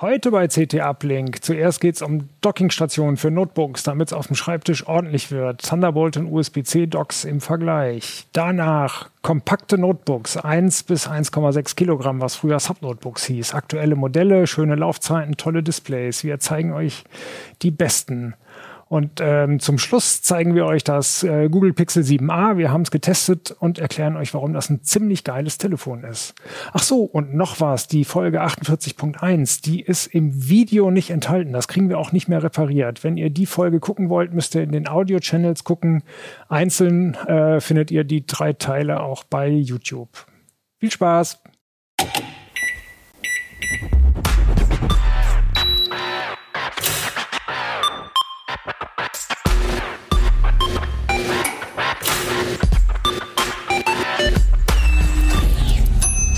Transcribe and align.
Heute 0.00 0.30
bei 0.30 0.48
CT 0.48 0.80
Uplink. 0.80 1.44
Zuerst 1.44 1.78
geht 1.78 1.96
es 1.96 2.00
um 2.00 2.30
Dockingstationen 2.40 3.18
für 3.18 3.30
Notebooks, 3.30 3.82
damit 3.82 4.08
es 4.08 4.12
auf 4.14 4.28
dem 4.28 4.34
Schreibtisch 4.34 4.86
ordentlich 4.86 5.30
wird. 5.30 5.60
Thunderbolt 5.60 6.16
und 6.16 6.32
USB-C-Docks 6.32 7.24
im 7.24 7.42
Vergleich. 7.42 8.26
Danach 8.32 9.10
kompakte 9.20 9.76
Notebooks, 9.76 10.38
1 10.38 10.84
bis 10.84 11.06
1,6 11.06 11.76
Kilogramm, 11.76 12.22
was 12.22 12.36
früher 12.36 12.58
Subnotebooks 12.60 13.26
hieß. 13.26 13.52
Aktuelle 13.52 13.94
Modelle, 13.94 14.46
schöne 14.46 14.74
Laufzeiten, 14.74 15.36
tolle 15.36 15.62
Displays. 15.62 16.24
Wir 16.24 16.40
zeigen 16.40 16.72
euch 16.72 17.04
die 17.60 17.70
besten. 17.70 18.32
Und 18.90 19.20
ähm, 19.20 19.60
zum 19.60 19.78
Schluss 19.78 20.20
zeigen 20.20 20.56
wir 20.56 20.66
euch 20.66 20.82
das 20.82 21.22
äh, 21.22 21.48
Google 21.48 21.72
Pixel 21.72 22.02
7a. 22.02 22.56
Wir 22.56 22.72
haben 22.72 22.82
es 22.82 22.90
getestet 22.90 23.52
und 23.52 23.78
erklären 23.78 24.16
euch, 24.16 24.34
warum 24.34 24.52
das 24.52 24.68
ein 24.68 24.82
ziemlich 24.82 25.22
geiles 25.22 25.58
Telefon 25.58 26.02
ist. 26.02 26.34
Ach 26.72 26.82
so, 26.82 27.04
und 27.04 27.32
noch 27.32 27.60
was, 27.60 27.86
die 27.86 28.04
Folge 28.04 28.42
48.1, 28.42 29.62
die 29.62 29.80
ist 29.80 30.08
im 30.08 30.48
Video 30.48 30.90
nicht 30.90 31.10
enthalten. 31.10 31.52
Das 31.52 31.68
kriegen 31.68 31.88
wir 31.88 31.98
auch 31.98 32.10
nicht 32.10 32.26
mehr 32.26 32.42
repariert. 32.42 33.04
Wenn 33.04 33.16
ihr 33.16 33.30
die 33.30 33.46
Folge 33.46 33.78
gucken 33.78 34.08
wollt, 34.08 34.34
müsst 34.34 34.56
ihr 34.56 34.64
in 34.64 34.72
den 34.72 34.88
Audio-Channels 34.88 35.62
gucken. 35.62 36.02
Einzeln 36.48 37.14
äh, 37.14 37.60
findet 37.60 37.92
ihr 37.92 38.02
die 38.02 38.26
drei 38.26 38.54
Teile 38.54 39.04
auch 39.04 39.22
bei 39.22 39.48
YouTube. 39.48 40.26
Viel 40.80 40.90
Spaß! 40.90 41.40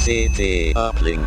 CT 0.05 0.74
Uplink. 0.74 1.24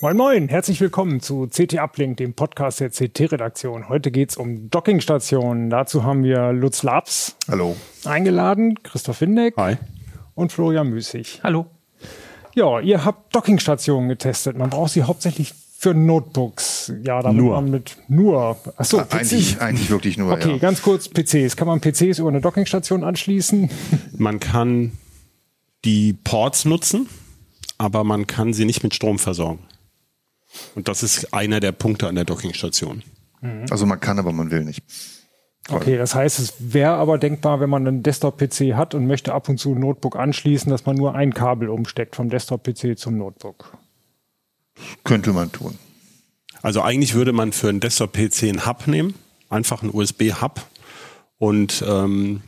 Moin 0.00 0.16
Moin, 0.16 0.48
herzlich 0.48 0.80
willkommen 0.80 1.20
zu 1.20 1.48
CT 1.48 1.80
Uplink, 1.80 2.18
dem 2.18 2.34
Podcast 2.34 2.78
der 2.78 2.90
CT-Redaktion. 2.90 3.88
Heute 3.88 4.12
geht 4.12 4.30
es 4.30 4.36
um 4.36 4.70
Dockingstationen. 4.70 5.68
Dazu 5.68 6.04
haben 6.04 6.22
wir 6.22 6.52
Lutz 6.52 6.84
Labs. 6.84 7.36
Hallo. 7.50 7.74
Eingeladen, 8.04 8.80
Christoph 8.84 9.20
Windeck. 9.20 9.54
Hi. 9.56 9.78
Und 10.36 10.52
Florian 10.52 10.88
Müßig. 10.88 11.40
Hallo. 11.42 11.66
Ja, 12.54 12.78
ihr 12.78 13.04
habt 13.04 13.34
Dockingstationen 13.34 14.08
getestet. 14.08 14.56
Man 14.56 14.70
braucht 14.70 14.92
sie 14.92 15.02
hauptsächlich 15.02 15.54
für 15.76 15.92
Notebooks. 15.92 16.92
Ja, 17.02 17.20
damit 17.20 17.42
nur. 17.42 17.56
man 17.56 17.68
mit 17.68 17.96
nur. 18.06 18.58
Achso, 18.76 19.02
eigentlich, 19.10 19.60
eigentlich 19.60 19.90
wirklich 19.90 20.18
nur. 20.18 20.32
Okay, 20.32 20.52
ja. 20.52 20.58
ganz 20.58 20.82
kurz 20.82 21.08
PCs. 21.08 21.56
Kann 21.56 21.66
man 21.66 21.80
PCs 21.80 22.20
über 22.20 22.28
eine 22.28 22.40
Dockingstation 22.40 23.02
anschließen? 23.02 23.70
Man 24.16 24.38
kann 24.38 24.92
die 25.86 26.12
Ports 26.12 26.66
nutzen, 26.66 27.08
aber 27.78 28.04
man 28.04 28.26
kann 28.26 28.52
sie 28.52 28.64
nicht 28.64 28.82
mit 28.82 28.94
Strom 28.94 29.18
versorgen. 29.18 29.60
Und 30.74 30.88
das 30.88 31.02
ist 31.02 31.32
einer 31.32 31.60
der 31.60 31.72
Punkte 31.72 32.08
an 32.08 32.14
der 32.14 32.24
Dockingstation. 32.24 33.02
Mhm. 33.40 33.66
Also 33.70 33.86
man 33.86 34.00
kann, 34.00 34.18
aber 34.18 34.32
man 34.32 34.50
will 34.50 34.64
nicht. 34.64 34.82
Okay, 35.68 35.96
das 35.96 36.14
heißt, 36.14 36.38
es 36.38 36.54
wäre 36.58 36.92
aber 36.92 37.18
denkbar, 37.18 37.60
wenn 37.60 37.70
man 37.70 37.86
einen 37.86 38.02
Desktop-PC 38.02 38.74
hat 38.74 38.94
und 38.94 39.06
möchte 39.06 39.34
ab 39.34 39.48
und 39.48 39.58
zu 39.58 39.74
ein 39.74 39.80
Notebook 39.80 40.16
anschließen, 40.16 40.70
dass 40.70 40.86
man 40.86 40.96
nur 40.96 41.14
ein 41.14 41.34
Kabel 41.34 41.68
umsteckt 41.68 42.14
vom 42.14 42.28
Desktop-PC 42.30 42.96
zum 42.96 43.18
Notebook. 43.18 43.76
Könnte 45.02 45.32
man 45.32 45.50
tun. 45.50 45.76
Also 46.62 46.82
eigentlich 46.82 47.14
würde 47.14 47.32
man 47.32 47.52
für 47.52 47.68
einen 47.68 47.80
Desktop-PC 47.80 48.44
einen 48.44 48.66
Hub 48.66 48.86
nehmen, 48.86 49.14
einfach 49.48 49.82
einen 49.82 49.92
USB-Hub 49.92 50.64
und 51.38 51.84
ähm, 51.86 52.42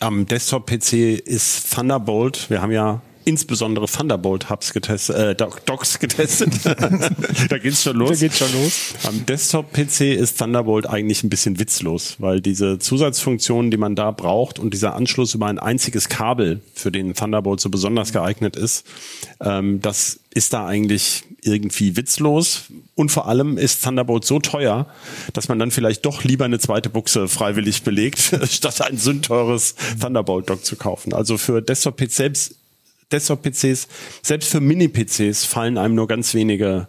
am 0.00 0.26
Desktop-PC 0.26 1.18
ist 1.24 1.74
Thunderbolt. 1.74 2.50
Wir 2.50 2.62
haben 2.62 2.72
ja 2.72 3.02
insbesondere 3.28 3.86
Thunderbolt-Hubs 3.86 4.72
getestet, 4.72 5.16
äh, 5.16 5.34
Docks 5.36 5.98
getestet. 5.98 6.50
da 6.64 7.58
geht's 7.58 7.82
schon 7.82 7.96
los. 7.96 8.08
Da 8.08 8.14
geht's 8.16 8.38
schon 8.38 8.52
los. 8.54 8.94
Am 9.04 9.26
Desktop-PC 9.26 10.14
ist 10.14 10.38
Thunderbolt 10.38 10.86
eigentlich 10.88 11.22
ein 11.22 11.28
bisschen 11.28 11.58
witzlos, 11.58 12.16
weil 12.20 12.40
diese 12.40 12.78
Zusatzfunktionen, 12.78 13.70
die 13.70 13.76
man 13.76 13.94
da 13.94 14.12
braucht 14.12 14.58
und 14.58 14.72
dieser 14.72 14.94
Anschluss 14.94 15.34
über 15.34 15.46
ein 15.46 15.58
einziges 15.58 16.08
Kabel, 16.08 16.62
für 16.74 16.90
den 16.90 17.14
Thunderbolt 17.14 17.60
so 17.60 17.68
besonders 17.68 18.12
geeignet 18.12 18.56
ist, 18.56 18.86
ähm, 19.40 19.82
das 19.82 20.20
ist 20.32 20.54
da 20.54 20.66
eigentlich 20.66 21.24
irgendwie 21.42 21.96
witzlos. 21.96 22.64
Und 22.94 23.10
vor 23.10 23.28
allem 23.28 23.58
ist 23.58 23.84
Thunderbolt 23.84 24.24
so 24.24 24.38
teuer, 24.38 24.86
dass 25.34 25.48
man 25.48 25.58
dann 25.58 25.70
vielleicht 25.70 26.06
doch 26.06 26.24
lieber 26.24 26.46
eine 26.46 26.58
zweite 26.58 26.88
Buchse 26.88 27.28
freiwillig 27.28 27.82
belegt, 27.82 28.18
statt 28.50 28.80
ein 28.80 28.96
sündteures 28.96 29.74
Thunderbolt-Dock 30.00 30.64
zu 30.64 30.76
kaufen. 30.76 31.12
Also 31.12 31.36
für 31.36 31.60
Desktop-PCs 31.60 32.16
selbst 32.16 32.57
Desktop-PCs, 33.12 33.88
selbst 34.22 34.50
für 34.50 34.60
Mini-PCs 34.60 35.44
fallen 35.44 35.78
einem 35.78 35.94
nur 35.94 36.08
ganz 36.08 36.34
wenige 36.34 36.88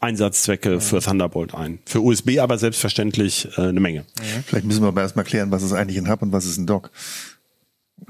Einsatzzwecke 0.00 0.80
für 0.80 1.00
Thunderbolt 1.00 1.54
ein. 1.54 1.78
Für 1.86 2.00
USB 2.00 2.38
aber 2.38 2.58
selbstverständlich 2.58 3.48
äh, 3.56 3.62
eine 3.62 3.80
Menge. 3.80 4.04
Vielleicht 4.46 4.66
müssen 4.66 4.82
wir 4.82 4.88
aber 4.88 5.00
erstmal 5.00 5.24
klären, 5.24 5.50
was 5.50 5.62
ist 5.62 5.72
eigentlich 5.72 5.98
ein 5.98 6.10
Hub 6.10 6.22
und 6.22 6.32
was 6.32 6.44
ist 6.44 6.58
ein 6.58 6.66
Dock. 6.66 6.90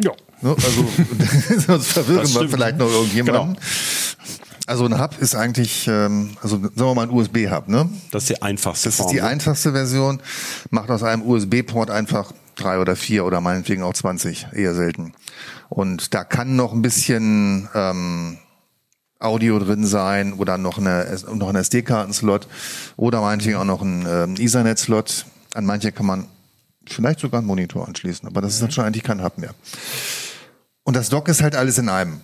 Ja. 0.02 0.12
Ne? 0.42 0.56
Also 0.56 0.88
sonst 1.66 1.92
verwirren 1.92 2.34
wir 2.34 2.48
vielleicht 2.48 2.78
noch 2.78 2.90
irgendjemanden. 2.90 3.54
Genau. 3.54 3.60
Also 4.66 4.86
ein 4.86 4.98
Hub 4.98 5.18
ist 5.20 5.34
eigentlich, 5.34 5.86
ähm, 5.88 6.36
also 6.42 6.56
sagen 6.56 6.74
wir 6.74 6.94
mal 6.94 7.02
ein 7.02 7.10
USB-Hub, 7.10 7.68
ne? 7.68 7.88
Das 8.10 8.24
ist 8.24 8.30
die 8.30 8.42
einfachste 8.42 8.88
Das 8.88 8.98
ist 8.98 9.06
die 9.10 9.18
Form, 9.18 9.26
ne? 9.26 9.32
einfachste 9.32 9.72
Version. 9.72 10.20
Macht 10.70 10.90
aus 10.90 11.02
einem 11.02 11.22
USB-Port 11.22 11.90
einfach 11.90 12.32
drei 12.56 12.78
oder 12.78 12.96
vier 12.96 13.26
oder 13.26 13.40
meinetwegen 13.40 13.82
auch 13.82 13.92
20, 13.92 14.46
eher 14.52 14.74
selten. 14.74 15.12
Und 15.68 16.14
da 16.14 16.24
kann 16.24 16.56
noch 16.56 16.72
ein 16.72 16.82
bisschen 16.82 17.68
ähm, 17.74 18.38
Audio 19.18 19.58
drin 19.58 19.86
sein 19.86 20.34
oder 20.34 20.58
noch 20.58 20.78
eine 20.78 21.16
noch 21.34 21.48
ein 21.48 21.56
SD-Karten-Slot 21.56 22.46
oder 22.96 23.20
meinetwegen 23.20 23.56
auch 23.56 23.64
noch 23.64 23.82
ein 23.82 24.04
ähm, 24.06 24.34
Ethernet-Slot. 24.38 25.26
An 25.54 25.64
manche 25.64 25.92
kann 25.92 26.06
man 26.06 26.26
vielleicht 26.86 27.20
sogar 27.20 27.38
einen 27.38 27.46
Monitor 27.46 27.88
anschließen, 27.88 28.28
aber 28.28 28.40
das 28.40 28.54
ist 28.54 28.62
dann 28.62 28.70
schon 28.70 28.84
eigentlich 28.84 29.02
kein 29.02 29.22
Hub 29.22 29.38
mehr. 29.38 29.54
Und 30.82 30.96
das 30.96 31.08
Dock 31.08 31.28
ist 31.28 31.42
halt 31.42 31.56
alles 31.56 31.78
in 31.78 31.88
einem. 31.88 32.20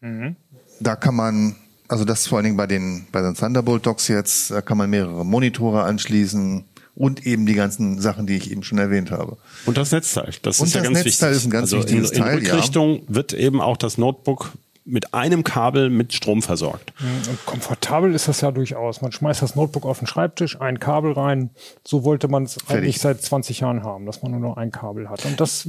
Mhm. 0.00 0.36
Da 0.80 0.96
kann 0.96 1.14
man, 1.14 1.56
also 1.88 2.04
das 2.04 2.26
vor 2.26 2.38
allen 2.38 2.44
Dingen 2.44 2.56
bei 2.56 2.66
den 2.66 3.06
bei 3.12 3.20
den 3.20 3.34
Thunderbolt 3.34 3.84
Docks 3.84 4.08
jetzt, 4.08 4.50
da 4.50 4.62
kann 4.62 4.78
man 4.78 4.88
mehrere 4.88 5.26
Monitore 5.26 5.82
anschließen 5.82 6.64
und 6.94 7.26
eben 7.26 7.46
die 7.46 7.54
ganzen 7.54 8.00
Sachen, 8.00 8.26
die 8.26 8.36
ich 8.36 8.50
eben 8.50 8.62
schon 8.62 8.78
erwähnt 8.78 9.10
habe. 9.10 9.36
Und 9.66 9.76
das 9.76 9.92
Netzteil, 9.92 10.34
das 10.42 10.60
Und 10.60 10.66
ist 10.66 10.74
ja 10.74 10.80
das 10.80 10.92
ganz 10.92 11.04
Netzteil 11.04 11.30
wichtig. 11.30 11.42
ist 11.42 11.46
ein 11.46 11.50
ganz 11.50 11.72
also 11.72 11.78
wichtiges 11.78 12.10
in, 12.10 12.16
in 12.16 12.22
Teil, 12.22 12.38
Rückrichtung 12.38 13.02
wird 13.08 13.32
eben 13.32 13.60
auch 13.60 13.76
das 13.76 13.98
Notebook 13.98 14.52
mit 14.84 15.12
einem 15.14 15.44
Kabel 15.44 15.90
mit 15.90 16.12
Strom 16.14 16.42
versorgt. 16.42 16.92
Und 17.28 17.46
komfortabel 17.46 18.14
ist 18.14 18.28
das 18.28 18.40
ja 18.40 18.50
durchaus. 18.50 19.02
Man 19.02 19.12
schmeißt 19.12 19.42
das 19.42 19.54
Notebook 19.54 19.84
auf 19.84 19.98
den 19.98 20.06
Schreibtisch, 20.06 20.60
ein 20.60 20.80
Kabel 20.80 21.12
rein. 21.12 21.50
So 21.86 22.04
wollte 22.04 22.28
man 22.28 22.44
es 22.44 22.58
eigentlich 22.68 22.98
seit 22.98 23.22
20 23.22 23.60
Jahren 23.60 23.82
haben, 23.84 24.06
dass 24.06 24.22
man 24.22 24.32
nur 24.32 24.40
noch 24.40 24.56
ein 24.56 24.70
Kabel 24.72 25.08
hat. 25.10 25.24
Und 25.26 25.38
das 25.40 25.68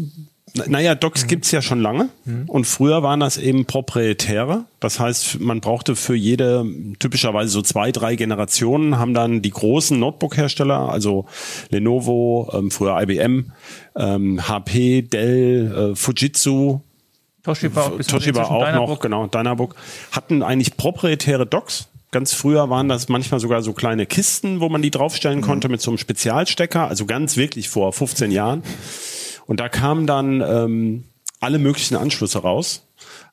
Na- 0.54 0.66
Naja, 0.68 0.96
Docks 0.96 1.28
gibt's 1.28 1.52
ja 1.52 1.62
schon 1.62 1.80
lange 1.82 2.10
und 2.48 2.66
früher 2.66 3.04
waren 3.04 3.22
das 3.22 3.38
eben 3.38 3.66
proprietäre. 3.66 4.66
Das 4.82 5.00
heißt, 5.00 5.40
man 5.40 5.62
brauchte 5.62 5.96
für 5.96 6.16
jede 6.16 6.66
typischerweise 7.00 7.50
so 7.52 7.62
zwei, 7.62 7.92
drei 7.94 8.16
Generationen 8.18 8.98
haben 8.98 9.14
dann 9.14 9.42
die 9.42 9.52
großen 9.52 9.98
Notebook-Hersteller, 10.00 10.90
also 10.90 11.26
Lenovo, 11.70 12.50
ähm, 12.54 12.70
früher 12.72 13.00
IBM, 13.02 13.52
ähm, 13.96 14.48
HP, 14.48 15.04
Dell, 15.04 15.92
äh, 15.92 15.96
Fujitsu, 15.96 16.82
Toshiba 17.44 17.82
auch 17.84 17.98
Toshiba 18.02 18.44
auch 18.44 18.66
Dynabook. 18.66 18.90
noch, 18.90 19.00
genau, 19.00 19.28
Dynabook, 19.28 19.76
hatten 20.12 20.44
eigentlich 20.44 20.78
proprietäre 20.78 21.46
Docks. 21.46 21.88
Ganz 22.12 22.34
früher 22.34 22.70
waren 22.70 22.90
das 22.90 23.08
manchmal 23.08 23.40
sogar 23.40 23.62
so 23.62 23.72
kleine 23.74 24.06
Kisten, 24.06 24.60
wo 24.60 24.68
man 24.68 24.82
die 24.82 24.92
draufstellen 24.92 25.42
konnte 25.42 25.70
mit 25.70 25.82
so 25.82 25.92
einem 25.92 25.98
Spezialstecker, 25.98 26.88
also 26.88 27.06
ganz 27.06 27.38
wirklich 27.38 27.70
vor 27.70 27.94
15 27.94 28.32
Jahren. 28.32 28.64
Und 29.48 29.60
da 29.60 29.70
kamen 29.70 30.08
dann 30.08 30.42
ähm, 30.42 31.04
alle 31.40 31.58
möglichen 31.58 31.96
Anschlüsse 31.96 32.40
raus. 32.40 32.84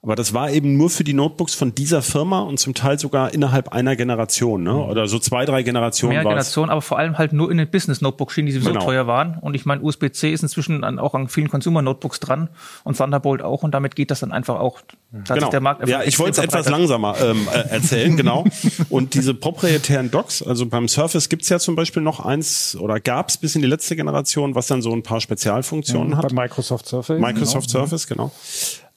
Aber 0.01 0.15
das 0.15 0.33
war 0.33 0.51
eben 0.53 0.77
nur 0.77 0.91
für 0.91 1.03
die 1.03 1.13
Notebooks 1.13 1.55
von 1.55 1.75
dieser 1.75 2.03
Firma 2.03 2.41
und 2.41 2.61
zum 2.61 2.73
Teil 2.73 3.01
sogar 3.01 3.35
innerhalb 3.35 3.71
einer 3.71 3.97
Generation, 3.97 4.63
ne? 4.63 4.77
Oder 4.77 5.09
so 5.09 5.19
zwei, 5.19 5.45
drei 5.45 5.65
Generationen 5.65 6.15
Mehr 6.15 6.25
war 6.25 6.31
es. 6.33 6.37
Generationen, 6.37 6.71
aber 6.71 6.83
vor 6.83 6.99
allem 7.00 7.19
halt 7.19 7.33
nur 7.33 7.50
in 7.50 7.59
den 7.59 7.69
Business-Notebook-Schienen, 7.69 8.47
die 8.47 8.53
sowieso 8.53 8.71
Genau. 8.71 8.85
teuer 8.85 9.09
waren. 9.09 9.39
Und 9.41 9.55
ich 9.55 9.67
meine, 9.67 9.83
USB-C 9.83 10.33
ist 10.33 10.43
inzwischen 10.45 10.85
an, 10.85 11.00
auch 11.00 11.15
an 11.15 11.29
vielen 11.29 11.50
Consumer-Notebooks 11.50 12.21
dran 12.21 12.49
und 12.85 12.97
Thunderbolt 12.97 13.43
auch. 13.43 13.65
Und 13.65 13.73
damit 13.75 13.97
geht 13.97 14.12
das 14.12 14.21
dann 14.21 14.31
einfach 14.31 14.61
auch. 14.61 14.81
Da 15.11 15.19
hat 15.19 15.27
sich 15.27 15.35
Genau. 15.37 15.50
der 15.50 15.61
Markt 15.61 15.81
einfach 15.81 15.91
ja, 16.01 16.05
ich 16.06 16.17
wollte 16.21 16.41
es 16.41 16.44
etwas 16.47 16.69
langsamer 16.69 17.17
ähm, 17.21 17.49
äh, 17.53 17.59
erzählen, 17.71 18.17
genau. 18.17 18.44
Und 18.91 19.15
diese 19.15 19.35
proprietären 19.35 20.12
Docks, 20.12 20.43
also 20.43 20.67
beim 20.67 20.87
Surface 20.87 21.29
gibt's 21.29 21.49
ja 21.49 21.59
zum 21.59 21.75
Beispiel 21.75 22.03
noch 22.03 22.21
eins 22.25 22.77
oder 22.79 23.01
gab's 23.01 23.37
bis 23.37 23.56
in 23.56 23.62
die 23.62 23.69
letzte 23.69 23.97
Generation, 23.97 24.55
was 24.55 24.69
dann 24.69 24.81
so 24.81 24.93
ein 24.93 25.03
paar 25.03 25.21
Spezialfunktionen 25.21 26.12
bei 26.12 26.19
hat. 26.19 26.33
Microsoft 26.33 26.87
Surface. 26.87 27.21
Microsoft 27.21 27.67
genau. 27.73 27.81
Surface, 27.87 28.06
genau. 28.06 28.31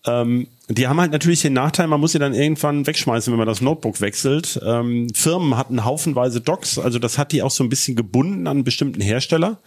Ähm, 0.06 0.48
die 0.68 0.88
haben 0.88 1.00
halt 1.00 1.12
natürlich 1.12 1.42
den 1.42 1.54
Nachteil, 1.54 1.88
man 1.88 2.00
muss 2.00 2.14
sie 2.14 2.20
dann 2.20 2.34
irgendwann 2.34 2.88
wegschmeißen, 2.88 3.32
wenn 3.32 3.38
man 3.38 3.48
das 3.48 3.62
Notebook 3.62 4.02
wechselt. 4.02 4.60
Ähm, 4.66 5.08
Firmen 5.14 5.58
hatten 5.58 5.84
haufenweise 5.84 6.42
Docks, 6.42 6.80
also 6.80 6.98
das 6.98 7.18
hat 7.18 7.32
die 7.32 7.44
auch 7.44 7.52
so 7.52 7.64
ein 7.64 7.70
bisschen 7.70 7.96
gebunden 7.96 8.48
an 8.48 8.64
bestimmten 8.64 9.02
Hersteller. 9.02 9.60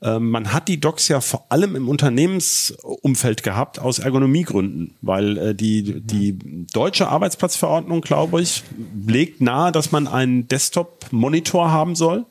Ähm, 0.00 0.30
man 0.30 0.52
hat 0.52 0.68
die 0.68 0.78
Docs 0.78 1.08
ja 1.08 1.20
vor 1.20 1.46
allem 1.48 1.74
im 1.74 1.88
Unternehmensumfeld 1.88 3.42
gehabt 3.42 3.80
aus 3.80 3.98
Ergonomiegründen, 3.98 4.94
weil 5.02 5.36
äh, 5.38 5.54
die, 5.54 6.00
die 6.00 6.66
deutsche 6.72 7.08
Arbeitsplatzverordnung, 7.08 8.00
glaube 8.00 8.40
ich, 8.40 8.62
legt 9.06 9.40
nahe, 9.40 9.72
dass 9.72 9.90
man 9.90 10.06
einen 10.06 10.46
Desktop-Monitor 10.46 11.70
haben 11.70 11.96
soll, 11.96 12.26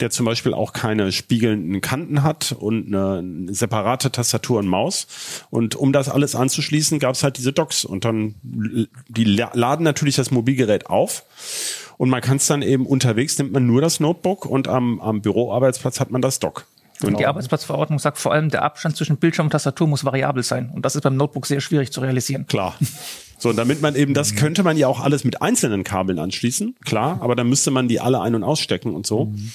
der 0.00 0.10
zum 0.10 0.26
Beispiel 0.26 0.52
auch 0.52 0.72
keine 0.72 1.10
spiegelnden 1.12 1.80
Kanten 1.80 2.22
hat 2.22 2.54
und 2.58 2.94
eine 2.94 3.54
separate 3.54 4.12
Tastatur 4.12 4.58
und 4.58 4.68
Maus. 4.68 5.06
Und 5.50 5.76
um 5.76 5.92
das 5.92 6.10
alles 6.10 6.34
anzuschließen, 6.34 6.98
gab 6.98 7.14
es 7.14 7.22
halt 7.22 7.38
diese 7.38 7.52
Docs 7.52 7.86
und 7.86 8.04
dann 8.04 8.34
die 8.42 9.24
laden 9.24 9.84
natürlich 9.84 10.16
das 10.16 10.30
Mobilgerät 10.30 10.86
auf 10.86 11.24
und 11.96 12.10
man 12.10 12.20
kann 12.20 12.36
es 12.36 12.46
dann 12.46 12.62
eben 12.62 12.86
unterwegs, 12.86 13.38
nimmt 13.38 13.52
man 13.52 13.66
nur 13.66 13.80
das 13.80 14.00
Notebook 14.00 14.46
und 14.46 14.68
am, 14.68 15.00
am 15.00 15.20
Büroarbeitsplatz 15.20 16.00
hat 16.00 16.10
man 16.10 16.22
das 16.22 16.38
Dock. 16.38 16.66
Genau. 17.00 17.12
Und 17.12 17.20
die 17.20 17.26
Arbeitsplatzverordnung 17.26 17.98
sagt 17.98 18.18
vor 18.18 18.32
allem, 18.32 18.50
der 18.50 18.62
Abstand 18.62 18.96
zwischen 18.96 19.18
Bildschirm 19.18 19.46
und 19.46 19.50
Tastatur 19.50 19.86
muss 19.86 20.04
variabel 20.04 20.42
sein. 20.42 20.70
Und 20.74 20.84
das 20.84 20.96
ist 20.96 21.02
beim 21.02 21.16
Notebook 21.16 21.46
sehr 21.46 21.60
schwierig 21.60 21.92
zu 21.92 22.00
realisieren. 22.00 22.46
Klar. 22.46 22.74
So, 23.38 23.52
damit 23.52 23.80
man 23.80 23.94
eben, 23.94 24.14
das 24.14 24.34
könnte 24.34 24.64
man 24.64 24.76
ja 24.76 24.88
auch 24.88 25.00
alles 25.00 25.22
mit 25.22 25.40
einzelnen 25.40 25.84
Kabeln 25.84 26.18
anschließen, 26.18 26.74
klar, 26.84 27.18
aber 27.22 27.36
dann 27.36 27.48
müsste 27.48 27.70
man 27.70 27.86
die 27.86 28.00
alle 28.00 28.20
ein- 28.20 28.34
und 28.34 28.42
ausstecken 28.42 28.96
und 28.96 29.06
so. 29.06 29.26
Mhm. 29.26 29.52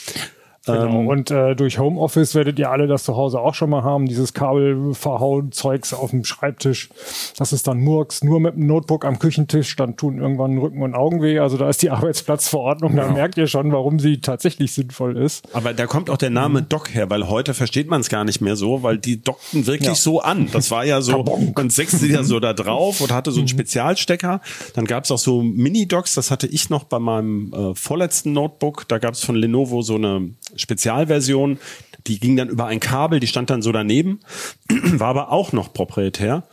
Genau. 0.65 0.86
Ähm, 0.86 1.07
und 1.07 1.30
äh, 1.30 1.56
durch 1.56 1.77
Homeoffice 1.77 2.36
werdet 2.36 2.57
ihr 2.57 2.71
alle 2.71 2.88
das 2.88 3.04
zu 3.04 3.18
Hause 3.18 3.39
auch 3.42 3.54
schon 3.54 3.69
mal 3.69 3.83
haben, 3.83 4.06
dieses 4.06 4.33
Kabelverhauen 4.33 5.51
Zeugs 5.51 5.94
auf 5.94 6.12
dem 6.12 6.24
Schreibtisch. 6.24 6.89
Das 7.38 7.51
ist 7.51 7.68
dann 7.68 7.81
Murks, 7.81 8.24
nur 8.24 8.39
mit 8.39 8.56
dem 8.56 8.68
Notebook 8.68 9.04
am 9.04 9.19
Küchentisch, 9.19 9.75
dann 9.75 9.98
tun 9.98 10.19
irgendwann 10.19 10.57
Rücken 10.57 10.81
und 10.81 10.95
Augen 10.95 11.21
weh. 11.21 11.39
Also 11.39 11.57
da 11.57 11.68
ist 11.68 11.81
die 11.81 11.89
Arbeitsplatzverordnung, 11.89 12.95
da 12.95 13.12
merkt 13.12 13.38
ihr 13.38 13.48
schon, 13.48 13.74
warum 13.74 14.00
sie 14.00 14.21
tatsächlich 14.21 14.71
sinnvoll 14.71 15.18
ist. 15.18 15.54
Aber 15.54 15.74
da 15.74 15.86
kommt 15.86 16.10
auch 16.10 16.18
der 16.18 16.30
Name 16.30 16.62
mhm. 16.62 16.69
Dock 16.69 16.94
her, 16.94 17.09
weil 17.09 17.27
heute 17.27 17.54
versteht 17.54 17.89
man 17.89 18.00
es 18.00 18.07
gar 18.07 18.24
nicht 18.24 18.39
mehr 18.39 18.56
so, 18.56 18.83
weil 18.83 18.98
die 18.98 19.21
dockten 19.21 19.68
wirklich 19.68 19.88
ja. 19.89 19.95
so 19.95 20.21
an. 20.21 20.48
Das 20.54 20.71
war 20.71 20.86
ja 20.86 21.01
so, 21.01 21.24
man 21.56 21.69
setzte 21.69 22.07
ja 22.07 22.24
so 22.24 22.39
da 22.39 22.54
drauf 22.54 23.01
und 23.01 23.12
hatte 23.12 23.31
so 23.31 23.39
einen 23.39 23.45
mhm. 23.45 23.50
Spezialstecker. 23.50 24.39
Dann 24.75 24.86
gab 24.86 25.04
es 25.04 25.12
auch 25.12 25.18
so 25.18 25.42
Mini-Docks, 25.42 26.16
das 26.16 26.31
hatte 26.31 26.48
ich 26.48 26.69
noch 26.69 26.86
bei 26.86 27.00
meinem 27.00 27.54
äh, 27.54 27.75
vorletzten 27.75 28.31
Notebook. 28.31 28.88
Da 28.88 28.98
gab 28.98 29.16
es 29.16 29.25
von 29.25 29.36
Lenovo 29.36 29.81
so 29.81 29.95
eine 29.95 30.30
Spezialversion. 30.56 31.60
Die 32.08 32.20
ging 32.20 32.36
dann 32.36 32.50
über 32.50 32.66
ein 32.66 32.80
Kabel, 32.80 33.20
die 33.20 33.28
stand 33.28 33.50
dann 33.50 33.62
so 33.62 33.72
daneben, 33.72 34.20
war 34.70 35.08
aber 35.08 35.32
auch 35.32 35.54
noch 35.54 35.74
proprietär. 35.74 36.44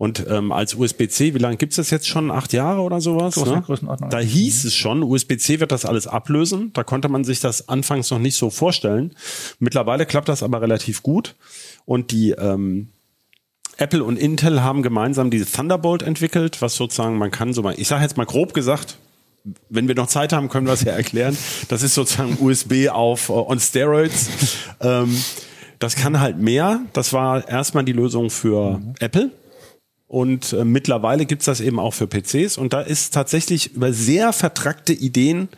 Und 0.00 0.24
ähm, 0.30 0.50
als 0.50 0.74
USB-C, 0.74 1.34
wie 1.34 1.38
lange 1.38 1.58
gibt's 1.58 1.76
das 1.76 1.90
jetzt 1.90 2.08
schon? 2.08 2.30
Acht 2.30 2.54
Jahre 2.54 2.80
oder 2.80 3.02
sowas? 3.02 3.34
So 3.34 3.44
ne? 3.44 3.62
Da 4.08 4.18
hieß 4.18 4.64
es 4.64 4.74
schon, 4.74 5.02
USB-C 5.02 5.60
wird 5.60 5.72
das 5.72 5.84
alles 5.84 6.06
ablösen. 6.06 6.72
Da 6.72 6.84
konnte 6.84 7.10
man 7.10 7.22
sich 7.22 7.40
das 7.40 7.68
anfangs 7.68 8.10
noch 8.10 8.18
nicht 8.18 8.36
so 8.36 8.48
vorstellen. 8.48 9.14
Mittlerweile 9.58 10.06
klappt 10.06 10.30
das 10.30 10.42
aber 10.42 10.62
relativ 10.62 11.02
gut. 11.02 11.36
Und 11.84 12.12
die 12.12 12.30
ähm, 12.30 12.88
Apple 13.76 14.02
und 14.02 14.16
Intel 14.16 14.62
haben 14.62 14.82
gemeinsam 14.82 15.30
diese 15.30 15.44
Thunderbolt 15.44 16.02
entwickelt, 16.02 16.62
was 16.62 16.76
sozusagen 16.76 17.18
man 17.18 17.30
kann 17.30 17.52
so 17.52 17.60
mal, 17.60 17.74
ich 17.76 17.88
sage 17.88 18.02
jetzt 18.02 18.16
mal 18.16 18.24
grob 18.24 18.54
gesagt, 18.54 18.96
wenn 19.68 19.88
wir 19.88 19.94
noch 19.94 20.06
Zeit 20.06 20.32
haben, 20.32 20.48
können 20.48 20.66
wir 20.66 20.74
es 20.74 20.82
ja 20.82 20.92
erklären. 20.92 21.36
Das 21.68 21.82
ist 21.82 21.94
sozusagen 21.94 22.36
USB 22.40 22.88
auf 22.90 23.30
uh, 23.30 23.46
on 23.48 23.60
Steroids. 23.60 24.28
Ähm, 24.80 25.14
das 25.78 25.96
kann 25.96 26.20
halt 26.20 26.38
mehr. 26.38 26.80
Das 26.92 27.12
war 27.12 27.48
erstmal 27.48 27.84
die 27.84 27.92
Lösung 27.92 28.30
für 28.30 28.78
mhm. 28.78 28.94
Apple. 29.00 29.30
Und 30.10 30.52
äh, 30.54 30.64
mittlerweile 30.64 31.24
gibt's 31.24 31.44
das 31.44 31.60
eben 31.60 31.78
auch 31.78 31.94
für 31.94 32.08
PCs. 32.08 32.58
Und 32.58 32.72
da 32.72 32.80
ist 32.80 33.14
tatsächlich 33.14 33.74
über 33.74 33.92
sehr 33.92 34.32
vertrackte 34.32 34.92
Ideen, 34.92 35.48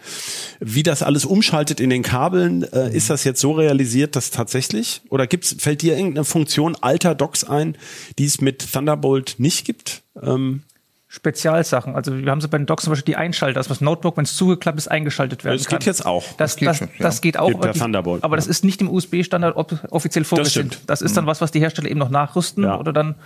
wie 0.61 0.83
das 0.83 1.03
alles 1.03 1.25
umschaltet 1.25 1.81
in 1.81 1.89
den 1.89 2.03
Kabeln, 2.03 2.63
äh, 2.63 2.95
ist 2.95 3.09
das 3.09 3.25
jetzt 3.25 3.41
so 3.41 3.53
realisiert, 3.53 4.15
dass 4.15 4.31
tatsächlich? 4.31 5.01
Oder 5.09 5.27
gibt's, 5.27 5.57
fällt 5.59 5.81
dir 5.81 5.97
irgendeine 5.97 6.27
Funktion 6.27 6.77
alter 6.79 7.15
Docs 7.15 7.45
ein, 7.45 7.79
die 8.19 8.27
es 8.27 8.43
mit 8.43 8.73
Thunderbolt 8.73 9.37
nicht 9.39 9.65
gibt? 9.65 10.03
Ähm, 10.23 10.65
Spezialsachen. 11.15 11.95
Also 11.95 12.17
wir 12.17 12.31
haben 12.31 12.41
so 12.41 12.49
bei 12.49 12.57
den 12.57 12.65
Docs 12.65 12.85
zum 12.85 12.93
Beispiel 12.93 13.13
die 13.13 13.17
Einschalter, 13.17 13.61
dass 13.61 13.69
das 13.69 13.83
Notebook, 13.83 14.17
wenn 14.17 14.25
es 14.25 14.35
zugeklappt 14.35 14.79
ist, 14.79 14.89
eingeschaltet 14.89 15.45
werden 15.45 15.59
das 15.59 15.67
kann. 15.67 15.77
Das 15.77 15.85
geht 15.85 15.87
jetzt 15.87 16.07
auch. 16.07 16.23
Das, 16.23 16.37
das, 16.37 16.57
geht, 16.57 16.69
das, 16.69 16.79
schon, 16.79 16.89
ja. 16.89 16.95
das 17.01 17.21
geht 17.21 17.39
auch. 17.39 17.61
Geht 17.61 17.77
Thunderbolt. 17.77 18.25
Aber 18.25 18.33
ja. 18.33 18.37
das 18.37 18.47
ist 18.47 18.65
nicht 18.65 18.81
im 18.81 18.89
USB-Standard 18.89 19.55
offiziell 19.91 20.25
vorgesehen. 20.25 20.71
Das, 20.71 20.87
das, 20.87 21.03
ist 21.03 21.15
dann 21.15 21.25
mhm. 21.25 21.29
was, 21.29 21.43
was 21.43 21.51
die 21.51 21.61
Hersteller 21.61 21.91
eben 21.91 21.99
noch 21.99 22.09
nachrüsten 22.09 22.65
ja. 22.65 22.79
oder 22.79 22.95
dann, 22.95 23.17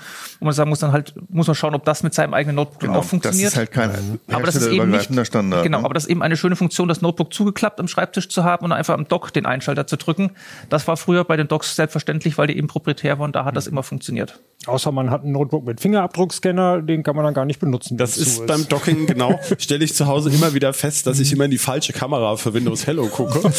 wo 0.41 0.47
man 0.47 0.55
sagen 0.55 0.69
muss, 0.69 0.81
dann 0.81 0.91
halt, 0.91 1.15
muss 1.29 1.47
man 1.47 1.55
schauen, 1.55 1.77
ob 1.77 1.85
das 1.85 2.03
mit 2.03 2.13
seinem 2.13 2.35
eigenen 2.35 2.57
Notebook 2.57 2.81
genau, 2.81 2.99
auch 2.99 3.05
funktioniert. 3.05 3.47
Das 3.47 3.53
ist 3.53 3.57
halt 3.57 3.71
kein 3.71 4.19
aber 4.33 4.47
das 4.47 4.57
ist 4.57 4.67
eben 4.67 4.91
nicht, 4.91 5.09
Standard. 5.25 5.63
Genau, 5.63 5.79
ne? 5.79 5.85
aber 5.85 5.95
das 5.95 6.07
ist 6.07 6.11
eben 6.11 6.23
eine 6.23 6.37
schöne 6.37 6.57
Funktion, 6.57 6.89
das 6.89 7.03
Notebook 7.03 7.33
zugeklappt 7.33 7.79
am 7.79 7.87
Schreibtisch 7.87 8.29
zu 8.29 8.43
haben 8.43 8.65
und 8.65 8.73
einfach 8.73 8.95
am 8.95 9.07
Dock 9.07 9.33
den 9.33 9.47
Einschalter 9.47 9.87
zu 9.87 9.97
drücken. 9.97 10.33
Das 10.71 10.89
war 10.89 10.97
früher 10.97 11.23
bei 11.23 11.37
den 11.37 11.47
Docs 11.47 11.77
selbstverständlich, 11.77 12.37
weil 12.37 12.49
die 12.49 12.59
eben 12.59 12.67
proprietär 12.67 13.21
waren, 13.21 13.31
da 13.31 13.45
hat 13.45 13.55
das 13.55 13.67
mhm. 13.67 13.75
immer 13.75 13.85
funktioniert. 13.85 14.41
Außer 14.67 14.91
man 14.91 15.11
hat 15.11 15.23
ein 15.25 15.31
Notebook 15.31 15.65
mit 15.65 15.81
Fingerabdruckscanner, 15.81 16.83
den 16.83 17.05
kann 17.05 17.15
man 17.15 17.25
dann 17.25 17.35
gar 17.35 17.45
nicht 17.45 17.61
benutzen. 17.61 17.76
Das 17.91 18.17
ist, 18.17 18.27
ist 18.27 18.47
beim 18.47 18.69
Docking, 18.69 19.07
genau, 19.07 19.39
stelle 19.59 19.85
ich 19.85 19.95
zu 19.95 20.07
Hause 20.07 20.31
immer 20.31 20.55
wieder 20.55 20.73
fest, 20.73 21.07
dass 21.07 21.21
ich 21.21 21.33
immer 21.33 21.45
in 21.45 21.51
die 21.51 21.59
falsche 21.59 21.93
Kamera 21.93 22.37
für 22.37 22.55
Windows 22.55 22.87
Hello 22.87 23.07
gucke. 23.07 23.41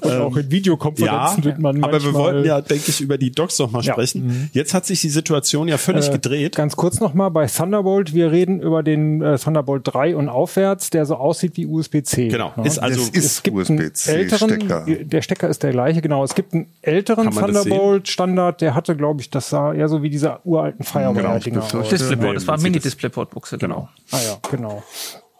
Und 0.00 0.12
auch 0.12 0.36
in 0.36 0.50
Videokonferenzen 0.50 1.38
ja, 1.38 1.44
wird 1.44 1.58
man 1.58 1.82
Aber 1.84 2.02
wir 2.02 2.14
wollten 2.14 2.46
ja, 2.46 2.60
denke 2.60 2.84
ich, 2.88 3.00
über 3.00 3.18
die 3.18 3.30
Docs 3.30 3.58
noch 3.58 3.70
mal 3.70 3.82
sprechen. 3.82 4.26
Ja. 4.26 4.32
Mhm. 4.32 4.50
Jetzt 4.52 4.74
hat 4.74 4.86
sich 4.86 5.00
die 5.00 5.10
Situation 5.10 5.68
ja 5.68 5.78
völlig 5.78 6.08
äh, 6.08 6.12
gedreht. 6.12 6.56
Ganz 6.56 6.76
kurz 6.76 7.00
noch 7.00 7.14
mal 7.14 7.28
bei 7.28 7.46
Thunderbolt. 7.46 8.14
Wir 8.14 8.30
reden 8.30 8.60
über 8.60 8.82
den 8.82 9.22
äh, 9.22 9.38
Thunderbolt 9.38 9.82
3 9.84 10.16
und 10.16 10.28
aufwärts, 10.28 10.90
der 10.90 11.06
so 11.06 11.16
aussieht 11.16 11.56
wie 11.56 11.66
USB-C. 11.66 12.28
Genau. 12.28 12.52
Ja. 12.56 12.64
Ist 12.64 12.78
also, 12.78 13.02
ist 13.12 13.24
es 13.24 13.42
gibt 13.42 13.56
USB-C 13.56 14.28
Stecker. 14.28 14.86
Der 14.86 15.22
Stecker 15.22 15.48
ist 15.48 15.62
der 15.62 15.70
gleiche, 15.70 16.02
genau. 16.02 16.24
Es 16.24 16.34
gibt 16.34 16.54
einen 16.54 16.66
älteren 16.82 17.30
Thunderbolt-Standard, 17.30 18.60
der 18.60 18.74
hatte, 18.74 18.96
glaube 18.96 19.20
ich, 19.20 19.30
das 19.30 19.50
sah 19.50 19.72
eher 19.72 19.88
so 19.88 20.02
wie 20.02 20.10
diese 20.10 20.38
uralten 20.44 20.84
Firewall-Dinger 20.84 21.40
genau, 21.40 21.64
aus. 21.64 21.71
Displayport, 21.80 22.36
das 22.36 22.46
war 22.46 22.60
Mini-Displayport-Buchse, 22.60 23.58
genau. 23.58 23.88
Ah 24.10 24.18
ja, 24.24 24.38
genau. 24.50 24.82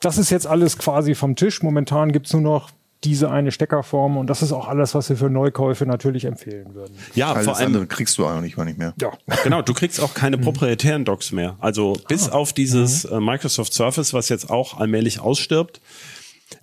Das 0.01 0.19
ist 0.19 0.31
jetzt 0.31 0.47
alles 0.47 0.79
quasi 0.79 1.15
vom 1.15 1.37
Tisch. 1.37 1.63
Momentan 1.63 2.13
gibt's 2.13 2.33
nur 2.33 2.43
noch 2.43 2.71
diese 3.05 3.31
eine 3.31 3.51
Steckerform 3.51 4.17
und 4.17 4.29
das 4.29 4.43
ist 4.43 4.53
auch 4.53 4.69
alles, 4.69 4.95
was 4.95 5.09
wir 5.09 5.17
für 5.17 5.29
Neukäufe 5.29 5.87
natürlich 5.87 6.25
empfehlen 6.25 6.75
würden. 6.75 6.95
Ja, 7.15 7.33
alles 7.33 7.47
vor 7.47 7.57
allem 7.57 7.67
andere 7.67 7.87
kriegst 7.87 8.17
du 8.17 8.27
auch 8.27 8.41
nicht, 8.41 8.57
nicht 8.57 8.79
mehr. 8.79 8.95
Ja. 9.01 9.11
Genau, 9.43 9.63
du 9.63 9.75
kriegst 9.75 10.01
auch 10.01 10.15
keine 10.15 10.37
mhm. 10.37 10.43
proprietären 10.43 11.05
Docks 11.05 11.33
mehr. 11.33 11.57
Also 11.61 11.95
bis 12.09 12.29
ah. 12.29 12.33
auf 12.33 12.53
dieses 12.53 13.05
mhm. 13.05 13.17
Äh, 13.17 13.21
Microsoft 13.21 13.75
Surface, 13.75 14.15
was 14.15 14.29
jetzt 14.29 14.51
auch 14.51 14.79
allmählich 14.79 15.21
ausstirbt. 15.21 15.81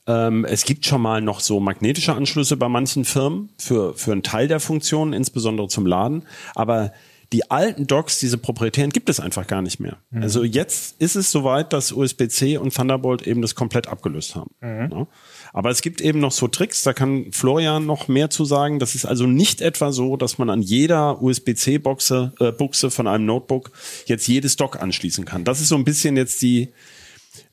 Ähm, 0.08 0.46
es 0.46 0.64
gibt 0.64 0.86
schon 0.86 1.02
mal 1.02 1.22
noch 1.22 1.42
so 1.42 1.60
magnetische 1.60 2.14
Anschlüsse 2.14 2.56
bei 2.56 2.70
manchen 2.70 3.06
Firmen 3.06 3.50
für, 3.58 3.94
für 3.96 4.12
einen 4.12 4.24
Teil 4.24 4.48
der 4.48 4.60
Funktionen, 4.60 5.14
insbesondere 5.14 5.68
zum 5.68 5.86
Laden. 5.86 6.26
Aber 6.56 6.94
die 7.32 7.52
alten 7.52 7.86
Docks, 7.86 8.20
diese 8.20 8.40
proprietären, 8.40 8.90
gibt 8.90 9.08
es 9.08 9.20
einfach 9.20 9.46
gar 9.46 9.62
nicht 9.62 9.80
mehr. 9.80 9.98
Mhm. 10.10 10.24
Also 10.24 10.44
jetzt 10.44 11.00
ist 11.00 11.16
es 11.16 11.32
soweit, 11.32 11.74
dass 11.74 11.92
USB-C 11.92 12.58
und 12.58 12.74
Thunderbolt 12.74 13.28
eben 13.28 13.42
das 13.42 13.54
komplett 13.54 13.88
abgelöst 13.88 14.36
haben. 14.36 14.52
Mhm. 14.62 14.90
Ja. 14.92 15.08
Aber 15.54 15.70
es 15.70 15.82
gibt 15.82 16.02
eben 16.02 16.20
noch 16.20 16.32
so 16.32 16.48
Tricks, 16.48 16.82
da 16.84 16.94
kann 16.94 17.32
Florian 17.32 17.86
noch 17.86 18.08
mehr 18.08 18.32
zu 18.32 18.46
sagen. 18.46 18.80
Das 18.80 18.96
ist 18.96 19.06
also 19.06 19.28
nicht 19.28 19.62
etwa 19.62 19.92
so, 19.92 20.18
dass 20.18 20.40
man 20.40 20.50
an 20.50 20.62
jeder 20.62 21.22
USB-C-Buchse 21.22 22.34
äh, 22.40 22.52
Buchse 22.52 22.90
von 22.90 23.08
einem 23.08 23.26
Notebook 23.26 23.72
jetzt 24.06 24.28
jedes 24.28 24.56
Dock 24.56 24.82
anschließen 24.82 25.26
kann. 25.26 25.44
Das 25.44 25.62
ist 25.62 25.70
so 25.70 25.76
ein 25.76 25.84
bisschen 25.84 26.18
jetzt 26.18 26.42
die, 26.42 26.70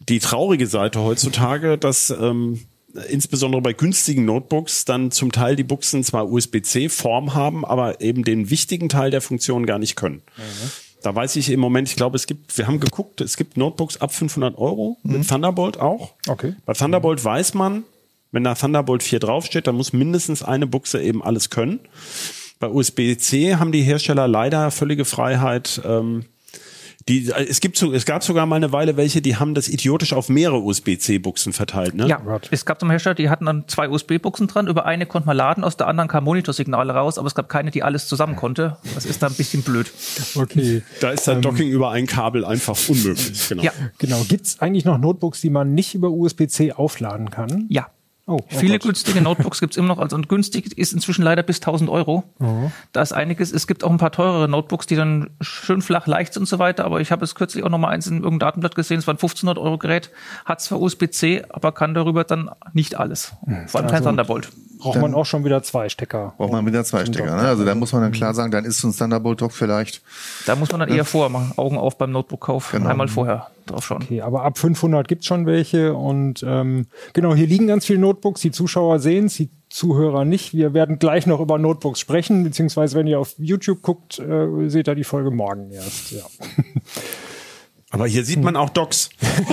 die 0.08 0.20
traurige 0.20 0.66
Seite 0.66 1.02
heutzutage, 1.02 1.76
dass 1.76 2.10
ähm, 2.10 2.60
insbesondere 3.08 3.62
bei 3.62 3.72
günstigen 3.72 4.24
Notebooks 4.24 4.84
dann 4.84 5.10
zum 5.10 5.32
Teil 5.32 5.56
die 5.56 5.64
Buchsen 5.64 6.04
zwar 6.04 6.30
USB-C-Form 6.30 7.34
haben, 7.34 7.64
aber 7.64 8.00
eben 8.00 8.24
den 8.24 8.50
wichtigen 8.50 8.88
Teil 8.88 9.10
der 9.10 9.20
Funktion 9.20 9.66
gar 9.66 9.78
nicht 9.78 9.96
können. 9.96 10.22
Mhm. 10.36 10.70
Da 11.02 11.14
weiß 11.14 11.36
ich 11.36 11.50
im 11.50 11.60
Moment, 11.60 11.88
ich 11.88 11.96
glaube, 11.96 12.16
es 12.16 12.26
gibt, 12.26 12.56
wir 12.58 12.66
haben 12.66 12.80
geguckt, 12.80 13.20
es 13.20 13.36
gibt 13.36 13.56
Notebooks 13.56 13.98
ab 13.98 14.12
500 14.12 14.58
Euro 14.58 14.96
mhm. 15.02 15.18
mit 15.18 15.28
Thunderbolt 15.28 15.78
auch. 15.78 16.14
Okay. 16.26 16.54
Bei 16.64 16.72
Thunderbolt 16.72 17.20
mhm. 17.20 17.24
weiß 17.24 17.54
man, 17.54 17.84
wenn 18.32 18.44
da 18.44 18.54
Thunderbolt 18.54 19.02
4 19.02 19.20
draufsteht, 19.20 19.66
dann 19.66 19.76
muss 19.76 19.92
mindestens 19.92 20.42
eine 20.42 20.66
Buchse 20.66 21.00
eben 21.00 21.22
alles 21.22 21.50
können. 21.50 21.80
Bei 22.58 22.68
USB-C 22.68 23.56
haben 23.56 23.72
die 23.72 23.82
Hersteller 23.82 24.26
leider 24.26 24.70
völlige 24.70 25.04
Freiheit, 25.04 25.80
ähm, 25.84 26.24
die, 27.08 27.30
es 27.30 27.60
gibt 27.60 27.76
so, 27.76 27.92
es 27.92 28.04
gab 28.04 28.24
sogar 28.24 28.46
mal 28.46 28.56
eine 28.56 28.72
Weile 28.72 28.96
welche, 28.96 29.22
die 29.22 29.36
haben 29.36 29.54
das 29.54 29.68
idiotisch 29.68 30.12
auf 30.12 30.28
mehrere 30.28 30.60
USB-C-Buchsen 30.60 31.52
verteilt, 31.52 31.94
ne? 31.94 32.08
Ja, 32.08 32.20
es 32.50 32.64
gab 32.64 32.80
zum 32.80 32.90
Hersteller, 32.90 33.14
die 33.14 33.30
hatten 33.30 33.46
dann 33.46 33.68
zwei 33.68 33.88
USB-Buchsen 33.88 34.48
dran. 34.48 34.66
Über 34.66 34.86
eine 34.86 35.06
konnte 35.06 35.26
man 35.26 35.36
laden, 35.36 35.62
aus 35.62 35.76
der 35.76 35.86
anderen 35.86 36.08
kam 36.08 36.24
Monitorsignale 36.24 36.92
raus, 36.92 37.18
aber 37.18 37.28
es 37.28 37.36
gab 37.36 37.48
keine, 37.48 37.70
die 37.70 37.84
alles 37.84 38.08
zusammen 38.08 38.34
konnte. 38.34 38.76
Das 38.94 39.04
ist 39.04 39.22
dann 39.22 39.32
ein 39.32 39.36
bisschen 39.36 39.62
blöd. 39.62 39.90
Okay. 40.34 40.82
Da 41.00 41.10
ist 41.10 41.28
dann 41.28 41.36
ähm, 41.36 41.42
Docking 41.42 41.70
über 41.70 41.90
ein 41.92 42.06
Kabel 42.06 42.44
einfach 42.44 42.76
unmöglich. 42.88 43.48
Genau. 43.48 43.62
Ja. 43.62 43.72
Genau. 43.98 44.24
Gibt's 44.24 44.60
eigentlich 44.60 44.84
noch 44.84 44.98
Notebooks, 44.98 45.40
die 45.40 45.50
man 45.50 45.74
nicht 45.74 45.94
über 45.94 46.10
USB-C 46.10 46.72
aufladen 46.72 47.30
kann? 47.30 47.66
Ja. 47.68 47.86
Oh, 48.28 48.38
oh 48.40 48.44
Viele 48.48 48.74
Gott. 48.74 48.82
günstige 48.82 49.20
Notebooks 49.20 49.60
gibt's 49.60 49.76
immer 49.76 49.86
noch, 49.86 49.98
also 49.98 50.16
und 50.16 50.28
günstig 50.28 50.76
ist 50.76 50.92
inzwischen 50.92 51.22
leider 51.22 51.44
bis 51.44 51.58
1000 51.58 51.88
Euro. 51.88 52.24
Oh. 52.40 52.72
Da 52.90 53.02
ist 53.02 53.12
einiges. 53.12 53.52
Es 53.52 53.68
gibt 53.68 53.84
auch 53.84 53.90
ein 53.90 53.98
paar 53.98 54.10
teurere 54.10 54.48
Notebooks, 54.48 54.86
die 54.86 54.96
dann 54.96 55.30
schön 55.40 55.80
flach 55.80 56.08
leicht 56.08 56.34
sind 56.34 56.42
und 56.42 56.46
so 56.46 56.58
weiter. 56.58 56.84
Aber 56.84 57.00
ich 57.00 57.12
habe 57.12 57.24
es 57.24 57.36
kürzlich 57.36 57.62
auch 57.62 57.68
noch 57.68 57.78
mal 57.78 57.88
eins 57.88 58.08
in 58.08 58.14
irgendeinem 58.14 58.40
Datenblatt 58.40 58.74
gesehen. 58.74 58.98
Es 58.98 59.06
war 59.06 59.14
ein 59.14 59.18
1500 59.18 59.58
Euro 59.58 59.78
Gerät, 59.78 60.10
hat 60.44 60.60
zwar 60.60 60.80
USB-C, 60.80 61.44
aber 61.50 61.70
kann 61.70 61.94
darüber 61.94 62.24
dann 62.24 62.50
nicht 62.72 62.98
alles. 62.98 63.32
Hm. 63.44 63.68
Vor 63.68 63.80
allem 63.80 63.86
also 63.86 63.94
kein 63.94 64.02
Thunderbolt. 64.02 64.48
Braucht 64.92 65.02
man 65.02 65.14
auch 65.14 65.26
schon 65.26 65.44
wieder 65.44 65.62
zwei 65.62 65.88
Stecker. 65.88 66.34
Braucht 66.36 66.52
man 66.52 66.66
wieder 66.66 66.84
zwei 66.84 67.04
Stecker. 67.04 67.36
Ne? 67.36 67.42
Also 67.42 67.64
da 67.64 67.74
muss 67.74 67.92
man 67.92 68.02
dann 68.02 68.12
klar 68.12 68.34
sagen, 68.34 68.50
dann 68.50 68.64
ist 68.64 68.80
so 68.80 68.88
ein 68.88 68.96
Thunderbolt 68.96 69.40
Dock 69.40 69.52
vielleicht. 69.52 70.02
Da 70.46 70.56
muss 70.56 70.70
man 70.70 70.80
dann 70.80 70.88
eher 70.88 71.04
vorher 71.04 71.30
machen. 71.30 71.52
Augen 71.56 71.78
auf 71.78 71.98
beim 71.98 72.12
Notebook-Kauf. 72.12 72.72
Genau. 72.72 72.88
Einmal 72.88 73.08
vorher 73.08 73.48
drauf 73.66 73.84
schauen. 73.84 74.02
Okay, 74.02 74.22
aber 74.22 74.42
ab 74.42 74.58
500 74.58 75.08
gibt's 75.08 75.26
schon 75.26 75.46
welche 75.46 75.94
und 75.94 76.44
ähm, 76.46 76.86
genau, 77.12 77.34
hier 77.34 77.46
liegen 77.46 77.66
ganz 77.66 77.86
viele 77.86 77.98
Notebooks. 77.98 78.40
Die 78.40 78.52
Zuschauer 78.52 78.98
sehen 78.98 79.28
die 79.28 79.50
Zuhörer 79.68 80.24
nicht. 80.24 80.54
Wir 80.54 80.74
werden 80.74 80.98
gleich 80.98 81.26
noch 81.26 81.40
über 81.40 81.58
Notebooks 81.58 81.98
sprechen, 81.98 82.44
beziehungsweise 82.44 82.96
wenn 82.96 83.06
ihr 83.06 83.18
auf 83.18 83.34
YouTube 83.38 83.82
guckt, 83.82 84.18
äh, 84.18 84.68
seht 84.68 84.88
ihr 84.88 84.94
die 84.94 85.04
Folge 85.04 85.30
morgen 85.30 85.72
erst. 85.72 86.12
Ja. 86.12 86.22
Aber 87.96 88.06
hier 88.06 88.24
sieht 88.26 88.42
man 88.42 88.56
auch 88.56 88.68
Docks. 88.68 89.08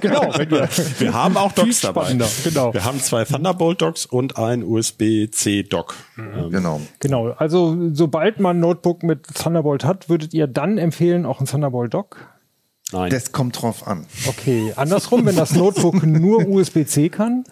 genau, 0.00 0.32
wenn 0.36 0.48
wir, 0.48 0.68
Wir 1.00 1.12
haben 1.12 1.36
auch 1.36 1.50
Docks 1.50 1.80
dabei. 1.80 2.12
genau. 2.44 2.72
Wir 2.72 2.84
haben 2.84 3.00
zwei 3.00 3.24
Thunderbolt-Docks 3.24 4.06
und 4.06 4.38
ein 4.38 4.62
USB-C-Dock. 4.62 5.96
Ähm, 6.18 6.50
Genau. 6.50 6.80
genau. 7.00 7.30
Also 7.30 7.76
sobald 7.92 8.38
man 8.38 8.58
ein 8.58 8.60
Notebook 8.60 9.02
mit 9.02 9.26
Thunderbolt 9.34 9.84
hat, 9.84 10.08
würdet 10.08 10.34
ihr 10.34 10.46
dann 10.46 10.78
empfehlen, 10.78 11.26
auch 11.26 11.40
ein 11.40 11.46
Thunderbolt 11.46 11.92
Dock? 11.94 12.28
Nein. 12.92 13.10
Das 13.10 13.32
kommt 13.32 13.60
drauf 13.60 13.88
an. 13.88 14.06
Okay, 14.28 14.72
andersrum, 14.76 15.26
wenn 15.26 15.34
das 15.34 15.52
Notebook 15.52 16.04
nur 16.06 16.46
USB-C 16.46 17.08
kann, 17.08 17.42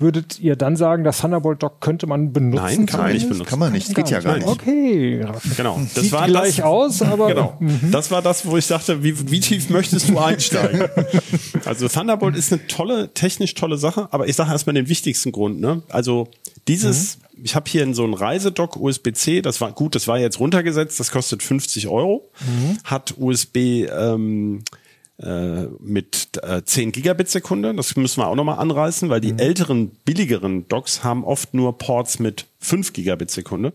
würdet 0.00 0.38
ihr 0.38 0.54
dann 0.54 0.76
sagen, 0.76 1.02
das 1.02 1.18
Thunderbolt 1.18 1.62
Dock 1.62 1.80
könnte 1.80 2.06
man 2.06 2.32
benutzen? 2.32 2.64
Nein, 2.64 2.86
kann 2.86 3.00
man 3.00 3.12
nicht 3.12 3.28
benutzen. 3.28 3.48
Kann 3.48 3.58
man 3.58 3.72
nicht, 3.72 3.94
geht 3.94 4.10
ja 4.10 4.20
gar 4.20 4.36
nicht. 4.36 4.46
Okay, 4.46 5.26
Genau. 5.56 5.80
Das 5.94 6.04
Sieht 6.04 6.12
war 6.12 6.26
gleich 6.26 6.56
das, 6.56 6.64
aus, 6.64 7.02
aber 7.02 7.26
Genau. 7.28 7.58
Das 7.90 8.10
war 8.12 8.22
das, 8.22 8.46
wo 8.46 8.56
ich 8.56 8.68
dachte, 8.68 9.02
wie, 9.02 9.30
wie 9.30 9.40
tief 9.40 9.70
möchtest 9.70 10.08
du 10.08 10.18
einsteigen? 10.18 10.88
also 11.64 11.88
Thunderbolt 11.88 12.36
ist 12.36 12.52
eine 12.52 12.64
tolle, 12.68 13.12
technisch 13.12 13.54
tolle 13.54 13.76
Sache, 13.76 14.08
aber 14.12 14.28
ich 14.28 14.36
sage 14.36 14.52
erstmal 14.52 14.74
den 14.74 14.88
wichtigsten 14.88 15.32
Grund. 15.32 15.60
Ne? 15.60 15.82
Also 15.88 16.28
dieses, 16.68 17.18
ich 17.42 17.56
habe 17.56 17.68
hier 17.68 17.92
so 17.92 18.04
ein 18.04 18.14
Reisedock 18.14 18.76
USB-C, 18.76 19.42
das 19.42 19.60
war 19.60 19.72
gut, 19.72 19.96
das 19.96 20.06
war 20.06 20.18
jetzt 20.18 20.38
runtergesetzt, 20.38 21.00
das 21.00 21.10
kostet 21.10 21.42
50 21.42 21.88
Euro, 21.88 22.30
hat 22.84 23.14
USB 23.18 23.56
ähm, 23.90 24.60
äh, 24.60 24.78
mit 25.80 26.30
äh, 26.42 26.62
10 26.62 26.92
Gigabit 26.92 27.28
Sekunde. 27.28 27.74
Das 27.74 27.96
müssen 27.96 28.20
wir 28.20 28.28
auch 28.28 28.36
nochmal 28.36 28.58
anreißen, 28.58 29.08
weil 29.08 29.20
die 29.20 29.34
älteren, 29.36 29.90
billigeren 30.04 30.68
Docks 30.68 31.02
haben 31.02 31.24
oft 31.24 31.54
nur 31.54 31.76
Ports 31.76 32.20
mit 32.20 32.46
5 32.60 32.92
Gigabit 32.92 33.30
Sekunde. 33.30 33.72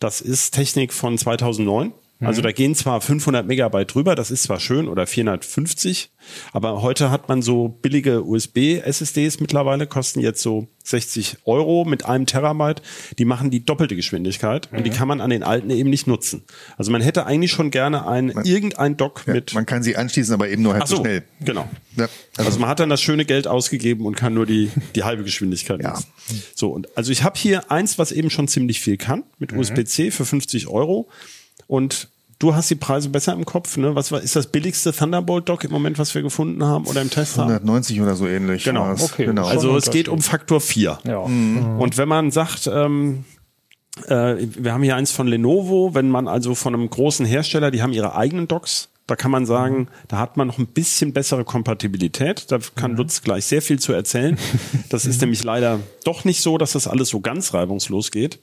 Das 0.00 0.20
ist 0.20 0.52
Technik 0.52 0.92
von 0.92 1.16
2009. 1.16 1.92
Also 2.24 2.40
da 2.42 2.52
gehen 2.52 2.74
zwar 2.74 3.00
500 3.00 3.46
Megabyte 3.46 3.94
drüber, 3.94 4.14
das 4.14 4.30
ist 4.30 4.44
zwar 4.44 4.60
schön, 4.60 4.88
oder 4.88 5.06
450, 5.06 6.10
aber 6.52 6.82
heute 6.82 7.10
hat 7.10 7.28
man 7.28 7.42
so 7.42 7.68
billige 7.68 8.24
USB-SSDs 8.24 9.40
mittlerweile, 9.40 9.86
kosten 9.86 10.20
jetzt 10.20 10.40
so 10.42 10.68
60 10.84 11.38
Euro 11.44 11.84
mit 11.84 12.04
einem 12.06 12.26
Terabyte. 12.26 12.82
Die 13.18 13.24
machen 13.24 13.50
die 13.50 13.64
doppelte 13.64 13.96
Geschwindigkeit 13.96 14.68
und 14.72 14.84
die 14.84 14.90
kann 14.90 15.08
man 15.08 15.20
an 15.20 15.30
den 15.30 15.42
alten 15.42 15.70
eben 15.70 15.90
nicht 15.90 16.06
nutzen. 16.06 16.42
Also 16.76 16.90
man 16.92 17.00
hätte 17.02 17.26
eigentlich 17.26 17.52
schon 17.52 17.70
gerne 17.70 18.06
ein, 18.06 18.30
irgendein 18.44 18.96
Dock 18.96 19.22
Ja, 19.26 19.34
mit 19.34 19.54
man 19.54 19.66
kann 19.66 19.82
sie 19.82 19.96
anschließen, 19.96 20.32
aber 20.34 20.48
eben 20.48 20.62
nur 20.62 20.74
halb 20.74 20.82
Ach 20.84 20.86
so 20.88 20.96
so, 20.96 21.02
schnell. 21.02 21.22
genau. 21.44 21.68
Ja, 21.96 22.08
Also 22.36 22.58
man 22.58 22.68
hat 22.68 22.80
dann 22.80 22.88
das 22.88 23.00
schöne 23.00 23.24
Geld 23.24 23.46
ausgegeben 23.46 24.06
und 24.06 24.16
kann 24.16 24.34
nur 24.34 24.46
die, 24.46 24.70
die 24.94 25.04
halbe 25.04 25.24
Geschwindigkeit 25.24 25.80
Ja. 25.82 25.90
nutzen. 25.90 26.06
So, 26.54 26.68
und 26.70 26.96
also 26.96 27.12
ich 27.12 27.22
habe 27.22 27.38
hier 27.38 27.70
eins, 27.70 27.98
was 27.98 28.12
eben 28.12 28.30
schon 28.30 28.48
ziemlich 28.48 28.80
viel 28.80 28.96
kann, 28.96 29.24
mit 29.38 29.52
Mhm. 29.52 29.58
USB-C 29.58 30.10
für 30.10 30.24
50 30.24 30.68
Euro. 30.68 31.08
Und 31.72 32.08
du 32.38 32.54
hast 32.54 32.68
die 32.68 32.74
Preise 32.74 33.08
besser 33.08 33.32
im 33.32 33.46
Kopf, 33.46 33.78
ne? 33.78 33.94
Was 33.94 34.12
war, 34.12 34.20
ist 34.20 34.36
das 34.36 34.48
billigste 34.48 34.92
Thunderbolt-Dock 34.92 35.64
im 35.64 35.70
Moment, 35.70 35.98
was 35.98 36.14
wir 36.14 36.20
gefunden 36.20 36.62
haben 36.62 36.84
oder 36.84 37.00
im 37.00 37.08
Test 37.08 37.38
haben? 37.38 37.48
190 37.48 38.02
oder 38.02 38.14
so 38.14 38.26
ähnlich. 38.26 38.64
Genau, 38.64 38.92
okay. 38.92 39.24
genau. 39.24 39.46
Also 39.46 39.74
es 39.74 39.90
geht 39.90 40.10
um 40.10 40.20
Faktor 40.20 40.60
4. 40.60 40.98
ja. 41.04 41.16
Und 41.16 41.96
wenn 41.96 42.08
man 42.10 42.30
sagt, 42.30 42.66
ähm, 42.66 43.24
äh, 44.06 44.36
wir 44.38 44.74
haben 44.74 44.82
hier 44.82 44.96
eins 44.96 45.12
von 45.12 45.26
Lenovo, 45.26 45.94
wenn 45.94 46.10
man 46.10 46.28
also 46.28 46.54
von 46.54 46.74
einem 46.74 46.90
großen 46.90 47.24
Hersteller, 47.24 47.70
die 47.70 47.80
haben 47.80 47.94
ihre 47.94 48.14
eigenen 48.16 48.48
Docks, 48.48 48.90
da 49.12 49.16
kann 49.16 49.30
man 49.30 49.44
sagen, 49.44 49.88
da 50.08 50.18
hat 50.18 50.38
man 50.38 50.46
noch 50.46 50.56
ein 50.56 50.68
bisschen 50.68 51.12
bessere 51.12 51.44
Kompatibilität. 51.44 52.50
Da 52.50 52.60
kann 52.76 52.96
Lutz 52.96 53.20
gleich 53.20 53.44
sehr 53.44 53.60
viel 53.60 53.78
zu 53.78 53.92
erzählen. 53.92 54.38
Das 54.88 55.04
ist 55.04 55.20
nämlich 55.20 55.44
leider 55.44 55.80
doch 56.04 56.24
nicht 56.24 56.40
so, 56.40 56.56
dass 56.56 56.72
das 56.72 56.86
alles 56.88 57.10
so 57.10 57.20
ganz 57.20 57.52
reibungslos 57.52 58.10
geht. 58.10 58.40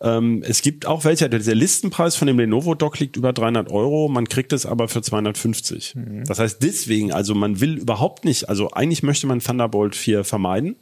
Ähm, 0.00 0.42
es 0.44 0.60
gibt 0.62 0.86
auch 0.86 1.04
welche, 1.04 1.28
der 1.28 1.54
Listenpreis 1.54 2.16
von 2.16 2.26
dem 2.26 2.38
Lenovo 2.38 2.74
Dock 2.74 2.98
liegt 2.98 3.16
über 3.16 3.32
300 3.32 3.70
Euro, 3.70 4.08
man 4.08 4.28
kriegt 4.28 4.52
es 4.52 4.66
aber 4.66 4.88
für 4.88 5.02
250. 5.02 5.94
Das 6.26 6.40
heißt 6.40 6.62
deswegen, 6.62 7.12
also 7.12 7.36
man 7.36 7.60
will 7.60 7.78
überhaupt 7.78 8.24
nicht, 8.24 8.48
also 8.48 8.72
eigentlich 8.72 9.04
möchte 9.04 9.28
man 9.28 9.38
Thunderbolt 9.38 9.94
4 9.94 10.24
vermeiden. 10.24 10.74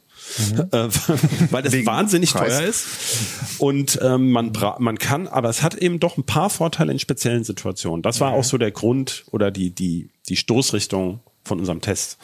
Äh, 0.71 0.87
weil 1.51 1.63
das 1.63 1.73
Wegen 1.73 1.85
wahnsinnig 1.85 2.33
Preis. 2.33 2.57
teuer 2.57 2.67
ist. 2.67 2.85
Und 3.57 3.99
ähm, 4.01 4.31
man, 4.31 4.51
man 4.79 4.97
kann, 4.97 5.27
aber 5.27 5.49
es 5.49 5.61
hat 5.61 5.75
eben 5.75 5.99
doch 5.99 6.17
ein 6.17 6.23
paar 6.23 6.49
Vorteile 6.49 6.91
in 6.91 6.99
speziellen 6.99 7.43
Situationen. 7.43 8.01
Das 8.01 8.19
war 8.19 8.33
auch 8.33 8.43
so 8.43 8.57
der 8.57 8.71
Grund 8.71 9.25
oder 9.31 9.51
die, 9.51 9.71
die, 9.71 10.09
die 10.29 10.37
Stoßrichtung 10.37 11.19
von 11.43 11.59
unserem 11.59 11.81
Test. 11.81 12.17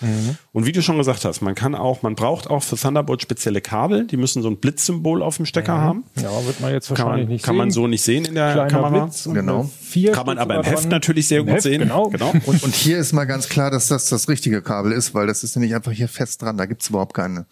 Und 0.53 0.65
wie 0.67 0.71
du 0.71 0.81
schon 0.81 0.97
gesagt 0.97 1.25
hast, 1.25 1.41
man 1.41 1.55
kann 1.55 1.73
auch, 1.75 2.03
man 2.03 2.13
braucht 2.15 2.49
auch 2.49 2.61
für 2.63 2.75
Thunderbolt 2.75 3.21
spezielle 3.21 3.61
Kabel, 3.61 4.05
die 4.05 4.15
müssen 4.17 4.41
so 4.43 4.49
ein 4.49 4.57
Blitzsymbol 4.57 5.23
auf 5.23 5.37
dem 5.37 5.45
Stecker 5.47 5.73
haben. 5.73 6.03
ja, 6.21 6.29
wird 6.45 6.59
man 6.61 6.71
jetzt 6.71 6.87
Kann 6.89 6.97
wahrscheinlich 6.99 7.25
man, 7.25 7.33
nicht 7.33 7.43
kann 7.43 7.53
sehen. 7.53 7.57
man 7.57 7.71
so 7.71 7.87
nicht 7.87 8.01
sehen 8.03 8.25
in 8.25 8.35
der 8.35 8.53
Kleiner 8.53 8.69
Kamera. 8.69 9.05
Blitz 9.05 9.25
und 9.25 9.33
Genau. 9.33 9.69
Kann 10.13 10.25
man 10.27 10.37
aber 10.37 10.55
im 10.57 10.63
Heft 10.63 10.83
dran. 10.83 10.89
natürlich 10.89 11.27
sehr 11.27 11.39
Im 11.39 11.45
gut 11.47 11.55
Heft, 11.55 11.63
sehen. 11.63 11.79
Genau. 11.79 12.09
genau. 12.09 12.31
Und, 12.45 12.61
und 12.63 12.75
hier 12.75 12.99
ist 12.99 13.13
mal 13.13 13.25
ganz 13.25 13.49
klar, 13.49 13.71
dass 13.71 13.87
das 13.87 14.09
das 14.09 14.29
richtige 14.29 14.61
Kabel 14.61 14.91
ist, 14.91 15.15
weil 15.15 15.25
das 15.25 15.43
ist 15.43 15.55
nämlich 15.55 15.73
einfach 15.73 15.91
hier 15.91 16.07
fest 16.07 16.41
dran. 16.43 16.57
Da 16.57 16.65
gibt's 16.67 16.89
überhaupt 16.89 17.15
keine 17.15 17.45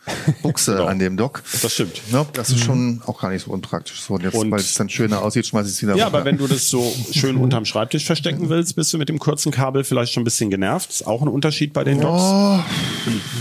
Buchse 0.43 0.85
an 0.87 0.99
dem 0.99 1.17
Dock. 1.17 1.41
Das 1.63 1.73
stimmt. 1.73 2.01
Ne? 2.11 2.25
Das 2.33 2.49
ist 2.49 2.59
schon 2.63 3.01
auch 3.07 3.19
gar 3.21 3.31
nicht 3.31 3.45
so 3.45 3.51
unpraktisch. 3.51 4.01
So, 4.01 4.15
und 4.15 4.23
jetzt, 4.23 4.35
Und- 4.35 4.51
weil 4.51 4.59
es 4.59 4.75
dann 4.75 4.89
schöner 4.89 5.23
aussieht, 5.23 5.47
schmeiß 5.47 5.65
ich 5.65 5.73
es 5.73 5.81
wieder 5.81 5.95
Ja, 5.95 6.05
runter. 6.05 6.17
aber 6.19 6.25
wenn 6.25 6.37
du 6.37 6.45
das 6.45 6.69
so 6.69 6.93
schön 7.11 7.37
unterm 7.45 7.65
Schreibtisch 7.65 8.05
verstecken 8.05 8.49
willst, 8.49 8.75
bist 8.75 8.93
du 8.93 8.97
mit 8.99 9.09
dem 9.09 9.17
kurzen 9.17 9.51
Kabel 9.51 9.83
vielleicht 9.83 10.13
schon 10.13 10.21
ein 10.21 10.25
bisschen 10.25 10.49
genervt. 10.51 10.89
Ist 10.91 11.07
auch 11.07 11.21
ein 11.23 11.27
Unterschied 11.27 11.64
bei 11.73 11.83
den 11.83 12.01
Docks. 12.01 12.21
Oh, 12.23 12.59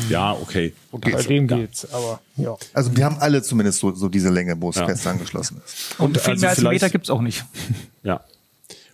Ja, 0.09 0.33
okay. 0.33 0.73
Bei 0.93 1.23
dem 1.23 1.47
geht's, 1.47 1.93
aber 1.93 2.21
ja. 2.37 2.57
also 2.73 2.97
wir 2.97 3.05
haben 3.05 3.17
alle 3.19 3.43
zumindest 3.43 3.81
so, 3.81 3.95
so 3.95 4.09
diese 4.09 4.31
Länge, 4.31 4.55
wo 4.61 4.71
es 4.71 4.77
Ja. 4.77 4.87
fest 4.87 5.07
angeschlossen 5.07 5.61
ist. 5.65 5.99
Und 5.99 6.19
viel 6.19 6.31
also 6.33 6.41
mehr 6.43 6.51
als 6.51 6.59
einen 6.59 6.67
vielleicht- 6.67 6.83
Meter 6.83 6.91
gibt's 6.93 7.11
auch 7.11 7.21
nicht. 7.23 7.45
Ja. 8.03 8.21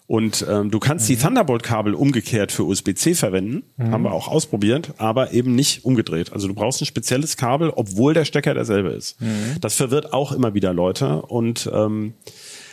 Und 0.07 0.45
ähm, 0.49 0.73
du 0.73 0.81
kannst 0.81 1.09
die 1.09 1.17
Thunderbolt-Kabel 1.17 1.95
umgekehrt 1.95 2.51
für 2.51 2.65
USB-C 2.65 3.15
verwenden, 3.15 3.63
haben 3.79 4.03
wir 4.03 4.11
auch 4.13 4.27
ausprobiert, 4.27 4.93
aber 4.99 5.33
eben 5.33 5.55
nicht 5.55 5.85
umgedreht. 5.85 6.33
Also 6.33 6.49
du 6.49 6.55
brauchst 6.55 6.83
ein 6.83 6.87
spezielles 6.87 7.37
Kabel, 7.37 7.71
obwohl 7.71 8.13
der 8.13 8.25
Stecker 8.25 8.53
derselbe 8.53 8.89
ist. 8.91 9.17
Das 9.61 9.77
verwirrt 9.77 10.13
auch 10.13 10.33
immer 10.33 10.53
wieder 10.53 10.73
Leute 10.73 11.23
und 11.23 11.71
ähm, 11.73 12.15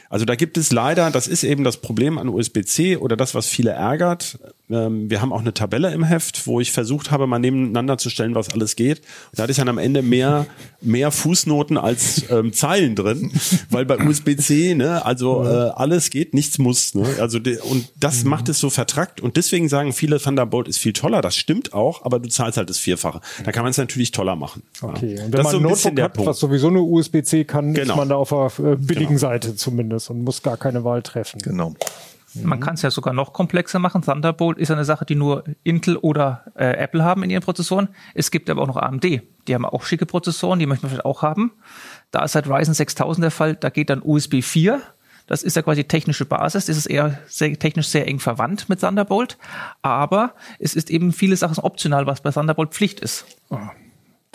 also 0.10 0.26
da 0.26 0.36
gibt 0.36 0.58
es 0.58 0.72
leider, 0.72 1.12
das 1.12 1.28
ist 1.28 1.44
eben 1.44 1.64
das 1.64 1.78
Problem 1.78 2.18
an 2.18 2.30
USB-C 2.30 2.98
oder 2.98 3.18
das, 3.18 3.36
was 3.36 3.48
viele 3.48 3.72
ärgert. 3.72 4.40
Ähm, 4.70 5.10
wir 5.10 5.22
haben 5.22 5.32
auch 5.34 5.40
eine 5.42 5.54
Tabelle 5.54 5.94
im 5.94 6.04
Heft, 6.04 6.48
wo 6.48 6.60
ich 6.60 6.72
versucht 6.72 7.12
habe, 7.12 7.28
mal 7.28 7.40
nebeneinander 7.40 7.98
zu 7.98 8.10
stellen, 8.10 8.36
was 8.36 8.50
alles 8.54 8.76
geht. 8.76 9.00
Und 9.00 9.40
da 9.40 9.44
hatte 9.44 9.52
ich 9.52 9.58
dann 9.58 9.70
am 9.70 9.78
Ende 9.78 10.02
mehr, 10.02 10.46
mehr 10.82 11.12
Fußnoten 11.12 11.78
als 11.78 12.24
ähm, 12.30 12.54
Zeilen 12.54 12.96
drin, 12.96 13.32
weil 13.70 13.86
bei 13.86 13.98
USB-C, 14.00 14.76
ne, 14.76 15.06
also 15.06 15.44
äh, 15.44 15.48
alles 15.76 16.10
geht, 16.10 16.34
nichts 16.34 16.58
muss. 16.58 16.96
Ne? 16.96 17.06
Also 17.20 17.40
und 17.70 17.90
das 18.00 18.24
macht 18.24 18.50
es 18.50 18.60
so 18.60 18.70
vertrackt. 18.70 19.22
Und 19.22 19.38
deswegen 19.38 19.70
sagen 19.70 19.94
viele, 19.94 20.20
Thunderbolt 20.20 20.68
ist 20.68 20.78
viel 20.80 20.94
toller. 20.94 21.22
Das 21.22 21.36
stimmt 21.36 21.74
auch, 21.74 22.04
aber 22.06 22.20
du 22.20 22.30
zahlst 22.30 22.58
halt 22.58 22.70
das 22.70 22.78
Vierfache. 22.78 23.22
Da 23.44 23.52
kann 23.52 23.64
man 23.64 23.72
es 23.72 23.78
natürlich 23.78 24.12
toller 24.12 24.36
machen. 24.36 24.64
Okay. 24.82 25.16
Ja. 25.16 25.26
Und 25.26 25.32
wenn 25.32 25.32
Das 25.32 25.40
ist 25.40 25.44
man 25.46 25.52
so 25.52 25.58
ein 25.58 25.64
Notebook 25.64 26.02
hat, 26.02 26.26
was 26.26 26.40
sowieso 26.40 26.70
nur 26.70 26.84
USB-C 26.88 27.46
kann, 27.46 27.70
ist 27.74 27.82
Genau. 27.82 27.96
man 27.96 28.10
da 28.10 28.16
auf 28.16 28.30
der 28.30 28.52
äh, 28.74 28.76
billigen 28.76 29.18
Seite 29.18 29.56
zumindest 29.56 29.97
und 30.10 30.24
muss 30.24 30.44
gar 30.44 30.58
keine 30.58 30.84
Wahl 30.84 31.01
treffen. 31.01 31.39
Genau. 31.42 31.74
Man 32.44 32.60
kann 32.60 32.75
es 32.75 32.82
ja 32.82 32.92
sogar 32.92 33.13
noch 33.13 33.34
komplexer 33.34 33.80
machen. 33.80 34.01
Thunderbolt 34.01 34.58
ist 34.58 34.70
eine 34.70 34.86
Sache, 34.86 35.06
die 35.06 35.16
nur 35.16 35.44
Intel 35.63 35.98
oder 35.98 36.46
äh, 36.56 36.72
Apple 36.77 37.04
haben 37.04 37.24
in 37.24 37.30
ihren 37.30 37.42
Prozessoren. 37.42 37.89
Es 38.13 38.32
gibt 38.32 38.50
aber 38.50 38.62
auch 38.62 38.68
noch 38.68 38.77
AMD. 38.77 39.04
Die 39.04 39.56
haben 39.56 39.66
auch 39.66 39.84
schicke 39.84 40.06
Prozessoren, 40.06 40.60
die 40.60 40.66
möchten 40.66 40.84
wir 40.84 40.89
vielleicht 40.89 41.06
auch 41.06 41.22
haben. 41.22 41.54
Da 42.12 42.24
ist 42.24 42.36
halt 42.36 42.48
Ryzen 42.48 42.74
6000 42.74 43.24
der 43.24 43.32
Fall. 43.32 43.56
Da 43.56 43.70
geht 43.70 43.89
dann 43.89 44.01
USB 44.04 44.42
4. 44.42 44.82
Das 45.25 45.44
ist 45.44 45.56
ja 45.56 45.62
quasi 45.62 45.82
die 45.82 45.88
technische 45.88 46.25
Basis. 46.25 46.68
Das 46.68 46.77
ist 46.77 46.86
eher 46.86 47.20
sehr, 47.27 47.58
technisch 47.58 47.88
sehr 47.88 48.08
eng 48.08 48.20
verwandt 48.20 48.70
mit 48.70 48.82
Thunderbolt. 48.82 49.38
Aber 49.82 50.34
es 50.60 50.74
ist 50.75 50.89
eben 50.89 51.12
viele 51.12 51.36
Sachen 51.36 51.58
optional, 51.60 52.08
was 52.08 52.22
bei 52.22 52.32
Thunderbolt 52.32 52.74
Pflicht 52.74 53.00
ist. 53.00 53.25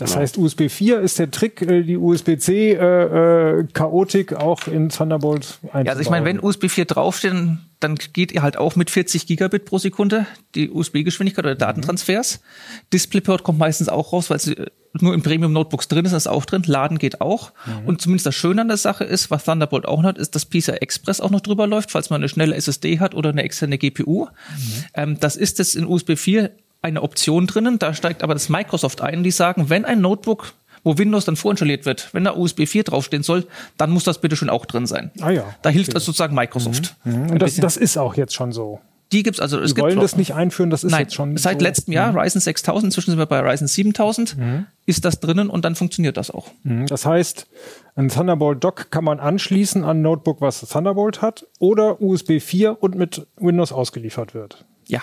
Das 0.03 0.17
heißt, 0.17 0.39
USB 0.39 0.69
4 0.69 1.01
ist 1.01 1.19
der 1.19 1.31
Trick, 1.31 1.63
äh, 1.63 1.83
die 1.83 1.97
USB-C 1.97 2.73
äh, 2.73 3.61
äh, 3.61 3.65
Chaotik 3.73 4.35
auch 4.35 4.67
in 4.67 4.89
Thunderbolt 4.89 5.59
einzubauen. 5.63 5.85
Ja, 5.87 5.91
also 5.93 6.03
ich 6.03 6.11
meine, 6.11 6.27
wenn 6.27 6.43
USB 6.43 6.69
4 6.69 6.87
draufsteht, 6.87 7.33
dann 7.81 7.95
geht 8.13 8.33
ihr 8.33 8.43
halt 8.43 8.57
auch 8.57 8.77
mit 8.77 8.91
40 8.91 9.27
Gigabit 9.27 9.65
pro 9.65 9.79
Sekunde 9.79 10.27
die 10.55 10.71
USB-Geschwindigkeit 10.71 11.45
oder 11.45 11.55
Datentransfers. 11.55 12.41
DisplayPort 12.93 13.43
kommt 13.43 13.59
meistens 13.59 13.89
auch 13.89 14.13
raus, 14.13 14.31
weil 14.31 14.37
es 14.37 14.55
nur 15.01 15.15
in 15.15 15.23
Premium-Notebooks 15.23 15.89
drin 15.89 16.05
ist, 16.05 16.13
das 16.13 16.25
ist 16.25 16.33
auch 16.33 16.45
drin. 16.45 16.63
Laden 16.67 16.99
geht 16.99 17.21
auch. 17.21 17.53
Und 17.87 18.03
zumindest 18.03 18.27
das 18.27 18.35
Schöne 18.35 18.61
an 18.61 18.69
der 18.69 18.77
Sache 18.77 19.05
ist, 19.05 19.31
was 19.31 19.45
Thunderbolt 19.45 19.87
auch 19.87 20.03
noch 20.03 20.11
hat, 20.11 20.19
ist, 20.19 20.35
dass 20.35 20.45
PCI 20.45 20.73
Express 20.81 21.21
auch 21.21 21.31
noch 21.31 21.41
drüber 21.41 21.67
läuft, 21.67 21.91
falls 21.91 22.11
man 22.11 22.21
eine 22.21 22.29
schnelle 22.29 22.55
SSD 22.55 23.01
hat 23.01 23.15
oder 23.15 23.31
eine 23.31 23.43
externe 23.43 23.79
GPU. 23.79 24.29
Ähm, 24.95 25.19
das 25.19 25.37
ist 25.37 25.59
jetzt 25.59 25.77
in 25.77 25.87
USB 25.87 26.17
4 26.17 26.51
eine 26.83 27.03
Option 27.03 27.47
drinnen. 27.47 27.79
Da 27.79 27.95
steigt 27.95 28.23
aber 28.23 28.35
das 28.35 28.49
Microsoft 28.49 29.01
ein, 29.01 29.23
die 29.23 29.31
sagen, 29.31 29.71
wenn 29.71 29.85
ein 29.85 30.01
Notebook 30.01 30.53
wo 30.85 30.99
Windows 30.99 31.25
dann 31.25 31.37
vorinstalliert 31.37 31.87
wird, 31.87 32.09
wenn 32.13 32.25
da 32.25 32.35
USB 32.35 32.67
4 32.67 32.85
draufstehen 32.85 33.23
soll, 33.23 33.47
dann 33.77 33.91
muss 33.91 34.05
das 34.05 34.21
bitte 34.21 34.37
schon 34.37 34.51
auch 34.51 34.67
drin 34.67 34.87
sein. 34.87 35.11
Ah 35.21 35.31
ja. 35.31 35.55
Da 35.63 35.71
hilft 35.71 35.95
also 35.95 36.07
sozusagen 36.07 36.35
Microsoft. 36.35 36.97
Mhm. 37.05 37.13
Ein 37.13 37.31
Und 37.31 37.43
das, 37.43 37.57
das 37.57 37.77
ist 37.77 37.97
auch 37.97 38.17
jetzt 38.17 38.35
schon 38.35 38.53
so. 38.53 38.81
die 39.13 39.23
gibt's 39.23 39.41
also. 39.41 39.59
Es 39.59 39.71
Wir 39.71 39.75
gibt 39.77 39.87
wollen 39.87 40.01
das 40.01 40.17
nicht 40.17 40.35
einführen, 40.35 40.71
das 40.71 40.83
ist 40.83 40.91
Nein, 40.91 41.03
jetzt 41.03 41.15
schon 41.15 41.37
seit 41.37 41.61
so. 41.61 41.65
letztem 41.65 41.93
Jahr 41.95 42.15
Ryzen 42.17 42.41
6000, 42.41 42.87
inzwischen 42.87 43.11
sind 43.13 43.19
wir 43.19 43.27
bei 43.27 43.41
Ryzen 43.41 43.69
7000, 43.69 44.37
ist 44.87 45.05
das 45.05 45.21
drinnen 45.21 45.51
und 45.51 45.65
dann 45.65 45.77
funktioniert 45.77 46.17
das 46.17 46.31
auch. 46.31 46.49
Mhm. 46.65 46.87
Das 46.87 47.07
heißt, 47.07 47.47
ein 47.95 48.09
Thunderbolt 48.09 48.65
Dock 48.65 48.91
kann 48.91 49.05
man 49.05 49.21
anschließen 49.21 49.85
an 49.85 49.99
ein 49.99 50.03
Notebook, 50.03 50.41
was 50.41 50.61
Thunderbolt 50.61 51.23
hat, 51.23 51.47
oder 51.61 52.01
USB 52.01 52.41
4 52.41 52.83
und 52.83 52.97
mit 52.97 53.27
Windows 53.37 53.71
ausgeliefert 53.71 54.35
wird. 54.35 54.65
Ja. 54.89 55.01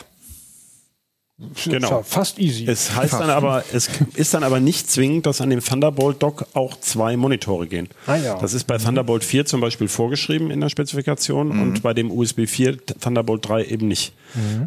Genau. 1.63 1.89
Ja 1.89 2.03
fast 2.03 2.38
easy. 2.38 2.65
Es 2.67 2.96
heißt 2.96 3.13
dann 3.13 3.29
aber, 3.29 3.63
es 3.72 3.89
ist 4.15 4.34
dann 4.34 4.43
aber 4.43 4.60
nicht 4.60 4.91
zwingend, 4.91 5.25
dass 5.25 5.39
an 5.39 5.50
dem 5.50 5.63
Thunderbolt 5.63 6.22
Dock 6.22 6.48
auch 6.53 6.77
zwei 6.81 7.15
Monitore 7.15 7.67
gehen. 7.67 7.88
Ah 8.08 8.17
ja. 8.17 8.38
Das 8.39 8.53
ist 8.53 8.65
bei 8.65 8.77
Thunderbolt 8.77 9.24
4 9.24 9.46
zum 9.46 9.62
Beispiel 9.62 9.88
vorgeschrieben 9.88 10.51
in 10.51 10.60
der 10.60 10.69
Spezifikation 10.69 11.51
und 11.51 11.81
bei 11.81 11.93
dem 11.93 12.12
USB 12.12 12.46
4 12.46 12.86
Thunderbolt 12.86 13.48
3 13.48 13.65
eben 13.65 13.88
nicht. 13.88 14.13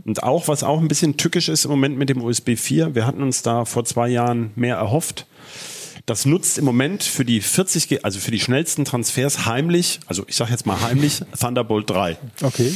Und 0.04 0.22
auch, 0.22 0.48
was 0.48 0.62
auch 0.62 0.80
ein 0.80 0.88
bisschen 0.88 1.16
tückisch 1.16 1.48
ist 1.48 1.66
im 1.66 1.70
Moment 1.70 1.98
mit 1.98 2.08
dem 2.08 2.22
USB 2.22 2.56
4, 2.56 2.94
wir 2.94 3.06
hatten 3.06 3.22
uns 3.22 3.42
da 3.42 3.64
vor 3.64 3.84
zwei 3.84 4.08
Jahren 4.08 4.50
mehr 4.54 4.76
erhofft. 4.76 5.26
Das 6.06 6.26
nutzt 6.26 6.58
im 6.58 6.64
Moment 6.64 7.04
für 7.04 7.24
die 7.24 7.40
40, 7.40 7.88
G 7.88 8.00
also 8.02 8.18
für 8.18 8.32
die 8.32 8.40
schnellsten 8.40 8.84
Transfers 8.84 9.46
heimlich, 9.46 10.00
also 10.06 10.24
ich 10.26 10.34
sage 10.34 10.50
jetzt 10.50 10.66
mal 10.66 10.80
heimlich, 10.80 11.20
Thunderbolt 11.38 11.88
3 11.88 12.16
okay. 12.42 12.72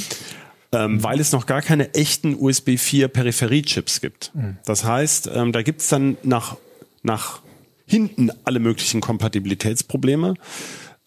Ähm, 0.77 1.03
weil 1.03 1.21
es 1.21 1.33
noch 1.33 1.47
gar 1.47 1.63
keine 1.63 1.95
echten 1.95 2.37
USB 2.39 2.77
4 2.77 3.09
Peripheriechips 3.09 4.01
gibt. 4.01 4.33
Das 4.65 4.85
heißt, 4.85 5.31
ähm, 5.35 5.53
da 5.53 5.63
gibt's 5.63 5.89
dann 5.89 6.17
nach, 6.23 6.57
nach 7.03 7.41
hinten 7.87 8.31
alle 8.45 8.59
möglichen 8.59 9.01
Kompatibilitätsprobleme. 9.01 10.35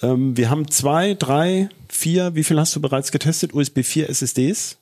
Ähm, 0.02 0.36
wir 0.38 0.50
haben 0.50 0.70
zwei, 0.72 1.14
drei, 1.14 1.70
vier, 1.88 2.36
wie 2.36 2.44
viel 2.44 2.60
hast 2.60 2.76
du 2.76 2.82
bereits 2.82 3.12
getestet? 3.12 3.54
USB 3.54 3.84
4 3.84 4.10
SSDs? 4.10 4.78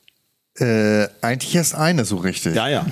Äh, 0.60 1.08
eigentlich 1.20 1.54
erst 1.54 1.74
eine 1.74 2.04
so 2.04 2.16
richtig. 2.16 2.54
Ja, 2.54 2.68
ja. 2.68 2.86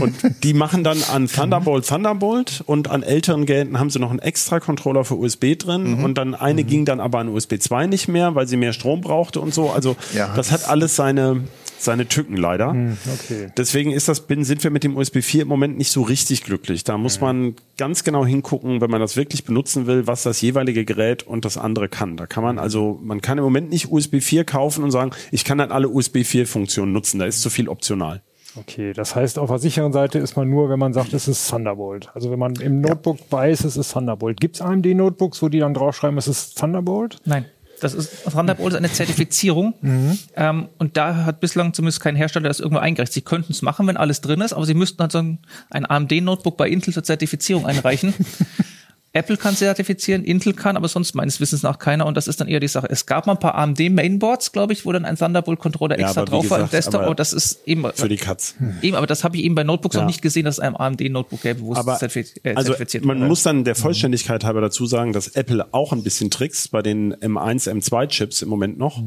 Und 0.00 0.14
die 0.42 0.54
machen 0.54 0.84
dann 0.84 0.98
an 1.12 1.26
Thunderbolt 1.28 1.86
Thunderbolt 1.86 2.62
und 2.66 2.88
an 2.90 3.02
älteren 3.02 3.46
Geräten 3.46 3.78
haben 3.78 3.90
sie 3.90 3.98
noch 3.98 4.10
einen 4.10 4.20
extra 4.20 4.60
Controller 4.60 5.04
für 5.04 5.16
USB 5.16 5.58
drin 5.58 6.02
und 6.02 6.16
dann 6.16 6.34
eine 6.34 6.64
ging 6.64 6.84
dann 6.84 7.00
aber 7.00 7.18
an 7.18 7.28
USB 7.28 7.54
2 7.58 7.86
nicht 7.86 8.08
mehr, 8.08 8.34
weil 8.34 8.46
sie 8.46 8.56
mehr 8.56 8.72
Strom 8.72 9.00
brauchte 9.00 9.40
und 9.40 9.52
so. 9.52 9.70
Also 9.70 9.96
Ja, 10.14 10.28
das 10.28 10.48
das- 10.48 10.52
hat 10.52 10.68
alles 10.70 10.96
seine, 10.96 11.42
seine 11.80 12.06
Tücken 12.08 12.36
leider. 12.36 12.70
Okay. 12.70 13.48
Deswegen 13.56 13.92
ist 13.92 14.08
das, 14.08 14.22
bin, 14.26 14.44
sind 14.44 14.64
wir 14.64 14.70
mit 14.70 14.82
dem 14.84 14.96
USB 14.96 15.20
4 15.22 15.42
im 15.42 15.48
Moment 15.48 15.76
nicht 15.78 15.92
so 15.92 16.02
richtig 16.02 16.42
glücklich. 16.44 16.84
Da 16.84 16.96
muss 16.98 17.20
man 17.20 17.54
ganz 17.76 18.02
genau 18.02 18.24
hingucken, 18.26 18.80
wenn 18.80 18.90
man 18.90 19.00
das 19.00 19.16
wirklich 19.16 19.44
benutzen 19.44 19.86
will, 19.86 20.06
was 20.06 20.22
das 20.24 20.40
jeweilige 20.40 20.84
Gerät 20.84 21.22
und 21.22 21.44
das 21.44 21.56
andere 21.56 21.88
kann. 21.88 22.16
Da 22.16 22.26
kann 22.26 22.42
man 22.42 22.58
also, 22.58 22.98
man 23.02 23.20
kann 23.20 23.38
im 23.38 23.44
Moment 23.44 23.70
nicht 23.70 23.90
USB 23.92 24.20
4 24.20 24.44
kaufen 24.44 24.82
und 24.84 24.90
sagen, 24.90 25.10
ich 25.30 25.44
kann 25.44 25.58
dann 25.58 25.70
alle 25.70 25.88
USB 25.88 26.24
4 26.24 26.46
Funktionen 26.46 26.77
nutzen. 26.86 27.18
Da 27.18 27.26
ist 27.26 27.42
zu 27.42 27.50
viel 27.50 27.68
optional. 27.68 28.22
Okay, 28.56 28.92
das 28.92 29.14
heißt, 29.14 29.38
auf 29.38 29.50
der 29.50 29.58
sicheren 29.58 29.92
Seite 29.92 30.18
ist 30.18 30.36
man 30.36 30.48
nur, 30.48 30.68
wenn 30.70 30.78
man 30.78 30.92
sagt, 30.92 31.12
es 31.12 31.28
ist 31.28 31.48
Thunderbolt. 31.48 32.10
Also 32.14 32.30
wenn 32.30 32.38
man 32.38 32.54
im 32.56 32.80
Notebook 32.80 33.18
weiß, 33.30 33.64
es 33.64 33.76
ist 33.76 33.92
Thunderbolt. 33.92 34.40
Gibt 34.40 34.56
es 34.56 34.62
AMD-Notebooks, 34.62 35.42
wo 35.42 35.48
die 35.48 35.60
dann 35.60 35.74
draufschreiben, 35.74 36.18
es 36.18 36.28
ist 36.28 36.58
Thunderbolt? 36.58 37.18
Nein. 37.24 37.44
Das 37.80 37.94
ist 37.94 38.24
Thunderbolt 38.24 38.72
ist 38.72 38.78
eine 38.78 38.90
Zertifizierung 38.90 39.74
ähm, 40.36 40.68
und 40.78 40.96
da 40.96 41.24
hat 41.24 41.38
bislang 41.38 41.74
zumindest 41.74 42.00
kein 42.00 42.16
Hersteller 42.16 42.48
das 42.48 42.58
irgendwo 42.58 42.80
eingereicht. 42.80 43.12
Sie 43.12 43.20
könnten 43.20 43.52
es 43.52 43.62
machen, 43.62 43.86
wenn 43.86 43.96
alles 43.96 44.20
drin 44.20 44.40
ist, 44.40 44.52
aber 44.52 44.66
sie 44.66 44.74
müssten 44.74 45.00
halt 45.00 45.12
so 45.12 45.18
ein, 45.18 45.38
ein 45.70 45.88
AMD-Notebook 45.88 46.56
bei 46.56 46.68
Intel 46.68 46.92
zur 46.92 47.04
Zertifizierung 47.04 47.66
einreichen. 47.66 48.14
Apple 49.18 49.36
kann 49.36 49.54
zertifizieren, 49.56 50.24
Intel 50.24 50.52
kann, 50.54 50.76
aber 50.76 50.88
sonst 50.88 51.14
meines 51.14 51.40
Wissens 51.40 51.62
nach 51.62 51.78
keiner 51.78 52.06
und 52.06 52.16
das 52.16 52.28
ist 52.28 52.40
dann 52.40 52.48
eher 52.48 52.60
die 52.60 52.68
Sache. 52.68 52.86
Es 52.88 53.04
gab 53.06 53.26
mal 53.26 53.32
ein 53.34 53.38
paar 53.38 53.54
AMD-Mainboards, 53.56 54.52
glaube 54.52 54.72
ich, 54.72 54.86
wo 54.86 54.92
dann 54.92 55.04
ein 55.04 55.16
Thunderbolt-Controller 55.16 55.98
Ja, 55.98 56.06
extra 56.06 56.24
drauf 56.24 56.48
war 56.50 56.58
im 56.58 56.64
gesagt, 56.64 56.72
Desktop, 56.72 57.02
aber 57.02 57.14
das 57.14 57.32
ist 57.32 57.60
eben, 57.66 57.84
Für 57.94 58.08
die 58.08 58.16
Katz. 58.16 58.54
eben 58.82 58.96
aber 58.96 59.06
das 59.06 59.24
habe 59.24 59.36
ich 59.36 59.44
eben 59.44 59.54
bei 59.54 59.64
Notebooks 59.64 59.96
Ja. 59.96 60.02
noch 60.02 60.08
nicht 60.08 60.22
gesehen, 60.22 60.44
dass 60.44 60.54
es 60.56 60.60
ein 60.60 60.76
AMD-Notebook 60.76 61.42
gäbe, 61.42 61.60
wo 61.60 61.72
es 61.72 61.78
Aber 61.78 61.98
zertifiz 61.98 62.34
äh, 62.44 62.54
also 62.54 62.68
zertifiziert 62.72 63.04
man 63.04 63.18
wurde. 63.18 63.28
muss 63.28 63.42
dann 63.42 63.64
der 63.64 63.74
Vollständigkeit 63.74 64.44
halber 64.44 64.60
dazu 64.60 64.86
sagen, 64.86 65.12
dass 65.12 65.28
Apple 65.28 65.66
auch 65.72 65.92
ein 65.92 66.02
bisschen 66.02 66.30
trickst 66.30 66.70
bei 66.70 66.82
den 66.82 67.14
M1, 67.14 67.68
M2 67.70 68.06
Chips 68.08 68.42
im 68.42 68.48
Moment 68.48 68.78
noch. 68.78 69.02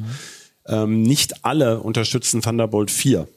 Ähm, 0.68 1.02
nicht 1.02 1.44
alle 1.44 1.80
unterstützen 1.80 2.42
Thunderbolt 2.42 2.92
4. 2.92 3.28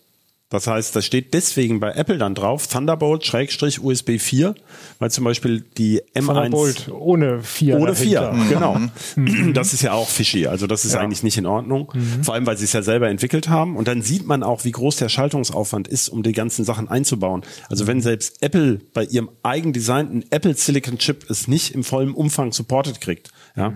Das 0.50 0.66
heißt, 0.66 0.94
das 0.94 1.04
steht 1.06 1.34
deswegen 1.34 1.80
bei 1.80 1.92
Apple 1.92 2.18
dann 2.18 2.34
drauf, 2.34 2.68
Thunderbolt 2.68 3.24
Schrägstrich 3.24 3.82
USB 3.82 4.18
4, 4.20 4.54
weil 4.98 5.10
zum 5.10 5.24
Beispiel 5.24 5.62
die 5.78 6.02
M1 6.14 6.26
Thunderbolt 6.26 6.88
ohne 6.92 7.42
4. 7.42 7.80
ohne 7.80 7.94
vier, 7.96 8.32
genau. 8.50 8.78
Mhm. 9.16 9.52
Das 9.54 9.72
ist 9.72 9.82
ja 9.82 9.92
auch 9.94 10.08
fishy. 10.08 10.46
Also 10.46 10.66
das 10.66 10.84
ist 10.84 10.92
Ja. 10.92 11.00
eigentlich 11.00 11.22
nicht 11.22 11.38
in 11.38 11.46
Ordnung. 11.46 11.90
Vor 12.22 12.34
allem, 12.34 12.46
weil 12.46 12.56
sie 12.58 12.66
es 12.66 12.72
ja 12.72 12.82
selber 12.82 13.08
entwickelt 13.08 13.48
haben. 13.48 13.76
Und 13.76 13.88
dann 13.88 14.02
sieht 14.02 14.26
man 14.26 14.42
auch, 14.42 14.64
wie 14.64 14.70
groß 14.70 14.96
der 14.96 15.08
Schaltungsaufwand 15.08 15.88
ist, 15.88 16.08
um 16.08 16.22
die 16.22 16.32
ganzen 16.32 16.64
Sachen 16.64 16.88
einzubauen. 16.88 17.42
Also 17.68 17.86
wenn 17.86 18.00
selbst 18.00 18.42
Apple 18.42 18.80
bei 18.92 19.04
ihrem 19.04 19.30
eigen 19.42 19.72
designten 19.72 20.24
Apple 20.30 20.54
Silicon 20.54 20.98
Chip 20.98 21.28
es 21.30 21.48
nicht 21.48 21.74
im 21.74 21.82
vollen 21.82 22.12
Umfang 22.12 22.52
supported 22.52 23.00
kriegt, 23.00 23.30
ja, 23.56 23.72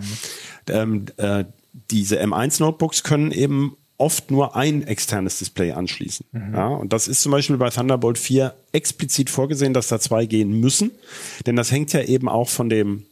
ähm, 0.68 1.06
äh, 1.16 1.44
diese 1.90 2.20
M1 2.20 2.60
Notebooks 2.60 3.02
können 3.02 3.32
eben 3.32 3.76
oft 3.98 4.30
nur 4.30 4.56
ein 4.56 4.86
externes 4.86 5.38
Display 5.38 5.72
anschließen. 5.72 6.24
Ja, 6.54 6.68
und 6.68 6.92
das 6.92 7.08
ist 7.08 7.20
zum 7.20 7.32
Beispiel 7.32 7.56
bei 7.56 7.68
Thunderbolt 7.68 8.16
4 8.16 8.54
explizit 8.72 9.28
vorgesehen, 9.28 9.74
dass 9.74 9.88
da 9.88 9.98
zwei 9.98 10.24
gehen 10.24 10.58
müssen. 10.60 10.92
Denn 11.46 11.56
das 11.56 11.72
hängt 11.72 11.92
ja 11.92 12.02
eben 12.02 12.28
auch 12.28 12.48
von 12.48 12.68
dem 12.68 13.04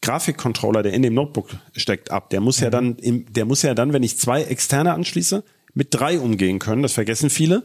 Grafikcontroller, 0.00 0.82
der 0.82 0.92
in 0.92 1.02
dem 1.02 1.14
Notebook 1.14 1.50
steckt, 1.76 2.10
ab. 2.10 2.30
Der 2.30 2.40
muss 2.40 2.60
ja 2.60 2.70
dann, 2.70 2.96
im, 2.96 3.32
der 3.32 3.44
muss 3.44 3.62
ja 3.62 3.74
dann, 3.74 3.92
wenn 3.92 4.02
ich 4.02 4.18
zwei 4.18 4.42
externe 4.42 4.92
anschließe, 4.92 5.44
mit 5.74 5.88
drei 5.90 6.18
umgehen 6.20 6.58
können. 6.60 6.82
Das 6.82 6.92
vergessen 6.92 7.30
viele. 7.30 7.64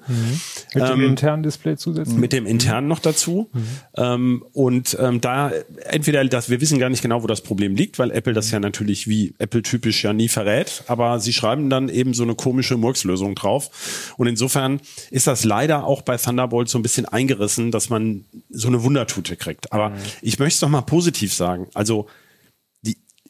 Mit 0.73 0.83
dem 0.83 1.01
Ähm, 1.01 1.09
internen 1.09 1.43
Display 1.43 1.77
zusätzlich. 1.77 2.17
mit 2.17 2.33
dem 2.33 2.45
internen 2.45 2.87
noch 2.87 2.99
dazu. 2.99 3.49
Ähm, 3.95 4.43
und 4.53 4.97
ähm, 4.99 5.21
da 5.21 5.51
entweder 5.85 6.25
das, 6.25 6.49
wir 6.49 6.59
wissen 6.59 6.79
gar 6.79 6.89
nicht 6.89 7.01
genau, 7.01 7.21
wo 7.23 7.27
das 7.27 7.41
Problem 7.41 7.75
liegt, 7.75 7.99
weil 7.99 8.11
Apple 8.11 8.33
das 8.33 8.49
ja 8.51 8.59
natürlich 8.59 9.07
wie 9.07 9.33
Apple 9.37 9.61
typisch 9.61 10.03
ja 10.03 10.13
nie 10.13 10.27
verrät, 10.27 10.83
aber 10.87 11.19
sie 11.19 11.33
schreiben 11.33 11.69
dann 11.69 11.87
eben 11.89 12.13
so 12.13 12.23
eine 12.23 12.35
komische 12.35 12.77
Murkslösung 12.77 13.35
drauf. 13.35 14.13
Und 14.17 14.27
insofern 14.27 14.81
ist 15.11 15.27
das 15.27 15.43
leider 15.43 15.83
auch 15.85 16.01
bei 16.01 16.17
Thunderbolt 16.17 16.67
so 16.69 16.79
ein 16.79 16.81
bisschen 16.81 17.05
eingerissen, 17.05 17.71
dass 17.71 17.89
man 17.89 18.25
so 18.49 18.67
eine 18.67 18.83
Wundertute 18.83 19.35
kriegt. 19.35 19.71
Aber 19.71 19.91
ich 20.21 20.39
möchte 20.39 20.55
es 20.55 20.59
doch 20.61 20.69
mal 20.69 20.81
positiv 20.81 21.33
sagen. 21.33 21.67
Also 21.75 22.07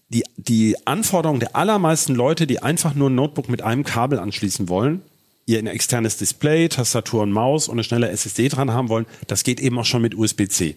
die, 0.10 0.24
die, 0.38 0.76
Anforderung 0.86 1.40
der 1.40 1.56
allermeisten 1.56 2.16
Leute, 2.16 2.48
die 2.48 2.62
einfach 2.62 2.96
nur 2.96 3.10
ein 3.10 3.16
Notebook 3.16 3.48
mit 3.48 3.62
einem 3.62 3.84
Kabel 3.84 4.20
anschließen 4.20 4.68
wollen, 4.68 5.02
ihr 5.46 5.60
ein 5.60 5.68
externes 5.68 6.18
Display, 6.18 6.68
Tastatur 6.68 7.24
und 7.24 7.32
Maus 7.32 7.68
und 7.68 7.76
eine 7.76 7.84
schnelle 7.84 8.10
SSD 8.10 8.50
dran 8.50 8.72
haben 8.72 8.90
wollen, 8.90 9.06
das 9.28 9.44
geht 9.44 9.60
eben 9.60 9.78
auch 9.80 9.86
schon 9.86 10.02
mit 10.02 10.16
USB-C. 10.16 10.76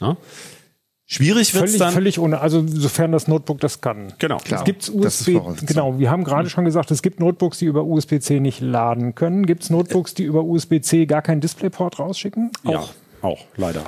Ja? 0.00 0.16
Schwierig 1.06 1.52
wird 1.52 1.64
es 1.64 1.70
Völlig, 1.72 1.78
dann. 1.78 1.92
völlig 1.92 2.18
ohne, 2.18 2.40
also 2.40 2.66
sofern 2.66 3.12
das 3.12 3.28
Notebook 3.28 3.60
das 3.60 3.80
kann. 3.80 4.14
Genau. 4.18 4.38
Es 4.38 4.44
Klar. 4.44 4.64
gibt 4.64 4.88
das 4.88 5.20
ist 5.20 5.28
USB, 5.28 5.66
genau, 5.66 5.98
wir 5.98 6.10
haben 6.10 6.24
gerade 6.24 6.48
schon 6.48 6.64
gesagt, 6.64 6.90
es 6.90 7.02
gibt 7.02 7.20
Notebooks, 7.20 7.58
die 7.58 7.66
über 7.66 7.84
USB-C 7.84 8.40
nicht 8.40 8.60
laden 8.60 9.14
können. 9.14 9.44
Gibt 9.44 9.64
es 9.64 9.70
Notebooks, 9.70 10.14
die 10.14 10.22
über 10.22 10.42
USB-C 10.42 11.04
gar 11.06 11.20
keinen 11.20 11.42
Displayport 11.42 11.98
rausschicken? 11.98 12.50
Ja, 12.64 12.84
auch, 13.20 13.40
leider. 13.56 13.84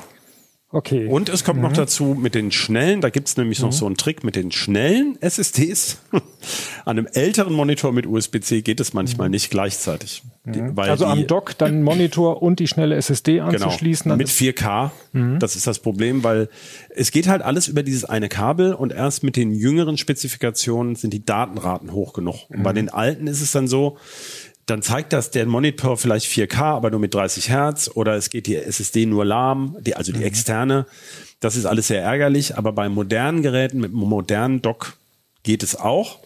Okay. 0.74 1.06
Und 1.06 1.28
es 1.28 1.44
kommt 1.44 1.62
noch 1.62 1.72
dazu 1.72 2.16
mit 2.20 2.34
den 2.34 2.50
schnellen, 2.50 3.00
da 3.00 3.08
gibt's 3.08 3.36
nämlich 3.36 3.60
noch 3.60 3.70
so 3.70 3.86
einen 3.86 3.96
Trick 3.96 4.24
mit 4.24 4.34
den 4.34 4.50
schnellen 4.50 5.16
SSDs. 5.20 5.98
An 6.84 6.98
einem 6.98 7.06
älteren 7.12 7.52
Monitor 7.54 7.92
mit 7.92 8.06
USB-C 8.06 8.62
geht 8.62 8.80
es 8.80 8.92
manchmal 8.92 9.28
nicht 9.30 9.50
gleichzeitig. 9.50 10.24
Die, 10.44 10.60
weil 10.76 10.90
also 10.90 11.06
am 11.06 11.28
Dock 11.28 11.56
dann 11.56 11.84
Monitor 11.84 12.42
und 12.42 12.58
die 12.58 12.66
schnelle 12.66 12.96
SSD 12.96 13.34
Genau, 13.36 13.46
anzuschließen. 13.50 14.08
dann 14.08 14.18
mit 14.18 14.26
ist- 14.26 14.36
4K. 14.40 14.90
Das 15.38 15.54
ist 15.54 15.68
das 15.68 15.78
Problem, 15.78 16.24
weil 16.24 16.48
es 16.90 17.12
geht 17.12 17.28
halt 17.28 17.42
alles 17.42 17.68
über 17.68 17.84
dieses 17.84 18.04
eine 18.04 18.28
Kabel 18.28 18.74
und 18.74 18.92
erst 18.92 19.22
mit 19.22 19.36
den 19.36 19.54
jüngeren 19.54 19.96
Spezifikationen 19.96 20.96
sind 20.96 21.14
die 21.14 21.24
Datenraten 21.24 21.92
hoch 21.92 22.12
genug. 22.14 22.50
Und 22.50 22.64
bei 22.64 22.72
den 22.72 22.88
alten 22.88 23.28
ist 23.28 23.40
es 23.40 23.52
dann 23.52 23.68
so, 23.68 23.96
dann 24.66 24.82
zeigt 24.82 25.12
das 25.12 25.30
der 25.30 25.46
Monitor 25.46 25.96
vielleicht 25.96 26.26
4K, 26.26 26.62
aber 26.62 26.90
nur 26.90 27.00
mit 27.00 27.14
30 27.14 27.50
Hertz 27.50 27.90
oder 27.94 28.14
es 28.14 28.30
geht 28.30 28.46
die 28.46 28.56
SSD 28.56 29.06
nur 29.06 29.24
lahm, 29.24 29.76
die, 29.80 29.94
also 29.94 30.12
die 30.12 30.24
externe. 30.24 30.86
Das 31.40 31.56
ist 31.56 31.66
alles 31.66 31.88
sehr 31.88 32.02
ärgerlich, 32.02 32.56
aber 32.56 32.72
bei 32.72 32.88
modernen 32.88 33.42
Geräten 33.42 33.80
mit 33.80 33.92
modernen 33.92 34.62
Dock 34.62 34.96
geht 35.42 35.62
es 35.62 35.76
auch. 35.76 36.20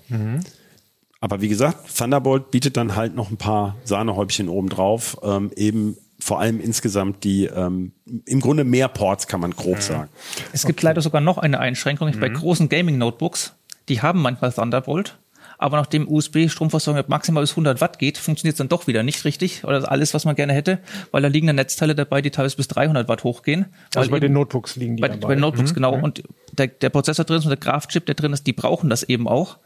Aber 1.21 1.41
wie 1.41 1.49
gesagt, 1.49 1.97
Thunderbolt 1.97 2.51
bietet 2.51 2.77
dann 2.77 2.95
halt 2.95 3.17
noch 3.17 3.31
ein 3.31 3.37
paar 3.37 3.77
Sahnehäubchen 3.85 4.49
obendrauf, 4.49 5.19
ähm, 5.23 5.51
eben 5.57 5.97
vor 6.21 6.41
allem 6.41 6.61
insgesamt 6.61 7.25
die, 7.25 7.47
ähm, 7.47 7.93
im 8.25 8.41
Grunde 8.41 8.65
mehr 8.65 8.89
Ports 8.89 9.27
kann 9.27 9.41
man 9.41 9.53
grob 9.53 9.81
sagen. 9.83 10.09
Es 10.53 10.65
gibt 10.65 10.83
leider 10.83 11.01
sogar 11.01 11.21
noch 11.21 11.39
eine 11.39 11.61
Einschränkung. 11.61 12.13
Bei 12.19 12.29
großen 12.29 12.69
Gaming-Notebooks, 12.69 13.55
die 13.89 14.03
haben 14.03 14.21
manchmal 14.21 14.53
Thunderbolt, 14.53 15.17
aber 15.59 15.77
nachdem 15.77 16.09
USB-Stromversorgung 16.09 17.03
maximal 17.09 17.43
bis 17.43 17.51
100 17.51 17.81
Watt 17.81 17.99
geht, 17.99 18.17
funktioniert 18.17 18.55
es 18.55 18.59
dann 18.59 18.69
doch 18.69 18.87
wieder 18.87 19.03
nicht 19.03 19.25
richtig 19.25 19.65
oder 19.65 19.91
alles, 19.91 20.15
was 20.15 20.25
man 20.25 20.37
gerne 20.37 20.53
hätte, 20.53 20.79
weil 21.11 21.21
da 21.23 21.29
liegen 21.29 21.47
dann 21.49 21.57
Netzteile 21.57 21.95
dabei, 21.95 22.23
die 22.23 22.31
teilweise 22.31 22.57
bis 22.57 22.69
300 22.69 23.09
Watt 23.09 23.25
hochgehen. 23.25 23.67
Also 23.95 24.11
bei 24.11 24.21
den 24.21 24.33
Notebooks 24.33 24.77
liegen 24.77 24.97
die 24.97 25.01
bei, 25.03 25.09
dabei. 25.09 25.27
bei 25.29 25.35
den 25.35 25.41
Notebooks, 25.41 25.73
Mhm. 25.73 25.75
genau. 25.75 25.93
Okay. 25.95 26.03
Und 26.03 26.23
der, 26.53 26.69
der 26.69 26.89
Prozessor 26.91 27.25
drin 27.25 27.39
ist 27.39 27.45
und 27.45 27.51
der 27.51 27.59
Grafikchip, 27.59 28.07
der 28.07 28.15
drin 28.15 28.33
ist, 28.33 28.47
die 28.47 28.53
brauchen 28.53 28.89
das 28.89 29.03
eben 29.03 29.29
auch. 29.29 29.59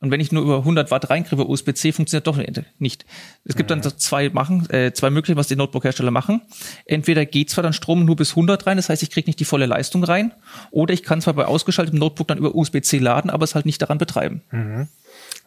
Und 0.00 0.12
wenn 0.12 0.20
ich 0.20 0.30
nur 0.30 0.44
über 0.44 0.58
100 0.58 0.92
Watt 0.92 1.10
reinkriege, 1.10 1.44
USB-C 1.44 1.90
funktioniert 1.90 2.24
doch 2.28 2.38
nicht. 2.78 3.04
Es 3.44 3.56
gibt 3.56 3.68
dann 3.72 3.82
so 3.82 3.90
zwei 3.90 4.28
machen, 4.30 4.70
äh, 4.70 4.92
zwei 4.92 5.10
Möglichkeiten, 5.10 5.40
was 5.40 5.48
die 5.48 5.56
Notebook-Hersteller 5.56 6.12
machen. 6.12 6.42
Entweder 6.84 7.26
geht 7.26 7.50
zwar 7.50 7.64
dann 7.64 7.72
Strom 7.72 8.04
nur 8.04 8.14
bis 8.14 8.30
100 8.30 8.64
rein, 8.68 8.76
das 8.76 8.90
heißt, 8.90 9.02
ich 9.02 9.10
kriege 9.10 9.28
nicht 9.28 9.40
die 9.40 9.44
volle 9.44 9.66
Leistung 9.66 10.04
rein, 10.04 10.32
oder 10.70 10.94
ich 10.94 11.02
kann 11.02 11.20
zwar 11.20 11.34
bei 11.34 11.46
ausgeschaltetem 11.46 11.98
Notebook 11.98 12.28
dann 12.28 12.38
über 12.38 12.54
USB-C 12.54 12.98
laden, 12.98 13.28
aber 13.28 13.42
es 13.42 13.56
halt 13.56 13.66
nicht 13.66 13.82
daran 13.82 13.98
betreiben. 13.98 14.42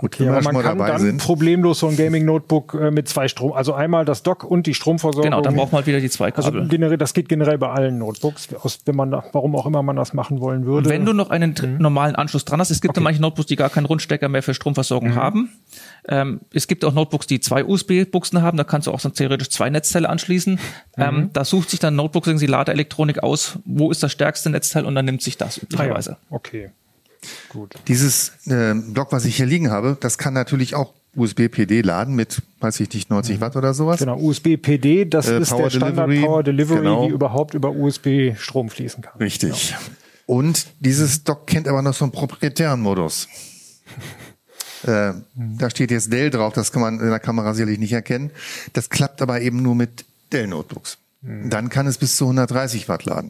Gut, 0.01 0.17
Ja, 0.19 0.25
wenn 0.25 0.33
aber 0.33 0.51
man 0.51 0.63
kann 0.63 0.77
dann 0.79 0.99
sind. 0.99 1.21
problemlos 1.21 1.79
so 1.79 1.87
ein 1.87 1.95
Gaming-Notebook 1.95 2.73
äh, 2.73 2.89
mit 2.91 3.07
zwei 3.07 3.27
Strom, 3.27 3.53
also 3.53 3.73
einmal 3.73 4.03
das 4.03 4.23
Dock 4.23 4.43
und 4.43 4.65
die 4.65 4.73
Stromversorgung. 4.73 5.29
Genau, 5.29 5.41
dann 5.41 5.55
braucht 5.55 5.71
man 5.71 5.77
halt 5.77 5.87
wieder 5.87 5.99
die 5.99 6.09
zwei 6.09 6.33
also 6.33 6.51
Kabel. 6.51 6.67
generell, 6.67 6.97
das 6.97 7.13
geht 7.13 7.29
generell 7.29 7.59
bei 7.59 7.69
allen 7.69 7.99
Notebooks, 7.99 8.49
aus, 8.55 8.79
wenn 8.85 8.95
man, 8.95 9.11
da- 9.11 9.23
warum 9.31 9.55
auch 9.55 9.67
immer 9.67 9.83
man 9.83 9.95
das 9.95 10.13
machen 10.13 10.41
wollen 10.41 10.65
würde. 10.65 10.89
Und 10.89 10.93
wenn 10.93 11.05
du 11.05 11.13
noch 11.13 11.29
einen 11.29 11.53
dr- 11.53 11.69
normalen 11.69 12.15
Anschluss 12.15 12.45
dran 12.45 12.59
hast, 12.59 12.71
es 12.71 12.81
gibt 12.81 12.97
ja 12.97 13.03
manche 13.03 13.21
Notebooks, 13.21 13.45
die 13.47 13.55
gar 13.55 13.69
keinen 13.69 13.85
Rundstecker 13.85 14.27
mehr 14.27 14.41
für 14.41 14.55
Stromversorgung 14.55 15.13
haben. 15.13 15.51
Ähm, 16.07 16.41
es 16.51 16.67
gibt 16.67 16.83
auch 16.83 16.93
Notebooks, 16.93 17.27
die 17.27 17.39
zwei 17.39 17.63
USB-Buchsen 17.63 18.41
haben, 18.41 18.57
da 18.57 18.63
kannst 18.63 18.87
du 18.87 18.91
auch 18.91 18.99
dann 19.01 19.13
theoretisch 19.13 19.49
zwei 19.51 19.69
Netzteile 19.69 20.09
anschließen. 20.09 20.59
Ähm, 20.97 21.29
da 21.33 21.45
sucht 21.45 21.69
sich 21.69 21.79
dann 21.79 21.95
Notebooks 21.95 22.27
irgendwie 22.27 22.47
die 22.47 22.51
Ladeelektronik 22.51 23.21
aus, 23.21 23.59
wo 23.65 23.91
ist 23.91 24.01
das 24.01 24.11
stärkste 24.11 24.49
Netzteil 24.49 24.85
und 24.85 24.95
dann 24.95 25.05
nimmt 25.05 25.21
sich 25.21 25.37
das 25.37 25.57
ah, 25.57 25.61
ja. 25.61 25.63
üblicherweise. 25.75 26.17
Okay. 26.31 26.71
Gut. 27.49 27.75
Dieses 27.87 28.31
äh, 28.47 28.73
Block, 28.73 29.11
was 29.11 29.25
ich 29.25 29.35
hier 29.37 29.45
liegen 29.45 29.69
habe, 29.71 29.97
das 29.99 30.17
kann 30.17 30.33
natürlich 30.33 30.75
auch 30.75 30.93
USB-PD 31.15 31.81
laden 31.81 32.15
mit, 32.15 32.41
weiß 32.61 32.79
ich 32.79 32.91
nicht, 32.93 33.09
90 33.09 33.41
Watt 33.41 33.55
oder 33.55 33.73
sowas. 33.73 33.99
Genau, 33.99 34.17
USB-PD, 34.17 35.05
das 35.05 35.27
Äh, 35.27 35.39
ist 35.41 35.49
Power 35.49 35.63
der 35.63 35.69
Standard 35.71 36.07
Delivery, 36.09 36.25
Power 36.25 36.43
Delivery, 36.43 36.77
genau. 36.79 37.05
die 37.07 37.11
überhaupt 37.13 37.53
über 37.53 37.71
USB 37.71 38.33
Strom 38.37 38.69
fließen 38.69 39.03
kann. 39.03 39.17
Richtig. 39.19 39.75
Und 40.25 40.67
dieses 40.79 41.23
Dock 41.25 41.47
kennt 41.47 41.67
aber 41.67 41.81
noch 41.81 41.93
so 41.93 42.05
einen 42.05 42.11
proprietären 42.13 42.81
Modus. 42.81 43.27
Äh, 44.83 45.13
Da 45.35 45.69
steht 45.69 45.91
jetzt 45.91 46.11
Dell 46.11 46.31
drauf, 46.31 46.53
das 46.53 46.71
kann 46.71 46.81
man 46.81 46.99
in 46.99 47.07
der 47.09 47.19
Kamera 47.19 47.53
sicherlich 47.53 47.77
nicht 47.77 47.93
erkennen. 47.93 48.31
Das 48.73 48.89
klappt 48.89 49.21
aber 49.21 49.39
eben 49.41 49.61
nur 49.61 49.75
mit 49.75 50.05
Dell-Notebooks. 50.33 50.97
Dann 51.21 51.69
kann 51.69 51.85
es 51.85 51.99
bis 51.99 52.15
zu 52.17 52.25
130 52.25 52.89
Watt 52.89 53.05
laden. 53.05 53.29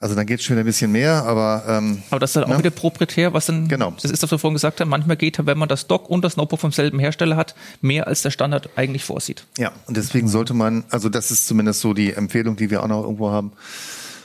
Also 0.00 0.14
dann 0.14 0.26
geht 0.26 0.38
es 0.38 0.46
schon 0.46 0.54
wieder 0.54 0.62
ein 0.62 0.66
bisschen 0.66 0.92
mehr, 0.92 1.24
aber 1.24 1.64
ähm, 1.66 2.02
Aber 2.10 2.20
das 2.20 2.30
ist 2.30 2.36
dann 2.36 2.44
auch 2.44 2.50
Ja. 2.50 2.58
wieder 2.58 2.70
proprietär, 2.70 3.32
was 3.32 3.46
dann, 3.46 3.66
Genau. 3.66 3.92
das 4.00 4.10
ist, 4.12 4.22
was 4.22 4.30
wir 4.30 4.38
vorhin 4.38 4.54
gesagt 4.54 4.80
haben, 4.80 4.88
manchmal 4.88 5.16
geht, 5.16 5.44
wenn 5.44 5.58
man 5.58 5.68
das 5.68 5.88
Dock 5.88 6.08
und 6.08 6.22
das 6.24 6.36
Notebook 6.36 6.60
vom 6.60 6.70
selben 6.70 7.00
Hersteller 7.00 7.36
hat, 7.36 7.56
mehr 7.80 8.06
als 8.06 8.22
der 8.22 8.30
Standard 8.30 8.68
eigentlich 8.76 9.02
vorsieht. 9.04 9.44
Ja, 9.58 9.72
und 9.86 9.96
deswegen 9.96 10.28
sollte 10.28 10.54
man, 10.54 10.84
also 10.90 11.08
das 11.08 11.32
ist 11.32 11.48
zumindest 11.48 11.80
so 11.80 11.94
die 11.94 12.12
Empfehlung, 12.12 12.54
die 12.54 12.70
wir 12.70 12.82
auch 12.84 12.86
noch 12.88 13.02
irgendwo 13.02 13.30
haben, 13.30 13.50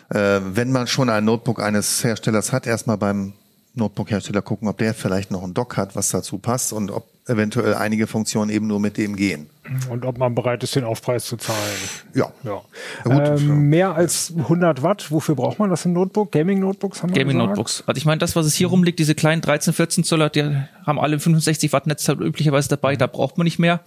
äh, 0.10 0.42
wenn 0.44 0.72
man 0.72 0.86
schon 0.86 1.10
ein 1.10 1.26
Notebook 1.26 1.60
eines 1.60 2.04
Herstellers 2.04 2.52
hat, 2.52 2.68
erstmal 2.68 2.98
beim 2.98 3.34
Notebook-Hersteller 3.74 4.44
gucken, 4.44 4.68
ob 4.68 4.78
der 4.78 4.94
vielleicht 4.94 5.32
noch 5.32 5.42
ein 5.44 5.56
Dock 5.56 5.78
hat, 5.78 5.96
was 5.96 6.10
dazu 6.10 6.38
passt 6.38 6.72
und 6.72 6.92
ob 6.92 7.08
eventuell 7.28 7.74
einige 7.74 8.06
Funktionen 8.06 8.52
eben 8.52 8.68
nur 8.68 8.80
mit 8.80 8.98
dem 8.98 9.16
gehen. 9.16 9.50
Und 9.90 10.06
ob 10.06 10.18
man 10.18 10.36
bereit 10.36 10.62
ist, 10.64 10.76
den 10.76 10.84
Aufpreis 10.84 11.26
zu 11.26 11.38
zahlen. 11.38 11.58
Ja. 12.14 12.32
Ja. 12.44 12.62
Na 13.06 13.30
gut, 13.30 13.40
ähm, 13.40 13.70
mehr 13.70 13.96
als 13.96 14.34
100 14.36 14.84
Watt, 14.84 15.10
wofür 15.10 15.36
braucht 15.36 15.58
man 15.58 15.70
das 15.70 15.86
im 15.86 15.94
Notebook? 15.94 16.34
Gaming-Notebooks 16.34 17.02
haben 17.02 17.12
wir 17.12 17.20
Gaming 17.20 17.38
gesagt? 17.38 17.50
Notebooks. 17.52 17.84
Also 17.88 17.98
ich 17.98 18.06
meine, 18.06 18.20
das, 18.20 18.36
was 18.36 18.46
es 18.46 18.56
hier 18.56 18.68
rumliegt, 18.68 19.00
diese 19.00 19.16
kleinen 19.16 19.42
13, 19.42 19.74
14 19.74 20.04
Zoller, 20.04 20.30
die 20.30 20.44
haben 20.86 21.00
alle 21.00 21.18
65 21.18 21.72
Watt 21.72 21.88
Netzteil 21.88 22.22
üblicherweise 22.22 22.68
dabei, 22.70 22.98
da 22.98 23.08
braucht 23.08 23.38
man 23.38 23.46
nicht 23.46 23.58
mehr. 23.58 23.80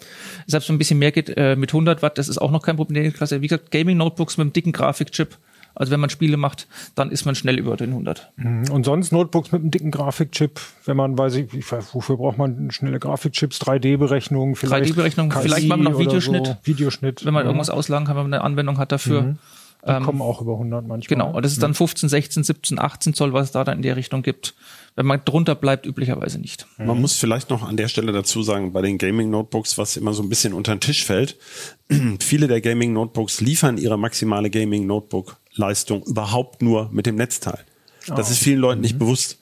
Selbst 0.46 0.68
wenn 0.68 0.76
ein 0.76 0.78
bisschen 0.78 0.98
mehr 0.98 1.12
geht 1.12 1.36
äh, 1.36 1.56
mit 1.56 1.70
100 1.70 2.02
Watt, 2.02 2.16
das 2.16 2.28
ist 2.28 2.38
auch 2.38 2.50
noch 2.50 2.62
kein 2.62 2.76
Problem. 2.76 3.04
in 3.04 3.10
der 3.10 3.12
Klasse. 3.12 3.42
Wie 3.42 3.48
gesagt, 3.48 3.70
Gaming 3.70 3.98
Notebooks 3.98 4.38
mit 4.38 4.46
einem 4.46 4.52
dicken 4.54 4.72
Grafikchip. 4.72 5.36
Also 5.76 5.92
wenn 5.92 6.00
man 6.00 6.08
Spiele 6.08 6.38
macht, 6.38 6.66
dann 6.94 7.10
ist 7.10 7.26
man 7.26 7.34
schnell 7.34 7.58
über 7.58 7.76
den 7.76 7.90
100. 7.90 8.32
Mhm. 8.36 8.70
Und 8.70 8.84
sonst 8.84 9.12
Notebooks 9.12 9.52
mit 9.52 9.60
einem 9.60 9.70
dicken 9.70 9.90
Grafikchip, 9.90 10.58
wenn 10.86 10.96
man 10.96 11.18
weiß 11.18 11.34
ich, 11.34 11.52
ich 11.52 11.70
weiß, 11.70 11.94
wofür 11.94 12.16
braucht 12.16 12.38
man 12.38 12.70
schnelle 12.70 12.98
Grafikchips, 12.98 13.60
3D-Berechnung, 13.60 14.56
vielleicht 14.56 14.92
3D-Berechnung, 14.92 15.28
KI 15.28 15.42
vielleicht 15.42 15.68
mal 15.68 15.76
noch 15.76 15.98
Videoschnitt. 15.98 16.46
So. 16.46 16.56
Videoschnitt. 16.62 17.26
Wenn 17.26 17.34
man 17.34 17.44
ja. 17.44 17.48
irgendwas 17.48 17.68
auslagen 17.68 18.06
kann, 18.06 18.16
wenn 18.16 18.24
man 18.24 18.34
eine 18.34 18.42
Anwendung 18.42 18.78
hat 18.78 18.90
dafür. 18.90 19.36
Die 19.86 20.02
kommen 20.02 20.20
auch 20.20 20.40
über 20.40 20.54
100 20.54 20.84
manchmal. 20.84 21.16
Genau, 21.16 21.36
und 21.36 21.44
das 21.44 21.52
ist 21.52 21.62
dann 21.62 21.72
15, 21.72 22.08
16, 22.08 22.42
17, 22.42 22.78
18 22.80 23.14
Zoll, 23.14 23.32
was 23.32 23.46
es 23.46 23.52
da 23.52 23.62
dann 23.62 23.76
in 23.76 23.82
der 23.82 23.94
Richtung 23.94 24.22
gibt. 24.22 24.54
Wenn 24.96 25.06
man 25.06 25.20
drunter 25.24 25.54
bleibt, 25.54 25.86
üblicherweise 25.86 26.40
nicht. 26.40 26.66
Man 26.78 27.00
muss 27.00 27.16
vielleicht 27.16 27.50
noch 27.50 27.62
an 27.62 27.76
der 27.76 27.86
Stelle 27.86 28.10
dazu 28.10 28.42
sagen, 28.42 28.72
bei 28.72 28.82
den 28.82 28.98
Gaming 28.98 29.30
Notebooks, 29.30 29.78
was 29.78 29.96
immer 29.96 30.12
so 30.12 30.22
ein 30.22 30.28
bisschen 30.28 30.54
unter 30.54 30.74
den 30.74 30.80
Tisch 30.80 31.04
fällt, 31.04 31.36
viele 32.20 32.48
der 32.48 32.60
Gaming 32.60 32.94
Notebooks 32.94 33.40
liefern 33.40 33.78
ihre 33.78 33.96
maximale 33.96 34.50
Gaming 34.50 34.86
Notebook 34.86 35.36
Leistung 35.56 36.02
überhaupt 36.04 36.62
nur 36.62 36.88
mit 36.92 37.06
dem 37.06 37.16
Netzteil. 37.16 37.58
Das 38.06 38.30
ist 38.30 38.38
vielen 38.38 38.60
Leuten 38.60 38.80
nicht 38.80 38.98
bewusst. 38.98 39.38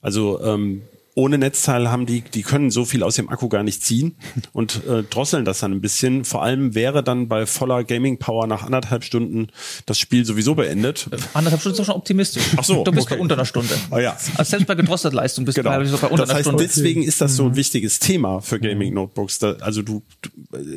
Also 0.00 0.40
ähm, 0.42 0.82
ohne 1.18 1.38
Netzteil 1.38 1.90
haben 1.90 2.04
die, 2.04 2.20
die 2.20 2.42
können 2.42 2.70
so 2.70 2.84
viel 2.84 3.02
aus 3.02 3.16
dem 3.16 3.30
Akku 3.30 3.48
gar 3.48 3.62
nicht 3.62 3.82
ziehen 3.82 4.16
und 4.52 4.82
äh, 4.86 5.02
drosseln 5.02 5.46
das 5.46 5.60
dann 5.60 5.72
ein 5.72 5.80
bisschen. 5.80 6.26
Vor 6.26 6.42
allem 6.42 6.74
wäre 6.74 7.02
dann 7.02 7.26
bei 7.26 7.46
voller 7.46 7.84
Gaming 7.84 8.18
Power 8.18 8.46
nach 8.46 8.62
anderthalb 8.64 9.02
Stunden 9.02 9.48
das 9.86 9.98
Spiel 9.98 10.26
sowieso 10.26 10.54
beendet. 10.54 11.08
Anderthalb 11.32 11.60
Stunden 11.62 11.72
ist 11.72 11.78
doch 11.80 11.86
schon 11.86 11.94
optimistisch. 11.94 12.42
Ach 12.58 12.64
so, 12.64 12.84
Du 12.84 12.92
bist 12.92 13.06
okay. 13.06 13.14
bei 13.16 13.20
unter 13.22 13.34
einer 13.34 13.46
Stunde. 13.46 13.74
Ah 13.90 13.98
ja. 13.98 14.16
Also 14.36 14.50
selbst 14.50 14.66
bei 14.66 14.74
gedrosselter 14.74 15.16
Leistung 15.16 15.46
bist 15.46 15.56
Genau. 15.56 15.78
du 15.78 15.86
sogar 15.86 16.10
bei 16.10 16.14
unter 16.14 16.24
Das 16.24 16.30
einer 16.30 16.38
heißt, 16.40 16.48
Stunde. 16.48 16.62
deswegen 16.64 17.02
ist 17.02 17.18
das 17.22 17.34
so 17.34 17.46
ein 17.46 17.56
wichtiges 17.56 17.98
Thema 17.98 18.40
für 18.42 18.60
Gaming 18.60 18.92
Notebooks. 18.92 19.38
Da, 19.38 19.52
also 19.60 19.80
du, 19.80 20.02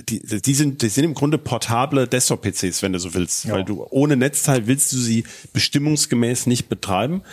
die, 0.08 0.22
die 0.26 0.54
sind, 0.54 0.82
die 0.82 0.88
sind 0.88 1.04
im 1.04 1.16
Grunde 1.16 1.38
portable 1.38 2.08
Desktop-PCs, 2.08 2.82
wenn 2.82 2.94
du 2.94 3.00
so 3.00 3.14
willst, 3.14 3.50
weil 3.52 3.66
du 3.66 3.86
ohne 3.90 4.16
Netzteil 4.16 4.68
willst 4.68 4.94
du 4.94 4.98
sie 4.98 5.26
bestimmungsgemäß 5.52 6.46
nicht 6.48 6.70
betreiben. 6.70 7.24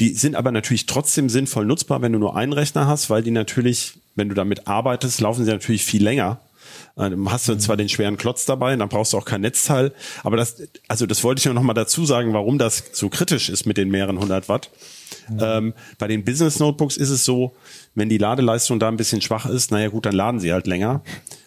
Die 0.00 0.14
sind 0.14 0.34
aber 0.34 0.50
natürlich 0.50 0.86
trotzdem 0.86 1.28
sinnvoll 1.28 1.64
nutzbar, 1.64 2.02
wenn 2.02 2.12
du 2.12 2.18
nur 2.18 2.36
einen 2.36 2.52
Rechner 2.52 2.86
hast, 2.86 3.10
weil 3.10 3.22
die 3.22 3.30
natürlich, 3.30 3.94
wenn 4.16 4.28
du 4.28 4.34
damit 4.34 4.66
arbeitest, 4.66 5.20
laufen 5.20 5.44
sie 5.44 5.50
natürlich 5.50 5.84
viel 5.84 6.02
länger. 6.02 6.40
Äh, 6.96 7.10
Dann 7.10 7.30
hast 7.30 7.48
du 7.48 7.56
zwar 7.58 7.76
den 7.76 7.88
schweren 7.88 8.16
Klotz 8.16 8.44
dabei, 8.44 8.74
dann 8.74 8.88
brauchst 8.88 9.12
du 9.12 9.18
auch 9.18 9.24
kein 9.24 9.42
Netzteil. 9.42 9.92
Aber 10.24 10.36
das, 10.36 10.56
also 10.88 11.06
das 11.06 11.22
wollte 11.22 11.38
ich 11.48 11.54
noch 11.54 11.62
mal 11.62 11.74
dazu 11.74 12.04
sagen, 12.06 12.32
warum 12.32 12.58
das 12.58 12.84
so 12.92 13.08
kritisch 13.08 13.48
ist 13.48 13.66
mit 13.66 13.76
den 13.76 13.88
mehreren 13.88 14.18
hundert 14.18 14.48
Watt. 14.48 14.70
Ähm, 15.40 15.74
bei 15.98 16.08
den 16.08 16.24
Business 16.24 16.58
Notebooks 16.58 16.96
ist 16.96 17.10
es 17.10 17.24
so, 17.24 17.54
wenn 17.94 18.08
die 18.08 18.18
Ladeleistung 18.18 18.80
da 18.80 18.88
ein 18.88 18.96
bisschen 18.96 19.20
schwach 19.22 19.46
ist, 19.46 19.70
naja 19.70 19.88
gut, 19.88 20.06
dann 20.06 20.14
laden 20.14 20.40
sie 20.40 20.52
halt 20.52 20.66
länger. 20.66 21.02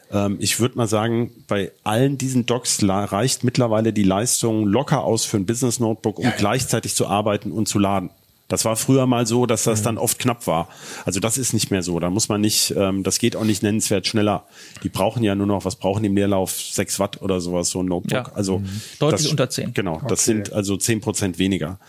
Ähm, 0.09 0.37
ich 0.39 0.59
würde 0.61 0.77
mal 0.77 0.87
sagen, 0.87 1.31
bei 1.47 1.71
allen 1.83 2.17
diesen 2.17 2.45
Docks 2.45 2.81
la- 2.81 3.03
reicht 3.03 3.43
mittlerweile 3.43 3.91
die 3.91 4.03
Leistung 4.03 4.65
locker 4.65 5.03
aus 5.03 5.25
für 5.25 5.35
ein 5.37 5.45
Business 5.45 5.79
Notebook, 5.79 6.19
um 6.19 6.31
gleichzeitig 6.37 6.95
zu 6.95 7.07
arbeiten 7.07 7.51
und 7.51 7.67
zu 7.67 7.77
laden. 7.77 8.09
Das 8.47 8.63
war 8.63 8.75
früher 8.77 9.05
mal 9.07 9.27
so, 9.27 9.45
dass 9.45 9.63
das 9.63 9.81
dann 9.81 9.97
oft 9.97 10.19
knapp 10.19 10.47
war. 10.47 10.69
Also 11.05 11.19
das 11.19 11.37
ist 11.37 11.53
nicht 11.53 11.69
mehr 11.69 11.83
so. 11.83 11.99
Da 11.99 12.09
muss 12.09 12.29
man 12.29 12.39
nicht, 12.39 12.73
ähm, 12.77 13.03
das 13.03 13.19
geht 13.19 13.35
auch 13.35 13.43
nicht 13.43 13.61
nennenswert 13.61 14.07
schneller. 14.07 14.45
Die 14.83 14.89
brauchen 14.89 15.21
ja 15.23 15.35
nur 15.35 15.47
noch, 15.47 15.65
was 15.65 15.75
brauchen 15.75 16.03
die 16.03 16.07
im 16.07 16.15
Leerlauf? 16.15 16.51
6 16.51 16.99
Watt 16.99 17.21
oder 17.21 17.41
sowas, 17.41 17.69
so 17.69 17.83
ein 17.83 17.87
Notebook. 17.87 18.11
Ja. 18.27 18.31
Also 18.33 18.61
Deutlich 18.99 19.23
das, 19.23 19.31
unter 19.31 19.49
10. 19.49 19.73
Genau, 19.73 20.01
das 20.07 20.23
sind 20.23 20.53
also 20.53 20.77
10 20.77 21.01
Prozent 21.01 21.39
weniger. 21.39 21.79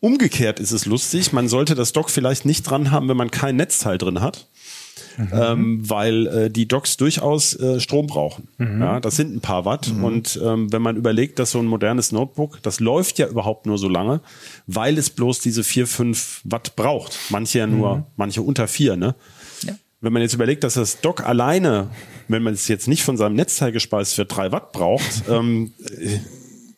Umgekehrt 0.00 0.60
ist 0.60 0.72
es 0.72 0.86
lustig, 0.86 1.32
man 1.32 1.48
sollte 1.48 1.74
das 1.74 1.92
Dock 1.92 2.10
vielleicht 2.10 2.44
nicht 2.44 2.62
dran 2.64 2.90
haben, 2.90 3.08
wenn 3.08 3.16
man 3.16 3.30
kein 3.30 3.56
Netzteil 3.56 3.96
drin 3.96 4.20
hat. 4.20 4.48
Ähm, 5.32 5.88
weil 5.88 6.26
äh, 6.26 6.50
die 6.50 6.66
Docks 6.68 6.96
durchaus 6.96 7.58
äh, 7.58 7.80
Strom 7.80 8.06
brauchen. 8.06 8.48
Ja, 8.58 9.00
das 9.00 9.16
sind 9.16 9.34
ein 9.34 9.40
paar 9.40 9.64
Watt. 9.64 9.92
Und 10.02 10.40
ähm, 10.42 10.72
wenn 10.72 10.82
man 10.82 10.96
überlegt, 10.96 11.38
dass 11.38 11.50
so 11.50 11.58
ein 11.58 11.66
modernes 11.66 12.12
Notebook, 12.12 12.62
das 12.62 12.80
läuft 12.80 13.18
ja 13.18 13.26
überhaupt 13.26 13.66
nur 13.66 13.78
so 13.78 13.88
lange, 13.88 14.20
weil 14.66 14.98
es 14.98 15.10
bloß 15.10 15.40
diese 15.40 15.64
4, 15.64 15.86
5 15.86 16.42
Watt 16.44 16.76
braucht. 16.76 17.18
Manche 17.30 17.58
ja 17.58 17.66
nur, 17.66 18.06
manche 18.16 18.42
unter 18.42 18.68
4, 18.68 18.96
ne? 18.96 19.14
Ja. 19.62 19.74
Wenn 20.00 20.12
man 20.12 20.22
jetzt 20.22 20.34
überlegt, 20.34 20.62
dass 20.64 20.74
das 20.74 21.00
Dock 21.00 21.24
alleine, 21.26 21.88
wenn 22.28 22.42
man 22.42 22.54
es 22.54 22.68
jetzt 22.68 22.86
nicht 22.86 23.02
von 23.02 23.16
seinem 23.16 23.34
Netzteil 23.34 23.72
gespeist 23.72 24.18
wird, 24.18 24.36
3 24.36 24.52
Watt 24.52 24.72
braucht, 24.72 25.24
ähm, 25.28 25.72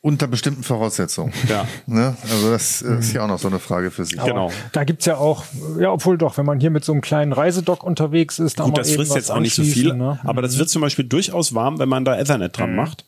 Unter 0.08 0.26
bestimmten 0.26 0.62
Voraussetzungen. 0.62 1.32
ja, 1.48 1.66
Ne? 1.86 2.16
Also 2.22 2.50
das 2.50 2.80
ist 2.80 3.12
ja 3.12 3.24
auch 3.24 3.28
noch 3.28 3.38
so 3.38 3.48
eine 3.48 3.58
Frage 3.58 3.90
für 3.90 4.04
sich. 4.06 4.18
genau. 4.18 4.50
Da 4.72 4.84
gibt's 4.84 5.04
ja 5.04 5.18
auch, 5.18 5.44
ja, 5.78 5.92
obwohl 5.92 6.16
doch, 6.16 6.38
wenn 6.38 6.46
man 6.46 6.60
hier 6.60 6.70
mit 6.70 6.82
so 6.84 6.92
einem 6.92 7.02
kleinen 7.02 7.32
Reisedock 7.34 7.84
unterwegs 7.84 8.38
ist, 8.38 8.58
da 8.58 8.64
Gut, 8.64 8.78
das 8.78 8.90
frisst 8.92 9.14
jetzt 9.14 9.30
auch 9.30 9.40
nicht 9.40 9.54
so 9.54 9.62
viel, 9.62 9.92
Ne? 9.94 10.18
aber 10.24 10.40
das 10.40 10.58
wird 10.58 10.70
zum 10.70 10.80
Beispiel 10.80 11.04
durchaus 11.04 11.54
warm, 11.54 11.78
wenn 11.78 11.88
man 11.90 12.04
da 12.06 12.16
Ethernet 12.18 12.56
dran 12.58 12.74
macht. 12.74 13.04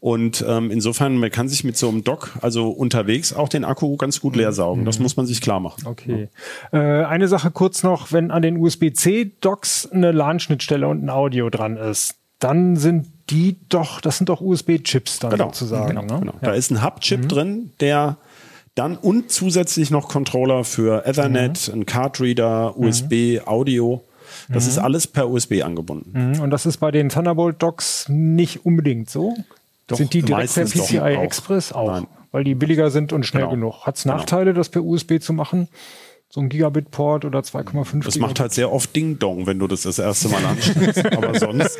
Und 0.00 0.44
ähm, 0.48 0.70
insofern, 0.70 1.16
man 1.18 1.30
kann 1.30 1.48
sich 1.48 1.62
mit 1.62 1.76
so 1.76 1.88
einem 1.88 2.02
Dock, 2.04 2.30
also 2.40 2.70
unterwegs, 2.70 3.32
auch 3.32 3.48
den 3.48 3.64
Akku 3.64 3.96
ganz 3.96 4.20
gut 4.20 4.34
leer 4.34 4.52
saugen. 4.52 4.84
Das 4.84 4.98
muss 4.98 5.16
man 5.16 5.26
sich 5.26 5.40
klar 5.40 5.60
machen. 5.60 5.86
Okay. 5.86 6.28
Äh, 6.72 6.78
eine 6.78 7.28
Sache 7.28 7.50
kurz 7.50 7.82
noch, 7.82 8.12
wenn 8.12 8.30
an 8.30 8.42
den 8.42 8.56
USB-C-Docks 8.56 9.90
eine 9.92 10.10
LAN-Schnittstelle 10.12 10.88
und 10.88 11.04
ein 11.04 11.10
Audio 11.10 11.50
dran 11.50 11.76
ist, 11.76 12.14
dann 12.42 12.76
sind 12.76 13.06
die 13.30 13.56
doch, 13.68 14.00
das 14.00 14.18
sind 14.18 14.28
doch 14.28 14.40
USB-Chips 14.40 15.20
dann 15.20 15.36
sozusagen. 15.36 15.88
Genau, 15.88 16.02
ne? 16.02 16.20
genau. 16.20 16.34
Da 16.40 16.52
ist 16.52 16.70
ein 16.70 16.82
Hub-Chip 16.82 17.28
drin, 17.28 17.72
der 17.80 18.16
dann 18.74 18.96
und 18.96 19.30
zusätzlich 19.30 19.90
noch 19.90 20.08
Controller 20.08 20.64
für 20.64 21.06
Ethernet, 21.06 21.70
ein 21.72 21.86
Cardreader, 21.86 22.76
USB, 22.78 23.40
Audio 23.44 24.02
Das 24.48 24.64
mhm. 24.64 24.70
ist 24.70 24.78
alles 24.78 25.06
per 25.06 25.28
USB 25.28 25.62
angebunden. 25.62 26.32
Mhm. 26.32 26.40
Und 26.40 26.50
das 26.50 26.66
ist 26.66 26.78
bei 26.78 26.90
den 26.90 27.10
Thunderbolt 27.10 27.62
Docks 27.62 28.08
nicht 28.08 28.64
unbedingt 28.64 29.10
so. 29.10 29.34
Doch, 29.86 29.96
sind 29.98 30.14
die 30.14 30.22
direkt 30.22 30.54
per 30.54 30.64
PCI 30.64 31.16
Express 31.16 31.72
auch? 31.72 31.88
Nein. 31.88 32.06
Weil 32.30 32.44
die 32.44 32.54
billiger 32.54 32.90
sind 32.90 33.12
und 33.12 33.26
schnell 33.26 33.42
genau. 33.42 33.54
genug. 33.54 33.86
Hat 33.86 33.96
es 33.96 34.04
genau. 34.04 34.16
Nachteile, 34.16 34.46
genau. 34.46 34.58
das 34.58 34.70
per 34.70 34.82
USB 34.82 35.20
zu 35.20 35.34
machen? 35.34 35.68
So 36.34 36.40
ein 36.40 36.48
Gigabit-Port 36.48 37.26
oder 37.26 37.40
2,5 37.40 38.04
Das 38.04 38.16
macht 38.16 38.40
halt 38.40 38.54
sehr 38.54 38.72
oft 38.72 38.96
Ding-Dong, 38.96 39.46
wenn 39.46 39.58
du 39.58 39.66
das 39.66 39.82
das 39.82 39.98
erste 39.98 40.30
Mal 40.30 40.42
anschließt. 40.46 41.04
aber 41.12 41.38
sonst. 41.38 41.78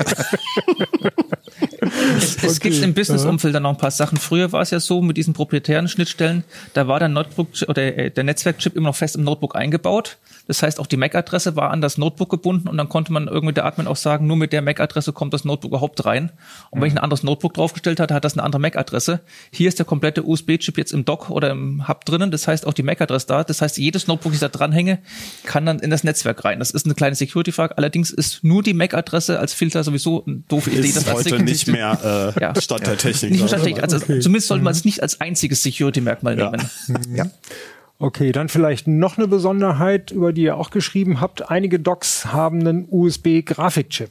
es, 2.19 2.37
es 2.45 2.59
okay. 2.59 2.69
gibt 2.69 2.83
im 2.83 2.93
Business-Umfeld 2.93 3.55
dann 3.55 3.63
noch 3.63 3.71
ein 3.71 3.79
paar 3.79 3.91
Sachen. 3.91 4.19
Früher 4.19 4.53
war 4.53 4.61
es 4.61 4.71
ja 4.71 4.79
so 4.79 5.01
mit 5.01 5.17
diesen 5.17 5.33
proprietären 5.33 5.89
Schnittstellen, 5.89 6.45
da 6.75 6.87
war 6.87 6.99
der 6.99 7.09
Notebook 7.09 7.49
oder 7.67 7.97
äh, 7.97 8.11
der 8.11 8.25
Netzwerkchip 8.25 8.77
immer 8.77 8.91
noch 8.91 8.97
fest 8.97 9.17
im 9.17 9.25
Notebook 9.25 9.57
eingebaut. 9.57 10.19
Das 10.47 10.63
heißt, 10.63 10.81
auch 10.81 10.87
die 10.87 10.97
MAC-Adresse 10.97 11.57
war 11.57 11.71
an 11.71 11.81
das 11.81 11.99
Notebook 11.99 12.31
gebunden 12.31 12.69
und 12.69 12.77
dann 12.77 12.89
konnte 12.89 13.13
man 13.13 13.29
irgendwie 13.29 13.55
der 13.55 13.65
Admin 13.65 13.87
auch 13.87 13.97
sagen, 13.97 14.27
nur 14.27 14.37
mit 14.37 14.53
der 14.53 14.63
MAC-Adresse 14.63 15.13
kommt 15.13 15.33
das 15.33 15.45
Notebook 15.45 15.71
überhaupt 15.71 16.05
rein. 16.05 16.33
Und 16.71 16.81
wenn 16.81 16.89
ich 16.89 16.95
ein 16.95 16.99
anderes 16.99 17.23
Notebook 17.23 17.55
draufgestellt 17.55 18.01
hatte, 18.01 18.15
hat 18.15 18.25
das 18.25 18.35
eine 18.35 18.43
andere 18.43 18.61
MAC-Adresse. 18.61 19.21
Hier 19.53 19.69
ist 19.69 19.79
der 19.79 19.87
komplette 19.87 20.25
USB-Chip 20.27 20.79
jetzt 20.79 20.93
im 20.93 21.05
Dock 21.05 21.31
oder 21.31 21.51
im 21.51 21.87
Hub 21.89 22.05
drinnen. 22.05 22.31
Das 22.31 22.49
heißt, 22.49 22.67
auch 22.67 22.75
die 22.75 22.83
MAC-Adresse 22.83 23.27
da. 23.27 23.45
Das 23.45 23.63
heißt, 23.63 23.79
jedes 23.79 24.07
Notebook, 24.07 24.33
das 24.33 24.37
ich 24.37 24.41
da 24.41 24.49
dranhänge, 24.49 24.99
kann 25.45 25.67
dann 25.67 25.79
in 25.79 25.91
das 25.91 26.05
Netzwerk 26.05 26.45
rein. 26.45 26.59
Das 26.59 26.71
ist 26.71 26.87
eine 26.87 26.95
kleine 26.95 27.15
Security-Frage. 27.15 27.79
Allerdings 27.79 28.11
ist 28.11 28.43
nur 28.43 28.63
die 28.63 28.75
MAC-Adresse 28.75 29.39
als 29.39 29.55
Filter 29.55 29.85
sowieso 29.85 30.25
eine 30.25 30.43
doofe 30.49 30.71
Idee. 30.71 30.89
Ist 30.89 30.97
das 30.97 31.13
heute 31.13 31.43
nicht 31.43 31.69
mehr 31.69 32.35
äh, 32.37 32.41
ja. 32.41 32.61
Stadt 32.61 32.87
der 32.87 32.97
Technik. 32.97 33.33
Nicht 33.33 33.49
Stadt 33.49 33.61
der 33.61 33.65
Technik. 33.65 33.83
Also 33.83 33.97
okay. 33.97 34.21
zumindest 34.21 34.49
sollte 34.49 34.65
man 34.65 34.73
es 34.73 34.85
nicht 34.85 35.03
als 35.03 35.21
einziges 35.21 35.63
Security-Merkmal 35.63 36.39
ja. 36.39 36.51
nehmen. 36.51 36.71
Ja. 37.15 37.27
Okay, 38.03 38.33
dann 38.33 38.49
vielleicht 38.49 38.89
noch 38.89 39.17
eine 39.17 39.29
Besonderheit, 39.29 40.11
über 40.11 40.33
die 40.33 40.43
ihr 40.43 40.57
auch 40.57 40.71
geschrieben 40.71 41.21
habt. 41.21 41.51
Einige 41.53 41.79
Docs 41.79 42.33
haben 42.33 42.59
einen 42.59 42.89
USB-Grafikchip. 42.91 44.11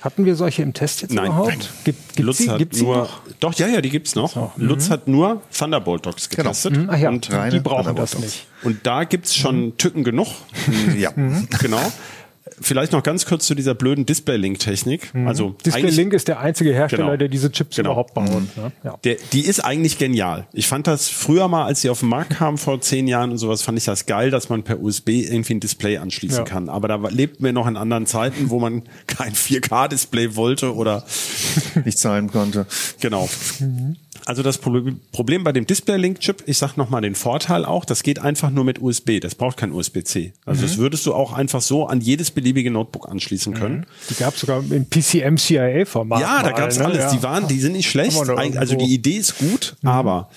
Hatten 0.00 0.24
wir 0.24 0.34
solche 0.34 0.62
im 0.62 0.72
Test 0.72 1.02
jetzt 1.02 1.14
nein, 1.14 1.26
überhaupt? 1.26 1.50
Nein. 1.50 1.60
Gibt, 1.84 2.18
Lutz 2.18 2.38
sie, 2.38 2.50
hat 2.50 2.58
gibt's 2.58 2.80
nur, 2.80 2.96
noch? 2.96 3.20
Doch, 3.38 3.54
ja, 3.54 3.68
ja, 3.68 3.80
die 3.80 3.90
gibt's 3.90 4.16
noch. 4.16 4.32
So. 4.32 4.50
Lutz 4.56 4.88
mhm. 4.88 4.92
hat 4.92 5.06
nur 5.06 5.40
Thunderbolt 5.56 6.04
Docs 6.04 6.30
genau. 6.30 6.42
getestet. 6.42 6.74
Genau. 6.74 6.92
Ach 6.92 6.98
ja, 6.98 7.10
und 7.10 7.30
die 7.52 7.60
brauchen 7.60 7.94
das 7.94 8.18
nicht. 8.18 8.48
Und 8.64 8.84
da 8.88 9.04
gibt's 9.04 9.36
schon 9.36 9.66
mhm. 9.66 9.78
Tücken 9.78 10.02
genug. 10.02 10.26
ja, 10.98 11.12
genau. 11.12 11.92
Vielleicht 12.60 12.92
noch 12.92 13.02
ganz 13.02 13.26
kurz 13.26 13.46
zu 13.46 13.54
dieser 13.54 13.74
blöden 13.74 14.06
Display-Link-Technik. 14.06 15.14
Mhm. 15.14 15.28
Also 15.28 15.56
Display-Link 15.64 16.12
ist 16.12 16.28
der 16.28 16.40
einzige 16.40 16.72
Hersteller, 16.72 17.04
genau. 17.04 17.16
der 17.16 17.28
diese 17.28 17.50
Chips 17.50 17.76
genau. 17.76 17.90
überhaupt 17.90 18.14
baut. 18.14 18.28
Mhm. 18.28 18.48
Ne? 18.56 18.72
Ja. 18.84 18.98
Der, 19.04 19.16
die 19.32 19.42
ist 19.42 19.60
eigentlich 19.60 19.98
genial. 19.98 20.46
Ich 20.52 20.66
fand 20.66 20.86
das 20.86 21.08
früher 21.08 21.48
mal, 21.48 21.64
als 21.64 21.82
sie 21.82 21.90
auf 21.90 22.00
den 22.00 22.08
Markt 22.08 22.30
kam 22.30 22.58
vor 22.58 22.80
zehn 22.80 23.08
Jahren 23.08 23.30
und 23.30 23.38
sowas, 23.38 23.62
fand 23.62 23.78
ich 23.78 23.84
das 23.84 24.06
geil, 24.06 24.30
dass 24.30 24.48
man 24.48 24.62
per 24.62 24.80
USB 24.80 25.08
irgendwie 25.08 25.54
ein 25.54 25.60
Display 25.60 25.98
anschließen 25.98 26.38
ja. 26.38 26.44
kann. 26.44 26.68
Aber 26.68 26.88
da 26.88 26.96
lebten 27.08 27.44
wir 27.44 27.52
noch 27.52 27.66
in 27.66 27.76
anderen 27.76 28.06
Zeiten, 28.06 28.50
wo 28.50 28.58
man 28.58 28.82
kein 29.06 29.32
4K-Display 29.32 30.36
wollte 30.36 30.74
oder 30.74 31.04
nicht 31.84 31.98
zahlen 31.98 32.30
konnte. 32.30 32.66
Genau. 33.00 33.28
Mhm. 33.58 33.96
Also 34.24 34.42
das 34.42 34.58
Problem 34.58 35.44
bei 35.44 35.52
dem 35.52 35.66
Display-Link-Chip, 35.66 36.44
ich 36.46 36.58
sag 36.58 36.76
nochmal 36.76 37.02
den 37.02 37.14
Vorteil 37.14 37.64
auch, 37.64 37.84
das 37.84 38.02
geht 38.02 38.18
einfach 38.18 38.50
nur 38.50 38.64
mit 38.64 38.80
USB. 38.80 39.20
Das 39.20 39.34
braucht 39.34 39.56
kein 39.56 39.72
USB-C. 39.72 40.32
Also 40.44 40.62
mhm. 40.62 40.66
das 40.66 40.78
würdest 40.78 41.06
du 41.06 41.14
auch 41.14 41.32
einfach 41.32 41.60
so 41.60 41.86
an 41.86 42.00
jedes 42.00 42.30
beliebige 42.30 42.70
Notebook 42.70 43.08
anschließen 43.08 43.54
können. 43.54 43.78
Mhm. 43.78 43.84
Die 44.10 44.14
gab 44.14 44.34
es 44.34 44.40
sogar 44.40 44.62
im 44.70 44.86
PCM-CIA-Format. 44.86 46.20
Ja, 46.20 46.42
da 46.42 46.52
gab 46.52 46.68
es 46.68 46.78
ne? 46.78 46.84
alles. 46.84 46.98
Ja. 46.98 47.12
Die 47.12 47.22
waren, 47.22 47.48
die 47.48 47.58
sind 47.58 47.72
nicht 47.72 47.90
schlecht. 47.90 48.16
Also 48.16 48.76
die 48.76 48.94
Idee 48.94 49.16
ist 49.16 49.38
gut, 49.38 49.76
mhm. 49.82 49.88
aber 49.88 50.30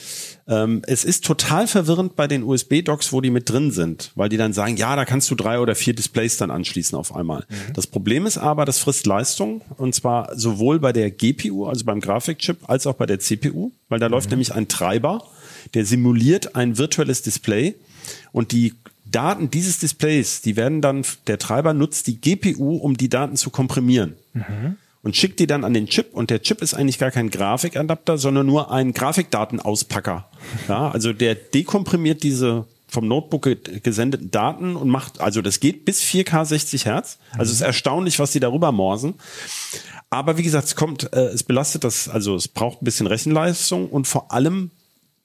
ähm, 0.48 0.84
es 0.86 1.04
ist 1.04 1.26
total 1.26 1.68
verwirrend 1.68 2.16
bei 2.16 2.28
den 2.28 2.44
USB-Docks, 2.44 3.12
wo 3.12 3.22
die 3.22 3.32
mit 3.32 3.50
drin 3.50 3.72
sind, 3.72 4.12
weil 4.16 4.30
die 4.30 4.38
dann 4.38 4.54
sagen, 4.54 4.78
ja, 4.78 4.96
da 4.96 5.04
kannst 5.04 5.32
du 5.32 5.36
drei 5.36 5.60
oder 5.60 5.74
vier 5.74 5.96
Displays 5.96 6.38
dann 6.38 6.52
anschließen 6.52 6.98
auf 6.98 7.16
einmal. 7.16 7.46
Mhm. 7.50 7.74
Das 7.74 7.88
Problem 7.88 8.28
ist 8.28 8.38
aber, 8.38 8.66
das 8.66 8.78
frisst 8.78 9.08
Leistung 9.08 9.62
und 9.78 9.96
zwar 9.96 10.38
sowohl 10.38 10.80
bei 10.80 10.94
der 10.94 11.10
GPU, 11.10 11.66
also 11.66 11.84
beim 11.86 12.00
Grafikchip, 12.00 12.70
als 12.70 12.86
auch 12.86 12.94
bei 12.94 13.08
der 13.08 13.20
CPU, 13.20 13.72
weil 13.90 14.00
da 14.00 14.08
mhm. 14.08 14.12
läuft 14.14 14.30
nämlich 14.30 14.54
ein 14.54 14.68
Treiber, 14.68 15.26
der 15.74 15.86
simuliert 15.86 16.56
ein 16.56 16.78
virtuelles 16.78 17.24
Display 17.24 17.76
und 18.32 18.52
die 18.52 18.74
Daten 19.06 19.50
dieses 19.50 19.80
Displays, 19.80 20.42
die 20.42 20.56
werden 20.56 20.82
dann, 20.82 21.04
der 21.28 21.40
Treiber 21.40 21.74
nutzt 21.74 22.06
die 22.08 22.20
GPU, 22.20 22.76
um 22.76 22.98
die 22.98 23.10
Daten 23.10 23.36
zu 23.36 23.50
komprimieren. 23.50 24.16
Mhm 24.34 24.78
und 25.06 25.16
schickt 25.16 25.40
die 25.40 25.46
dann 25.46 25.64
an 25.64 25.76
den 25.76 25.86
Chip 25.86 26.14
und 26.14 26.32
der 26.32 26.42
Chip 26.42 26.64
ist 26.64 26.74
eigentlich 26.74 26.98
gar 26.98 27.12
kein 27.12 27.30
Grafikadapter, 27.30 28.18
sondern 28.18 28.48
nur 28.48 28.72
ein 28.72 28.92
Grafikdatenauspacker. 28.92 30.28
Ja, 30.68 30.90
also 30.90 31.14
der 31.14 31.36
dekomprimiert 31.36 32.24
diese 32.24 32.66
vom 32.88 33.08
Notebook 33.08 33.50
gesendeten 33.84 34.32
Daten 34.32 34.76
und 34.76 34.90
macht, 34.90 35.20
also 35.20 35.42
das 35.42 35.60
geht 35.60 35.86
bis 35.86 36.02
4K 36.02 36.46
60 36.46 36.86
Hertz. 36.86 37.18
Also 37.34 37.52
es 37.52 37.58
ist 37.58 37.62
erstaunlich, 37.62 38.20
was 38.20 38.32
die 38.32 38.40
darüber 38.40 38.72
morsen. 38.72 39.16
Aber 40.10 40.38
wie 40.38 40.44
gesagt, 40.44 40.68
es 40.68 40.76
kommt, 40.76 41.12
äh, 41.14 41.26
es 41.26 41.44
belastet 41.44 41.84
das, 41.84 42.08
also 42.10 42.36
es 42.36 42.48
braucht 42.48 42.82
ein 42.82 42.86
bisschen 42.86 43.06
Rechenleistung 43.06 43.90
und 43.90 44.08
vor 44.08 44.32
allem 44.32 44.72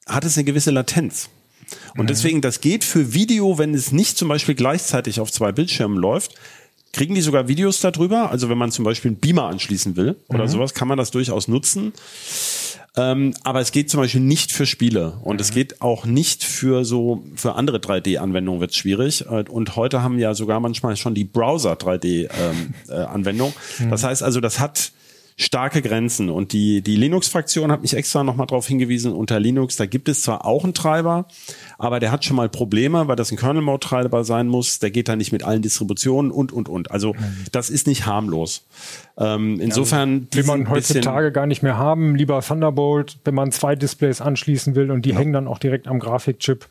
hat 0.06 0.24
es 0.24 0.36
eine 0.36 0.44
gewisse 0.44 0.70
Latenz. 0.70 1.28
Und 1.94 2.04
mhm. 2.04 2.08
deswegen, 2.08 2.40
das 2.40 2.60
geht 2.60 2.84
für 2.84 3.14
Video, 3.14 3.58
wenn 3.58 3.74
es 3.74 3.92
nicht 3.92 4.18
zum 4.18 4.28
Beispiel 4.28 4.54
gleichzeitig 4.54 5.20
auf 5.20 5.30
zwei 5.30 5.52
Bildschirmen 5.52 5.96
läuft, 5.96 6.34
kriegen 6.92 7.14
die 7.14 7.20
sogar 7.20 7.48
Videos 7.48 7.80
darüber. 7.80 8.30
Also 8.30 8.48
wenn 8.48 8.58
man 8.58 8.70
zum 8.70 8.84
Beispiel 8.84 9.10
einen 9.10 9.20
Beamer 9.20 9.44
anschließen 9.44 9.96
will 9.96 10.16
oder 10.28 10.44
mhm. 10.44 10.48
sowas, 10.48 10.74
kann 10.74 10.88
man 10.88 10.98
das 10.98 11.10
durchaus 11.10 11.48
nutzen. 11.48 11.92
Ähm, 12.96 13.34
aber 13.44 13.60
es 13.60 13.70
geht 13.70 13.88
zum 13.88 14.00
Beispiel 14.00 14.20
nicht 14.20 14.50
für 14.50 14.66
Spiele 14.66 15.12
und 15.22 15.36
mhm. 15.36 15.40
es 15.40 15.52
geht 15.52 15.80
auch 15.80 16.04
nicht 16.04 16.42
für 16.42 16.84
so 16.84 17.22
für 17.36 17.54
andere 17.54 17.78
3D-Anwendungen 17.78 18.60
wird 18.60 18.72
es 18.72 18.76
schwierig. 18.76 19.26
Äh, 19.26 19.44
und 19.48 19.76
heute 19.76 20.02
haben 20.02 20.18
ja 20.18 20.34
sogar 20.34 20.58
manchmal 20.58 20.96
schon 20.96 21.14
die 21.14 21.24
Browser 21.24 21.74
3D-Anwendung. 21.74 23.48
Ähm, 23.48 23.54
äh, 23.78 23.84
mhm. 23.84 23.90
Das 23.90 24.02
heißt 24.02 24.22
also, 24.22 24.40
das 24.40 24.58
hat 24.58 24.92
starke 25.40 25.80
Grenzen. 25.80 26.28
Und 26.28 26.52
die, 26.52 26.82
die 26.82 26.96
Linux-Fraktion 26.96 27.72
hat 27.72 27.80
mich 27.80 27.94
extra 27.94 28.22
nochmal 28.22 28.46
darauf 28.46 28.66
hingewiesen, 28.66 29.12
unter 29.12 29.40
Linux, 29.40 29.76
da 29.76 29.86
gibt 29.86 30.08
es 30.08 30.22
zwar 30.22 30.44
auch 30.44 30.64
einen 30.64 30.74
Treiber, 30.74 31.26
aber 31.78 31.98
der 31.98 32.12
hat 32.12 32.24
schon 32.26 32.36
mal 32.36 32.50
Probleme, 32.50 33.08
weil 33.08 33.16
das 33.16 33.30
ein 33.30 33.38
Kernel-Mode-Treiber 33.38 34.22
sein 34.24 34.48
muss. 34.48 34.80
Der 34.80 34.90
geht 34.90 35.08
da 35.08 35.16
nicht 35.16 35.32
mit 35.32 35.42
allen 35.42 35.62
Distributionen 35.62 36.30
und, 36.30 36.52
und, 36.52 36.68
und. 36.68 36.90
Also 36.90 37.14
das 37.52 37.70
ist 37.70 37.86
nicht 37.86 38.04
harmlos. 38.04 38.66
Ähm, 39.16 39.58
insofern. 39.60 40.28
Ja, 40.32 40.36
will 40.36 40.44
man 40.44 40.68
heutzutage 40.68 41.32
gar 41.32 41.46
nicht 41.46 41.62
mehr 41.62 41.78
haben. 41.78 42.16
Lieber 42.16 42.42
Thunderbolt, 42.42 43.18
wenn 43.24 43.34
man 43.34 43.50
zwei 43.50 43.76
Displays 43.76 44.20
anschließen 44.20 44.74
will 44.74 44.90
und 44.90 45.06
die 45.06 45.10
ja. 45.10 45.18
hängen 45.18 45.32
dann 45.32 45.48
auch 45.48 45.58
direkt 45.58 45.88
am 45.88 46.00
Grafikchip 46.00 46.66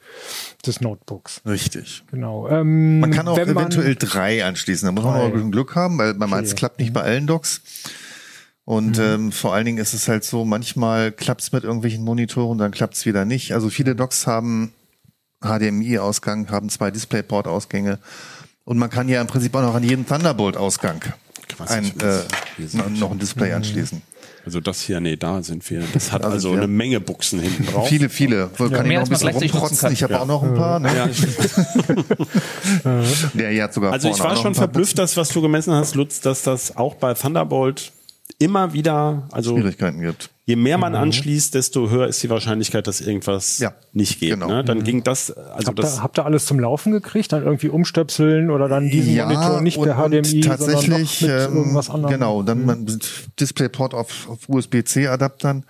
des 0.66 0.80
Notebooks. 0.80 1.42
Richtig. 1.46 2.04
Genau. 2.12 2.48
Ähm, 2.50 3.00
man 3.00 3.12
kann 3.12 3.28
auch 3.28 3.38
eventuell 3.38 3.96
drei 3.96 4.46
anschließen. 4.46 4.86
Da 4.86 4.92
muss 4.92 5.04
man 5.04 5.16
auch 5.16 5.34
ein 5.34 5.52
Glück 5.52 5.76
haben, 5.76 5.98
weil 5.98 6.14
man 6.14 6.32
okay. 6.32 6.44
es 6.44 6.56
klappt 6.56 6.80
nicht 6.80 6.94
bei 6.94 7.02
allen 7.02 7.26
Docks. 7.26 7.62
Und 8.70 9.00
mhm. 9.00 9.04
ähm, 9.04 9.32
vor 9.32 9.56
allen 9.56 9.66
Dingen 9.66 9.80
ist 9.80 9.96
es 9.96 10.08
halt 10.08 10.24
so, 10.24 10.46
manchmal 10.46 11.12
klappt 11.12 11.42
es 11.42 11.52
mit 11.52 11.64
irgendwelchen 11.64 12.04
Monitoren, 12.04 12.60
dann 12.60 12.70
klappt 12.70 12.94
es 12.94 13.08
wieder 13.08 13.26
nicht. 13.26 13.52
Also 13.52 13.72
viele 13.72 13.96
Docks 13.96 14.28
haben 14.28 14.74
HDMI-Ausgang, 15.42 16.52
haben 16.52 16.70
zwei 16.70 16.92
DisplayPort-Ausgänge. 16.92 17.98
Und 18.66 18.78
man 18.78 18.92
kann 18.92 19.10
ja 19.10 19.22
im 19.22 19.26
Prinzip 19.26 19.56
auch 19.56 19.64
noch 19.64 19.74
an 19.74 19.84
jeden 19.84 20.06
Thunderbolt-Ausgang 20.06 21.02
ein, 21.66 21.86
äh, 22.00 22.20
noch 23.00 23.10
ein 23.10 23.18
Display 23.18 23.54
anschließen. 23.54 24.04
Also 24.46 24.60
das 24.60 24.82
hier, 24.82 25.00
nee, 25.00 25.16
da 25.16 25.42
sind 25.42 25.68
wir. 25.68 25.82
Das 25.92 26.12
hat 26.12 26.24
also, 26.24 26.50
also 26.50 26.52
eine 26.54 26.68
Menge 26.68 27.00
Buchsen 27.00 27.40
hinten 27.40 27.66
drauf. 27.66 27.90
Viele, 27.90 28.08
viele. 28.08 28.52
Ja, 28.60 28.70
kann 28.70 28.86
ich 28.86 28.98
noch 28.98 29.04
ein 29.04 29.10
bisschen 29.10 29.30
rumprotzen? 29.30 29.94
Ich 29.94 30.04
habe 30.04 30.14
ja. 30.14 30.20
auch 30.20 30.28
noch 30.28 30.44
ein 30.44 30.54
paar. 30.54 30.80
Ne? 30.80 30.96
Ja. 30.96 31.10
Der 33.34 33.52
ja 33.52 33.72
sogar 33.72 33.94
Also 33.94 34.10
ich 34.10 34.20
war 34.20 34.36
schon 34.38 34.54
verblüfft, 34.54 35.00
das, 35.00 35.18
was 35.18 35.30
du 35.30 35.42
gemessen 35.42 35.74
hast, 35.74 35.96
Lutz, 35.96 36.22
dass 36.22 36.44
das 36.44 36.78
auch 36.78 36.94
bei 36.94 37.16
Thunderbolt 37.16 37.94
immer 38.40 38.74
wieder, 38.74 39.28
also 39.32 39.56
Schwierigkeiten 39.56 40.02
gibt. 40.02 40.30
Je 40.46 40.56
mehr 40.56 40.80
man 40.80 40.94
mhm. 40.94 41.00
anschließt, 41.00 41.54
desto 41.54 41.92
höher 41.92 42.08
ist 42.08 42.24
die 42.24 42.30
Wahrscheinlichkeit, 42.32 42.88
dass 42.88 43.02
irgendwas 43.02 43.60
ja, 43.60 43.74
nicht 43.94 44.20
geht. 44.20 44.32
Genau. 44.32 44.48
Ne? 44.48 44.64
Dann 44.64 44.80
mhm. 44.80 44.84
ging 44.84 45.04
das, 45.04 45.30
also 45.30 45.68
habt 45.68 45.78
das. 45.78 45.98
Ihr, 45.98 46.04
habt 46.04 46.18
ihr 46.18 46.26
alles 46.26 46.46
zum 46.46 46.60
Laufen 46.60 46.92
gekriegt? 46.92 47.32
Dann 47.32 47.44
irgendwie 47.44 47.70
umstöpseln 47.70 48.50
oder 48.50 48.68
dann 48.68 48.90
diesen 48.90 49.14
ja, 49.14 49.26
Monitor 49.26 49.62
nicht 49.62 49.80
per 49.80 49.96
HDMI, 49.96 50.42
tatsächlich, 50.42 51.20
sondern 51.20 51.44
noch 51.44 51.50
mit 51.50 51.58
irgendwas 51.58 51.90
anderem? 51.92 52.14
Genau, 52.14 52.42
dann 52.42 52.66
mhm. 52.66 53.00
DisplayPort 53.40 53.94
auf, 53.94 54.28
auf 54.28 54.50
USB-C-Adaptern. 54.50 55.66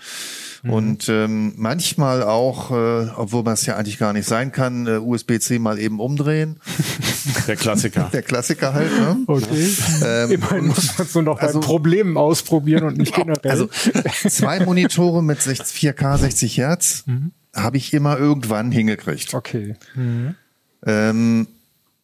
Mhm. 0.63 0.69
Und 0.73 1.09
ähm, 1.09 1.53
manchmal 1.55 2.23
auch, 2.23 2.71
äh, 2.71 3.09
obwohl 3.15 3.43
man 3.43 3.53
es 3.53 3.65
ja 3.65 3.77
eigentlich 3.77 3.97
gar 3.97 4.13
nicht 4.13 4.27
sein 4.27 4.51
kann, 4.51 4.87
äh, 4.87 4.97
USB-C 4.97 5.59
mal 5.59 5.79
eben 5.79 5.99
umdrehen. 5.99 6.59
Der 7.47 7.55
Klassiker. 7.55 8.09
Der 8.11 8.21
Klassiker 8.21 8.73
halt. 8.73 8.91
Ne? 8.91 9.17
Okay. 9.27 9.69
Ähm, 10.03 10.31
Immerhin 10.31 10.67
muss 10.67 10.97
man 10.97 11.07
so 11.07 11.21
noch 11.21 11.39
also, 11.39 11.59
bei 11.59 11.65
Problemen 11.65 12.17
ausprobieren 12.17 12.83
und 12.85 12.97
nicht 12.97 13.13
generell. 13.13 13.51
Also 13.51 13.67
zwei 13.67 14.63
Monitore 14.65 15.23
mit 15.23 15.39
4K 15.39 16.17
60 16.17 16.57
Hertz 16.57 17.03
mhm. 17.05 17.31
habe 17.55 17.77
ich 17.77 17.93
immer 17.93 18.17
irgendwann 18.17 18.71
hingekriegt. 18.71 19.33
Okay. 19.33 19.75
Mhm. 19.95 20.35
Ähm, 20.85 21.47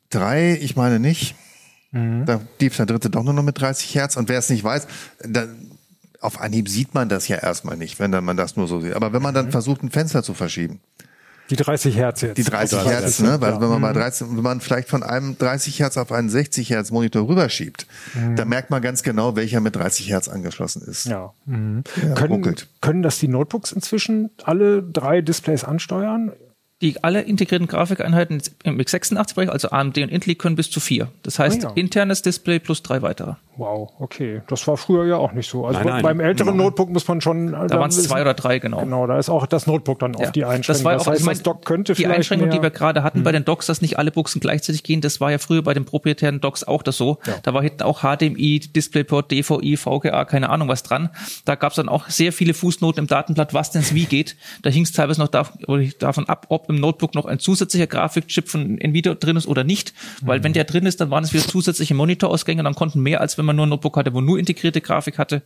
drei, 0.10 0.58
ich 0.62 0.76
meine 0.76 1.00
nicht. 1.00 1.36
Mhm. 1.92 2.26
Da 2.26 2.42
lief 2.60 2.76
der 2.76 2.86
dritte 2.86 3.10
doch 3.10 3.24
nur 3.24 3.34
noch 3.34 3.44
mit 3.44 3.60
30 3.60 3.96
Hertz. 3.96 4.18
Und 4.18 4.30
wer 4.30 4.40
es 4.40 4.50
nicht 4.50 4.64
weiß, 4.64 4.88
dann 5.24 5.75
auf 6.26 6.42
Anhieb 6.42 6.68
sieht 6.70 6.94
man 6.94 7.10
das 7.10 7.28
ja 7.28 7.38
erstmal 7.38 7.78
nicht, 7.78 8.00
wenn 8.00 8.12
dann 8.12 8.26
man 8.26 8.38
das 8.38 8.56
nur 8.56 8.68
so 8.68 8.82
sieht. 8.82 8.94
Aber 8.94 9.14
wenn 9.14 9.22
man 9.22 9.34
dann 9.34 9.48
mhm. 9.48 9.52
versucht, 9.52 9.84
ein 9.84 9.92
Fenster 9.92 10.24
zu 10.24 10.34
verschieben, 10.34 10.80
Die 11.50 11.56
30 11.56 11.96
Hertz 11.96 12.22
jetzt. 12.22 12.38
Die 12.38 12.44
30 12.44 12.80
30 12.80 12.92
Hertz, 12.92 13.20
ne? 13.20 13.40
Weil 13.40 13.54
ja. 13.54 13.62
wenn 13.62 13.70
man 13.70 13.82
bei 13.82 13.94
13, 13.94 14.36
wenn 14.36 14.44
man 14.44 14.62
vielleicht 14.62 14.90
von 14.90 15.04
einem 15.04 15.38
30 15.38 15.80
Hertz 15.80 15.98
auf 15.98 16.12
einen 16.12 16.28
60 16.30 16.72
Hertz 16.72 16.90
Monitor 16.90 17.28
rüberschiebt, 17.28 17.86
da 18.36 18.46
merkt 18.46 18.72
man 18.72 18.82
ganz 18.82 19.04
genau, 19.04 19.36
welcher 19.36 19.62
mit 19.62 19.76
30 19.76 20.10
Hertz 20.10 20.28
angeschlossen 20.28 20.82
ist. 20.82 21.06
Ja. 21.06 21.34
Mhm. 21.46 21.84
Ja, 22.02 22.14
können, 22.16 22.34
ruckelt. 22.34 22.68
können 22.82 23.04
das 23.04 23.20
die 23.20 23.28
Notebooks 23.28 23.72
inzwischen 23.72 24.32
alle 24.44 24.82
drei 24.82 25.22
Displays 25.22 25.64
ansteuern? 25.64 26.32
Die 26.82 27.04
alle 27.04 27.22
integrierten 27.22 27.68
Grafikeinheiten 27.68 28.42
im 28.64 28.80
x86-Bereich, 28.80 29.50
also 29.50 29.70
AMD 29.70 29.98
und 30.00 30.10
Intel, 30.10 30.36
können 30.36 30.56
bis 30.58 30.70
zu 30.70 30.80
vier. 30.80 31.10
Das 31.24 31.40
heißt, 31.40 31.64
Ah, 31.64 31.70
ja. 31.70 31.74
internes 31.76 32.22
Display 32.22 32.60
plus 32.60 32.84
drei 32.84 33.02
weitere. 33.02 33.36
Wow, 33.58 33.92
okay. 34.00 34.42
Das 34.48 34.68
war 34.68 34.76
früher 34.76 35.06
ja 35.06 35.16
auch 35.18 35.32
nicht 35.32 35.50
so. 35.50 35.66
Also 35.66 35.80
Nein, 35.80 35.88
nein. 35.88 36.04
beim 36.04 36.20
älteren 36.20 36.58
Notebook 36.58 36.90
muss 36.90 37.08
man 37.08 37.22
schon. 37.22 37.52
Da 37.54 37.70
waren 37.80 37.90
es 37.90 38.04
zwei 38.04 38.22
oder 38.22 38.34
drei, 38.34 38.60
genau. 38.60 38.80
Genau, 38.82 39.08
da 39.08 39.18
ist 39.18 39.30
auch 39.30 39.46
das 39.48 39.66
Notebook 39.66 40.00
dann 40.00 40.16
auf 40.16 40.32
die 40.34 40.44
Einschränkung. 40.44 40.66
Das 40.68 40.84
war 40.84 40.92
ja 40.94 40.98
auch, 41.00 41.08
heißt, 41.08 41.20
ich 41.22 41.26
meine, 41.26 41.36
das 41.38 41.44
Dock 41.44 41.64
könnte 41.64 41.94
die 41.94 42.06
Einschränkung, 42.08 42.48
mehr, 42.50 42.56
Hm. 42.56 42.62
die 42.62 42.66
wir 42.66 42.72
gerade 42.72 43.04
hatten 43.04 43.24
bei 43.24 43.32
den 43.32 43.46
Docks, 43.46 43.68
dass 43.68 43.82
nicht 43.82 43.98
alle 43.98 44.12
Buchsen 44.12 44.42
gleichzeitig 44.42 44.84
gehen, 44.84 45.00
das 45.02 45.22
war 45.22 45.32
ja 45.32 45.38
früher 45.38 45.62
bei 45.62 45.74
den 45.74 45.86
proprietären 45.86 46.42
Docks 46.42 46.64
auch 46.66 46.84
das 46.84 46.98
so. 46.98 47.20
Ja. 47.26 47.36
Da 47.44 47.54
war 47.54 47.62
hinten 47.64 47.84
auch 47.84 48.02
HDMI, 48.02 48.60
DisplayPort, 48.60 49.32
DVI, 49.32 49.78
VGA, 49.78 50.26
keine 50.26 50.50
Ahnung 50.50 50.68
was 50.68 50.84
dran. 50.84 51.10
Da 51.46 51.56
gab 51.56 51.72
es 51.72 51.78
dann 51.78 51.88
auch 51.88 52.10
sehr 52.10 52.34
viele 52.34 52.54
Fußnoten 52.54 53.00
im 53.04 53.08
Datenblatt, 53.08 53.54
was 53.54 53.72
denn 53.72 53.84
wie 53.92 54.06
geht. 54.06 54.36
Da 54.64 54.70
hing 54.70 54.84
es 54.84 54.92
teilweise 54.92 55.22
noch 55.22 55.30
dav- 55.30 55.54
davon 56.00 56.28
ab, 56.28 56.48
ob 56.50 56.70
im 56.70 56.76
Notebook 56.76 57.16
noch 57.16 57.26
ein 57.26 57.40
zusätzlicher 57.40 57.88
Grafikchip 57.88 58.50
von 58.50 58.78
Nvidia 58.80 59.16
drin 59.16 59.38
ist 59.38 59.48
oder 59.48 59.64
nicht. 59.64 59.94
Weil 60.22 60.44
wenn 60.44 60.52
der 60.54 60.66
drin 60.66 60.86
ist, 60.86 61.00
dann 61.00 61.10
waren 61.10 61.24
es 61.24 61.34
wieder 61.34 61.44
zusätzliche 61.46 61.94
Monitorausgänge, 61.94 62.64
dann 62.64 62.76
konnten 62.76 63.00
mehr, 63.02 63.22
als 63.22 63.38
wenn 63.38 63.45
man 63.46 63.56
nur 63.56 63.66
ein 63.66 63.70
Notebook 63.70 63.98
hatte, 63.98 64.14
wo 64.14 64.22
nur 64.22 64.40
integrierte 64.40 64.82
Grafik 64.82 65.18
hatte. 65.18 65.42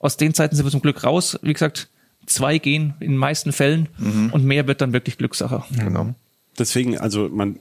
Aus 0.00 0.16
den 0.16 0.34
Zeiten 0.34 0.56
sind 0.56 0.64
wir 0.64 0.70
zum 0.70 0.82
Glück 0.82 1.04
raus. 1.04 1.38
Wie 1.42 1.52
gesagt, 1.52 1.88
zwei 2.26 2.58
gehen 2.58 2.94
in 3.00 3.12
den 3.12 3.16
meisten 3.16 3.52
Fällen 3.52 3.88
und 4.32 4.44
mehr 4.44 4.66
wird 4.66 4.80
dann 4.80 4.92
wirklich 4.92 5.18
Glückssache. 5.18 5.64
Genau. 5.76 6.14
Deswegen, 6.58 6.98
also 6.98 7.28
man 7.28 7.56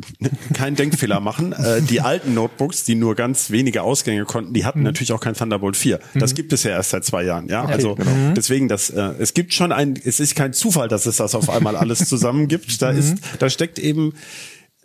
keinen 0.54 0.74
Denkfehler 0.74 1.20
machen. 1.20 1.52
Äh, 1.52 1.82
die 1.82 2.00
alten 2.00 2.34
Notebooks, 2.34 2.84
die 2.84 2.94
nur 2.94 3.14
ganz 3.14 3.50
wenige 3.50 3.82
Ausgänge 3.82 4.24
konnten, 4.24 4.54
die 4.54 4.64
hatten 4.64 4.82
natürlich 4.82 5.12
auch 5.12 5.20
kein 5.20 5.34
Thunderbolt 5.34 5.76
4. 5.76 6.00
Das 6.14 6.34
gibt 6.34 6.52
es 6.52 6.62
ja 6.62 6.70
erst 6.70 6.90
seit 6.90 7.04
zwei 7.04 7.24
Jahren. 7.24 7.48
Ja, 7.48 7.64
also 7.66 7.96
deswegen, 8.34 8.68
das, 8.68 8.90
äh, 8.90 9.12
es 9.18 9.34
gibt 9.34 9.52
schon 9.52 9.70
ein, 9.70 9.98
es 10.02 10.18
ist 10.18 10.34
kein 10.34 10.52
Zufall, 10.54 10.88
dass 10.88 11.06
es 11.06 11.16
das 11.18 11.34
auf 11.34 11.50
einmal 11.50 11.76
alles 11.76 12.08
zusammen 12.08 12.48
gibt. 12.48 12.80
Da 12.80 12.90
ist, 12.90 13.18
da 13.38 13.50
steckt 13.50 13.78
eben 13.78 14.14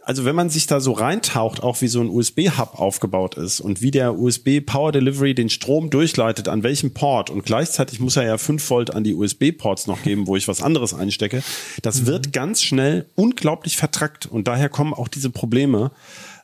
also 0.05 0.25
wenn 0.25 0.35
man 0.35 0.49
sich 0.49 0.67
da 0.67 0.79
so 0.79 0.91
reintaucht, 0.91 1.63
auch 1.63 1.81
wie 1.81 1.87
so 1.87 2.01
ein 2.01 2.09
USB-Hub 2.09 2.79
aufgebaut 2.79 3.35
ist 3.35 3.59
und 3.59 3.81
wie 3.81 3.91
der 3.91 4.17
USB 4.17 4.59
Power 4.65 4.91
Delivery 4.91 5.33
den 5.33 5.49
Strom 5.49 5.89
durchleitet, 5.89 6.47
an 6.47 6.63
welchem 6.63 6.93
Port 6.93 7.29
und 7.29 7.45
gleichzeitig 7.45 7.99
muss 7.99 8.17
er 8.17 8.23
ja 8.23 8.37
5 8.37 8.69
Volt 8.69 8.93
an 8.93 9.03
die 9.03 9.15
USB-Ports 9.15 9.87
noch 9.87 10.03
geben, 10.03 10.27
wo 10.27 10.35
ich 10.35 10.47
was 10.47 10.61
anderes 10.61 10.93
einstecke, 10.93 11.43
das 11.81 12.05
wird 12.05 12.33
ganz 12.33 12.61
schnell 12.61 13.05
unglaublich 13.15 13.77
vertrackt 13.77 14.25
und 14.25 14.47
daher 14.47 14.69
kommen 14.69 14.93
auch 14.93 15.07
diese 15.07 15.29
Probleme. 15.29 15.91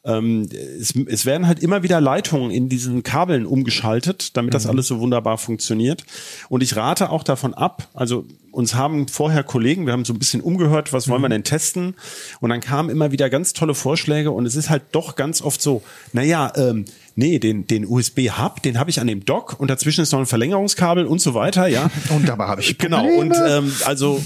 Ähm, 0.09 0.49
es, 0.51 0.93
es 0.95 1.25
werden 1.25 1.47
halt 1.47 1.59
immer 1.59 1.83
wieder 1.83 2.01
Leitungen 2.01 2.51
in 2.51 2.69
diesen 2.69 3.03
Kabeln 3.03 3.45
umgeschaltet, 3.45 4.35
damit 4.35 4.53
das 4.53 4.65
alles 4.65 4.87
so 4.87 4.99
wunderbar 4.99 5.37
funktioniert. 5.37 6.03
Und 6.49 6.63
ich 6.63 6.75
rate 6.75 7.09
auch 7.09 7.23
davon 7.23 7.53
ab, 7.53 7.87
also 7.93 8.25
uns 8.51 8.73
haben 8.73 9.07
vorher 9.07 9.43
Kollegen, 9.43 9.85
wir 9.85 9.93
haben 9.93 10.05
so 10.05 10.13
ein 10.13 10.19
bisschen 10.19 10.41
umgehört, 10.41 10.91
was 10.91 11.07
wollen 11.07 11.21
wir 11.21 11.29
denn 11.29 11.43
testen? 11.43 11.95
Und 12.39 12.49
dann 12.49 12.61
kamen 12.61 12.89
immer 12.89 13.11
wieder 13.11 13.29
ganz 13.29 13.53
tolle 13.53 13.75
Vorschläge 13.75 14.31
und 14.31 14.45
es 14.45 14.55
ist 14.55 14.69
halt 14.69 14.83
doch 14.91 15.15
ganz 15.15 15.41
oft 15.41 15.61
so, 15.61 15.83
naja, 16.13 16.51
ähm, 16.55 16.85
nee, 17.19 17.37
den, 17.37 17.67
den 17.67 17.85
USB-Hub, 17.85 18.63
den 18.63 18.79
habe 18.79 18.89
ich 18.89 18.99
an 18.99 19.07
dem 19.07 19.25
Dock 19.25 19.59
und 19.59 19.69
dazwischen 19.69 20.01
ist 20.01 20.11
noch 20.13 20.19
ein 20.19 20.25
Verlängerungskabel 20.25 21.05
und 21.05 21.19
so 21.19 21.33
weiter, 21.33 21.67
ja. 21.67 21.91
Und 22.09 22.27
dabei 22.27 22.45
habe 22.47 22.61
ich 22.61 22.77
Genau, 22.77 23.05
und 23.05 23.35
ähm, 23.47 23.71
also 23.85 24.21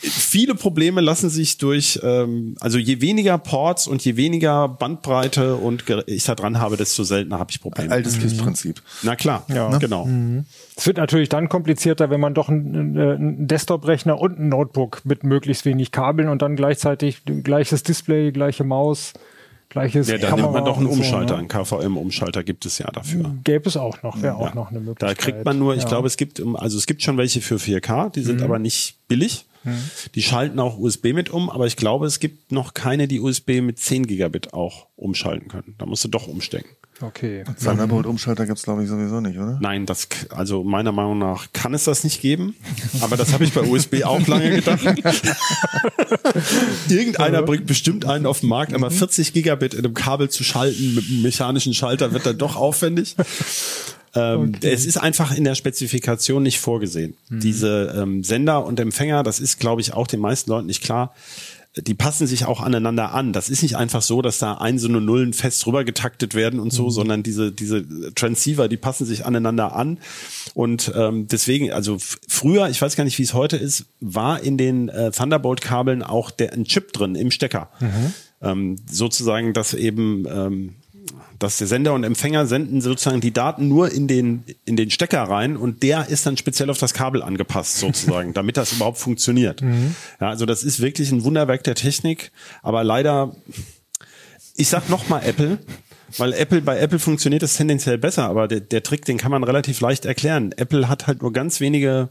viele 0.00 0.54
Probleme 0.54 1.00
lassen 1.00 1.30
sich 1.30 1.58
durch, 1.58 1.98
ähm, 2.02 2.54
also 2.60 2.78
je 2.78 3.00
weniger 3.00 3.36
Ports 3.38 3.88
und 3.88 4.04
je 4.04 4.16
weniger 4.16 4.68
Bandbreite 4.68 5.56
und 5.56 5.84
ich 6.06 6.24
da 6.24 6.34
dran 6.36 6.58
habe, 6.60 6.76
desto 6.76 7.02
seltener 7.02 7.38
habe 7.40 7.50
ich 7.50 7.60
Probleme. 7.60 7.90
altes 7.90 8.18
KISS-Prinzip. 8.18 8.80
Na 9.02 9.16
klar, 9.16 9.44
Ja. 9.52 9.76
genau. 9.78 10.08
Es 10.76 10.86
wird 10.86 10.96
natürlich 10.98 11.28
dann 11.28 11.48
komplizierter, 11.48 12.08
wenn 12.10 12.20
man 12.20 12.34
doch 12.34 12.48
einen, 12.48 12.96
einen 12.96 13.48
Desktop-Rechner 13.48 14.18
und 14.20 14.38
ein 14.38 14.48
Notebook 14.48 15.04
mit 15.04 15.24
möglichst 15.24 15.64
wenig 15.64 15.90
Kabeln 15.90 16.28
und 16.28 16.40
dann 16.40 16.54
gleichzeitig 16.54 17.22
gleiches 17.42 17.82
Display, 17.82 18.30
gleiche 18.30 18.62
Maus, 18.62 19.12
gleiches 19.68 20.08
Ja, 20.08 20.18
da 20.18 20.28
Kamera 20.28 20.46
nimmt 20.46 20.54
man 20.54 20.64
doch 20.64 20.76
einen 20.78 20.86
und 20.86 20.92
so, 20.94 20.98
Umschalter, 21.00 21.34
ne? 21.34 21.38
einen 21.40 21.48
KVM-Umschalter 21.48 22.44
gibt 22.44 22.66
es 22.66 22.78
ja 22.78 22.90
dafür. 22.90 23.34
Gäbe 23.44 23.68
es 23.68 23.76
auch 23.76 24.02
noch, 24.02 24.20
wäre 24.22 24.36
auch 24.36 24.54
noch 24.54 24.70
eine 24.70 24.80
Da 24.80 24.84
Möglichkeit. 24.86 25.18
kriegt 25.18 25.44
man 25.44 25.58
nur, 25.58 25.74
ich 25.74 25.82
ja. 25.82 25.88
glaube, 25.88 26.06
es 26.06 26.16
gibt, 26.16 26.42
also 26.54 26.78
es 26.78 26.86
gibt 26.86 27.02
schon 27.02 27.16
welche 27.18 27.40
für 27.40 27.56
4K, 27.56 28.10
die 28.10 28.22
sind 28.22 28.42
aber 28.42 28.58
nicht 28.58 28.96
billig. 29.08 29.44
Die 30.14 30.22
schalten 30.22 30.60
auch 30.60 30.78
USB 30.78 31.12
mit 31.12 31.28
um, 31.28 31.50
aber 31.50 31.66
ich 31.66 31.76
glaube, 31.76 32.06
es 32.06 32.20
gibt 32.20 32.52
noch 32.52 32.72
keine, 32.72 33.06
die 33.06 33.20
USB 33.20 33.60
mit 33.60 33.78
10 33.78 34.06
Gigabit 34.06 34.54
auch 34.54 34.86
umschalten 34.96 35.48
können. 35.48 35.74
Da 35.76 35.84
musst 35.84 36.04
du 36.04 36.08
doch 36.08 36.26
umstecken. 36.26 36.70
Okay. 37.00 37.44
Thunderbolt-Umschalter 37.62 38.46
gibt's 38.46 38.64
glaube 38.64 38.82
ich 38.82 38.88
sowieso 38.88 39.20
nicht, 39.20 39.38
oder? 39.38 39.58
Nein, 39.60 39.86
das, 39.86 40.08
also 40.30 40.64
meiner 40.64 40.90
Meinung 40.90 41.18
nach 41.18 41.46
kann 41.52 41.72
es 41.72 41.84
das 41.84 42.02
nicht 42.02 42.20
geben. 42.20 42.56
Aber 43.00 43.16
das 43.16 43.32
habe 43.32 43.44
ich 43.44 43.52
bei 43.52 43.62
USB 43.62 44.02
auch 44.04 44.26
lange 44.26 44.56
gedacht. 44.56 44.80
Irgendeiner 46.88 47.42
bringt 47.42 47.66
bestimmt 47.66 48.04
einen 48.04 48.26
auf 48.26 48.40
den 48.40 48.48
Markt, 48.48 48.74
aber 48.74 48.90
40 48.90 49.32
Gigabit 49.32 49.74
in 49.74 49.84
einem 49.84 49.94
Kabel 49.94 50.28
zu 50.28 50.42
schalten 50.42 50.94
mit 50.94 51.08
einem 51.08 51.22
mechanischen 51.22 51.74
Schalter 51.74 52.12
wird 52.12 52.26
dann 52.26 52.38
doch 52.38 52.56
aufwendig. 52.56 53.14
Ähm, 54.14 54.52
Es 54.62 54.86
ist 54.86 54.96
einfach 54.96 55.36
in 55.36 55.44
der 55.44 55.54
Spezifikation 55.54 56.42
nicht 56.42 56.58
vorgesehen. 56.58 57.14
Diese 57.28 57.94
ähm, 57.96 58.24
Sender 58.24 58.64
und 58.64 58.80
Empfänger, 58.80 59.22
das 59.22 59.38
ist, 59.38 59.60
glaube 59.60 59.82
ich, 59.82 59.92
auch 59.92 60.06
den 60.06 60.20
meisten 60.20 60.50
Leuten 60.50 60.66
nicht 60.66 60.82
klar. 60.82 61.14
Die 61.76 61.94
passen 61.94 62.26
sich 62.26 62.46
auch 62.46 62.60
aneinander 62.60 63.14
an. 63.14 63.32
Das 63.32 63.48
ist 63.48 63.62
nicht 63.62 63.76
einfach 63.76 64.02
so, 64.02 64.22
dass 64.22 64.38
da 64.38 64.54
Einsen 64.54 64.96
und 64.96 65.04
Nullen 65.04 65.32
fest 65.32 65.66
rüber 65.66 65.84
getaktet 65.84 66.34
werden 66.34 66.60
und 66.60 66.72
so, 66.72 66.90
sondern 66.90 67.22
diese, 67.22 67.52
diese 67.52 67.84
Transceiver, 68.14 68.68
die 68.68 68.76
passen 68.76 69.04
sich 69.04 69.26
aneinander 69.26 69.76
an. 69.76 69.98
Und 70.54 70.92
ähm, 70.96 71.28
deswegen, 71.28 71.70
also 71.72 71.98
früher, 72.26 72.68
ich 72.68 72.80
weiß 72.80 72.96
gar 72.96 73.04
nicht, 73.04 73.18
wie 73.18 73.22
es 73.22 73.34
heute 73.34 73.56
ist, 73.56 73.86
war 74.00 74.42
in 74.42 74.56
den 74.56 74.88
äh, 74.88 75.10
Thunderbolt-Kabeln 75.10 76.02
auch 76.02 76.30
der, 76.30 76.52
ein 76.52 76.64
Chip 76.64 76.92
drin 76.92 77.14
im 77.14 77.30
Stecker. 77.30 77.70
Ähm, 78.40 78.76
sozusagen, 78.90 79.52
dass 79.52 79.74
eben 79.74 80.26
ähm, 80.28 80.74
dass 81.38 81.58
der 81.58 81.66
Sender 81.66 81.94
und 81.94 82.04
Empfänger 82.04 82.46
senden 82.46 82.80
sozusagen 82.80 83.20
die 83.20 83.32
Daten 83.32 83.68
nur 83.68 83.92
in 83.92 84.08
den, 84.08 84.44
in 84.64 84.76
den 84.76 84.90
Stecker 84.90 85.22
rein 85.22 85.56
und 85.56 85.82
der 85.82 86.08
ist 86.08 86.26
dann 86.26 86.36
speziell 86.36 86.70
auf 86.70 86.78
das 86.78 86.94
Kabel 86.94 87.22
angepasst 87.22 87.78
sozusagen, 87.78 88.32
damit 88.34 88.56
das 88.56 88.72
überhaupt 88.72 88.98
funktioniert. 88.98 89.60
Ja, 90.20 90.28
also 90.30 90.46
das 90.46 90.62
ist 90.62 90.80
wirklich 90.80 91.10
ein 91.12 91.24
Wunderwerk 91.24 91.64
der 91.64 91.74
Technik, 91.74 92.32
aber 92.62 92.84
leider, 92.84 93.34
ich 94.56 94.68
sag 94.68 94.88
nochmal 94.88 95.22
Apple, 95.24 95.58
weil 96.16 96.32
Apple, 96.32 96.62
bei 96.62 96.78
Apple 96.78 96.98
funktioniert 96.98 97.42
es 97.42 97.54
tendenziell 97.54 97.98
besser, 97.98 98.28
aber 98.28 98.48
der, 98.48 98.60
der 98.60 98.82
Trick, 98.82 99.04
den 99.04 99.18
kann 99.18 99.30
man 99.30 99.44
relativ 99.44 99.80
leicht 99.80 100.06
erklären. 100.06 100.52
Apple 100.56 100.88
hat 100.88 101.06
halt 101.06 101.22
nur 101.22 101.32
ganz 101.32 101.60
wenige 101.60 102.08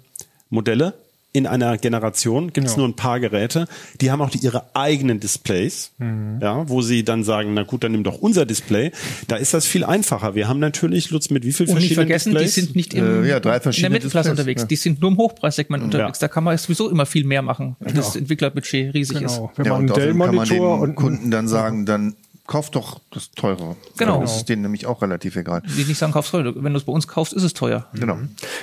Modelle 0.49 0.93
in 1.33 1.45
einer 1.45 1.77
Generation, 1.77 2.51
gibt 2.53 2.65
es 2.67 2.73
Ja. 2.73 2.79
nur 2.79 2.87
ein 2.87 2.95
paar 2.95 3.19
Geräte, 3.19 3.67
die 4.01 4.09
haben 4.09 4.21
auch 4.21 4.29
die, 4.29 4.39
ihre 4.39 4.73
eigenen 4.75 5.19
Displays, 5.19 5.91
ja, 5.99 6.67
wo 6.67 6.81
sie 6.81 7.03
dann 7.03 7.23
sagen, 7.23 7.53
na 7.53 7.63
gut, 7.63 7.83
dann 7.83 7.91
nimm 7.91 8.03
doch 8.03 8.17
unser 8.19 8.45
Display. 8.45 8.91
Da 9.27 9.35
ist 9.35 9.53
das 9.53 9.65
viel 9.67 9.83
einfacher. 9.83 10.33
Wir 10.35 10.47
haben 10.47 10.59
natürlich, 10.59 11.11
Lutz, 11.11 11.29
mit 11.29 11.45
wie 11.45 11.53
viel 11.53 11.67
Und 11.67 11.75
nicht 11.75 11.93
verschiedenen 11.93 12.07
vergessen, 12.07 12.31
die 12.31 12.37
Displays? 12.39 12.55
sind 12.65 12.75
nicht 12.75 12.93
im, 12.95 13.23
Äh, 13.23 13.27
ja, 13.29 13.39
drei 13.39 13.49
in 13.49 13.53
der 13.53 13.61
verschiedene 13.61 13.89
Mittelklasse 13.91 14.29
Displays, 14.29 14.39
unterwegs. 14.39 14.61
ja. 14.63 14.67
Die 14.67 14.75
sind 14.77 15.01
nur 15.01 15.11
im 15.11 15.17
Hochpreissegment 15.17 15.83
unterwegs. 15.83 16.19
Ja. 16.21 16.27
Da 16.27 16.33
kann 16.33 16.43
man 16.43 16.57
sowieso 16.57 16.89
immer 16.89 17.05
viel 17.05 17.23
mehr 17.25 17.41
machen, 17.43 17.75
wenn 17.81 17.93
das 17.95 18.15
Entwicklerbudget 18.15 18.93
riesig 18.95 19.21
ist. 19.21 19.35
Genau. 19.35 19.51
Wenn 19.57 19.65
Ja, 19.65 19.71
man 19.73 19.81
und 19.81 19.83
einen 19.83 19.91
außerdem 19.91 20.19
kann 20.19 20.35
man 20.35 20.47
Dell-Monitor 20.47 20.77
den 20.77 20.89
und 20.89 20.95
Kunden 20.95 21.29
dann 21.31 21.47
sagen, 21.47 21.85
dann 21.85 22.15
kauf 22.47 22.69
doch 22.71 22.99
das 23.12 23.31
teure. 23.31 23.75
Genau. 23.97 24.21
Das 24.21 24.38
ist 24.38 24.49
denen 24.49 24.62
nämlich 24.63 24.86
auch 24.86 25.01
relativ 25.01 25.36
egal. 25.36 25.62
Die 25.65 25.83
nicht 25.83 25.97
sagen, 25.97 26.13
kaufst 26.13 26.31
teuer. 26.31 26.53
Wenn 26.55 26.73
du 26.73 26.77
es 26.79 26.86
bei 26.86 26.91
uns 26.93 27.07
kaufst, 27.07 27.33
ist 27.33 27.43
es 27.43 27.53
teuer. 27.53 27.86
Genau. 27.93 28.17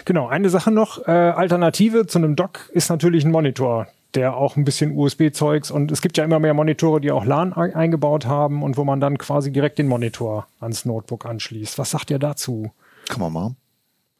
Genau, 0.04 0.26
eine 0.28 0.50
Sache 0.50 0.70
noch, 0.70 1.06
äh, 1.06 1.10
Alternative 1.10 2.06
zu 2.06 2.18
einem 2.18 2.34
Dock 2.36 2.70
ist 2.72 2.88
natürlich 2.88 3.24
ein 3.24 3.30
Monitor, 3.30 3.86
der 4.14 4.36
auch 4.36 4.56
ein 4.56 4.64
bisschen 4.64 4.96
USB-Zeugs 4.96 5.70
und 5.70 5.90
es 5.92 6.00
gibt 6.00 6.16
ja 6.16 6.24
immer 6.24 6.38
mehr 6.38 6.54
Monitore, 6.54 7.00
die 7.00 7.10
auch 7.10 7.24
LAN 7.24 7.52
ein- 7.52 7.74
eingebaut 7.74 8.26
haben 8.26 8.62
und 8.62 8.76
wo 8.76 8.84
man 8.84 9.00
dann 9.00 9.18
quasi 9.18 9.50
direkt 9.52 9.78
den 9.78 9.88
Monitor 9.88 10.46
ans 10.60 10.84
Notebook 10.84 11.26
anschließt. 11.26 11.78
Was 11.78 11.90
sagt 11.90 12.10
ihr 12.10 12.18
dazu? 12.18 12.70
Kann 13.08 13.20
man 13.20 13.32
machen. 13.32 13.56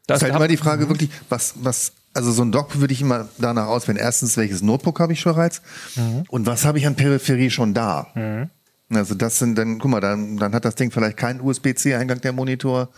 Das 0.06 0.18
ist 0.18 0.24
halt 0.24 0.34
immer 0.34 0.48
die 0.48 0.56
Frage 0.58 0.88
wirklich, 0.90 1.08
was, 1.30 1.54
was, 1.62 1.92
also 2.12 2.30
so 2.32 2.42
ein 2.42 2.52
Dock 2.52 2.78
würde 2.80 2.92
ich 2.92 3.00
immer 3.00 3.28
danach 3.38 3.68
auswählen. 3.68 3.96
Erstens, 3.98 4.36
welches 4.36 4.60
Notebook 4.60 5.00
habe 5.00 5.14
ich 5.14 5.24
bereits? 5.24 5.62
Und 6.28 6.44
was 6.46 6.66
habe 6.66 6.76
ich 6.78 6.86
an 6.86 6.94
Peripherie 6.94 7.48
schon 7.50 7.72
da? 7.72 8.08
Also 8.90 9.14
das 9.14 9.38
sind 9.38 9.56
dann, 9.56 9.78
guck 9.78 9.90
mal, 9.90 10.00
dann, 10.00 10.36
dann 10.36 10.54
hat 10.54 10.64
das 10.64 10.74
Ding 10.74 10.90
vielleicht 10.90 11.16
keinen 11.16 11.40
USB-C-Eingang, 11.40 12.20
der 12.20 12.32
Monitor. 12.32 12.90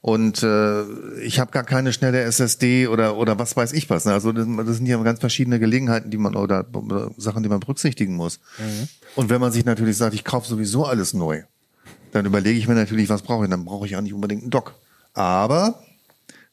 Und 0.00 0.42
äh, 0.42 0.82
ich 1.20 1.40
habe 1.40 1.50
gar 1.50 1.64
keine 1.64 1.90
schnelle 1.94 2.20
SSD 2.20 2.88
oder 2.88 3.16
oder 3.16 3.38
was 3.38 3.56
weiß 3.56 3.72
ich 3.72 3.88
was. 3.88 4.04
Ne? 4.04 4.12
Also 4.12 4.32
das, 4.32 4.46
das 4.66 4.76
sind 4.76 4.84
ja 4.84 5.02
ganz 5.02 5.18
verschiedene 5.18 5.58
Gelegenheiten, 5.58 6.10
die 6.10 6.18
man 6.18 6.36
oder, 6.36 6.66
oder 6.74 7.10
Sachen, 7.16 7.42
die 7.42 7.48
man 7.48 7.60
berücksichtigen 7.60 8.14
muss. 8.14 8.38
Und 9.16 9.30
wenn 9.30 9.40
man 9.40 9.50
sich 9.50 9.64
natürlich 9.64 9.96
sagt, 9.96 10.12
ich 10.12 10.22
kaufe 10.22 10.46
sowieso 10.46 10.84
alles 10.84 11.14
neu, 11.14 11.44
dann 12.12 12.26
überlege 12.26 12.58
ich 12.58 12.68
mir 12.68 12.74
natürlich, 12.74 13.08
was 13.08 13.22
brauche 13.22 13.44
ich. 13.44 13.50
Dann 13.50 13.64
brauche 13.64 13.86
ich 13.86 13.96
auch 13.96 14.02
nicht 14.02 14.12
unbedingt 14.12 14.42
einen 14.42 14.50
Dock. 14.50 14.74
Aber 15.14 15.82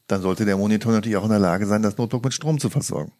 dann 0.08 0.22
sollte 0.22 0.46
der 0.46 0.56
Monitor 0.56 0.94
natürlich 0.94 1.18
auch 1.18 1.26
in 1.26 1.30
der 1.32 1.40
Lage 1.40 1.66
sein, 1.66 1.82
das 1.82 1.98
Notebook 1.98 2.24
mit 2.24 2.34
Strom 2.34 2.58
zu 2.58 2.70
versorgen. 2.70 3.12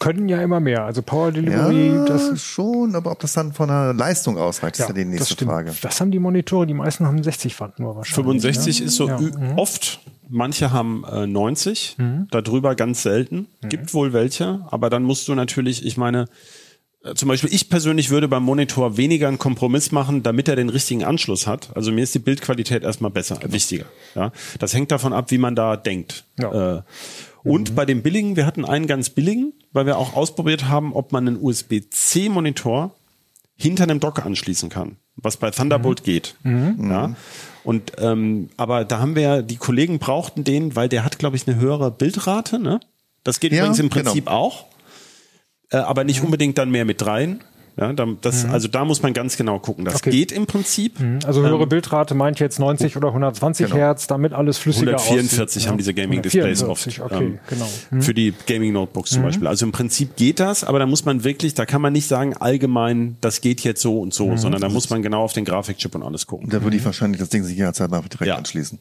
Können 0.00 0.28
ja 0.28 0.42
immer 0.42 0.60
mehr. 0.60 0.84
Also 0.84 1.02
Power 1.02 1.30
Delivery, 1.32 1.88
Ja, 1.94 2.04
das 2.04 2.40
schon, 2.42 2.94
aber 2.94 3.12
ob 3.12 3.20
das 3.20 3.32
dann 3.34 3.52
von 3.52 3.68
der 3.68 3.94
Leistung 3.94 4.36
ausreicht, 4.36 4.78
ist 4.78 4.88
ja, 4.88 4.92
die 4.92 5.02
das 5.04 5.10
nächste 5.12 5.32
stimmt. 5.34 5.50
Frage. 5.52 5.72
Das 5.82 6.00
haben 6.00 6.10
die 6.10 6.18
Monitore, 6.18 6.66
die 6.66 6.74
meisten 6.74 7.06
haben 7.06 7.22
60 7.22 7.58
Watt 7.60 7.78
nur 7.78 7.96
wahrscheinlich. 7.96 8.42
65 8.42 8.80
ne? 8.80 8.86
ist 8.86 8.96
so 8.96 9.08
Ja. 9.08 9.18
ü- 9.20 9.32
oft. 9.56 10.00
Manche 10.28 10.72
haben 10.72 11.04
äh, 11.10 11.26
90, 11.26 11.94
Mhm. 11.98 12.28
darüber 12.30 12.74
ganz 12.74 13.02
selten. 13.02 13.46
Gibt 13.68 13.94
wohl 13.94 14.12
welche, 14.12 14.60
aber 14.70 14.90
dann 14.90 15.04
musst 15.04 15.28
du 15.28 15.34
natürlich, 15.34 15.84
ich 15.86 15.96
meine, 15.96 16.26
äh, 17.04 17.14
zum 17.14 17.28
Beispiel 17.28 17.52
ich 17.54 17.68
persönlich 17.68 18.10
würde 18.10 18.26
beim 18.26 18.42
Monitor 18.42 18.96
weniger 18.96 19.28
einen 19.28 19.38
Kompromiss 19.38 19.92
machen, 19.92 20.22
damit 20.22 20.48
er 20.48 20.56
den 20.56 20.70
richtigen 20.70 21.04
Anschluss 21.04 21.46
hat. 21.46 21.70
Also 21.76 21.92
mir 21.92 22.02
ist 22.02 22.14
die 22.14 22.18
Bildqualität 22.20 22.82
erstmal 22.82 23.10
besser, 23.10 23.38
wichtiger. 23.46 23.84
Ja, 24.14 24.32
das 24.58 24.74
hängt 24.74 24.90
davon 24.90 25.12
ab, 25.12 25.30
wie 25.30 25.38
man 25.38 25.54
da 25.54 25.76
denkt. 25.76 26.24
Ja. 26.40 26.78
Äh, 26.78 26.82
und 27.44 27.74
bei 27.74 27.84
dem 27.84 28.02
billigen, 28.02 28.36
wir 28.36 28.46
hatten 28.46 28.64
einen 28.64 28.86
ganz 28.86 29.10
billigen, 29.10 29.52
weil 29.72 29.86
wir 29.86 29.98
auch 29.98 30.14
ausprobiert 30.14 30.68
haben, 30.68 30.94
ob 30.94 31.12
man 31.12 31.28
einen 31.28 31.36
USB-C-Monitor 31.40 32.94
hinter 33.56 33.84
einem 33.84 34.00
Dock 34.00 34.24
anschließen 34.24 34.68
kann, 34.70 34.96
was 35.16 35.36
bei 35.36 35.50
Thunderbolt 35.50 36.04
geht. 36.04 36.36
Ja. 36.44 37.14
Und 37.62 37.92
ähm, 37.98 38.50
aber 38.56 38.84
da 38.84 38.98
haben 38.98 39.14
wir 39.14 39.22
ja, 39.22 39.42
die 39.42 39.56
Kollegen 39.56 39.98
brauchten 39.98 40.44
den, 40.44 40.76
weil 40.76 40.88
der 40.88 41.04
hat, 41.04 41.18
glaube 41.18 41.36
ich, 41.36 41.46
eine 41.46 41.56
höhere 41.58 41.90
Bildrate. 41.90 42.58
Ne? 42.58 42.80
Das 43.22 43.40
geht 43.40 43.52
Ja, 43.52 43.60
übrigens 43.60 43.78
im 43.78 43.88
genau. 43.88 44.04
Prinzip 44.04 44.26
auch, 44.28 44.66
äh, 45.70 45.78
aber 45.78 46.04
nicht 46.04 46.22
unbedingt 46.22 46.58
dann 46.58 46.70
mehr 46.70 46.84
mit 46.84 47.04
rein. 47.06 47.40
Ja, 47.76 47.92
da, 47.92 48.06
das, 48.20 48.44
Also 48.44 48.68
da 48.68 48.84
muss 48.84 49.02
man 49.02 49.12
ganz 49.14 49.36
genau 49.36 49.58
gucken. 49.58 49.84
Das 49.84 49.96
Okay. 49.96 50.10
geht 50.10 50.30
im 50.30 50.46
Prinzip. 50.46 50.94
Also 51.26 51.42
höhere 51.42 51.66
Bildrate 51.66 52.14
meint 52.14 52.38
jetzt 52.38 52.60
90 52.60 52.96
oder 52.96 53.08
120 53.08 53.66
Genau. 53.66 53.76
Hertz, 53.76 54.06
damit 54.06 54.32
alles 54.32 54.58
flüssiger 54.58 54.92
144 54.92 55.42
aussieht. 55.56 55.68
haben 55.68 55.78
diese 55.78 55.92
Gaming-Displays 55.92 56.62
oft. 56.62 56.86
144, 56.86 57.02
Okay, 57.02 57.24
ähm, 57.24 57.38
genau. 57.48 57.68
Hm. 57.90 58.02
Für 58.02 58.14
die 58.14 58.32
Gaming-Notebooks 58.46 59.10
zum 59.10 59.22
Beispiel. 59.22 59.48
Also 59.48 59.66
im 59.66 59.72
Prinzip 59.72 60.14
geht 60.14 60.38
das, 60.38 60.62
aber 60.62 60.78
da 60.78 60.86
muss 60.86 61.04
man 61.04 61.24
wirklich, 61.24 61.54
da 61.54 61.66
kann 61.66 61.82
man 61.82 61.92
nicht 61.92 62.06
sagen, 62.06 62.36
allgemein, 62.36 63.16
das 63.20 63.40
geht 63.40 63.62
jetzt 63.62 63.82
so 63.82 63.98
und 64.00 64.14
so, 64.14 64.36
sondern 64.36 64.60
da 64.60 64.68
muss 64.68 64.90
man 64.90 65.02
genau 65.02 65.22
auf 65.22 65.32
den 65.32 65.44
Grafikchip 65.44 65.94
und 65.96 66.04
alles 66.04 66.26
gucken. 66.28 66.50
Da 66.50 66.62
würde 66.62 66.76
ich 66.76 66.84
wahrscheinlich 66.84 67.18
das 67.20 67.28
Ding 67.30 67.42
sich 67.42 67.56
jederzeit 67.56 67.90
mal 67.90 68.02
direkt 68.02 68.26
Ja. 68.26 68.36
anschließen. 68.36 68.78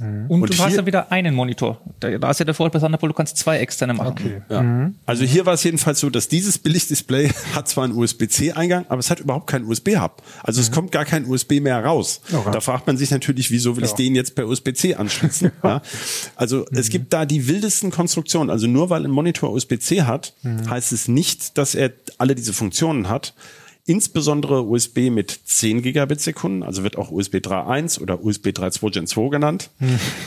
Und, 0.00 0.42
Und 0.42 0.58
du 0.58 0.58
hast 0.62 0.76
ja 0.76 0.86
wieder 0.86 1.12
einen 1.12 1.34
Monitor. 1.34 1.80
Da, 2.00 2.16
da 2.16 2.30
ist 2.30 2.38
ja 2.38 2.44
der 2.44 2.54
Vorteil 2.54 2.80
bei 2.80 2.84
Thunderbolt, 2.84 3.10
du 3.10 3.14
kannst 3.14 3.36
zwei 3.36 3.58
externe 3.58 3.94
machen. 3.94 4.12
Okay. 4.12 4.42
Ja. 4.48 4.90
Also 5.04 5.24
hier 5.24 5.44
war 5.44 5.54
es 5.54 5.64
jedenfalls 5.64 6.00
so, 6.00 6.08
dass 6.08 6.28
dieses 6.28 6.58
Billig-Display 6.58 7.30
hat 7.54 7.68
zwar 7.68 7.84
einen 7.84 7.94
USB-C-Eingang, 7.94 8.86
aber 8.88 8.98
es 8.98 9.10
hat 9.10 9.20
überhaupt 9.20 9.46
keinen 9.46 9.66
USB-Hub. 9.66 10.22
Also 10.42 10.60
es 10.60 10.72
kommt 10.72 10.90
gar 10.90 11.04
kein 11.04 11.26
USB 11.26 11.60
mehr 11.60 11.84
raus. 11.84 12.22
Okay. 12.32 12.50
Da 12.50 12.60
fragt 12.60 12.86
man 12.86 12.96
sich 12.96 13.10
natürlich, 13.10 13.50
wieso 13.50 13.76
will 13.76 13.84
ich 13.84 13.92
den 13.92 14.14
jetzt 14.14 14.34
per 14.34 14.46
USB-C 14.48 14.94
anschließen? 14.94 15.52
ja. 15.62 15.82
Also 16.36 16.64
es 16.72 16.88
gibt 16.88 17.12
da 17.12 17.26
die 17.26 17.46
wildesten 17.46 17.90
Konstruktionen. 17.90 18.50
Also 18.50 18.66
nur 18.66 18.90
weil 18.90 19.04
ein 19.04 19.10
Monitor 19.10 19.52
USB-C 19.52 20.02
hat, 20.02 20.34
heißt 20.68 20.92
es 20.92 21.08
nicht, 21.08 21.58
dass 21.58 21.74
er 21.74 21.92
alle 22.18 22.34
diese 22.34 22.52
Funktionen 22.52 23.08
hat. 23.08 23.34
Insbesondere 23.86 24.62
USB 24.62 25.10
mit 25.10 25.40
10 25.44 25.82
Gigabit 25.82 26.20
Sekunden, 26.20 26.62
also 26.62 26.82
wird 26.82 26.96
auch 26.96 27.10
USB 27.10 27.36
3.1 27.36 28.00
oder 28.00 28.22
USB 28.22 28.48
3.2 28.48 28.92
Gen 28.92 29.06
2 29.06 29.28
genannt. 29.30 29.70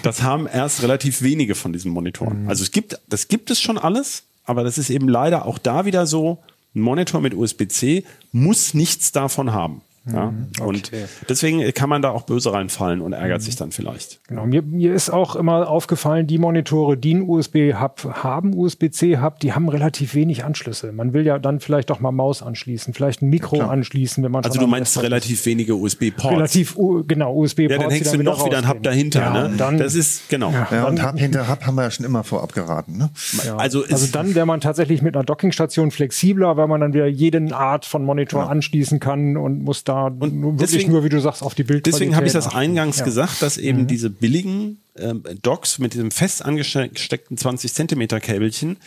Das 0.02 0.22
haben 0.24 0.48
erst 0.48 0.82
relativ 0.84 1.22
wenige 1.22 1.56
von 1.56 1.72
diesen 1.72 1.92
Monitoren. 1.92 2.48
Also 2.50 2.64
es 2.64 2.72
gibt, 2.72 3.00
das 3.08 3.28
gibt 3.28 3.52
es 3.52 3.62
schon 3.62 3.78
alles, 3.78 4.24
aber 4.44 4.64
das 4.64 4.78
ist 4.78 4.90
eben 4.90 5.08
leider 5.08 5.46
auch 5.46 5.58
da 5.58 5.86
wieder 5.86 6.06
so, 6.06 6.40
ein 6.76 6.82
Monitor 6.82 7.22
mit 7.22 7.36
USB-C 7.36 8.04
muss 8.32 8.74
nichts 8.74 9.12
davon 9.12 9.54
haben. 9.54 9.82
Ja? 10.12 10.34
Und 10.62 10.92
deswegen 11.30 11.74
kann 11.74 11.88
man 11.88 12.02
da 12.02 12.10
auch 12.10 12.24
böse 12.24 12.52
reinfallen 12.52 13.00
und 13.00 13.14
ärgert 13.14 13.42
sich 13.42 13.56
dann 13.56 13.72
vielleicht. 13.72 14.20
Genau, 14.28 14.46
mir, 14.46 14.62
mir 14.62 14.94
ist 14.94 15.10
auch 15.10 15.36
immer 15.38 15.70
aufgefallen, 15.70 16.28
die 16.28 16.38
Monitore, 16.38 16.98
die 16.98 17.14
einen 17.16 17.30
USB-Hub 17.30 18.10
haben, 18.24 18.54
USB-C-Hub, 18.54 19.40
die 19.40 19.54
haben 19.54 19.70
relativ 19.70 20.14
wenig 20.14 20.44
Anschlüsse. 20.44 20.92
Man 20.92 21.14
will 21.14 21.26
ja 21.26 21.40
dann 21.40 21.62
vielleicht 21.62 21.90
doch 21.90 22.02
mal 22.02 22.12
Maus 22.12 22.44
anschließen, 22.44 22.94
vielleicht 22.94 23.22
ein 23.22 23.30
Mikro 23.30 23.62
anschließen, 23.62 24.22
wenn 24.24 24.32
man 24.32 24.44
Also 24.44 24.56
schon 24.56 24.66
du 24.66 24.70
meinst 24.72 25.02
relativ 25.02 25.46
wenige 25.46 25.76
USB-Ports. 25.76 26.36
relativ 26.36 26.78
genau 27.08 27.34
USB-Ports. 27.36 27.72
ja, 27.72 27.78
dann 27.78 27.90
hängst 27.92 28.14
du 28.14 28.20
wieder 28.20 28.32
noch 28.32 28.46
wieder 28.46 28.58
einen 28.58 28.68
Hub 28.68 28.84
dahinter. 28.84 29.22
Ja, 29.22 29.32
ne? 29.32 29.46
und 29.46 29.58
dann, 29.58 29.78
das 29.78 29.96
ist, 29.96 30.28
genau. 30.30 30.52
Ja, 30.52 30.86
und 30.86 31.02
Hub 31.02 31.18
hinter 31.18 31.48
Hub 31.50 31.66
haben 31.66 31.76
wir 31.76 31.84
ja 31.84 31.92
schon 31.92 32.06
immer 32.06 32.26
vorab 32.26 32.54
geraten. 32.54 32.98
Ne? 32.98 33.10
ja. 33.46 33.56
Also, 33.56 33.84
also, 33.84 33.96
es- 33.96 34.12
dann 34.12 34.36
wäre 34.36 34.46
man 34.46 34.60
tatsächlich 34.60 35.02
mit 35.02 35.16
einer 35.16 35.24
Dockingstation 35.24 35.92
flexibler, 35.92 36.58
weil 36.58 36.68
man 36.68 36.82
dann 36.82 36.94
wieder 36.94 37.08
jeden 37.08 37.54
Art 37.54 37.86
von 37.86 38.04
Monitor 38.04 38.50
anschließen 38.50 39.00
kann 39.00 39.38
und 39.38 39.64
muss 39.64 39.84
da 39.86 39.93
nur, 40.10 40.22
wirklich 40.54 40.58
deswegen- 40.72 40.92
nur, 40.92 41.04
wie 41.04 41.10
du 41.10 41.20
sagst, 41.22 41.42
auf 41.44 41.56
die 41.56 41.64
Bildqualität 41.64 41.94
Deswegen 41.94 42.16
habe 42.16 42.26
ich 42.28 42.34
das 42.34 42.54
eingangs 42.54 43.00
Ja. 43.00 43.06
gesagt, 43.06 43.42
dass 43.42 43.58
eben 43.58 43.88
diese 43.88 44.10
billigen 44.10 44.80
ähm, 44.96 45.24
Docks 45.42 45.80
mit 45.80 45.94
diesem 45.96 46.12
fest 46.12 46.46
angesteckten 46.46 47.36
20 47.36 47.74
Zentimeter 47.74 48.20
Käbelchen, 48.20 48.78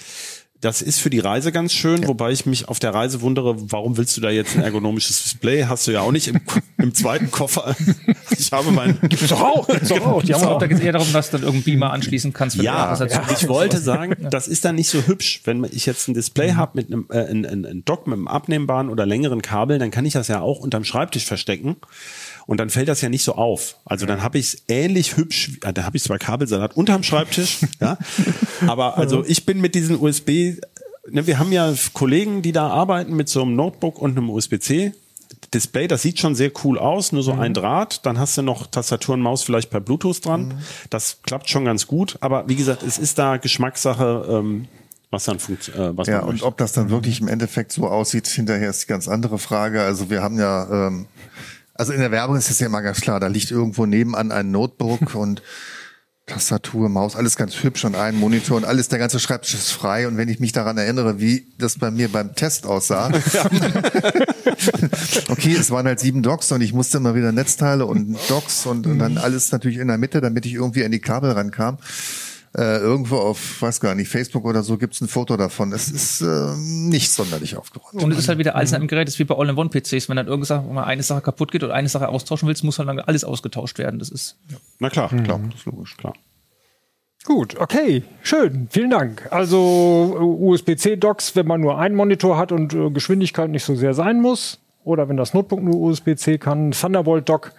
das 0.66 0.82
ist 0.82 0.98
für 0.98 1.10
die 1.10 1.20
Reise 1.20 1.52
ganz 1.52 1.72
schön, 1.72 2.08
wobei 2.08 2.32
ich 2.32 2.44
mich 2.44 2.66
auf 2.68 2.80
der 2.80 2.92
Reise 2.92 3.20
wundere, 3.20 3.54
warum 3.70 3.96
willst 3.96 4.16
du 4.16 4.20
da 4.20 4.30
jetzt 4.30 4.56
ein 4.56 4.64
ergonomisches 4.64 5.22
Display? 5.22 5.64
Hast 5.66 5.86
du 5.86 5.92
ja 5.92 6.00
auch 6.00 6.10
nicht 6.10 6.26
im, 6.26 6.40
im 6.78 6.92
zweiten 6.92 7.30
Koffer. 7.30 7.76
Ich 8.36 8.50
habe 8.50 8.72
mein 8.72 8.98
Gibt's 9.02 9.28
doch 9.28 9.40
auch, 9.40 9.68
gibt's 9.68 9.88
doch 9.90 10.04
auch. 10.04 10.22
Die 10.24 10.34
haben 10.34 10.44
auch 10.44 10.58
da 10.58 10.66
geht 10.66 10.78
es 10.78 10.82
eher 10.82 10.90
darum, 10.92 11.12
dass 11.12 11.30
du 11.30 11.36
dann 11.36 11.44
irgendeinen 11.46 11.64
Beamer 11.78 11.92
anschließen 11.92 12.32
kannst. 12.32 12.56
Ja, 12.56 12.96
dazu- 12.96 13.20
ich 13.32 13.46
wollte 13.48 13.78
sagen, 13.78 14.16
das 14.30 14.48
ist 14.48 14.64
dann 14.64 14.74
nicht 14.74 14.88
so 14.90 15.02
hübsch. 15.06 15.42
Wenn 15.44 15.62
ich 15.70 15.86
jetzt 15.86 16.08
ein 16.08 16.14
Display 16.14 16.52
Mhm. 16.52 16.56
habe 16.56 16.72
mit 16.74 16.88
einem 16.92 17.06
äh, 17.10 17.18
ein, 17.30 17.44
ein 17.64 17.82
Dock 17.84 18.08
mit 18.08 18.14
einem 18.16 18.26
abnehmbaren 18.26 18.88
oder 18.90 19.06
längeren 19.06 19.42
Kabel, 19.42 19.78
dann 19.78 19.92
kann 19.92 20.04
ich 20.04 20.14
das 20.14 20.26
ja 20.28 20.40
auch 20.40 20.58
unterm 20.58 20.82
Schreibtisch 20.84 21.24
verstecken. 21.26 21.76
Und 22.46 22.58
dann 22.58 22.70
fällt 22.70 22.88
das 22.88 23.00
ja 23.00 23.08
nicht 23.08 23.24
so 23.24 23.34
auf. 23.34 23.76
Also 23.84 24.06
dann 24.06 24.22
habe 24.22 24.38
ich 24.38 24.54
es 24.54 24.62
ähnlich 24.68 25.16
hübsch, 25.16 25.58
äh, 25.64 25.72
da 25.72 25.82
habe 25.84 25.96
ich 25.96 26.02
zwar 26.04 26.18
Kabelsalat 26.18 26.76
unterm 26.76 27.02
Schreibtisch, 27.02 27.58
ja, 27.80 27.98
aber 28.66 28.96
also 28.98 29.24
ich 29.26 29.44
bin 29.46 29.60
mit 29.60 29.74
diesen 29.74 29.98
USB, 30.00 30.60
ne, 31.10 31.26
wir 31.26 31.38
haben 31.38 31.50
ja 31.50 31.74
Kollegen, 31.92 32.42
die 32.42 32.52
da 32.52 32.68
arbeiten 32.68 33.16
mit 33.16 33.28
so 33.28 33.42
einem 33.42 33.56
Notebook 33.56 33.98
und 34.00 34.16
einem 34.16 34.30
USB-C. 34.30 34.92
Display, 35.54 35.88
das 35.88 36.02
sieht 36.02 36.18
schon 36.20 36.34
sehr 36.34 36.50
cool 36.64 36.78
aus, 36.78 37.12
nur 37.12 37.22
so 37.22 37.32
ein 37.32 37.52
Draht, 37.54 38.04
dann 38.06 38.18
hast 38.18 38.36
du 38.36 38.42
noch 38.42 38.66
Tastatur 38.66 39.14
und 39.14 39.22
Maus 39.22 39.42
vielleicht 39.42 39.70
per 39.70 39.80
Bluetooth 39.80 40.24
dran. 40.24 40.60
Das 40.90 41.18
klappt 41.22 41.48
schon 41.48 41.64
ganz 41.64 41.86
gut, 41.86 42.16
aber 42.20 42.48
wie 42.48 42.56
gesagt, 42.56 42.82
es 42.82 42.98
ist 42.98 43.18
da 43.18 43.36
Geschmackssache, 43.38 44.26
ähm, 44.28 44.66
was 45.10 45.24
dann 45.24 45.38
funktioniert, 45.38 45.94
äh, 45.94 45.96
was 45.96 46.08
Ja, 46.08 46.20
und 46.20 46.30
möchte. 46.34 46.46
ob 46.46 46.58
das 46.58 46.72
dann 46.72 46.90
wirklich 46.90 47.20
im 47.20 47.28
Endeffekt 47.28 47.72
so 47.72 47.86
aussieht, 47.88 48.26
hinterher 48.26 48.70
ist 48.70 48.82
die 48.84 48.86
ganz 48.88 49.08
andere 49.08 49.38
Frage. 49.38 49.82
Also 49.82 50.10
wir 50.10 50.22
haben 50.22 50.38
ja, 50.38 50.88
ähm, 50.88 51.06
also 51.78 51.92
in 51.92 52.00
der 52.00 52.10
Werbung 52.10 52.36
ist 52.36 52.50
es 52.50 52.60
ja 52.60 52.66
immer 52.66 52.82
ganz 52.82 53.00
klar, 53.00 53.20
da 53.20 53.26
liegt 53.26 53.50
irgendwo 53.50 53.86
nebenan 53.86 54.32
ein 54.32 54.50
Notebook 54.50 55.14
und 55.14 55.42
Tastatur, 56.26 56.88
Maus, 56.88 57.14
alles 57.14 57.36
ganz 57.36 57.62
hübsch 57.62 57.84
und 57.84 57.94
ein 57.94 58.16
Monitor 58.16 58.56
und 58.56 58.64
alles, 58.64 58.88
der 58.88 58.98
ganze 58.98 59.20
Schreibtisch 59.20 59.54
ist 59.54 59.70
frei. 59.70 60.08
Und 60.08 60.16
wenn 60.16 60.28
ich 60.28 60.40
mich 60.40 60.50
daran 60.50 60.76
erinnere, 60.76 61.20
wie 61.20 61.46
das 61.56 61.78
bei 61.78 61.92
mir 61.92 62.08
beim 62.08 62.34
Test 62.34 62.66
aussah. 62.66 63.06
okay, 65.28 65.54
es 65.54 65.70
waren 65.70 65.86
halt 65.86 66.00
sieben 66.00 66.24
Docks 66.24 66.50
und 66.50 66.62
ich 66.62 66.72
musste 66.72 66.98
immer 66.98 67.14
wieder 67.14 67.30
Netzteile 67.30 67.86
und 67.86 68.18
Docks 68.28 68.66
und, 68.66 68.88
und 68.88 68.98
dann 68.98 69.18
alles 69.18 69.52
natürlich 69.52 69.78
in 69.78 69.86
der 69.86 69.98
Mitte, 69.98 70.20
damit 70.20 70.46
ich 70.46 70.54
irgendwie 70.54 70.84
an 70.84 70.90
die 70.90 70.98
Kabel 70.98 71.30
rankam. 71.30 71.78
Äh, 72.56 72.78
irgendwo 72.78 73.16
auf, 73.16 73.60
weiß 73.60 73.80
gar 73.80 73.94
nicht, 73.94 74.08
Facebook 74.08 74.46
oder 74.46 74.62
so 74.62 74.78
gibt's 74.78 75.02
ein 75.02 75.08
Foto 75.08 75.36
davon. 75.36 75.72
Es 75.72 75.90
ist 75.90 76.22
äh, 76.22 76.54
nicht 76.56 77.12
sonderlich 77.12 77.54
aufgeräumt. 77.56 78.02
Und 78.02 78.12
es 78.12 78.18
ist 78.18 78.28
halt 78.28 78.38
wieder 78.38 78.54
alles 78.54 78.70
in 78.70 78.76
einem 78.76 78.88
Gerät, 78.88 79.06
das 79.08 79.14
ist 79.14 79.18
wie 79.18 79.24
bei 79.24 79.36
All-in-One-PCs. 79.36 80.08
Wenn 80.08 80.16
dann 80.16 80.26
irgendwas 80.26 80.64
mal 80.64 80.84
eine 80.84 81.02
Sache 81.02 81.20
kaputt 81.20 81.52
geht 81.52 81.62
oder 81.64 81.74
eine 81.74 81.90
Sache 81.90 82.08
austauschen 82.08 82.48
willst, 82.48 82.64
muss 82.64 82.78
halt 82.78 82.88
dann 82.88 82.98
alles 83.00 83.24
ausgetauscht 83.24 83.78
werden. 83.78 83.98
Das 83.98 84.08
ist 84.08 84.38
Na 84.78 84.88
klar, 84.88 85.08
Klar, 85.08 85.38
das 85.50 85.60
ist 85.60 85.66
logisch. 85.66 85.96
klar. 85.98 86.14
Gut, 87.24 87.58
okay, 87.60 88.04
schön, 88.22 88.68
vielen 88.70 88.88
Dank. 88.88 89.26
Also 89.30 90.16
äh, 90.16 90.22
USB-C-Docks, 90.22 91.36
wenn 91.36 91.46
man 91.46 91.60
nur 91.60 91.78
einen 91.78 91.94
Monitor 91.94 92.38
hat 92.38 92.52
und 92.52 92.72
äh, 92.72 92.88
Geschwindigkeit 92.90 93.50
nicht 93.50 93.64
so 93.64 93.74
sehr 93.74 93.92
sein 93.92 94.22
muss, 94.22 94.60
oder 94.84 95.08
wenn 95.08 95.16
das 95.16 95.34
Notebook 95.34 95.62
nur 95.62 95.74
USB-C 95.74 96.38
kann, 96.38 96.70
Thunderbolt-Dock 96.70 97.52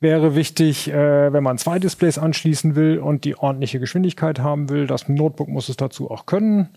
wäre 0.00 0.34
wichtig, 0.34 0.90
äh, 0.90 1.32
wenn 1.32 1.42
man 1.42 1.58
zwei 1.58 1.78
Displays 1.78 2.18
anschließen 2.18 2.74
will 2.74 2.98
und 2.98 3.24
die 3.24 3.36
ordentliche 3.36 3.78
Geschwindigkeit 3.78 4.40
haben 4.40 4.68
will. 4.70 4.86
Das 4.86 5.08
Notebook 5.08 5.48
muss 5.48 5.68
es 5.68 5.76
dazu 5.76 6.10
auch 6.10 6.26
können. 6.26 6.70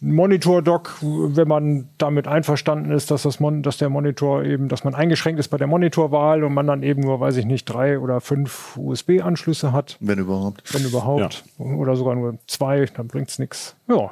Monitor-Dock, 0.00 0.96
wenn 1.00 1.48
man 1.48 1.88
damit 1.96 2.28
einverstanden 2.28 2.90
ist, 2.90 3.10
dass, 3.10 3.22
das 3.22 3.40
Mon 3.40 3.62
dass 3.62 3.78
der 3.78 3.88
Monitor 3.88 4.44
eben, 4.44 4.68
dass 4.68 4.84
man 4.84 4.94
eingeschränkt 4.94 5.40
ist 5.40 5.48
bei 5.48 5.56
der 5.56 5.66
Monitorwahl 5.66 6.44
und 6.44 6.52
man 6.52 6.66
dann 6.66 6.82
eben 6.82 7.00
nur, 7.00 7.18
weiß 7.18 7.38
ich 7.38 7.46
nicht, 7.46 7.64
drei 7.64 7.98
oder 7.98 8.20
fünf 8.20 8.76
USB-Anschlüsse 8.76 9.72
hat 9.72 9.96
Wenn 10.00 10.18
überhaupt. 10.18 10.74
wenn 10.74 10.84
überhaupt. 10.84 11.44
Oder 11.58 11.96
sogar 11.96 12.14
nur 12.14 12.36
zwei, 12.46 12.86
dann 12.94 13.08
bringt's 13.08 13.38
nix. 13.38 13.74
Ja. 13.88 14.10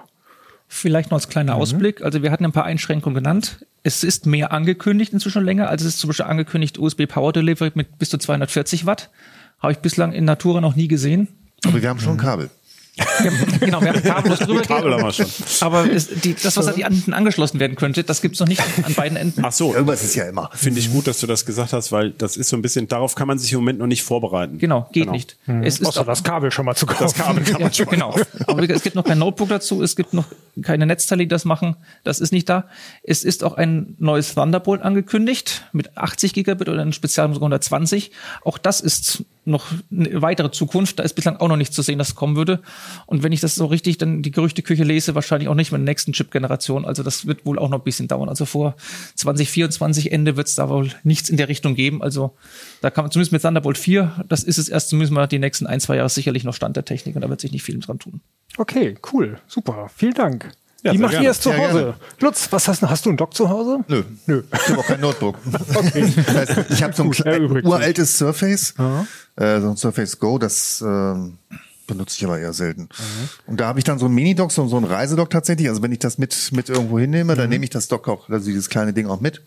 Vielleicht 0.77 1.12
noch 1.12 1.18
als 1.18 1.29
kleiner 1.29 1.55
Ausblick. 1.55 2.03
Also 2.03 2.25
wir 2.25 2.33
hatten 2.33 2.45
ein 2.45 2.51
paar 2.51 2.64
Einschränkungen 2.64 3.14
genannt. 3.14 3.64
Es 3.85 4.03
ist 4.03 4.27
mehr 4.27 4.51
angekündigt 4.51 5.12
inzwischen 5.12 5.45
länger. 5.45 5.68
Also 5.68 5.87
es 5.87 5.95
ist 5.95 6.01
zum 6.01 6.09
Beispiel 6.09 6.27
angekündigt 6.27 6.81
USB 6.81 7.07
Power 7.07 7.33
Delivery 7.33 7.70
mit 7.75 7.97
bis 8.01 8.11
zu 8.11 8.18
240 8.18 8.85
Watt. 8.85 9.11
Habe 9.61 9.72
ich 9.72 9.79
bislang 9.79 10.12
in 10.12 10.25
Natura 10.25 10.61
noch 10.61 10.75
nie 10.75 10.89
gesehen. 10.89 11.29
Aber 11.64 11.81
wir 11.81 11.89
haben 11.89 12.01
schon 12.01 12.16
Kabel. 12.16 12.51
Genau, 13.61 13.80
wir 13.82 13.92
haben 13.92 14.03
kabellos 14.03 14.38
drüber. 14.38 14.62
Kabel 14.62 14.92
haben 14.95 15.03
wir 15.03 15.12
schon. 15.12 15.26
Aber 15.61 15.90
es, 15.90 16.09
die, 16.09 16.34
das, 16.34 16.57
was 16.57 16.68
an 16.68 16.76
die 16.76 16.82
Enden 16.82 17.12
angeschlossen 17.12 17.59
werden 17.59 17.76
könnte, 17.76 18.05
das 18.05 18.22
gibt's 18.22 18.38
noch 18.38 18.47
nicht 18.47 18.62
an 18.84 18.95
beiden 18.95 19.16
Enden. 19.16 19.45
Ach 19.45 19.53
so, 19.53 19.74
Irgendwas 19.74 20.05
ist 20.05 20.14
ja 20.14 20.24
immer. 20.24 20.49
finde 20.55 20.78
ich 20.80 20.92
gut, 20.92 21.07
dass 21.07 21.18
du 21.18 21.26
das 21.26 21.45
gesagt 21.45 21.72
hast, 21.72 21.90
weil 21.90 22.11
das 22.11 22.36
ist 22.36 22.49
so 22.49 22.57
ein 22.57 22.62
bisschen, 22.62 22.86
darauf 22.86 23.14
kann 23.16 23.26
man 23.26 23.38
sich 23.38 23.53
im 23.53 23.59
Moment 23.61 23.80
noch 23.80 23.88
nicht 23.88 24.05
vorbereiten. 24.05 24.59
Genau, 24.59 24.88
geht 24.92 25.11
nicht. 25.11 25.36
Es 25.62 25.80
ist 25.80 25.88
Außer 25.88 26.03
auch, 26.03 26.07
das 26.07 26.22
Kabel 26.22 26.51
schon 26.53 26.66
mal 26.66 26.76
zu 26.76 26.86
kaufen. 26.86 27.03
Das 27.03 27.14
Kabel 27.14 27.42
kann 27.42 27.61
man 27.61 27.72
schon 27.72 27.86
mal 27.86 27.90
genau. 27.92 28.14
Aber 28.47 28.62
wie 28.62 28.66
gesagt, 28.68 28.78
es 28.78 28.82
gibt 28.84 28.97
noch 28.97 29.05
kein 29.05 29.18
Notebook 29.18 29.49
dazu, 29.49 29.82
es 29.82 29.97
gibt 29.97 30.14
noch 30.14 30.26
keine 30.62 30.86
Netzteile, 30.86 31.24
die 31.24 31.28
das 31.28 31.45
machen. 31.45 31.76
Das 32.05 32.20
ist 32.20 32.32
nicht 32.32 32.49
da. 32.49 32.68
Es 33.03 33.24
ist 33.24 33.42
auch 33.42 33.55
ein 33.55 33.97
neues 33.99 34.34
Thunderbolt 34.34 34.82
angekündigt 34.82 35.64
mit 35.72 35.97
80 35.97 36.32
Gigabit 36.32 36.68
oder 36.68 36.82
ein 36.82 36.92
Spezial 36.92 37.26
120. 37.26 38.12
Auch 38.45 38.59
das 38.59 38.80
ist 38.80 39.24
noch 39.47 39.66
eine 39.90 40.22
weitere 40.22 40.51
Zukunft. 40.51 40.99
Da 40.99 41.03
ist 41.03 41.14
bislang 41.14 41.36
auch 41.36 41.49
noch 41.49 41.57
nicht 41.57 41.72
zu 41.72 41.82
sehen, 41.82 41.99
dass 41.99 42.09
es 42.09 42.14
kommen 42.14 42.36
würde. 42.36 42.61
Und 43.07 43.22
wenn 43.22 43.32
ich 43.32 43.40
das 43.40 43.55
so 43.55 43.66
richtig 43.66 43.99
dann 43.99 44.22
die 44.22 44.30
Gerüchteküche 44.30 44.84
lese, 44.84 45.14
wahrscheinlich 45.14 45.49
auch 45.49 45.55
nicht 45.55 45.72
mit 45.72 45.80
der 45.80 45.84
nächsten 45.84 46.12
Chip-Generation. 46.12 46.84
Also 46.84 47.03
das 47.03 47.26
wird 47.26 47.47
wohl 47.47 47.59
auch 47.59 47.68
noch 47.68 47.78
ein 47.78 47.84
bisschen 47.84 48.09
dauern. 48.09 48.28
Also 48.28 48.45
vor 48.45 48.76
2024 49.14 50.12
Ende 50.12 50.36
wird 50.36 50.49
es 50.49 50.55
da 50.55 50.68
wohl 50.68 50.90
nichts 51.03 51.28
in 51.28 51.36
der 51.36 51.49
Richtung 51.49 51.74
geben. 51.74 52.03
Also 52.03 52.36
da 52.80 52.90
kann 52.90 53.05
man 53.05 53.11
zumindest 53.11 53.32
mit 53.32 53.42
Thunderbolt 53.42 53.78
4, 53.78 54.24
das 54.28 54.42
ist 54.42 54.59
es 54.59 54.68
erst 54.68 54.88
zumindest 54.88 55.12
mal 55.12 55.26
die 55.26 55.38
nächsten 55.38 55.66
ein, 55.66 55.80
zwei 55.80 55.97
Jahre 55.97 56.09
sicherlich 56.09 56.45
noch 56.45 56.55
Stand 56.55 56.76
der 56.76 56.84
Technik 56.84 57.14
und 57.16 57.22
da 57.22 57.28
wird 57.28 57.40
sich 57.40 57.53
nicht 57.53 57.62
viel 57.62 57.78
dran 57.80 57.99
tun. 57.99 58.20
Okay, 58.57 58.97
cool, 59.12 59.38
super, 59.47 59.90
vielen 59.95 60.14
Dank. 60.14 60.53
Ja, 60.85 60.93
Wie 60.93 60.97
sehr 60.99 61.03
macht 61.03 61.11
gerne. 61.12 61.24
ihr 61.24 61.30
es 61.30 61.41
zu 61.41 61.57
Hause? 61.57 61.78
gerne. 61.78 61.95
Lutz, 62.20 62.49
was 62.51 62.68
hast 62.68 62.82
du? 62.82 62.91
Hast 62.91 63.07
du 63.07 63.09
einen 63.11 63.16
Dock 63.16 63.32
zu 63.32 63.49
Hause? 63.49 63.78
Nö. 63.89 64.03
Nö. 64.26 64.43
Ich 64.53 64.68
habe 64.68 64.80
auch 64.80 64.87
kein 64.87 65.01
Notebook. 65.01 65.37
Das 65.45 66.35
heißt, 66.35 66.70
ich 66.70 66.82
habe 66.82 66.93
so 66.93 67.05
ein 67.05 67.12
erübrigt 67.12 67.66
uraltes 67.66 68.18
Surface, 68.18 68.74
äh, 69.37 69.61
so 69.61 69.70
ein 69.70 69.76
Surface 69.78 70.18
Go, 70.18 70.39
das 70.39 70.82
ähm, 70.87 71.39
benutze 71.87 72.16
ich 72.18 72.24
aber 72.24 72.39
eher 72.39 72.53
selten. 72.53 72.89
Und 73.47 73.61
da 73.61 73.66
habe 73.66 73.78
ich 73.78 73.85
dann 73.85 73.99
so 73.99 74.07
ein 74.07 74.12
Mini-Dock, 74.12 74.53
so, 74.53 74.66
so 74.68 74.76
ein 74.76 74.85
Reisedock 74.85 75.30
tatsächlich. 75.30 75.68
Also 75.70 75.80
wenn 75.82 75.93
ich 75.93 76.01
das 76.01 76.18
mit, 76.18 76.51
mit 76.53 76.68
irgendwo 76.68 76.99
hinnehme, 76.99 77.35
dann 77.35 77.49
nehme 77.49 77.64
ich 77.64 77.70
das 77.70 77.89
Dock 77.89 78.07
auch, 78.09 78.28
also 78.28 78.47
dieses 78.47 78.68
kleine 78.68 78.93
Ding 78.93 79.07
auch 79.07 79.20
mit. 79.20 79.43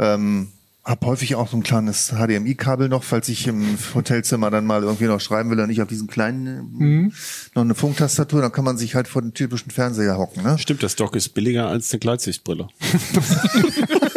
Ähm, 0.00 0.48
hab 0.84 1.04
häufig 1.04 1.34
auch 1.34 1.48
so 1.48 1.56
ein 1.56 1.62
kleines 1.62 2.08
HDMI-Kabel 2.08 2.88
noch, 2.88 3.04
falls 3.04 3.28
ich 3.28 3.46
im 3.46 3.76
Hotelzimmer 3.94 4.50
dann 4.50 4.64
mal 4.64 4.82
irgendwie 4.82 5.04
noch 5.04 5.20
schreiben 5.20 5.50
will 5.50 5.60
und 5.60 5.68
nicht 5.68 5.82
auf 5.82 5.88
diesem 5.88 6.06
kleinen, 6.06 6.80
äh, 6.80 7.12
noch 7.54 7.62
eine 7.62 7.74
Funktastatur, 7.74 8.40
dann 8.40 8.52
kann 8.52 8.64
man 8.64 8.78
sich 8.78 8.94
halt 8.94 9.06
vor 9.06 9.22
den 9.22 9.34
typischen 9.34 9.70
Fernseher 9.70 10.16
hocken. 10.16 10.42
Ne? 10.42 10.58
Stimmt, 10.58 10.82
das 10.82 10.96
Dock 10.96 11.16
ist 11.16 11.30
billiger 11.30 11.68
als 11.68 11.92
eine 11.92 12.00
Gleitsichtbrille. 12.00 12.68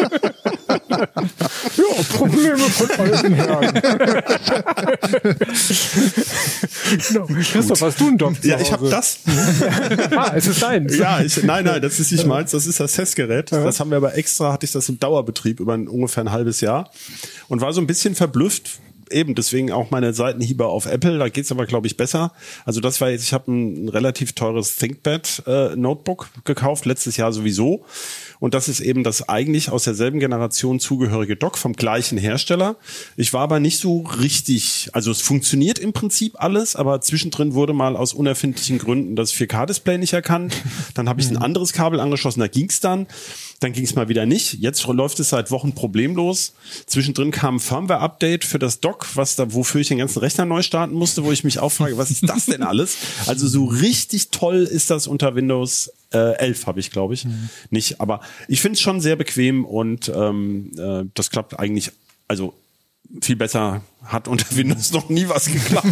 Ja, 0.97 2.03
Probleme 2.17 2.57
von 2.57 2.89
alten 2.91 3.33
Herren. 3.33 3.73
genau. 7.07 7.25
Christoph, 7.25 7.81
hast 7.81 7.99
du 7.99 8.07
einen 8.07 8.17
Dock 8.17 8.41
zu 8.41 8.47
Ja, 8.47 8.59
ich 8.59 8.71
habe 8.71 8.89
das. 8.89 9.19
Ah, 10.15 10.33
es 10.35 10.47
ist 10.47 10.61
deins. 10.61 10.97
Ja, 10.97 11.21
ich, 11.21 11.43
nein, 11.43 11.65
nein, 11.65 11.81
das 11.81 11.99
ist 11.99 12.11
nicht 12.11 12.25
meins, 12.25 12.51
das 12.51 12.67
ist 12.67 12.79
das 12.79 12.93
Testgerät. 12.93 13.51
Das 13.51 13.79
haben 13.79 13.89
wir 13.89 13.97
aber 13.97 14.15
extra, 14.15 14.53
hatte 14.53 14.65
ich 14.65 14.71
das 14.71 14.89
im 14.89 14.99
Dauerbetrieb 14.99 15.59
über 15.59 15.73
ein, 15.73 15.87
ungefähr 15.87 16.23
ein 16.23 16.31
halbes 16.31 16.61
Jahr 16.61 16.91
und 17.47 17.61
war 17.61 17.73
so 17.73 17.81
ein 17.81 17.87
bisschen 17.87 18.15
verblüfft. 18.15 18.79
Eben, 19.11 19.35
deswegen 19.35 19.71
auch 19.71 19.91
meine 19.91 20.13
Seitenhiebe 20.13 20.65
auf 20.65 20.85
Apple, 20.87 21.19
da 21.19 21.29
geht's 21.29 21.51
aber, 21.51 21.65
glaube 21.65 21.85
ich, 21.87 21.97
besser. 21.97 22.31
Also 22.65 22.79
das 22.81 22.99
war 22.99 23.09
jetzt, 23.09 23.23
ich 23.23 23.33
habe 23.33 23.51
ein, 23.51 23.89
relativ 23.89 24.33
teures 24.33 24.77
ThinkPad 24.77 25.43
äh, 25.45 25.75
Notebook 25.75 26.29
gekauft, 26.45 26.85
letztes 26.85 27.17
Jahr 27.17 27.31
sowieso. 27.31 27.85
Und 28.43 28.53
das 28.53 28.67
ist 28.67 28.81
eben 28.81 29.05
das 29.05 29.29
eigentlich 29.29 29.69
aus 29.69 29.85
derselben 29.85 30.19
Generation 30.19 30.81
zugehörige 30.81 31.37
Dock 31.37 31.57
vom 31.57 31.71
gleichen 31.71 32.17
Hersteller. 32.17 32.75
Ich 33.15 33.31
war 33.31 33.39
aber 33.39 33.61
nicht 33.61 33.79
so 33.79 34.01
richtig, 34.01 34.89
also 34.91 35.11
es 35.11 35.21
funktioniert 35.21 35.79
im 35.79 35.93
Prinzip 35.93 36.33
alles, 36.35 36.75
aber 36.75 36.99
zwischendrin 36.99 37.53
wurde 37.53 37.71
mal 37.71 37.95
aus 37.95 38.11
unerfindlichen 38.11 38.79
Gründen 38.79 39.15
das 39.15 39.33
4K-Display 39.33 39.97
nicht 39.97 40.11
erkannt. 40.11 40.61
Dann 40.93 41.07
habe 41.07 41.21
ich 41.21 41.29
ein 41.29 41.37
anderes 41.37 41.71
Kabel 41.71 42.01
angeschlossen, 42.01 42.41
da 42.41 42.47
ging's 42.47 42.81
dann. 42.81 43.07
Dann 43.61 43.71
ging 43.71 43.85
es 43.85 43.95
mal 43.95 44.09
wieder 44.09 44.25
nicht. 44.25 44.55
Jetzt 44.55 44.85
läuft 44.85 45.21
es 45.21 45.29
seit 45.29 45.49
Wochen 45.49 45.71
problemlos. 45.73 46.51
Zwischendrin 46.85 47.31
kam 47.31 47.55
ein 47.55 47.59
Firmware-Update 47.61 48.43
für 48.43 48.59
das 48.59 48.81
Dock, 48.81 49.07
was 49.15 49.37
da, 49.37 49.53
wofür 49.53 49.79
ich 49.79 49.87
den 49.87 49.99
ganzen 49.99 50.19
Rechner 50.19 50.43
neu 50.43 50.63
starten 50.63 50.95
musste, 50.95 51.23
wo 51.23 51.31
ich 51.31 51.45
mich 51.45 51.59
auch 51.59 51.71
frage, 51.71 51.97
was 51.97 52.11
ist 52.11 52.27
das 52.27 52.47
denn 52.47 52.63
alles? 52.63 52.97
Also 53.25 53.47
so 53.47 53.63
richtig 53.63 54.31
toll 54.31 54.63
ist 54.63 54.89
das 54.89 55.07
unter 55.07 55.35
Windows 55.35 55.93
äh, 56.14 56.34
11 56.38 56.68
habe 56.68 56.80
ich, 56.80 56.91
glaube 56.91 57.14
ich, 57.14 57.28
nicht. 57.70 57.99
Aber 58.01 58.22
ich 58.47 58.61
finde 58.61 58.76
es 58.76 58.82
schon 58.82 59.01
sehr 59.01 59.16
bequem 59.16 59.66
und 59.66 60.11
ähm, 60.14 60.72
äh, 60.78 61.05
das 61.14 61.30
klappt 61.30 61.59
eigentlich, 61.59 61.91
also 62.28 62.53
viel 63.22 63.36
besser 63.36 63.82
hat 64.03 64.28
unter 64.28 64.45
Windows 64.55 64.91
noch 64.91 65.09
nie 65.09 65.28
was 65.28 65.45
geklappt. 65.45 65.88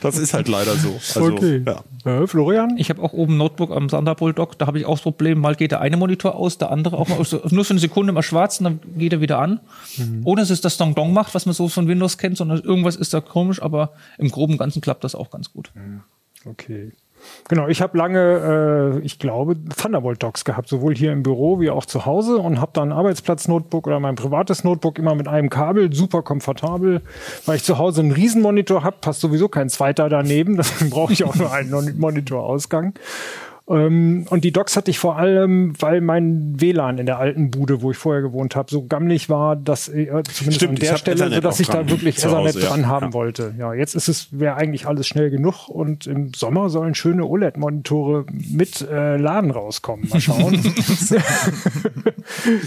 das 0.02 0.16
ist 0.16 0.32
halt 0.32 0.48
leider 0.48 0.76
so. 0.76 0.94
Also, 1.14 1.34
okay. 1.34 1.62
ja. 1.66 2.22
Äh, 2.22 2.26
Florian? 2.26 2.76
Ich 2.78 2.90
habe 2.90 3.02
auch 3.02 3.12
oben 3.12 3.34
ein 3.34 3.38
Notebook 3.38 3.70
am 3.70 3.88
Thunderbolt 3.88 4.38
Dock, 4.38 4.58
da 4.58 4.66
habe 4.66 4.78
ich 4.78 4.86
auch 4.86 4.94
das 4.94 5.02
Problem, 5.02 5.40
mal 5.40 5.56
geht 5.56 5.72
der 5.72 5.80
eine 5.80 5.96
Monitor 5.96 6.36
aus, 6.36 6.58
der 6.58 6.70
andere 6.70 6.98
auch 6.98 7.08
mal 7.08 7.18
aus, 7.18 7.32
nur 7.32 7.64
für 7.64 7.72
eine 7.72 7.80
Sekunde 7.80 8.12
mal 8.12 8.22
schwarz 8.22 8.60
und 8.60 8.64
dann 8.64 8.80
geht 8.96 9.12
er 9.12 9.20
wieder 9.20 9.38
an. 9.38 9.60
Ohne 10.24 10.42
dass 10.42 10.50
es 10.50 10.60
das 10.60 10.76
Dong 10.76 10.94
Dong 10.94 11.12
macht, 11.12 11.34
was 11.34 11.46
man 11.46 11.54
so 11.54 11.68
von 11.68 11.88
Windows 11.88 12.18
kennt, 12.18 12.36
sondern 12.36 12.60
irgendwas 12.60 12.96
ist 12.96 13.12
da 13.12 13.20
komisch, 13.20 13.60
aber 13.60 13.92
im 14.18 14.30
groben 14.30 14.54
und 14.54 14.58
Ganzen 14.58 14.80
klappt 14.80 15.04
das 15.04 15.14
auch 15.14 15.30
ganz 15.30 15.52
gut. 15.52 15.72
Okay. 16.44 16.92
Genau, 17.48 17.68
ich 17.68 17.82
habe 17.82 17.96
lange, 17.98 18.98
äh, 19.00 19.04
ich 19.04 19.18
glaube, 19.18 19.56
Thunderbolt-Docks 19.76 20.44
gehabt, 20.44 20.68
sowohl 20.68 20.94
hier 20.94 21.12
im 21.12 21.22
Büro 21.22 21.60
wie 21.60 21.70
auch 21.70 21.84
zu 21.86 22.06
Hause 22.06 22.36
und 22.38 22.60
habe 22.60 22.70
dann 22.74 22.90
ein 22.92 22.98
Arbeitsplatz-Notebook 22.98 23.86
oder 23.86 24.00
mein 24.00 24.14
privates 24.14 24.64
Notebook 24.64 24.98
immer 24.98 25.14
mit 25.14 25.28
einem 25.28 25.50
Kabel, 25.50 25.92
super 25.92 26.22
komfortabel, 26.22 27.02
weil 27.46 27.56
ich 27.56 27.64
zu 27.64 27.78
Hause 27.78 28.00
einen 28.02 28.12
Riesenmonitor 28.12 28.84
habe, 28.84 28.96
passt 29.00 29.20
sowieso 29.20 29.48
kein 29.48 29.68
zweiter 29.68 30.08
daneben, 30.08 30.56
deswegen 30.58 30.90
brauche 30.90 31.12
ich 31.12 31.24
auch 31.24 31.34
nur 31.36 31.52
einen 31.52 31.70
Mon- 31.70 31.98
Monitorausgang. 31.98 32.94
Ähm, 33.70 34.26
und 34.30 34.42
die 34.42 34.52
Docks 34.52 34.76
hatte 34.76 34.90
ich 34.90 34.98
vor 34.98 35.16
allem, 35.16 35.74
weil 35.80 36.00
mein 36.00 36.60
WLAN 36.60 36.98
in 36.98 37.06
der 37.06 37.18
alten 37.18 37.52
Bude, 37.52 37.82
wo 37.82 37.92
ich 37.92 37.96
vorher 37.96 38.20
gewohnt 38.20 38.56
habe, 38.56 38.68
so 38.68 38.84
gammelig 38.84 39.28
war, 39.28 39.54
dass 39.54 39.86
äh, 39.88 40.06
zumindest 40.06 40.54
Stimmt, 40.54 40.70
an 40.70 40.76
der 40.76 40.96
Stelle, 40.96 41.30
so 41.34 41.40
dass 41.40 41.60
ich 41.60 41.68
da 41.68 41.88
wirklich 41.88 42.18
Ethernet 42.18 42.54
Hause, 42.54 42.60
ja. 42.60 42.68
dran 42.68 42.88
haben 42.88 43.06
Ja. 43.06 43.12
wollte. 43.12 43.54
Ja, 43.58 43.72
jetzt 43.72 43.94
ist 43.94 44.08
es 44.08 44.28
wäre 44.32 44.56
eigentlich 44.56 44.86
alles 44.86 45.06
schnell 45.06 45.30
genug 45.30 45.68
und 45.68 46.08
im 46.08 46.34
Sommer 46.34 46.68
sollen 46.68 46.96
schöne 46.96 47.24
OLED-Monitore 47.24 48.26
mit 48.50 48.80
äh, 48.80 49.16
Laden 49.16 49.52
rauskommen. 49.52 50.08
Mal 50.08 50.20
schauen, 50.20 50.52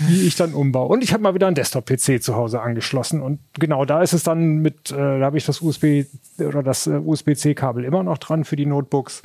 wie 0.07 0.25
ich 0.25 0.35
dann 0.35 0.53
umbaue. 0.53 0.87
Und 0.87 1.03
ich 1.03 1.11
habe 1.11 1.21
mal 1.21 1.33
wieder 1.33 1.47
einen 1.47 1.55
Desktop-PC 1.55 2.23
zu 2.23 2.35
Hause 2.35 2.61
angeschlossen 2.61 3.21
und 3.21 3.39
genau 3.59 3.83
da 3.83 4.01
ist 4.01 4.13
es 4.13 4.23
dann 4.23 4.59
mit, 4.59 4.91
äh, 4.91 4.95
da 4.95 5.25
habe 5.25 5.37
ich 5.37 5.45
das 5.45 5.61
USB 5.61 6.05
oder 6.39 6.63
das 6.63 6.87
äh, 6.87 6.91
USB-C-Kabel 6.91 7.83
immer 7.83 8.03
noch 8.03 8.19
dran 8.19 8.45
für 8.45 8.55
die 8.55 8.65
Notebooks. 8.65 9.21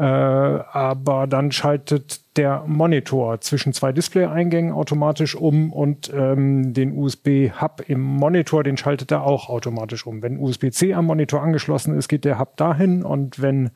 Äh, 0.00 0.02
aber 0.02 1.26
dann 1.26 1.52
schaltet 1.52 2.22
der 2.38 2.64
Monitor 2.66 3.42
zwischen 3.42 3.74
zwei 3.74 3.92
Display-Eingängen 3.92 4.72
automatisch 4.72 5.34
um 5.34 5.74
und 5.74 6.10
ähm, 6.14 6.72
den 6.72 6.96
USB-Hub 6.96 7.82
im 7.86 8.00
Monitor, 8.00 8.64
den 8.64 8.78
schaltet 8.78 9.10
er 9.10 9.24
auch 9.24 9.50
automatisch 9.50 10.06
um. 10.06 10.22
Wenn 10.22 10.38
USB-C 10.38 10.94
am 10.94 11.04
Monitor 11.04 11.42
angeschlossen 11.42 11.98
ist, 11.98 12.08
geht 12.08 12.24
der 12.24 12.38
Hub 12.38 12.56
dahin 12.56 13.02
und 13.02 13.42
wenn 13.42 13.72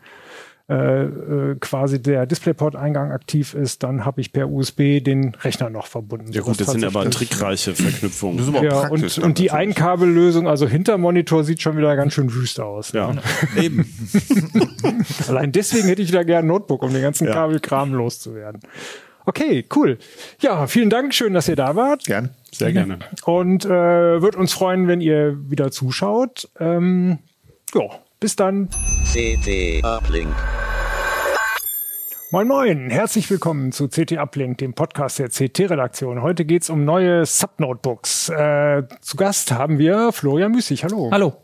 äh, 0.66 0.74
äh, 1.04 1.56
quasi 1.60 2.00
der 2.00 2.24
DisplayPort-Eingang 2.24 3.12
aktiv 3.12 3.52
ist, 3.52 3.82
dann 3.82 4.06
habe 4.06 4.22
ich 4.22 4.32
per 4.32 4.48
USB 4.48 4.98
den 5.00 5.34
Rechner 5.34 5.68
noch 5.68 5.86
verbunden. 5.86 6.32
Ja 6.32 6.40
gut, 6.40 6.58
das 6.58 6.68
sind 6.68 6.84
aber 6.84 7.10
trickreiche 7.10 7.74
Verknüpfungen. 7.74 8.38
Das 8.38 8.48
ist 8.48 8.54
aber 8.54 8.64
ja, 8.64 8.88
praktisch. 8.88 9.18
und, 9.18 9.24
und 9.24 9.38
die 9.38 9.48
natürlich. 9.48 9.76
Einkabellösung, 9.76 10.48
also 10.48 10.66
hinter 10.66 10.96
Monitor, 10.96 11.44
sieht 11.44 11.60
schon 11.60 11.76
wieder 11.76 11.94
ganz 11.96 12.14
schön 12.14 12.32
wüst 12.32 12.60
aus. 12.60 12.92
Ja, 12.92 13.14
eben. 13.60 13.84
Allein 15.28 15.52
deswegen 15.52 15.86
hätte 15.88 16.00
ich 16.00 16.08
wieder 16.08 16.24
gerne 16.24 16.46
ein 16.46 16.48
Notebook, 16.48 16.82
um 16.82 16.94
den 16.94 17.02
ganzen 17.02 17.26
Ja. 17.26 17.34
Kabelkram 17.34 17.92
loszuwerden. 17.92 18.62
Okay, 19.26 19.66
cool. 19.76 19.98
Ja, 20.40 20.66
vielen 20.66 20.88
Dank, 20.88 21.12
schön, 21.12 21.34
dass 21.34 21.46
ihr 21.46 21.56
da 21.56 21.76
wart. 21.76 22.04
Gern. 22.04 22.30
Sehr 22.52 22.72
gerne. 22.72 23.00
Und 23.26 23.66
äh, 23.66 24.22
wird 24.22 24.34
uns 24.34 24.54
freuen, 24.54 24.88
wenn 24.88 25.02
ihr 25.02 25.36
wieder 25.50 25.70
zuschaut. 25.70 26.48
Ähm, 26.58 27.18
ja, 27.74 27.82
bis 28.20 28.36
dann. 28.36 28.68
CT 29.12 29.84
Uplink. 29.84 30.34
Moin 32.34 32.48
Moin, 32.48 32.90
herzlich 32.90 33.30
willkommen 33.30 33.70
zu 33.70 33.86
CT 33.86 34.18
Uplink, 34.18 34.58
dem 34.58 34.74
Podcast 34.74 35.20
der 35.20 35.28
CT-Redaktion. 35.28 36.20
Heute 36.20 36.44
geht's 36.44 36.68
um 36.68 36.84
neue 36.84 37.24
Subnotebooks. 37.24 38.28
Äh, 38.28 38.82
zu 39.00 39.16
Gast 39.16 39.52
haben 39.52 39.78
wir 39.78 40.10
Florian 40.10 40.50
Müßig. 40.50 40.82
Hallo. 40.82 41.10
Hallo. 41.12 41.36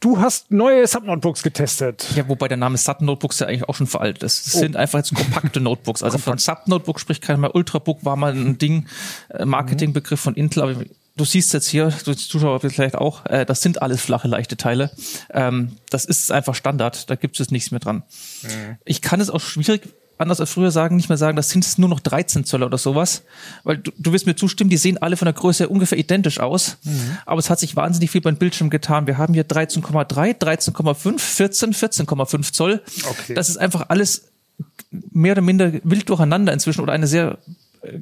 Du 0.00 0.18
hast 0.18 0.50
neue 0.50 0.84
Subnotebooks 0.88 1.44
getestet. 1.44 2.08
Ja, 2.16 2.28
wobei 2.28 2.48
der 2.48 2.56
Name 2.56 2.76
Sub 2.76 3.02
Notebooks 3.02 3.38
ja 3.38 3.46
eigentlich 3.46 3.68
auch 3.68 3.76
schon 3.76 3.86
veraltet 3.86 4.24
ist. 4.24 4.48
Es 4.48 4.54
sind 4.54 4.74
einfach 4.74 4.98
jetzt 4.98 5.14
kompakte 5.14 5.60
Notebooks. 5.60 6.02
Also 6.02 6.18
von 6.18 6.38
Sub 6.38 6.66
Notebook 6.66 6.98
spricht 6.98 7.22
keiner 7.22 7.38
mehr. 7.38 7.54
Ultrabook 7.54 8.04
war 8.04 8.16
mal 8.16 8.32
ein 8.32 8.58
Ding, 8.58 8.86
äh, 9.28 9.44
Marketingbegriff 9.44 10.18
von 10.18 10.34
Intel, 10.34 10.64
aber 10.64 10.74
du 11.16 11.24
siehst 11.24 11.52
jetzt 11.52 11.68
hier, 11.68 11.92
du 12.04 12.12
die 12.12 12.16
Zuschauer 12.16 12.60
vielleicht 12.60 12.94
auch, 12.94 13.24
äh, 13.26 13.44
das 13.44 13.62
sind 13.62 13.82
alles 13.82 14.00
flache, 14.00 14.28
leichte 14.28 14.56
Teile. 14.56 14.90
Ähm, 15.30 15.72
das 15.90 16.04
ist 16.04 16.30
einfach 16.30 16.54
Standard, 16.54 17.10
da 17.10 17.14
gibt 17.14 17.38
es 17.40 17.50
nichts 17.50 17.70
mehr 17.70 17.80
dran. 17.80 18.02
Ich 18.84 19.02
kann 19.02 19.20
es 19.20 19.30
auch 19.30 19.40
schwierig 19.40 19.82
anders 20.18 20.40
als 20.40 20.50
früher 20.50 20.70
sagen, 20.70 20.96
nicht 20.96 21.08
mehr 21.08 21.18
sagen, 21.18 21.36
das 21.36 21.50
sind 21.50 21.64
es 21.64 21.78
nur 21.78 21.88
noch 21.88 22.00
13 22.00 22.44
Zöller 22.44 22.66
oder 22.66 22.78
sowas. 22.78 23.22
Weil 23.64 23.78
du, 23.78 23.90
du 23.98 24.12
wirst 24.12 24.26
mir 24.26 24.34
zustimmen, 24.34 24.70
die 24.70 24.76
sehen 24.76 24.98
alle 24.98 25.16
von 25.16 25.26
der 25.26 25.34
Größe 25.34 25.68
ungefähr 25.68 25.98
identisch 25.98 26.40
aus. 26.40 26.78
Mhm. 26.84 27.18
Aber 27.26 27.38
es 27.38 27.50
hat 27.50 27.58
sich 27.58 27.76
wahnsinnig 27.76 28.10
viel 28.10 28.20
beim 28.20 28.36
Bildschirm 28.36 28.70
getan. 28.70 29.06
Wir 29.06 29.18
haben 29.18 29.34
hier 29.34 29.46
13,3, 29.46 30.38
13,5, 30.38 31.18
14, 31.18 31.74
14,5 31.74 32.52
Zoll. 32.52 32.82
Okay. 33.08 33.34
Das 33.34 33.48
ist 33.48 33.58
einfach 33.58 33.86
alles 33.88 34.28
mehr 35.10 35.32
oder 35.32 35.42
minder 35.42 35.72
wild 35.84 36.08
durcheinander 36.08 36.52
inzwischen 36.52 36.80
oder 36.80 36.92
eine 36.92 37.06
sehr 37.06 37.38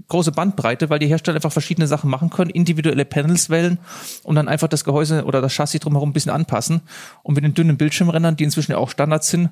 große 0.08 0.32
Bandbreite, 0.32 0.90
weil 0.90 0.98
die 0.98 1.06
Hersteller 1.06 1.36
einfach 1.36 1.52
verschiedene 1.52 1.86
Sachen 1.86 2.10
machen 2.10 2.30
können, 2.30 2.50
individuelle 2.50 3.04
Panels 3.04 3.50
wählen 3.50 3.78
und 4.22 4.36
dann 4.36 4.48
einfach 4.48 4.68
das 4.68 4.84
Gehäuse 4.84 5.24
oder 5.24 5.40
das 5.40 5.52
Chassis 5.52 5.80
drumherum 5.80 6.10
ein 6.10 6.12
bisschen 6.12 6.32
anpassen. 6.32 6.82
Und 7.22 7.34
mit 7.34 7.44
den 7.44 7.54
dünnen 7.54 7.76
Bildschirmrändern, 7.76 8.36
die 8.36 8.44
inzwischen 8.44 8.72
ja 8.72 8.78
auch 8.78 8.90
Standard 8.90 9.24
sind, 9.24 9.50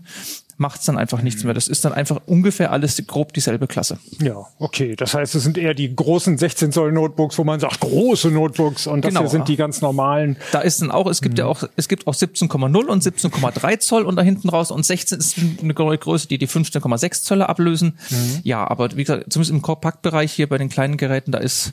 macht 0.59 0.81
es 0.81 0.87
dann 0.87 0.99
einfach 0.99 1.23
nichts 1.23 1.45
mehr. 1.45 1.55
Das 1.55 1.67
ist 1.67 1.85
dann 1.85 1.93
einfach 1.93 2.21
ungefähr 2.27 2.71
alles 2.73 3.03
grob 3.07 3.33
dieselbe 3.33 3.67
Klasse. 3.67 3.99
Ja, 4.21 4.47
okay. 4.59 4.95
Das 4.97 5.15
heißt, 5.15 5.35
es 5.35 5.43
sind 5.43 5.59
eher 5.59 5.75
die 5.75 5.95
großen 5.95 6.39
16 6.39 6.73
Zoll 6.73 6.93
Notebooks, 6.93 7.39
wo 7.39 7.45
man 7.45 7.59
sagt, 7.59 7.81
große 7.81 8.31
Notebooks 8.31 8.87
und 8.87 9.05
das 9.05 9.09
Genau. 9.09 9.21
hier 9.21 9.31
sind 9.31 9.49
die 9.49 9.57
ganz 9.57 9.81
normalen. 9.81 10.37
Da 10.53 10.61
ist 10.61 10.81
dann 10.81 10.91
auch, 10.91 11.07
es 11.09 11.21
gibt 11.23 11.39
ja 11.39 11.47
auch, 11.47 11.65
es 11.77 11.89
gibt 11.89 12.07
auch 12.07 12.15
17,0 12.15 12.85
und 12.87 13.03
17,3 13.03 13.79
Zoll 13.81 14.03
und 14.05 14.17
da 14.17 14.23
hinten 14.23 14.49
raus 14.51 14.71
und 14.71 14.85
16 14.87 15.19
ist 15.19 15.37
eine 15.61 15.75
Größe, 15.75 16.29
die 16.29 16.39
die 16.39 16.47
15,6 16.49 17.23
Zöller 17.25 17.49
ablösen. 17.49 17.99
Ja, 18.45 18.69
aber 18.71 18.95
wie 18.97 19.03
gesagt, 19.05 19.33
zumindest 19.33 19.53
im 19.53 19.63
Kompaktbereich 19.63 20.22
hier 20.31 20.49
bei 20.49 20.59
den 20.59 20.69
kleinen 20.69 20.97
Geräten, 20.97 21.33
da 21.33 21.39
ist 21.39 21.73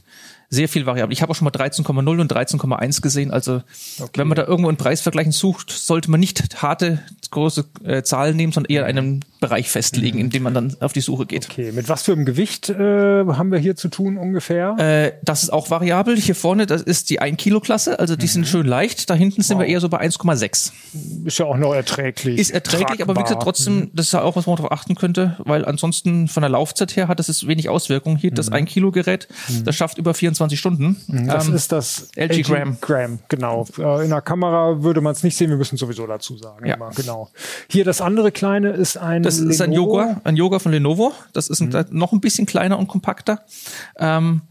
sehr 0.49 0.67
viel 0.67 0.85
variabel. 0.85 1.13
Ich 1.13 1.21
habe 1.21 1.31
auch 1.31 1.35
schon 1.35 1.45
mal 1.45 1.51
13,0 1.51 2.21
und 2.21 2.33
13,1 2.33 3.01
gesehen. 3.01 3.31
Also 3.31 3.61
wenn 4.15 4.27
man 4.27 4.35
da 4.35 4.45
irgendwo 4.45 4.69
einen 4.69 4.77
Preisvergleichen 4.77 5.31
sucht, 5.31 5.69
sollte 5.69 6.09
man 6.09 6.19
nicht 6.19 6.61
harte 6.61 7.03
große 7.29 7.65
äh, 7.83 8.01
Zahlen 8.01 8.35
nehmen, 8.35 8.51
sondern 8.51 8.71
eher 8.71 8.85
einen 8.85 9.23
Bereich 9.39 9.69
festlegen, 9.69 10.19
in 10.19 10.29
dem 10.29 10.43
man 10.43 10.53
dann 10.53 10.75
auf 10.81 10.91
die 10.93 10.99
Suche 11.01 11.25
geht. 11.25 11.47
Okay, 11.49 11.71
mit 11.71 11.87
was 11.87 12.03
für 12.03 12.11
einem 12.11 12.25
Gewicht 12.25 12.69
äh, 12.69 12.75
haben 12.75 13.51
wir 13.51 13.59
hier 13.59 13.75
zu 13.75 13.87
tun 13.87 14.17
ungefähr? 14.17 14.75
Äh, 14.77 15.13
das 15.23 15.43
ist 15.43 15.49
auch 15.51 15.69
variabel. 15.69 16.17
Hier 16.17 16.35
vorne, 16.35 16.65
das 16.65 16.81
ist 16.81 17.09
die 17.09 17.21
1-Kilo-Klasse, 17.21 17.99
also 17.99 18.15
die 18.15 18.27
sind 18.27 18.47
schön 18.47 18.65
leicht. 18.65 19.09
Da 19.09 19.13
hinten 19.13 19.41
sind 19.41 19.57
wir 19.59 19.65
eher 19.65 19.79
so 19.79 19.87
bei 19.89 20.01
1,6. 20.01 20.71
ist 21.25 21.37
ja 21.39 21.45
auch 21.45 21.57
noch 21.57 21.73
erträglich. 21.73 22.37
Ist 22.37 22.51
erträglich, 22.51 23.01
aber 23.01 23.13
wie 23.15 23.23
gesagt, 23.23 23.29
tragbar. 23.41 23.43
trotzdem, 23.43 23.91
das 23.93 24.07
ist 24.07 24.11
ja 24.13 24.21
auch, 24.23 24.35
was 24.35 24.45
man 24.45 24.57
darauf 24.57 24.71
achten 24.73 24.95
könnte, 24.95 25.37
weil 25.39 25.63
ansonsten 25.65 26.27
von 26.27 26.41
der 26.41 26.49
Laufzeit 26.49 26.95
her 26.95 27.07
hat 27.07 27.19
das 27.19 27.27
jetzt 27.27 27.47
wenig 27.47 27.69
Auswirkungen. 27.69 28.17
Hier 28.17 28.31
das 28.31 28.51
1-Kilo-Gerät, 28.51 29.27
das 29.63 29.75
schafft 29.75 29.97
über 29.97 30.13
24 30.13 30.59
Stunden. 30.59 30.97
Das 31.07 31.47
Ähm, 31.47 31.55
ist 31.55 31.71
das 31.71 32.09
LG 32.17 32.43
Gram. 32.43 32.77
Gram, 32.81 33.19
genau. 33.29 33.65
Äh, 33.77 34.03
In 34.03 34.09
der 34.09 34.21
Kamera 34.21 34.83
würde 34.83 34.99
man 35.01 35.13
es 35.13 35.23
nicht 35.23 35.37
sehen, 35.37 35.49
wir 35.49 35.57
müssen 35.57 35.77
sowieso 35.77 36.05
dazu 36.07 36.37
sagen. 36.37 36.65
Ja. 36.65 36.75
Immer, 36.75 36.89
genau. 36.95 37.29
Hier 37.69 37.85
das 37.85 38.01
andere 38.01 38.31
kleine 38.31 38.71
ist 38.71 38.97
ein 38.97 39.28
das 39.37 39.39
ist 39.55 39.61
ein 39.61 39.71
Lenovo. 39.71 39.99
Yoga, 39.99 40.21
ein 40.23 40.35
Yoga 40.35 40.59
von 40.59 40.71
Lenovo. 40.71 41.13
Das 41.33 41.47
ist 41.47 41.61
ein, 41.61 41.85
noch 41.91 42.11
ein 42.13 42.21
bisschen 42.21 42.45
kleiner 42.45 42.77
und 42.79 42.87
kompakter. 42.87 43.41
Ähm, 43.97 44.41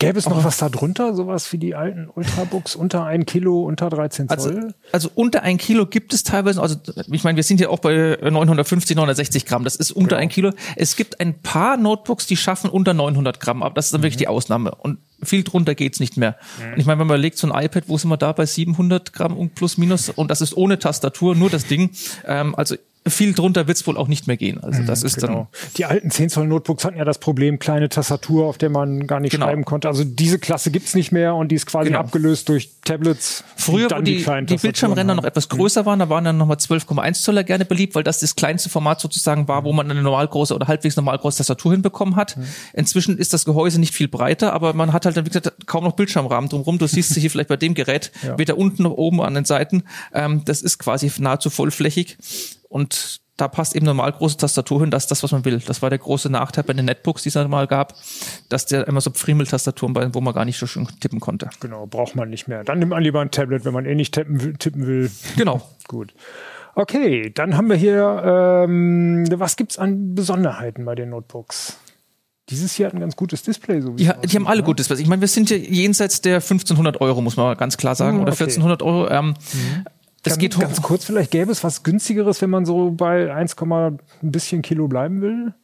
Gäbe 0.00 0.18
es 0.18 0.26
noch 0.26 0.42
was 0.44 0.56
da 0.56 0.70
drunter? 0.70 1.14
Sowas 1.14 1.52
wie 1.52 1.58
die 1.58 1.74
alten 1.74 2.08
Ultrabooks 2.08 2.74
unter 2.74 3.04
ein 3.04 3.26
Kilo, 3.26 3.64
unter 3.64 3.90
13 3.90 4.30
Also, 4.30 4.48
Zoll? 4.48 4.74
also 4.92 5.10
unter 5.14 5.42
ein 5.42 5.58
Kilo 5.58 5.84
gibt 5.84 6.14
es 6.14 6.22
teilweise, 6.22 6.62
also 6.62 6.76
ich 7.12 7.22
meine, 7.22 7.36
wir 7.36 7.42
sind 7.42 7.60
ja 7.60 7.68
auch 7.68 7.80
bei 7.80 8.16
950, 8.22 8.96
960 8.96 9.44
Gramm, 9.44 9.62
das 9.62 9.76
ist 9.76 9.90
unter 9.90 10.16
ein 10.16 10.30
Kilo. 10.30 10.52
Es 10.76 10.96
gibt 10.96 11.20
ein 11.20 11.40
paar 11.42 11.76
Notebooks, 11.76 12.26
die 12.26 12.38
schaffen 12.38 12.70
unter 12.70 12.94
900 12.94 13.40
Gramm, 13.40 13.62
aber 13.62 13.74
das 13.74 13.86
ist 13.86 13.94
dann 13.94 14.02
wirklich 14.02 14.16
die 14.16 14.28
Ausnahme. 14.28 14.74
Und 14.76 15.00
viel 15.22 15.42
drunter 15.44 15.74
geht's 15.74 16.00
nicht 16.00 16.16
mehr. 16.16 16.36
Und 16.72 16.80
ich 16.80 16.86
meine, 16.86 16.98
wenn 17.00 17.06
man 17.06 17.16
überlegt, 17.18 17.36
so 17.36 17.52
ein 17.52 17.64
iPad, 17.64 17.84
wo 17.88 17.98
sind 17.98 18.08
wir 18.08 18.16
da 18.16 18.32
bei 18.32 18.46
700 18.46 19.12
Gramm 19.12 19.36
und 19.36 19.54
plus 19.54 19.76
minus 19.76 20.08
und 20.08 20.30
das 20.30 20.40
ist 20.40 20.56
ohne 20.56 20.78
Tastatur, 20.78 21.34
nur 21.34 21.50
das 21.50 21.66
Ding. 21.66 21.90
Ähm, 22.24 22.54
also 22.54 22.74
viel 23.06 23.32
drunter 23.32 23.66
wird's 23.66 23.86
wohl 23.86 23.96
auch 23.96 24.08
nicht 24.08 24.26
mehr 24.26 24.36
gehen. 24.36 24.62
Also 24.62 24.82
das 24.82 25.02
ist 25.02 25.18
Genau. 25.20 25.48
Die 25.78 25.86
alten 25.86 26.10
10 26.10 26.28
Zoll 26.28 26.46
Notebooks 26.46 26.84
hatten 26.84 26.98
ja 26.98 27.04
das 27.04 27.18
Problem, 27.18 27.58
kleine 27.58 27.88
Tastatur, 27.88 28.46
auf 28.46 28.58
der 28.58 28.68
man 28.68 29.06
gar 29.06 29.20
nicht 29.20 29.32
Genau. 29.32 29.46
schreiben 29.46 29.64
konnte. 29.64 29.88
Also 29.88 30.04
diese 30.04 30.38
Klasse 30.38 30.70
gibt's 30.70 30.94
nicht 30.94 31.10
mehr 31.10 31.34
und 31.34 31.48
die 31.48 31.54
ist 31.56 31.66
quasi 31.66 31.88
Genau. 31.88 32.00
abgelöst 32.00 32.48
durch 32.50 32.70
Tablets. 32.84 33.42
Früher, 33.56 33.88
dann 33.88 34.00
wo 34.00 34.02
die, 34.02 34.16
die, 34.16 34.22
Tastaturen 34.24 34.60
Bildschirmränder 34.60 35.14
noch 35.14 35.24
etwas 35.24 35.48
größer 35.48 35.86
waren, 35.86 35.98
da 35.98 36.08
waren 36.10 36.24
dann 36.24 36.36
nochmal 36.36 36.58
12,1 36.58 37.22
Zöller 37.22 37.42
gerne 37.42 37.64
beliebt, 37.64 37.94
weil 37.94 38.02
das 38.04 38.20
das 38.20 38.36
kleinste 38.36 38.68
Format 38.68 39.00
sozusagen 39.00 39.48
war, 39.48 39.64
wo 39.64 39.72
man 39.72 39.90
eine 39.90 40.02
normal 40.02 40.28
große 40.28 40.54
oder 40.54 40.68
halbwegs 40.68 40.96
normal 40.96 41.18
große 41.18 41.38
Tastatur 41.38 41.72
hinbekommen 41.72 42.16
hat. 42.16 42.36
Inzwischen 42.74 43.16
ist 43.16 43.32
das 43.32 43.44
Gehäuse 43.46 43.80
nicht 43.80 43.94
viel 43.94 44.08
breiter, 44.08 44.52
aber 44.52 44.74
man 44.74 44.92
hat 44.92 45.06
halt 45.06 45.16
dann, 45.16 45.24
wie 45.24 45.30
gesagt, 45.30 45.66
kaum 45.66 45.84
noch 45.84 45.92
Bildschirmrahmen 45.92 46.50
drumherum. 46.50 46.78
Du 46.78 46.86
siehst 46.86 47.14
sie 47.14 47.20
hier 47.20 47.30
vielleicht 47.30 47.48
bei 47.48 47.56
dem 47.56 47.72
Gerät, 47.74 48.12
Ja. 48.22 48.38
weder 48.38 48.58
unten 48.58 48.82
noch 48.82 48.92
oben 48.92 49.22
an 49.22 49.34
den 49.34 49.44
Seiten. 49.46 49.84
Ähm, 50.12 50.42
das 50.44 50.60
ist 50.60 50.78
quasi 50.78 51.10
nahezu 51.18 51.48
vollflächig 51.50 52.18
und 52.70 53.20
da 53.36 53.48
passt 53.48 53.74
eben 53.74 53.86
normal 53.86 54.12
große 54.12 54.36
Tastatur 54.36 54.80
hin, 54.80 54.90
das 54.90 55.04
ist 55.04 55.10
das, 55.10 55.22
was 55.22 55.32
man 55.32 55.44
will. 55.46 55.58
Das 55.66 55.80
war 55.82 55.88
der 55.90 55.98
große 55.98 56.28
Nachteil 56.30 56.62
bei 56.64 56.74
den 56.74 56.84
Netbooks, 56.84 57.22
die 57.22 57.30
es 57.30 57.34
mal 57.48 57.66
gab, 57.66 57.94
dass 58.50 58.66
der 58.66 58.86
immer 58.86 59.00
so 59.00 59.10
Friemeltastaturen, 59.14 60.14
wo 60.14 60.20
man 60.20 60.34
gar 60.34 60.44
nicht 60.44 60.58
so 60.58 60.66
schön 60.66 60.86
tippen 61.00 61.20
konnte. 61.20 61.48
Genau, 61.60 61.86
braucht 61.86 62.14
man 62.16 62.28
nicht 62.28 62.48
mehr. 62.48 62.64
Dann 62.64 62.78
nimmt 62.78 62.90
man 62.90 63.02
lieber 63.02 63.20
ein 63.20 63.30
Tablet, 63.30 63.64
wenn 63.64 63.72
man 63.72 63.86
eh 63.86 63.94
nicht 63.94 64.12
tippen 64.14 64.42
will. 64.42 64.54
Tippen 64.58 64.86
will. 64.86 65.10
Genau. 65.36 65.62
Gut. 65.88 66.12
Okay, 66.74 67.30
dann 67.34 67.56
haben 67.56 67.68
wir 67.70 67.76
hier, 67.76 68.64
ähm, 68.68 69.26
was 69.32 69.56
gibt's 69.56 69.78
an 69.78 70.14
Besonderheiten 70.14 70.84
bei 70.84 70.94
den 70.94 71.08
Notebooks? 71.10 71.78
Dieses 72.50 72.72
hier 72.74 72.86
hat 72.86 72.94
ein 72.94 73.00
ganz 73.00 73.16
gutes 73.16 73.42
Display, 73.42 73.80
so 73.80 73.96
wie 73.98 74.08
ha- 74.08 74.16
die 74.24 74.36
haben 74.36 74.46
alle 74.46 74.60
ne? 74.60 74.64
gutes 74.66 74.84
Displays. 74.86 75.00
Ich 75.00 75.08
meine, 75.08 75.20
wir 75.20 75.28
sind 75.28 75.48
ja 75.50 75.56
jenseits 75.56 76.20
der 76.20 76.36
1500 76.36 77.00
Euro, 77.00 77.22
muss 77.22 77.36
man 77.36 77.56
ganz 77.56 77.76
klar 77.76 77.94
sagen, 77.94 78.16
Mhm, 78.18 78.22
oder 78.24 78.32
okay. 78.32 78.42
1400 78.44 78.82
Euro. 78.82 79.08
Ähm, 79.08 79.34
Es 80.22 80.32
Ganz, 80.32 80.38
geht 80.38 80.56
hoch. 80.56 80.60
ganz 80.60 80.82
kurz, 80.82 81.04
vielleicht 81.04 81.30
gäbe 81.30 81.50
es 81.50 81.64
was 81.64 81.82
günstigeres, 81.82 82.42
wenn 82.42 82.50
man 82.50 82.66
so 82.66 82.90
bei 82.90 83.32
1, 83.32 83.56
ein 83.60 83.98
bisschen 84.20 84.60
Kilo 84.60 84.86
bleiben 84.86 85.22
will. 85.22 85.54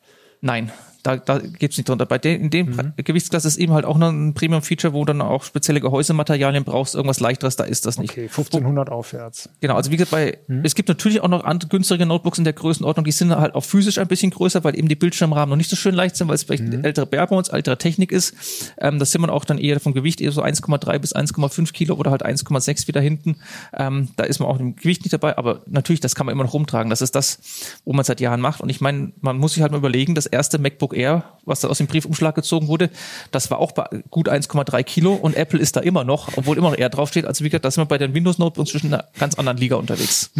Nein, 0.40 0.72
da, 1.07 1.16
da 1.16 1.38
gibt's 1.38 1.76
nicht 1.76 1.88
drunter. 1.88 2.07
Bei 2.07 2.18
den, 2.18 2.40
in 2.40 2.50
dem 2.50 2.66
Mhm. 2.66 2.92
Gewichtsklasse 2.96 3.46
ist 3.48 3.59
eben 3.59 3.72
halt 3.72 3.84
auch 3.84 3.96
noch 3.96 4.09
ein 4.09 4.34
Premium-Feature, 4.34 4.92
wo 4.92 5.04
du 5.04 5.12
dann 5.12 5.20
auch 5.22 5.44
spezielle 5.44 5.80
Gehäusematerialien 5.80 6.64
brauchst, 6.64 6.94
irgendwas 6.94 7.20
leichteres, 7.20 7.57
da 7.57 7.64
ist 7.64 7.86
das 7.86 7.98
nicht. 7.98 8.11
Okay, 8.11 8.22
1500 8.24 8.90
aufwärts. 8.90 9.48
Genau, 9.61 9.74
also 9.74 9.90
wie 9.90 9.96
gesagt, 9.96 10.11
bei, 10.11 10.38
es 10.64 10.74
gibt 10.74 10.88
natürlich 10.88 11.20
auch 11.20 11.28
noch 11.28 11.44
andere 11.44 11.68
günstige 11.68 12.07
Notebooks 12.07 12.38
in 12.38 12.44
der 12.44 12.52
Größenordnung, 12.54 13.04
die 13.04 13.12
sind 13.12 13.34
halt 13.34 13.54
auch 13.54 13.64
physisch 13.64 13.98
ein 13.98 14.09
bisschen 14.09 14.30
größer, 14.30 14.64
weil 14.64 14.76
eben 14.76 14.88
die 14.88 14.96
Bildschirmrahmen 14.96 15.50
noch 15.50 15.57
nicht 15.57 15.70
so 15.70 15.76
schön 15.76 15.94
leicht 15.94 16.16
sind, 16.16 16.28
weil 16.28 16.34
es 16.34 16.42
vielleicht 16.42 16.64
ältere 16.84 17.07
Barebones, 17.07 17.48
ältere 17.50 17.78
Technik 17.78 18.11
ist. 18.12 18.34
Ähm, 18.78 18.98
das 18.98 19.12
sind 19.12 19.20
man 19.20 19.30
auch 19.30 19.44
dann 19.44 19.59
eher 19.59 19.78
vom 19.80 19.94
Gewicht 19.94 20.20
eher 20.20 20.32
so 20.32 20.42
1,3 20.42 20.98
bis 20.98 21.14
1,5 21.14 21.72
Kilo 21.72 21.94
oder 21.94 22.11
halt 22.11 22.24
1,6 22.24 22.88
wieder 22.88 23.00
hinten. 23.00 23.36
Ähm, 23.76 24.09
da 24.16 24.24
ist 24.24 24.40
man 24.40 24.48
auch 24.48 24.59
im 24.59 24.74
Gewicht 24.76 25.02
nicht 25.02 25.12
dabei, 25.12 25.38
aber 25.38 25.61
natürlich, 25.66 26.00
das 26.00 26.14
kann 26.14 26.26
man 26.26 26.32
immer 26.32 26.44
noch 26.44 26.52
rumtragen. 26.54 26.90
Das 26.90 27.00
ist 27.02 27.14
das, 27.14 27.38
wo 27.84 27.92
man 27.92 28.04
seit 28.04 28.20
Jahren 28.20 28.40
macht. 28.40 28.61
Und 28.61 28.68
ich 28.70 28.80
meine, 28.80 29.12
man 29.20 29.38
muss 29.38 29.54
sich 29.54 29.62
halt 29.62 29.72
mal 29.72 29.78
überlegen, 29.78 30.14
das 30.14 30.26
erste 30.26 30.59
MacBook 30.59 30.95
Air, 30.97 31.24
was 31.44 31.61
da 31.61 31.68
aus 31.68 31.78
dem 31.78 31.86
Briefumschlag 31.86 32.34
gezogen 32.34 32.66
wurde, 32.68 32.90
das 33.30 33.51
war 33.51 33.59
auch 33.59 33.72
bei 33.72 33.86
gut 34.11 34.28
1,3 34.28 34.82
Kilo 34.82 35.14
und 35.14 35.36
Apple 35.36 35.61
ist 35.61 35.76
da 35.76 35.80
immer 35.80 36.03
noch, 36.03 36.36
obwohl 36.36 36.59
immer 36.59 36.70
noch 36.70 36.78
Air 36.78 36.88
draufsteht. 36.88 37.24
Also 37.24 37.44
wie 37.44 37.51
gesagt, 37.51 37.64
da 37.64 37.70
sind 37.70 37.82
wir 37.82 37.86
bei 37.86 37.99
den 37.99 38.14
Windows-Notebooks 38.14 38.70
zwischen 38.70 38.92
einer 38.92 39.05
ganz 39.18 39.36
anderen 39.36 39.59
Liga 39.59 39.76
unterwegs. 39.76 40.30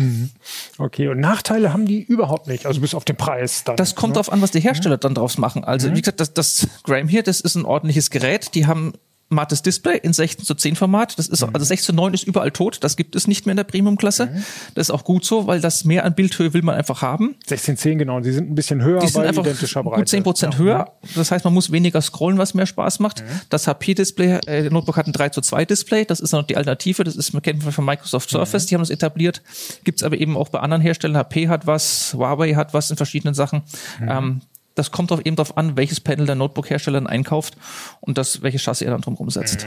Okay, 0.79 1.09
und 1.09 1.21
Nachteile 1.21 1.73
haben 1.73 1.87
die 1.87 2.03
überhaupt 2.03 2.49
nicht, 2.49 2.67
also 2.67 2.81
bis 2.81 2.95
auf 2.95 3.05
den 3.05 3.17
Preis. 3.17 3.65
Dann, 3.65 3.77
Das 3.77 3.95
kommt 3.95 4.11
ne? 4.11 4.15
darauf 4.15 4.33
an, 4.33 4.43
was 4.43 4.51
die 4.51 4.61
Hersteller 4.61 4.97
dann 4.97 5.15
draus 5.15 5.39
machen. 5.39 5.63
Also, 5.65 5.95
wie 5.95 6.01
gesagt, 6.01 6.21
das, 6.21 6.35
das 6.35 6.67
Graham 6.83 7.09
hier, 7.09 7.23
das 7.23 7.41
ist 7.41 7.55
ein 7.55 7.65
ordentliches 7.65 8.11
Gerät. 8.11 8.55
Die 8.55 8.67
haben 8.67 8.95
mattes 9.29 9.63
Display 9.63 9.99
in 9.99 10.13
16 10.13 10.45
zu 10.45 10.55
10 10.55 10.77
Format. 10.77 11.19
Das 11.19 11.27
ist, 11.29 11.43
also 11.43 11.65
16 11.65 11.87
zu 11.87 11.93
9 11.93 12.15
ist 12.15 12.23
überall 12.25 12.51
tot. 12.53 12.79
Das 12.83 12.97
gibt 12.97 13.17
es 13.17 13.27
nicht 13.27 13.45
mehr 13.47 13.53
in 13.53 13.57
der 13.57 13.65
Premium-Klasse. 13.65 14.43
Das 14.75 14.89
ist 14.89 14.91
auch 14.91 15.05
gut 15.05 15.25
so, 15.25 15.47
weil 15.47 15.61
das 15.61 15.85
mehr 15.85 16.05
an 16.05 16.15
Bildhöhe 16.15 16.53
will 16.55 16.63
man 16.63 16.77
einfach 16.77 17.03
haben. 17.03 17.35
1610, 17.43 17.99
genau. 17.99 18.21
Die 18.21 18.31
sind 18.33 18.51
ein 18.51 18.55
bisschen 18.55 18.83
höher, 18.83 19.01
Die 19.01 19.09
sind 19.09 19.25
einfach 19.27 19.45
identischer 19.45 19.83
Breite. 19.83 20.01
gut 20.03 20.09
10 20.09 20.23
Prozent 20.23 20.59
höher. 20.59 20.93
Das 21.15 21.31
heißt, 21.31 21.45
man 21.45 21.55
muss 21.55 21.73
weniger 21.73 22.01
scrollen, 22.01 22.39
was 22.39 22.55
mehr 22.55 22.67
Spaß 22.67 23.01
macht. 23.01 23.25
Das 23.51 23.67
HP-Display, 23.67 24.39
äh, 24.47 24.63
der 24.63 24.71
Notebook 24.71 24.97
hat 24.97 25.07
ein 25.09 25.13
3 25.13 25.31
zu 25.31 25.41
2 25.41 25.65
Display. 25.65 26.05
Das 26.05 26.21
ist 26.21 26.33
noch 26.33 26.45
die 26.45 26.57
Alternative. 26.57 27.03
Das 27.03 27.17
ist, 27.17 27.33
man 27.33 27.43
kennt 27.43 27.63
von 27.65 27.85
Microsoft 27.85 28.31
Surface. 28.31 28.67
Die 28.67 28.75
haben 28.75 28.83
das 28.83 28.91
etabliert. 28.91 29.43
Gibt's 29.85 30.03
aber 30.03 30.17
eben 30.19 30.37
auch 30.37 30.51
bei 30.51 30.61
anderen 30.61 30.83
Herstellern. 30.83 31.17
HP 31.17 31.49
hat 31.49 31.67
was, 31.67 32.15
Huawei 32.15 32.55
hat 32.55 32.75
was 32.75 32.91
in 32.91 32.97
verschiedenen 32.97 33.35
Sachen. 33.35 33.63
Ähm, 34.01 34.41
das 34.77 34.93
kommt 34.93 35.11
drauf, 35.11 35.21
eben 35.25 35.35
darauf 35.35 35.57
an, 35.57 35.77
welches 35.77 36.01
Panel 36.01 36.27
der 36.27 36.37
Notebook-Hersteller 36.37 37.01
dann 37.01 37.07
einkauft 37.09 37.57
und 38.01 38.19
das, 38.19 38.43
welches 38.43 38.63
Chassis 38.63 38.87
er 38.87 38.93
dann 38.93 39.01
drum 39.01 39.17
umsetzt. 39.17 39.67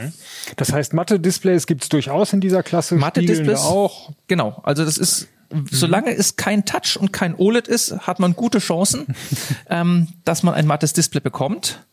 Das 0.56 0.72
heißt, 0.72 0.94
Matte-Displays 0.94 1.66
gibt's 1.66 1.90
durchaus 1.90 2.32
in 2.32 2.40
dieser 2.40 2.62
Klasse. 2.62 2.94
Matte-Displays 2.94 3.60
auch. 3.60 4.12
Genau, 4.28 4.60
also 4.62 4.84
das 4.84 4.96
ist, 4.96 5.28
solange 5.70 6.14
es 6.14 6.36
kein 6.36 6.64
Touch 6.64 6.96
und 6.98 7.12
kein 7.12 7.34
OLED 7.34 7.68
ist, 7.68 8.06
hat 8.06 8.20
man 8.20 8.34
gute 8.34 8.60
Chancen, 8.60 9.14
ähm, 9.68 10.08
dass 10.24 10.42
man 10.42 10.54
ein 10.54 10.66
mattes 10.66 10.92
Display 10.92 11.20
bekommt. 11.20 11.84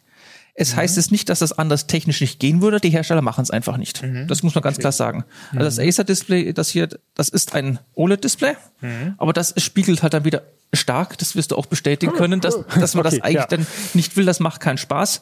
Es 0.59 0.75
heißt 0.75 0.97
es 0.97 1.11
nicht, 1.11 1.29
dass 1.29 1.39
das 1.39 1.53
anders 1.53 1.85
technisch 1.85 2.19
nicht 2.19 2.39
gehen 2.39 2.63
würde. 2.63 2.79
Die 2.79 2.89
Hersteller 2.89 3.21
machen 3.21 3.43
es 3.43 3.51
einfach 3.51 3.77
nicht. 3.77 4.03
Das 4.27 4.41
muss 4.41 4.55
man 4.55 4.63
ganz 4.63 4.79
klar 4.79 4.91
sagen. 4.91 5.23
Also 5.51 5.65
das 5.65 5.79
Acer-Display, 5.79 6.51
das 6.51 6.69
hier, 6.69 6.89
das 7.13 7.29
ist 7.29 7.53
ein 7.53 7.77
OLED-Display, 7.93 8.55
aber 9.17 9.33
das 9.33 9.53
spiegelt 9.57 10.01
halt 10.01 10.15
dann 10.15 10.25
wieder 10.25 10.41
stark. 10.73 11.15
Das 11.19 11.35
wirst 11.35 11.51
du 11.51 11.55
auch 11.55 11.67
bestätigen 11.67 12.11
können, 12.13 12.41
dass, 12.41 12.57
dass 12.79 12.95
man 12.95 13.03
das 13.03 13.13
Okay, 13.17 13.21
eigentlich 13.21 13.35
ja. 13.35 13.45
dann 13.45 13.67
nicht 13.93 14.17
will. 14.17 14.25
Das 14.25 14.39
macht 14.39 14.59
keinen 14.59 14.79
Spaß. 14.79 15.21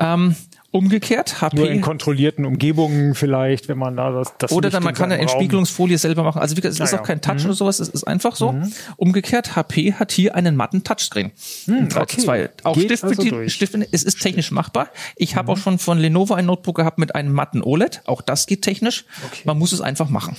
Ähm, 0.00 0.34
Umgekehrt, 0.72 1.40
HP. 1.42 1.56
Nur 1.56 1.70
in 1.70 1.80
kontrollierten 1.82 2.44
Umgebungen 2.46 3.14
vielleicht, 3.14 3.68
wenn 3.68 3.76
man 3.78 3.94
da 3.96 4.10
das, 4.10 4.32
das 4.38 4.52
Oder 4.52 4.70
dann 4.70 4.82
man 4.82 4.94
kann 4.94 5.12
eine 5.12 5.20
Entspiegelungsfolie 5.20 5.98
selber 5.98 6.22
machen. 6.22 6.40
Also 6.40 6.56
wie 6.56 6.62
gesagt, 6.62 6.80
es 6.80 6.84
ist 6.88 6.92
Ja, 6.92 6.96
Mhm. 6.96 7.02
auch 7.02 7.06
kein 7.06 7.20
Touch 7.20 7.44
oder 7.44 7.52
sowas, 7.54 7.78
es 7.78 7.88
ist 7.90 8.04
einfach 8.04 8.34
so. 8.36 8.54
Umgekehrt, 8.96 9.54
HP 9.54 9.92
hat 9.92 10.12
hier 10.12 10.34
einen 10.34 10.56
matten 10.56 10.82
Touchscreen. 10.82 11.30
Im 11.66 11.88
3 11.90 12.04
zu 12.06 12.16
okay. 12.16 12.20
2. 12.22 12.50
Auch 12.64 12.78
Stift, 12.78 13.04
also. 13.04 13.22
Mhm. 13.22 13.48
Stift, 13.50 13.74
es 13.92 14.02
ist 14.02 14.20
technisch 14.22 14.50
machbar. 14.50 14.88
Ich 15.16 15.36
habe 15.36 15.52
auch 15.52 15.58
schon 15.58 15.78
von 15.78 15.98
Lenovo 15.98 16.34
ein 16.34 16.46
Notebook 16.46 16.76
gehabt 16.76 16.98
mit 16.98 17.14
einem 17.14 17.32
matten 17.32 17.62
OLED. 17.62 18.00
Auch 18.06 18.22
das 18.22 18.46
geht 18.46 18.62
technisch. 18.62 19.04
Man 19.44 19.58
muss 19.58 19.72
es 19.72 19.82
einfach 19.82 20.08
machen. 20.08 20.36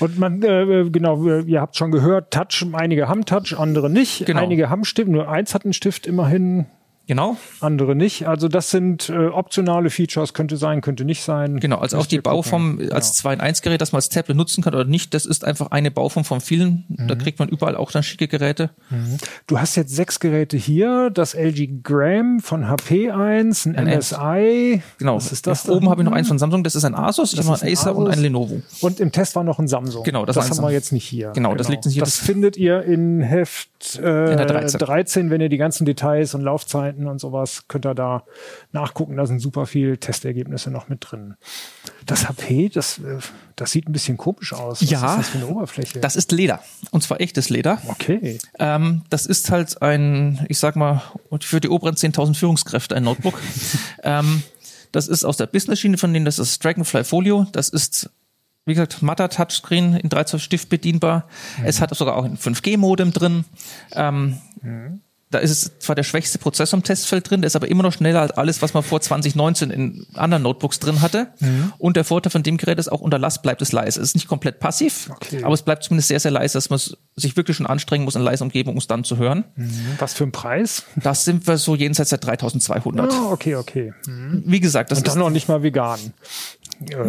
Und 0.00 0.18
man, 0.18 0.42
äh, 0.42 0.88
genau, 0.90 1.26
äh, 1.28 1.42
ihr 1.42 1.60
habt 1.60 1.76
schon 1.76 1.90
gehört, 1.90 2.32
Touch, 2.32 2.64
einige 2.72 3.08
haben 3.08 3.26
Touch, 3.26 3.54
andere 3.58 3.90
nicht. 3.90 4.24
Genau. 4.24 4.40
Einige 4.40 4.70
haben 4.70 4.84
Stift, 4.84 5.08
nur 5.10 5.28
eins 5.28 5.54
hat 5.54 5.64
einen 5.64 5.74
Stift 5.74 6.06
immerhin, 6.06 6.66
Genau. 7.08 7.36
andere 7.60 7.96
nicht. 7.96 8.28
Also 8.28 8.46
das 8.48 8.70
sind 8.70 9.08
äh, 9.08 9.26
optionale 9.26 9.90
Features, 9.90 10.34
könnte 10.34 10.56
sein, 10.56 10.80
könnte 10.82 11.04
nicht 11.04 11.22
sein. 11.24 11.58
Genau, 11.58 11.78
also 11.78 11.98
auch 11.98 12.06
die 12.06 12.16
ihr 12.16 12.22
gucken. 12.22 12.36
Bauform 12.36 12.80
als 12.92 13.14
2 13.14 13.32
in 13.34 13.40
1 13.40 13.62
Gerät, 13.62 13.80
das 13.80 13.90
man 13.92 13.98
als 13.98 14.08
Tablet 14.10 14.36
nutzen 14.36 14.62
kann 14.62 14.74
oder 14.74 14.84
nicht, 14.84 15.14
das 15.14 15.26
ist 15.26 15.44
einfach 15.44 15.70
eine 15.72 15.90
Bauform 15.90 16.24
von 16.24 16.40
vielen. 16.40 16.84
Da 16.88 17.14
Mhm. 17.14 17.18
kriegt 17.18 17.38
man 17.38 17.48
überall 17.48 17.74
auch 17.76 17.90
dann 17.90 18.02
schicke 18.02 18.28
Geräte. 18.28 18.70
Du 19.46 19.58
hast 19.58 19.74
jetzt 19.76 19.94
sechs 19.96 20.20
Geräte 20.20 20.56
hier, 20.56 21.10
das 21.10 21.34
LG 21.34 21.82
Gram 21.82 22.40
von 22.40 22.68
HP 22.68 23.10
1, 23.10 23.66
ein, 23.66 23.76
Ein 23.76 23.86
MSI. 23.98 24.82
Genau. 24.98 25.16
Was 25.16 25.32
ist 25.32 25.46
das? 25.46 25.68
Oben 25.68 25.86
da? 25.86 25.90
habe 25.92 26.02
ich 26.02 26.06
noch 26.08 26.12
eins 26.14 26.28
von 26.28 26.38
Samsung, 26.38 26.62
das 26.62 26.74
ist 26.74 26.84
ein 26.84 26.94
Asus, 26.94 27.32
ich 27.32 27.38
Das 27.38 27.46
habe 27.46 27.56
ist 27.56 27.62
ein 27.64 27.72
Acer 27.72 27.96
und 27.96 28.04
Asus. 28.08 28.16
ein 28.16 28.22
Lenovo. 28.22 28.62
Und 28.82 29.00
im 29.00 29.12
Test 29.12 29.34
war 29.34 29.44
noch 29.44 29.58
ein 29.58 29.66
Samsung. 29.68 30.02
Genau, 30.04 30.26
das 30.26 30.36
das, 30.36 30.50
haben 30.50 30.62
wir 30.62 30.70
jetzt 30.72 30.92
nicht 30.92 31.04
hier. 31.06 31.30
Genau, 31.34 31.54
das 31.54 31.68
liegt 31.68 31.84
nicht 31.86 31.94
hier. 31.94 32.02
Das 32.02 32.18
Das- 32.18 32.26
findet 32.26 32.56
ihr 32.58 32.82
in 32.82 33.20
Heft 33.20 33.98
äh, 34.02 34.32
In 34.32 34.36
der 34.36 34.46
13. 34.46 34.78
13, 34.78 35.30
wenn 35.30 35.40
ihr 35.40 35.48
die 35.48 35.56
ganzen 35.56 35.84
Details 35.86 36.34
und 36.34 36.42
Laufzeiten 36.42 36.97
und 37.06 37.20
sowas 37.20 37.64
könnt 37.68 37.86
ihr 37.86 37.94
da 37.94 38.24
nachgucken. 38.72 39.16
Da 39.16 39.26
sind 39.26 39.40
super 39.40 39.66
viel 39.66 39.96
Testergebnisse 39.98 40.70
noch 40.70 40.88
mit 40.88 40.98
drin. 41.08 41.34
Das 42.06 42.28
HP, 42.28 42.68
das, 42.70 42.98
äh, 42.98 43.18
das 43.56 43.70
sieht 43.72 43.88
ein 43.88 43.92
bisschen 43.92 44.16
komisch 44.16 44.52
aus. 44.52 44.82
Was 44.82 44.90
Ja, 44.90 45.12
ist 45.12 45.18
das 45.18 45.28
für 45.28 45.38
eine 45.38 45.46
Oberfläche? 45.46 46.00
Das 46.00 46.16
ist 46.16 46.32
Leder. 46.32 46.60
Und 46.90 47.02
zwar 47.02 47.20
echtes 47.20 47.48
Leder. 47.50 47.80
okay. 47.88 48.38
Ähm, 48.58 49.02
das 49.10 49.26
ist 49.26 49.50
halt 49.50 49.80
ein, 49.82 50.44
ich 50.48 50.58
sag 50.58 50.76
mal, 50.76 51.02
für 51.40 51.60
die 51.60 51.68
oberen 51.68 51.94
10.000 51.94 52.34
Führungskräfte 52.34 52.96
ein 52.96 53.04
Notebook. 53.04 53.38
ähm, 54.02 54.42
das 54.92 55.06
ist 55.08 55.24
aus 55.24 55.36
der 55.36 55.46
Business-Schiene 55.46 55.98
von 55.98 56.12
denen, 56.12 56.24
das 56.24 56.38
ist 56.38 56.64
Dragonfly 56.64 57.04
Folio. 57.04 57.46
Das 57.52 57.68
ist, 57.68 58.10
wie 58.64 58.72
gesagt, 58.72 59.02
matter 59.02 59.28
Touchscreen 59.28 59.94
in 59.96 60.08
13 60.08 60.40
Stift 60.40 60.68
bedienbar. 60.70 61.28
Es 61.62 61.80
hat 61.80 61.94
sogar 61.94 62.16
auch 62.16 62.24
ein 62.24 62.38
5G-Modem 62.38 63.12
drin. 63.12 63.44
Ähm, 63.92 64.38
Da 65.30 65.38
ist 65.38 65.50
es 65.50 65.78
zwar 65.80 65.94
der 65.94 66.04
schwächste 66.04 66.38
Prozessor 66.38 66.78
im 66.78 66.82
Testfeld 66.82 67.28
drin, 67.28 67.42
der 67.42 67.48
ist 67.48 67.56
aber 67.56 67.68
immer 67.68 67.82
noch 67.82 67.92
schneller 67.92 68.22
als 68.22 68.30
alles, 68.32 68.62
was 68.62 68.72
man 68.72 68.82
vor 68.82 69.00
2019 69.02 69.70
in 69.70 70.06
anderen 70.14 70.42
Notebooks 70.42 70.78
drin 70.78 71.02
hatte. 71.02 71.28
Und 71.76 71.96
der 71.96 72.04
Vorteil 72.04 72.30
von 72.30 72.42
dem 72.42 72.56
Gerät 72.56 72.78
ist 72.78 72.88
auch 72.90 73.00
unter 73.00 73.18
Last 73.18 73.42
bleibt 73.42 73.60
es 73.60 73.72
leise. 73.72 74.00
Es 74.00 74.08
ist 74.08 74.14
nicht 74.14 74.26
komplett 74.28 74.58
passiv, 74.58 75.10
Okay. 75.10 75.42
aber 75.44 75.52
es 75.52 75.62
bleibt 75.62 75.84
zumindest 75.84 76.08
sehr, 76.08 76.20
sehr 76.20 76.30
leise, 76.30 76.54
dass 76.54 76.70
man 76.70 76.80
sich 77.16 77.36
wirklich 77.36 77.56
schon 77.58 77.66
anstrengen 77.66 78.04
muss, 78.04 78.14
in 78.14 78.22
leiser 78.22 78.42
Umgebung, 78.44 78.72
um 78.74 78.78
es 78.78 78.86
dann 78.86 79.04
zu 79.04 79.18
hören. 79.18 79.44
Was 79.98 80.14
für 80.14 80.24
ein 80.24 80.32
Preis? 80.32 80.84
Das 80.96 81.24
sind 81.26 81.46
wir 81.46 81.58
so 81.58 81.74
jenseits 81.74 82.08
der 82.10 82.18
3200. 82.18 83.12
Ah, 83.12 83.30
okay, 83.30 83.56
okay. 83.56 83.92
Wie 84.06 84.60
gesagt, 84.60 84.90
das 84.90 84.98
Und 85.00 85.06
ist 85.08 85.12
dann 85.12 85.20
noch 85.20 85.30
nicht 85.30 85.48
mal 85.48 85.62
vegan. 85.62 85.98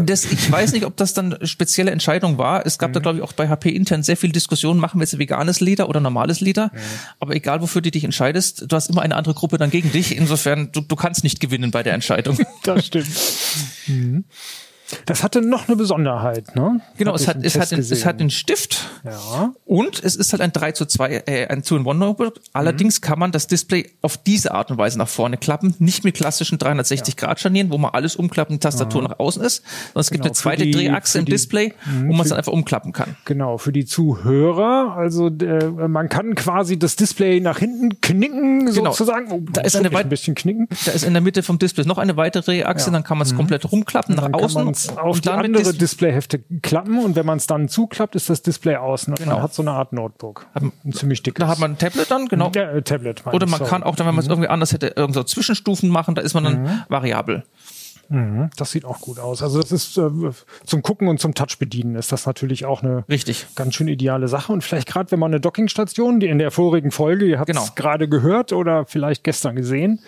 Das, 0.05 0.25
ich 0.25 0.51
weiß 0.51 0.73
nicht, 0.73 0.85
ob 0.85 0.97
das 0.97 1.13
dann 1.13 1.33
eine 1.33 1.47
spezielle 1.47 1.91
Entscheidung 1.91 2.37
war. 2.37 2.65
Es 2.65 2.77
gab 2.77 2.93
da, 2.93 2.99
glaube 2.99 3.17
ich, 3.17 3.23
auch 3.23 3.33
bei 3.33 3.49
HP 3.49 3.69
intern 3.69 4.03
sehr 4.03 4.17
viel 4.17 4.31
Diskussion, 4.31 4.77
machen 4.79 4.99
wir 4.99 5.03
jetzt 5.03 5.17
veganes 5.17 5.59
Leder 5.59 5.89
oder 5.89 5.99
normales 5.99 6.41
Leder. 6.41 6.71
Aber 7.19 7.35
egal, 7.35 7.61
wofür 7.61 7.81
du 7.81 7.91
dich 7.91 8.03
entscheidest, 8.03 8.65
du 8.71 8.75
hast 8.75 8.89
immer 8.89 9.01
eine 9.01 9.15
andere 9.15 9.33
Gruppe 9.33 9.57
dann 9.57 9.69
gegen 9.69 9.91
dich. 9.91 10.15
Insofern, 10.15 10.71
du, 10.71 10.81
du 10.81 10.95
kannst 10.95 11.23
nicht 11.23 11.39
gewinnen 11.39 11.71
bei 11.71 11.83
der 11.83 11.93
Entscheidung. 11.93 12.37
Das 12.63 12.85
stimmt. 12.85 13.07
Mhm. 13.87 14.25
Das 15.05 15.23
hatte 15.23 15.41
noch 15.41 15.67
eine 15.67 15.75
Besonderheit, 15.77 16.55
ne? 16.55 16.81
Genau, 16.97 17.11
Hab 17.11 17.19
es 17.19 17.27
hat, 17.27 17.37
es, 17.43 17.53
Test 17.53 17.59
hat 17.61 17.71
den, 17.71 17.79
es 17.79 18.05
hat 18.05 18.19
den 18.19 18.29
Stift 18.29 18.87
Ja. 19.05 19.53
und 19.65 20.03
es 20.03 20.15
ist 20.15 20.31
halt 20.33 20.41
ein 20.41 20.51
3 20.51 20.71
zu 20.71 20.85
2, 20.85 21.23
äh, 21.27 21.47
ein 21.47 21.61
2-in-1-Notebook. 21.63 22.39
Allerdings 22.53 23.01
kann 23.01 23.19
man 23.19 23.31
das 23.31 23.47
Display 23.47 23.91
auf 24.01 24.17
diese 24.17 24.53
Art 24.53 24.71
und 24.71 24.77
Weise 24.77 24.97
nach 24.97 25.07
vorne 25.07 25.37
klappen, 25.37 25.75
nicht 25.79 26.03
mit 26.03 26.15
klassischen 26.15 26.57
360-Grad-Scharnieren, 26.59 27.69
wo 27.71 27.77
man 27.77 27.91
alles 27.93 28.15
umklappen, 28.15 28.55
die 28.55 28.59
Tastatur 28.59 29.01
nach 29.03 29.19
außen 29.19 29.43
ist, 29.43 29.63
sondern 29.93 30.01
es 30.01 30.09
gibt 30.11 30.23
Genau, 30.23 30.29
eine 30.31 30.33
zweite 30.35 30.63
die- 30.63 30.71
Drehachse 30.71 31.19
im 31.19 31.25
die- 31.25 31.31
Display, 31.31 31.73
wo 32.05 32.13
man 32.13 32.21
es 32.21 32.29
dann 32.29 32.37
einfach 32.37 32.51
umklappen 32.53 32.91
kann. 32.93 33.15
Genau, 33.25 33.57
für 33.57 33.71
die 33.71 33.85
Zuhörer. 33.85 34.95
Also 34.95 35.27
äh, 35.27 35.65
man 35.87 36.09
kann 36.09 36.35
quasi 36.35 36.77
das 36.79 36.95
Display 36.95 37.39
nach 37.39 37.59
hinten 37.59 38.01
knicken, 38.01 38.65
Genau. 38.65 38.91
sozusagen. 38.91 39.31
Oh, 39.31 39.41
Da 39.51 39.61
ist 39.61 39.75
eine 39.75 39.95
ein 39.95 40.09
bisschen 40.09 40.35
knicken. 40.35 40.67
Da 40.85 40.91
ist 40.91 41.03
in 41.03 41.13
der 41.13 41.21
Mitte 41.21 41.43
vom 41.43 41.59
Display 41.59 41.85
noch 41.85 41.97
eine 41.97 42.17
weitere 42.17 42.43
Drehachse, 42.43 42.91
dann 42.91 43.03
kann 43.03 43.17
man 43.17 43.27
es 43.27 43.35
komplett 43.35 43.71
rumklappen 43.71 44.15
nach 44.15 44.27
Mhm. 44.29 44.33
Außen 44.35 44.61
es 44.87 44.97
auf 44.97 45.15
und 45.17 45.25
die 45.25 45.29
andere 45.29 45.63
Dis- 45.63 45.77
Displayhefte 45.77 46.39
klappen 46.61 46.99
und 47.03 47.15
wenn 47.15 47.25
man 47.25 47.37
es 47.37 47.47
dann 47.47 47.67
zuklappt, 47.69 48.15
ist 48.15 48.29
das 48.29 48.41
Display 48.41 48.75
außen. 48.75 49.13
Und 49.13 49.19
Genau. 49.19 49.33
Man 49.35 49.43
hat 49.43 49.53
so 49.53 49.61
eine 49.61 49.71
Art 49.71 49.93
Notebook. 49.93 50.47
Ein 50.53 50.71
ziemlich 50.93 51.21
dickes. 51.23 51.39
da 51.41 51.47
hat 51.47 51.59
man 51.59 51.71
ein 51.71 51.77
Tablet 51.77 52.09
dann, 52.11 52.27
genau. 52.27 52.51
ja, 52.55 52.71
äh, 52.71 52.81
Tablet. 52.81 53.25
Oder 53.27 53.45
man 53.47 53.59
sorry. 53.59 53.69
kann 53.69 53.83
auch 53.83 53.95
dann, 53.95 54.07
wenn 54.07 54.15
man 54.15 54.23
es 54.23 54.29
irgendwie 54.29 54.49
anders 54.49 54.73
hätte, 54.73 54.93
irgend 54.95 55.13
so 55.15 55.23
Zwischenstufen 55.23 55.89
machen, 55.89 56.15
da 56.15 56.21
ist 56.21 56.33
man 56.33 56.43
dann 56.43 56.63
Mhm. 56.63 56.81
variabel. 56.89 57.43
Das 58.57 58.71
sieht 58.71 58.85
auch 58.85 59.01
gut 59.01 59.19
aus. 59.19 59.43
Also 59.43 59.61
das 59.61 59.71
ist 59.71 59.97
äh, 59.97 60.09
zum 60.65 60.81
Gucken 60.81 61.07
und 61.07 61.19
zum 61.19 61.35
Touch 61.35 61.57
bedienen 61.59 61.95
ist 61.95 62.11
das 62.11 62.25
natürlich 62.25 62.65
auch 62.65 62.81
eine 62.81 63.03
Richtig. 63.07 63.45
ganz 63.55 63.75
schön 63.75 63.87
ideale 63.87 64.27
Sache. 64.27 64.51
Und 64.51 64.63
vielleicht 64.63 64.87
gerade, 64.87 65.11
wenn 65.11 65.19
man 65.19 65.31
eine 65.31 65.39
Dockingstation, 65.39 66.19
die 66.19 66.27
in 66.27 66.39
der 66.39 66.51
vorigen 66.51 66.91
Folge, 66.91 67.25
ihr 67.25 67.39
habt 67.39 67.49
es 67.49 67.55
Genau. 67.55 67.67
gerade 67.75 68.07
gehört 68.09 68.51
oder 68.53 68.85
vielleicht 68.85 69.23
gestern 69.23 69.55
gesehen, 69.55 69.99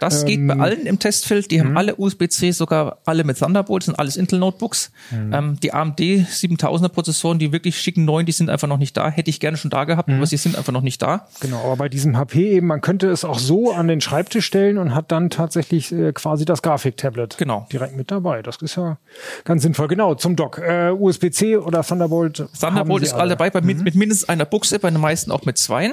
Das 0.00 0.24
geht 0.26 0.38
Ähm, 0.38 0.48
bei 0.48 0.56
allen 0.58 0.84
im 0.86 0.98
Testfeld. 0.98 1.50
Die 1.50 1.58
mhm. 1.58 1.64
haben 1.68 1.76
alle 1.78 1.96
USB-C, 1.96 2.50
sogar 2.50 2.98
alle 3.04 3.24
mit 3.24 3.38
Thunderbolt, 3.38 3.84
sind 3.84 3.98
alles 3.98 4.16
Intel-Notebooks. 4.16 4.90
Mhm. 5.10 5.32
Ähm, 5.32 5.60
die 5.62 5.72
AMD 5.72 5.98
7000er 6.00 6.88
Prozessoren, 6.88 7.38
die 7.38 7.52
wirklich 7.52 7.78
schicken 7.80 8.04
neuen, 8.04 8.26
die 8.26 8.32
sind 8.32 8.50
einfach 8.50 8.68
noch 8.68 8.78
nicht 8.78 8.96
da. 8.96 9.08
Hätte 9.10 9.30
ich 9.30 9.40
gerne 9.40 9.56
schon 9.56 9.70
da 9.70 9.84
gehabt, 9.84 10.08
Mhm. 10.08 10.16
aber 10.16 10.26
sie 10.26 10.36
sind 10.36 10.56
einfach 10.58 10.72
noch 10.72 10.82
nicht 10.82 11.00
da. 11.00 11.28
Genau, 11.40 11.62
aber 11.64 11.76
bei 11.76 11.88
diesem 11.88 12.16
HP 12.18 12.50
eben, 12.56 12.66
man 12.66 12.80
könnte 12.80 13.08
es 13.08 13.24
auch 13.24 13.38
so 13.38 13.72
an 13.72 13.88
den 13.88 14.00
Schreibtisch 14.00 14.44
stellen 14.44 14.76
und 14.78 14.94
hat 14.94 15.10
dann 15.12 15.30
tatsächlich 15.30 15.92
äh, 15.92 16.12
quasi 16.12 16.44
das 16.44 16.60
Grafiktablet 16.62 17.38
Genau. 17.38 17.43
Direkt 17.72 17.96
mit 17.96 18.10
dabei. 18.10 18.42
Das 18.42 18.56
ist 18.56 18.76
ja 18.76 18.98
ganz 19.44 19.62
sinnvoll. 19.62 19.88
Genau, 19.88 20.14
zum 20.14 20.36
Dock. 20.36 20.58
Äh, 20.58 20.90
USB-C 20.90 21.56
oder 21.56 21.82
Thunderbolt. 21.82 22.44
Thunderbolt 22.58 23.02
ist 23.02 23.12
alle 23.12 23.30
dabei, 23.30 23.50
bei, 23.50 23.60
mit, 23.60 23.78
Mhm. 23.78 23.84
mit 23.84 23.94
mindestens 23.94 24.28
einer 24.28 24.44
Buchse, 24.44 24.78
bei 24.78 24.90
den 24.90 25.00
meisten 25.00 25.30
auch 25.30 25.44
mit 25.44 25.58
zweien. 25.58 25.92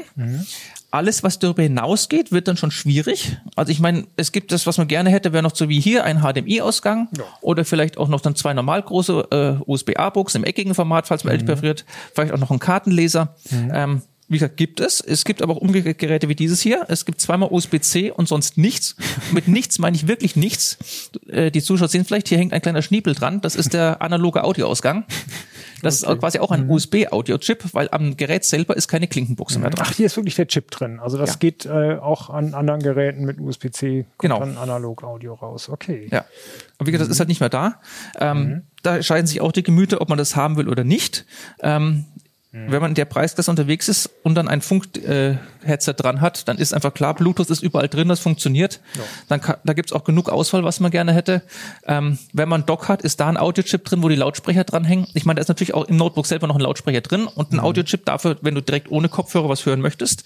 Alles, 0.93 1.24
was 1.24 1.39
darüber 1.39 1.64
hinausgeht, 1.64 2.34
wird 2.34 2.49
dann 2.49 2.58
schon 2.58 2.70
schwierig. 2.72 3.38
Also 3.56 3.72
ich 3.72 3.80
meine, 3.80 4.06
es 4.18 4.34
gibt 4.34 4.52
das, 4.52 4.68
was 4.68 4.78
man 4.78 4.89
gerne 4.89 5.10
hätte, 5.10 5.32
wäre 5.32 5.41
noch 5.41 5.56
so 5.56 5.70
wie 5.70 5.80
hier 5.80 6.04
ein 6.04 6.20
HDMI-Ausgang 6.22 7.08
oder 7.39 7.64
vielleicht 7.64 7.97
auch 7.97 8.10
noch 8.10 8.20
dann 8.20 8.36
zwei 8.36 8.54
normal 8.54 8.82
große 8.82 9.28
äh, 9.32 9.64
USB-A-Buchsen 9.70 10.41
im 10.41 10.43
eckigen 10.43 10.76
Format, 10.76 11.08
falls 11.08 11.24
Mhm. 11.24 11.28
man 11.30 11.34
ehrlich 11.36 11.45
perforiert. 11.45 11.86
Vielleicht 12.14 12.34
auch 12.34 12.39
noch 12.39 12.52
ein 12.52 12.60
Kartenleser. 12.60 13.36
Ähm, 13.74 14.02
wie 14.32 14.38
gesagt, 14.38 14.55
gibt 14.57 14.79
es. 14.79 15.01
Es 15.01 15.25
gibt 15.25 15.41
aber 15.41 15.53
auch 15.53 15.57
umgekehrt 15.57 15.97
Geräte 15.99 16.29
wie 16.29 16.36
dieses 16.36 16.61
hier. 16.61 16.86
Es 16.88 17.05
gibt 17.05 17.19
zweimal 17.19 17.49
USB-C 17.51 18.11
und 18.11 18.27
sonst 18.27 18.57
nichts. 18.57 18.95
Mit 19.34 19.47
nichts 19.49 19.77
meine 19.77 19.95
ich 19.95 20.07
wirklich 20.07 20.36
nichts. 20.38 21.09
Äh, 21.27 21.51
Die 21.51 21.61
Zuschauer 21.61 21.89
sehen 21.89 22.05
vielleicht, 22.05 22.29
hier 22.29 22.38
hängt 22.38 22.53
ein 22.53 22.61
kleiner 22.61 22.82
Schniepel 22.82 23.13
dran. 23.13 23.41
Das 23.41 23.55
ist 23.55 23.73
der 23.73 24.01
analoge 24.01 24.43
Audioausgang. 24.43 25.05
Das 25.82 25.95
ist 26.03 26.05
quasi 26.19 26.39
auch 26.39 26.51
ein 26.51 26.69
USB-Audio-Chip, 26.69 27.73
weil 27.73 27.89
am 27.91 28.15
Gerät 28.15 28.45
selber 28.45 28.77
ist 28.77 28.88
keine 28.88 29.07
Klinkenbuchse 29.07 29.59
mehr 29.59 29.71
dran. 29.71 29.88
Ach, 29.89 29.93
hier 29.95 30.05
ist 30.05 30.15
wirklich 30.15 30.36
der 30.36 30.47
Chip 30.47 30.69
drin. 30.71 30.99
Also 30.99 31.17
das 31.17 31.32
Ja. 31.32 31.36
geht 31.39 31.65
äh, 31.65 31.97
auch 31.99 32.29
an 32.29 32.53
anderen 32.53 32.82
Geräten 32.82 33.25
mit 33.25 33.39
USB-C. 33.39 34.05
Genau. 34.19 34.39
Dann 34.39 34.57
Analog-Audio 34.57 35.34
raus. 35.34 35.69
Okay. 35.69 36.07
Ja. 36.11 36.23
Aber 36.77 36.88
wie 36.88 36.91
gesagt, 36.91 37.09
das 37.09 37.15
ist 37.15 37.19
halt 37.19 37.29
nicht 37.29 37.39
mehr 37.41 37.49
da. 37.49 37.79
Ähm, 38.19 38.61
Da 38.84 39.03
scheiden 39.03 39.27
sich 39.27 39.41
auch 39.41 39.51
die 39.51 39.61
Gemüter, 39.63 40.01
ob 40.01 40.09
man 40.09 40.17
das 40.17 40.36
haben 40.36 40.55
will 40.57 40.67
oder 40.69 40.84
nicht. 40.84 41.25
Ähm, 41.61 42.05
Wenn 42.54 42.82
man 42.82 42.91
in 42.91 42.95
der 42.95 43.06
Preisklasse 43.06 43.49
unterwegs 43.49 43.88
ist 43.88 44.10
und 44.24 44.36
dann 44.36 44.47
ein 44.49 44.62
Funk-Headset 45.62 45.93
dran 45.97 46.22
hat, 46.22 46.47
dann 46.47 46.57
ist 46.57 46.74
einfach 46.74 46.93
klar, 46.93 47.14
Bluetooth 47.14 47.49
ist 47.49 47.64
überall 47.64 47.88
drin, 47.88 48.07
das 48.07 48.20
funktioniert. 48.20 48.80
Dann 49.30 49.41
kann, 49.41 49.57
da 49.64 49.74
gibt's 49.74 49.93
auch 49.93 50.03
genug 50.03 50.30
Auswahl, 50.30 50.64
was 50.64 50.80
man 50.80 50.91
gerne 50.91 51.14
hätte. 51.14 51.41
Ähm, 51.88 52.18
wenn 52.34 52.49
man 52.49 52.66
Dock 52.66 52.88
hat, 52.89 53.01
ist 53.01 53.20
da 53.20 53.28
ein 53.28 53.38
Audiochip 53.38 53.84
drin, 53.86 54.03
wo 54.03 54.09
die 54.09 54.16
Lautsprecher 54.16 54.64
dranhängen. 54.64 55.07
Ich 55.14 55.26
meine, 55.26 55.36
da 55.38 55.41
ist 55.41 55.47
natürlich 55.47 55.74
auch 55.74 55.86
im 55.86 55.97
Notebook 55.97 56.26
selber 56.26 56.47
noch 56.47 56.55
ein 56.55 56.62
Lautsprecher 56.62 57.01
drin 57.01 57.28
und 57.28 57.51
ein 57.53 57.59
Audiochip 57.59 58.05
dafür, 58.05 58.38
wenn 58.41 58.55
du 58.55 58.62
direkt 58.62 58.91
ohne 58.91 59.09
Kopfhörer 59.09 59.49
was 59.49 59.66
hören 59.66 59.82
möchtest. 59.82 60.24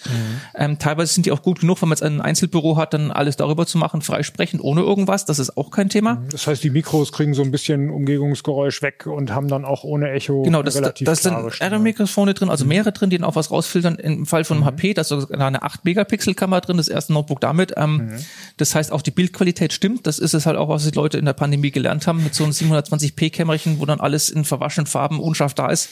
Ähm, 0.56 0.80
teilweise 0.80 1.14
sind 1.14 1.26
die 1.26 1.32
auch 1.32 1.42
gut 1.42 1.60
genug, 1.60 1.82
wenn 1.82 1.90
man 1.90 1.96
jetzt 1.96 2.04
ein 2.04 2.22
Einzelbüro 2.22 2.78
hat, 2.78 2.94
dann 2.94 3.12
alles 3.12 3.36
darüber 3.38 3.66
zu 3.66 3.78
machen, 3.78 4.02
freisprechend, 4.02 4.62
ohne 4.64 4.82
irgendwas. 4.82 5.26
Das 5.26 5.40
ist 5.40 5.58
auch 5.58 5.72
kein 5.72 5.90
Thema. 5.90 6.24
Das 6.32 6.48
heißt, 6.48 6.64
die 6.64 6.70
Mikros 6.70 7.12
kriegen 7.12 7.34
so 7.34 7.42
ein 7.42 7.52
bisschen 7.52 7.90
Umgebungsgeräusch 7.90 8.82
weg 8.82 9.06
und 9.06 9.34
haben 9.34 9.48
dann 9.48 9.66
auch 9.66 9.84
ohne 9.84 10.12
Echo 10.12 10.44
Genau, 10.44 10.64
das, 10.64 10.76
relativ 10.76 11.06
das 11.06 11.24
sind 11.24 11.34
Stimme. 11.52 11.72
Aero-Mikros 11.72 12.12
vorne 12.12 12.34
drin, 12.34 12.50
also 12.50 12.66
mehrere 12.66 12.92
drin, 12.92 13.10
die 13.10 13.18
dann 13.18 13.26
auch 13.26 13.36
was 13.36 13.52
rausfiltern. 13.52 13.96
Im 13.96 14.26
Fall 14.26 14.44
von 14.44 14.58
einem 14.58 14.66
HP, 14.66 14.94
da 14.94 15.02
ist 15.02 15.12
sogar 15.28 15.48
eine 15.48 15.64
8-Megapixel-Kamera 15.64 16.62
drin, 16.62 16.78
das 16.78 16.88
erste 16.88 17.14
Notebook 17.14 17.42
damit. 17.42 17.74
Ähm, 17.78 18.12
Das 18.58 18.74
heißt, 18.76 18.92
auch 18.92 19.02
die 19.02 19.12
Bildqualität 19.12 19.74
stimmt. 19.74 20.08
Das 20.08 20.20
ist 20.20 20.34
es 20.34 20.46
halt 20.46 20.58
auch, 20.58 20.70
was 20.70 20.84
die 20.86 20.92
Leute 20.96 21.18
in 21.18 21.26
der 21.26 21.34
Pandemie 21.34 21.72
gelernt 21.72 22.08
haben, 22.08 22.24
mit 22.24 22.34
so 22.34 22.44
einem 22.44 22.54
720p-Kämmerchen, 22.54 23.80
wo 23.80 23.86
dann 23.86 24.00
alles 24.00 24.30
in 24.30 24.46
verwaschenen 24.46 24.88
Farben 24.88 25.20
unscharf 25.20 25.54
da 25.54 25.70
ist. 25.70 25.90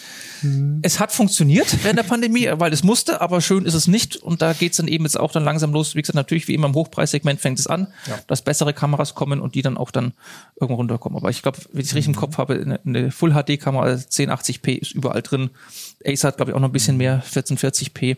Es 0.82 1.00
hat 1.00 1.12
funktioniert 1.12 1.84
während 1.84 2.00
der 2.00 2.04
Pandemie, 2.04 2.50
weil 2.58 2.72
es 2.74 2.84
musste, 2.84 3.22
aber 3.22 3.42
schön 3.42 3.66
ist 3.66 3.74
es 3.74 3.88
nicht. 3.88 4.16
Und 4.16 4.42
da 4.42 4.54
geht's 4.54 4.78
dann 4.78 4.88
eben 4.88 5.04
jetzt 5.06 5.20
auch 5.20 5.32
dann 5.32 5.44
langsam 5.44 5.72
los. 5.74 5.96
Wie 5.96 6.02
gesagt, 6.02 6.16
natürlich 6.16 6.48
wie 6.48 6.54
immer 6.54 6.68
im 6.68 6.74
Hochpreissegment 6.76 7.40
fängt 7.42 7.60
es 7.60 7.68
an, 7.68 7.88
dass 8.28 8.42
bessere 8.42 8.74
Kameras 8.74 9.16
kommen 9.16 9.42
und 9.42 9.56
die 9.56 9.62
dann 9.62 9.78
auch 9.78 9.92
dann 9.92 10.14
irgendwo 10.60 10.76
runterkommen. 10.76 11.18
Aber 11.18 11.30
ich 11.30 11.42
glaube, 11.42 11.58
wenn 11.72 11.82
ich 11.82 11.88
es 11.88 11.96
richtig 11.96 12.14
im 12.14 12.20
Kopf 12.20 12.38
habe, 12.38 12.56
eine, 12.56 12.80
eine 12.86 13.12
Full-HD-Kamera 13.12 13.86
1080p 13.94 14.78
ist 14.80 14.92
überall 14.92 15.22
drin. 15.22 15.50
Acer 16.06 16.30
hat, 16.30 16.38
glaube 16.38 16.52
ich, 16.52 16.56
auch 16.56 16.60
noch 16.62 16.70
ein 16.70 16.74
bisschen 16.74 16.98
mehr, 16.98 17.24
1440p. 17.24 18.18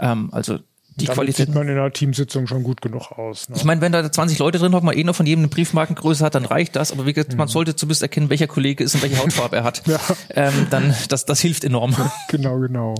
Ähm, 0.00 0.28
also 0.32 0.58
die 0.96 1.06
Damit 1.06 1.14
Qualität. 1.16 1.46
sieht 1.46 1.54
man 1.54 1.68
in 1.68 1.78
einer 1.78 1.90
Teamsitzung 1.90 2.46
schon 2.46 2.62
gut 2.62 2.82
genug 2.82 3.12
aus. 3.12 3.48
Ne? 3.48 3.56
Ich 3.56 3.64
meine, 3.64 3.80
wenn 3.80 3.92
da 3.92 4.10
20 4.12 4.38
Leute 4.38 4.58
drin 4.58 4.74
hocken, 4.74 4.84
man 4.84 4.96
eh 4.96 5.04
nur 5.04 5.14
von 5.14 5.24
jedem 5.24 5.40
eine 5.40 5.48
Briefmarkengröße 5.48 6.22
hat, 6.22 6.34
dann 6.34 6.44
reicht 6.44 6.76
das. 6.76 6.92
Aber 6.92 7.06
wie 7.06 7.14
gesagt, 7.14 7.34
man 7.36 7.48
sollte 7.48 7.74
zumindest 7.74 8.02
erkennen, 8.02 8.28
welcher 8.28 8.46
Kollege 8.46 8.84
ist 8.84 8.94
und 8.94 9.02
welche 9.02 9.16
Hautfarbe 9.18 9.56
er 9.56 9.64
hat. 9.64 9.82
Ja. 9.92 9.98
ähm, 10.30 10.66
dann, 10.70 10.94
das, 11.08 11.26
das 11.26 11.40
hilft 11.40 11.64
enorm. 11.64 11.94
Genau, 12.28 12.58
genau. 12.60 12.94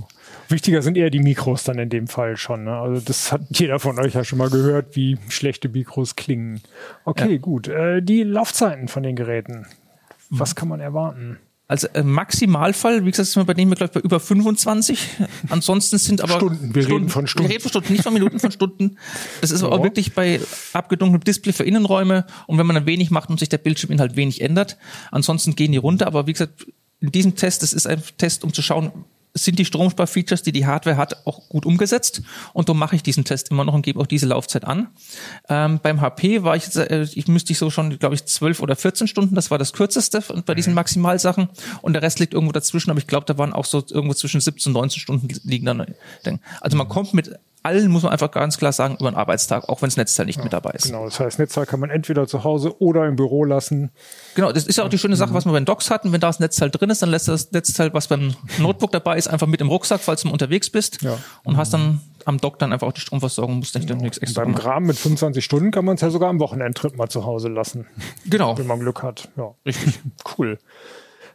Wichtiger 0.49 0.81
sind 0.81 0.97
eher 0.97 1.09
die 1.09 1.19
Mikros 1.19 1.63
dann 1.63 1.79
in 1.79 1.89
dem 1.89 2.07
Fall 2.07 2.35
schon. 2.37 2.65
Ne? 2.65 2.75
Also 2.75 3.01
das 3.01 3.31
hat 3.31 3.41
jeder 3.51 3.79
von 3.79 3.99
euch 3.99 4.13
ja 4.13 4.23
schon 4.23 4.37
mal 4.37 4.49
gehört, 4.49 4.95
wie 4.95 5.17
schlechte 5.29 5.69
Mikros 5.69 6.15
klingen. 6.15 6.61
Okay, 7.05 7.39
gut. 7.39 7.67
Äh, 7.67 8.01
die 8.01 8.23
Laufzeiten 8.23 8.87
von 8.87 9.01
den 9.03 9.15
Geräten. 9.15 9.65
Was 10.29 10.55
kann 10.55 10.67
man 10.67 10.79
erwarten? 10.79 11.39
Also 11.67 11.87
äh, 11.93 12.03
Maximalfall, 12.03 13.05
wie 13.05 13.11
gesagt, 13.11 13.29
sind 13.29 13.41
wir 13.41 13.45
bei 13.45 13.53
denen, 13.53 13.71
glaube 13.73 13.85
ich, 13.95 14.01
bei 14.01 14.05
über 14.05 14.19
25. 14.19 14.99
Ansonsten 15.49 15.97
sind 15.97 16.21
aber 16.21 16.35
Stunden. 16.35 16.75
Wir 16.75 16.87
reden 16.87 17.09
von 17.09 17.25
Stunden. 17.25 17.47
Wir 17.47 17.53
reden 17.55 17.61
von 17.63 17.69
Stunden, 17.69 17.93
nicht 17.93 18.03
von 18.03 18.13
Minuten, 18.13 18.39
von 18.39 18.51
Stunden. 18.51 18.97
Das 19.41 19.49
ist 19.51 19.63
aber 19.63 19.73
Ja. 19.73 19.79
auch 19.79 19.83
wirklich 19.83 20.13
bei 20.13 20.41
abgedunkeltem 20.73 21.23
Display 21.23 21.53
für 21.53 21.63
Innenräume 21.63 22.25
und 22.47 22.57
wenn 22.57 22.65
man 22.67 22.75
dann 22.75 22.85
wenig 22.85 23.11
macht 23.11 23.29
und 23.29 23.39
sich 23.39 23.49
der 23.49 23.59
Bildschirminhalt 23.59 24.15
wenig 24.17 24.41
ändert. 24.41 24.77
Ansonsten 25.11 25.55
gehen 25.55 25.71
die 25.71 25.77
runter, 25.77 26.05
aber 26.05 26.27
wie 26.27 26.33
gesagt, 26.33 26.67
in 26.99 27.11
diesem 27.11 27.35
Test, 27.35 27.63
das 27.63 27.73
ist 27.73 27.87
ein 27.87 28.01
Test, 28.17 28.43
um 28.43 28.53
zu 28.53 28.61
schauen, 28.61 28.91
sind 29.33 29.57
die 29.57 29.65
Stromspar-Features, 29.65 30.43
die 30.43 30.51
die 30.51 30.65
Hardware 30.65 30.97
hat, 30.97 31.25
auch 31.25 31.49
gut 31.49 31.65
umgesetzt. 31.65 32.21
Und 32.53 32.69
darum 32.69 32.79
mache 32.79 32.95
ich 32.95 33.03
diesen 33.03 33.25
Test 33.25 33.49
immer 33.49 33.63
noch 33.63 33.73
und 33.73 33.81
gebe 33.81 33.99
auch 33.99 34.05
diese 34.05 34.27
Laufzeit 34.27 34.65
an. 34.65 34.87
Ähm, 35.49 35.79
beim 35.81 36.01
HP 36.01 36.43
war 36.43 36.55
ich, 36.55 36.75
äh, 36.75 37.03
ich 37.13 37.27
müsste 37.27 37.53
ich 37.53 37.57
so 37.57 37.69
schon, 37.69 37.97
glaube 37.97 38.15
ich, 38.15 38.25
12 38.25 38.61
oder 38.61 38.75
14 38.75 39.07
Stunden. 39.07 39.33
Das 39.35 39.49
war 39.49 39.57
das 39.57 39.73
kürzeste 39.73 40.21
und 40.31 40.45
bei 40.45 40.53
diesen 40.53 40.73
Maximalsachen. 40.73 41.49
Und 41.81 41.93
der 41.93 42.03
Rest 42.03 42.19
liegt 42.19 42.33
irgendwo 42.33 42.51
dazwischen. 42.51 42.91
Aber 42.91 42.99
ich 42.99 43.07
glaube, 43.07 43.25
da 43.25 43.37
waren 43.37 43.53
auch 43.53 43.65
so 43.65 43.83
irgendwo 43.89 44.13
zwischen 44.13 44.39
17 44.39 44.69
und 44.69 44.73
19 44.73 44.99
Stunden 44.99 45.27
liegen 45.43 45.65
dann. 45.65 45.85
Also 46.61 46.77
man 46.77 46.87
kommt 46.87 47.13
mit 47.13 47.39
allen, 47.63 47.89
muss 47.89 48.03
man 48.03 48.11
einfach 48.11 48.29
ganz 48.31 48.57
klar 48.57 48.71
sagen, 48.73 48.95
über 48.99 49.07
einen 49.07 49.17
Arbeitstag, 49.17 49.67
auch 49.69 49.81
wenn 49.81 49.87
das 49.89 49.97
Netzteil 49.97 50.25
nicht 50.25 50.43
mit 50.43 50.53
dabei 50.53 50.71
ist. 50.71 50.85
Genau, 50.85 51.05
das 51.05 51.19
heißt, 51.19 51.39
Netzteil 51.39 51.65
kann 51.65 51.79
man 51.79 51.89
entweder 51.89 52.27
zu 52.27 52.43
Hause 52.43 52.79
oder 52.81 53.07
im 53.07 53.15
Büro 53.15 53.43
lassen. 53.45 53.89
Genau, 54.35 54.51
das 54.51 54.65
ist 54.67 54.77
ja 54.77 54.83
auch 54.83 54.89
die 54.89 54.97
schöne 54.97 55.15
Sache, 55.15 55.33
was 55.33 55.45
wir 55.45 55.51
bei 55.51 55.59
den 55.59 55.65
Docs 55.65 55.89
hatten. 55.89 56.11
Wenn 56.11 56.21
da 56.21 56.27
das 56.27 56.39
Netzteil 56.39 56.69
drin 56.69 56.89
ist, 56.89 57.01
dann 57.01 57.09
lässt 57.09 57.27
das 57.27 57.51
Netzteil, 57.51 57.93
was 57.93 58.07
beim 58.07 58.35
Notebook 58.59 58.91
dabei 58.91 59.17
ist, 59.17 59.27
einfach 59.27 59.47
mit 59.47 59.61
im 59.61 59.69
Rucksack, 59.69 60.01
falls 60.01 60.21
du 60.23 60.29
unterwegs 60.29 60.69
bist. 60.69 61.01
Ja. 61.01 61.17
Und 61.43 61.57
hast 61.57 61.73
dann 61.73 62.01
am 62.25 62.37
Dock 62.39 62.59
dann 62.59 62.71
einfach 62.73 62.87
auch 62.87 62.93
die 62.93 63.01
Stromversorgung, 63.01 63.57
musst 63.57 63.75
nicht 63.75 63.89
nichts 63.95 64.17
extra 64.17 64.43
Beim. 64.43 64.55
Rahmen 64.55 64.87
mit 64.87 64.97
25 64.97 65.43
Stunden 65.43 65.71
kann 65.71 65.85
man 65.85 65.95
es 65.95 66.01
ja 66.01 66.09
sogar 66.09 66.29
am 66.29 66.39
Wochenendtrip 66.39 66.95
mal 66.97 67.09
zu 67.09 67.25
Hause 67.25 67.49
lassen, 67.49 67.85
Genau. 68.25 68.57
wenn 68.57 68.67
man 68.67 68.79
Glück 68.79 69.03
hat. 69.03 69.29
Ja, 69.37 69.53
richtig. 69.65 69.99
Cool. 70.37 70.57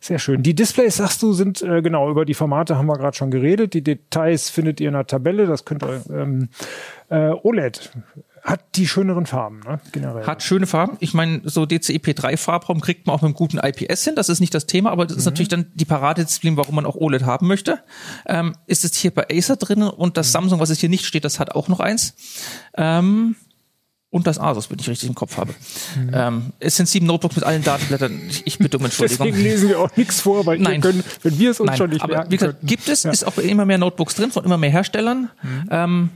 Sehr 0.00 0.18
schön. 0.18 0.42
Die 0.42 0.54
Displays, 0.54 0.96
sagst 0.96 1.22
du, 1.22 1.32
sind 1.32 1.62
äh, 1.62 1.82
genau 1.82 2.10
über 2.10 2.24
die 2.24 2.34
Formate 2.34 2.76
haben 2.76 2.86
wir 2.86 2.96
gerade 2.96 3.16
schon 3.16 3.30
geredet. 3.30 3.74
Die 3.74 3.82
Details 3.82 4.50
findet 4.50 4.80
ihr 4.80 4.88
in 4.88 4.94
der 4.94 5.06
Tabelle. 5.06 5.46
Das 5.46 5.64
könnt 5.64 5.82
ihr. 5.82 6.02
Ähm, 6.10 6.48
äh, 7.10 7.30
OLED 7.30 7.90
hat 8.42 8.76
die 8.76 8.86
schöneren 8.86 9.26
Farben, 9.26 9.60
ne? 9.60 9.80
Generell. 9.92 10.26
Hat 10.26 10.42
schöne 10.42 10.66
Farben. 10.66 10.96
Ich 11.00 11.12
meine, 11.12 11.42
so 11.44 11.66
DCI-P3-Farbraum 11.66 12.80
kriegt 12.80 13.06
man 13.06 13.14
auch 13.14 13.22
mit 13.22 13.28
einem 13.28 13.34
guten 13.34 13.58
IPS 13.58 14.04
hin. 14.04 14.14
Das 14.14 14.28
ist 14.28 14.40
nicht 14.40 14.54
das 14.54 14.66
Thema, 14.66 14.90
aber 14.90 15.06
das 15.06 15.16
ist 15.16 15.24
natürlich 15.26 15.48
dann 15.48 15.66
die 15.74 15.84
Paradedisziplin, 15.84 16.56
warum 16.56 16.76
man 16.76 16.86
auch 16.86 16.96
OLED 16.96 17.24
haben 17.24 17.46
möchte. 17.46 17.80
Ähm, 18.26 18.54
ist 18.66 18.84
es 18.84 18.94
hier 18.94 19.12
bei 19.12 19.26
Acer 19.30 19.56
drin 19.56 19.82
und 19.82 20.16
das 20.16 20.32
Samsung, 20.32 20.60
was 20.60 20.70
es 20.70 20.78
hier 20.78 20.88
nicht 20.88 21.04
steht, 21.04 21.24
das 21.24 21.40
hat 21.40 21.54
auch 21.54 21.68
noch 21.68 21.80
eins. 21.80 22.14
Ähm, 22.76 23.36
und 24.10 24.26
das 24.26 24.38
Asus, 24.38 24.70
wenn 24.70 24.78
ich 24.78 24.88
richtig 24.88 25.08
im 25.08 25.14
Kopf 25.14 25.36
habe. 25.36 25.54
Ähm, 26.12 26.52
es 26.60 26.76
sind 26.76 26.88
sieben 26.88 27.06
Notebooks 27.06 27.36
mit 27.36 27.44
allen 27.44 27.62
Datenblättern. 27.62 28.20
Ich, 28.28 28.46
ich 28.46 28.58
bitte 28.58 28.78
um 28.78 28.84
Entschuldigung. 28.84 29.26
Deswegen 29.26 29.42
lesen 29.42 29.68
wir 29.68 29.80
auch 29.80 29.94
nichts 29.96 30.20
vor, 30.22 30.46
weil 30.46 30.58
Nein. 30.58 30.74
wir 30.74 30.80
können, 30.80 31.04
wenn 31.22 31.38
wir 31.38 31.50
es 31.50 31.60
uns 31.60 31.68
Nein, 31.68 31.76
schon 31.76 31.90
nicht 31.90 32.02
aber 32.02 32.14
merken 32.14 32.30
wie 32.30 32.36
gesagt, 32.36 32.52
könnten. 32.54 32.66
gibt 32.66 32.88
es, 32.88 33.02
Ja. 33.02 33.08
Mhm. 33.10 33.14
ist 33.14 33.24
auch 33.26 33.36
immer 33.38 33.66
mehr 33.66 33.78
Notebooks 33.78 34.14
drin, 34.14 34.30
von 34.30 34.44
immer 34.44 34.56
mehr 34.56 34.70
Herstellern. 34.70 35.30
Ähm, 35.70 36.08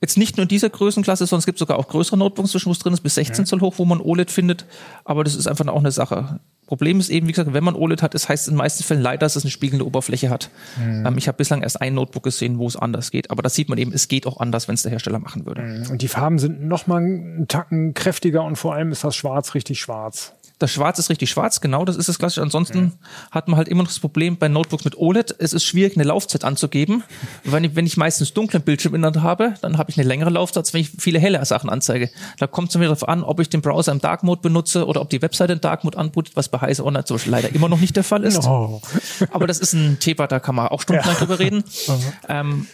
jetzt 0.00 0.18
nicht 0.18 0.36
nur 0.36 0.42
in 0.42 0.48
dieser 0.48 0.68
Größenklasse, 0.68 1.26
sondern 1.26 1.40
es 1.40 1.46
gibt 1.46 1.58
sogar 1.58 1.78
auch 1.78 1.88
größere 1.88 2.18
Notebooks 2.18 2.50
zwischen, 2.50 2.66
wo 2.66 2.72
es 2.72 2.78
drin 2.80 2.92
ist, 2.92 3.00
bis 3.00 3.14
16 3.14 3.46
Zoll 3.46 3.60
hoch, 3.62 3.74
wo 3.78 3.84
man 3.86 4.00
OLED 4.00 4.30
findet. 4.30 4.66
Aber 5.04 5.24
das 5.24 5.34
ist 5.34 5.46
einfach 5.48 5.66
auch 5.68 5.78
eine 5.78 5.90
Sache. 5.90 6.40
Problem 6.68 7.00
ist 7.00 7.08
eben, 7.08 7.26
wie 7.26 7.32
gesagt, 7.32 7.54
wenn 7.54 7.64
man 7.64 7.74
OLED 7.74 8.02
hat, 8.02 8.12
das 8.12 8.28
heißt 8.28 8.46
in 8.46 8.52
den 8.52 8.58
meisten 8.58 8.84
Fällen 8.84 9.00
leider, 9.00 9.20
dass 9.20 9.36
es 9.36 9.42
eine 9.42 9.50
spiegelnde 9.50 9.86
Oberfläche 9.86 10.28
hat. 10.28 10.50
Mhm. 10.78 11.06
Ähm, 11.06 11.16
ich 11.16 11.26
habe 11.26 11.38
bislang 11.38 11.62
erst 11.62 11.80
ein 11.80 11.94
Notebook 11.94 12.24
gesehen, 12.24 12.58
wo 12.58 12.66
es 12.66 12.76
anders 12.76 13.10
geht. 13.10 13.30
Aber 13.30 13.40
das 13.42 13.54
sieht 13.54 13.70
man 13.70 13.78
eben, 13.78 13.90
es 13.94 14.06
geht 14.06 14.26
auch 14.26 14.38
anders, 14.38 14.68
wenn 14.68 14.74
es 14.74 14.82
der 14.82 14.92
Hersteller 14.92 15.18
machen 15.18 15.46
würde. 15.46 15.62
Und 15.90 16.02
die 16.02 16.08
Farben 16.08 16.38
sind 16.38 16.62
noch 16.62 16.86
mal 16.86 16.98
einen 16.98 17.48
Tacken 17.48 17.94
kräftiger 17.94 18.44
und 18.44 18.56
vor 18.56 18.74
allem 18.74 18.92
ist 18.92 19.02
das 19.02 19.16
Schwarz 19.16 19.54
richtig 19.54 19.80
schwarz. 19.80 20.34
Das 20.58 20.72
Schwarz 20.72 20.98
ist 20.98 21.08
richtig 21.08 21.30
schwarz, 21.30 21.60
genau, 21.60 21.84
das 21.84 21.96
ist 21.96 22.08
das 22.08 22.18
Klassische. 22.18 22.42
Ansonsten 22.42 22.94
hat 23.30 23.46
man 23.48 23.56
halt 23.56 23.68
immer 23.68 23.82
noch 23.82 23.90
das 23.90 24.00
Problem 24.00 24.38
bei 24.38 24.48
Notebooks 24.48 24.84
mit 24.84 24.96
OLED. 24.96 25.36
Es 25.38 25.52
ist 25.52 25.64
schwierig, 25.64 25.96
eine 25.96 26.04
Laufzeit 26.04 26.44
anzugeben. 26.44 27.04
Wenn 27.44 27.64
ich, 27.64 27.76
wenn 27.76 27.86
ich 27.86 27.96
meistens 27.96 28.34
dunklen 28.34 28.62
Bildschirminhalt 28.62 29.16
habe, 29.16 29.54
dann 29.62 29.78
habe 29.78 29.90
ich 29.90 29.98
eine 29.98 30.06
längere 30.06 30.30
Laufzeit, 30.30 30.58
als 30.58 30.74
wenn 30.74 30.80
ich 30.80 30.90
viele 30.98 31.18
helle 31.18 31.42
Sachen 31.44 31.70
anzeige. 31.70 32.10
Da 32.38 32.46
kommt 32.46 32.70
es 32.70 32.76
mir 32.76 32.84
darauf 32.84 33.08
an, 33.08 33.22
ob 33.22 33.40
ich 33.40 33.48
den 33.48 33.62
Browser 33.62 33.92
im 33.92 34.00
Dark 34.00 34.22
Mode 34.22 34.40
benutze 34.42 34.86
oder 34.86 35.00
ob 35.00 35.10
die 35.10 35.22
Webseite 35.22 35.54
in 35.54 35.60
Dark 35.60 35.84
Mode 35.84 35.96
anbietet, 35.96 36.36
was 36.36 36.48
bei 36.48 36.60
Heise 36.60 36.84
Online 36.84 37.04
zum 37.04 37.16
Beispiel 37.16 37.32
leider 37.32 37.54
immer 37.54 37.68
noch 37.68 37.80
nicht 37.80 37.96
der 37.96 38.04
Fall 38.04 38.24
ist. 38.24 38.38
Oh. 38.48 38.80
Aber 39.30 39.46
das 39.46 39.58
ist 39.58 39.74
ein 39.74 39.98
Thema, 40.00 40.26
da 40.26 40.40
kann 40.40 40.54
man 40.54 40.68
auch 40.68 40.80
stundenlang 40.80 41.16
drüber 41.16 41.38
reden. 41.38 41.64
Ähm, 42.28 42.66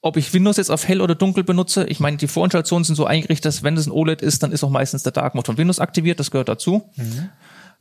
ob 0.00 0.16
ich 0.16 0.32
Windows 0.32 0.56
jetzt 0.58 0.70
auf 0.70 0.86
hell 0.86 1.00
oder 1.00 1.14
dunkel 1.14 1.42
benutze, 1.44 1.84
ich 1.86 1.98
meine, 2.00 2.16
die 2.16 2.28
Vorinstallationen 2.28 2.84
sind 2.84 2.94
so 2.96 3.04
eingerichtet, 3.06 3.46
dass 3.46 3.62
wenn 3.62 3.76
es 3.76 3.86
ein 3.86 3.92
OLED 3.92 4.22
ist, 4.22 4.42
dann 4.42 4.52
ist 4.52 4.62
auch 4.64 4.70
meistens 4.70 5.02
der 5.02 5.12
Dark 5.12 5.34
Mode 5.34 5.46
von 5.46 5.58
Windows 5.58 5.80
aktiviert, 5.80 6.20
das 6.20 6.30
gehört 6.30 6.48
dazu. 6.48 6.88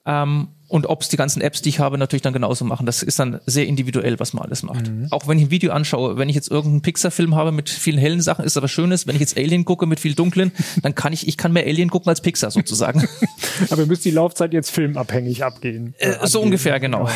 Ähm, 0.05 0.47
und 0.70 0.86
ob 0.88 1.01
es 1.01 1.09
die 1.09 1.18
ganzen 1.18 1.41
Apps, 1.41 1.61
die 1.61 1.70
ich 1.70 1.80
habe, 1.80 1.97
natürlich 1.97 2.22
dann 2.22 2.32
genauso 2.34 2.63
machen. 2.65 2.86
Das 2.86 3.03
ist 3.03 3.20
dann 3.20 3.39
sehr 3.45 3.68
individuell, 3.68 4.20
was 4.20 4.34
man 4.34 4.43
alles 4.43 4.63
macht. 4.63 4.89
Auch 5.11 5.28
wenn 5.28 5.38
ich 5.38 5.45
ein 5.45 5.51
Video 5.51 5.72
anschaue, 5.74 6.18
wenn 6.18 6.28
ich 6.30 6.36
jetzt 6.36 6.49
irgendeinen 6.49 6.82
Pixar-Film 6.82 7.36
habe 7.36 7.51
mit 7.51 7.70
vielen 7.70 7.97
hellen 7.97 8.22
Sachen, 8.22 8.43
ist 8.45 8.55
aber 8.57 8.68
Schönes. 8.70 9.05
Wenn 9.05 9.15
ich 9.15 9.22
jetzt 9.22 9.38
Alien 9.38 9.65
gucke 9.65 9.86
mit 9.86 9.99
viel 9.99 10.13
dunklen, 10.15 10.51
dann 10.82 10.95
kann 10.95 11.11
ich, 11.13 11.28
ich 11.28 11.38
kann 11.38 11.51
mehr 11.53 11.65
Alien 11.65 11.89
gucken 11.89 12.09
als 12.09 12.22
Pixar 12.22 12.51
sozusagen. 12.51 13.05
Aber 13.70 13.82
ihr 13.82 13.88
müsst 13.88 14.05
die 14.05 14.11
Laufzeit 14.11 14.53
jetzt 14.53 14.72
filmabhängig 14.72 15.43
abgehen. 15.43 15.93
äh, 15.99 16.11
so 16.11 16.39
angehen. 16.39 16.43
ungefähr, 16.43 16.80
genau. 16.80 17.09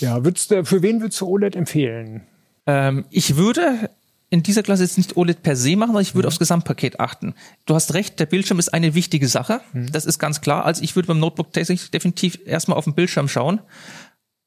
Ja, 0.00 0.24
würdest, 0.24 0.50
du- 0.50 0.64
für 0.64 0.82
wen 0.82 1.00
würdest 1.00 1.20
du 1.20 1.26
OLED 1.28 1.56
empfehlen? 1.56 2.22
Ähm, 2.66 3.04
ich 3.10 3.36
würde 3.36 3.90
in 4.30 4.44
dieser 4.44 4.62
Klasse 4.62 4.84
jetzt 4.84 4.96
nicht 4.96 5.16
OLED 5.16 5.42
per 5.42 5.56
se 5.56 5.76
machen, 5.76 5.88
sondern 5.88 6.02
ich 6.02 6.14
würde 6.14 6.28
aufs 6.28 6.38
Gesamtpaket 6.38 7.00
achten. 7.00 7.34
Du 7.66 7.74
hast 7.74 7.94
recht, 7.94 8.20
der 8.20 8.26
Bildschirm 8.26 8.60
ist 8.60 8.72
eine 8.72 8.94
wichtige 8.94 9.26
Sache. 9.26 9.60
Das 9.74 10.06
ist 10.06 10.20
ganz 10.20 10.40
klar. 10.40 10.64
Also 10.64 10.82
ich 10.82 10.94
würde 10.94 11.08
beim 11.08 11.18
Notebook 11.18 11.52
tatsächlich 11.52 11.90
definitiv 11.90 12.38
erstmal 12.46 12.78
auf 12.78 12.84
den 12.84 12.94
Bildschirm 12.94 13.28
schauen. 13.28 13.60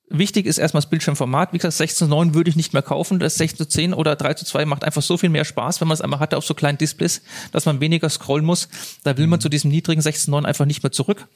Wichtig 0.09 0.45
ist 0.45 0.57
erstmal 0.57 0.81
das 0.81 0.89
Bildschirmformat. 0.89 1.53
Wie 1.53 1.57
gesagt, 1.57 1.73
16 1.73 2.07
zu 2.07 2.07
9 2.07 2.33
würde 2.33 2.49
ich 2.49 2.55
nicht 2.55 2.71
mehr 2.71 2.81
kaufen. 2.81 3.19
Das 3.19 3.35
16 3.35 3.57
zu 3.57 3.65
10 3.65 3.93
oder 3.93 4.15
3 4.15 4.35
zu 4.35 4.45
2 4.45 4.65
macht 4.65 4.83
einfach 4.85 5.01
so 5.01 5.17
viel 5.17 5.29
mehr 5.29 5.43
Spaß, 5.43 5.81
wenn 5.81 5.87
man 5.87 5.95
es 5.95 6.01
einmal 6.01 6.19
hatte 6.19 6.37
auf 6.37 6.45
so 6.45 6.53
kleinen 6.53 6.77
Displays, 6.77 7.21
dass 7.51 7.65
man 7.65 7.81
weniger 7.81 8.07
scrollen 8.09 8.45
muss. 8.45 8.69
Da 9.03 9.17
will 9.17 9.27
man 9.27 9.41
zu 9.41 9.49
diesem 9.49 9.71
niedrigen 9.71 10.01
16 10.01 10.25
zu 10.25 10.31
9 10.31 10.45
einfach 10.45 10.65
nicht 10.65 10.83
mehr 10.83 10.91
zurück. 10.91 11.27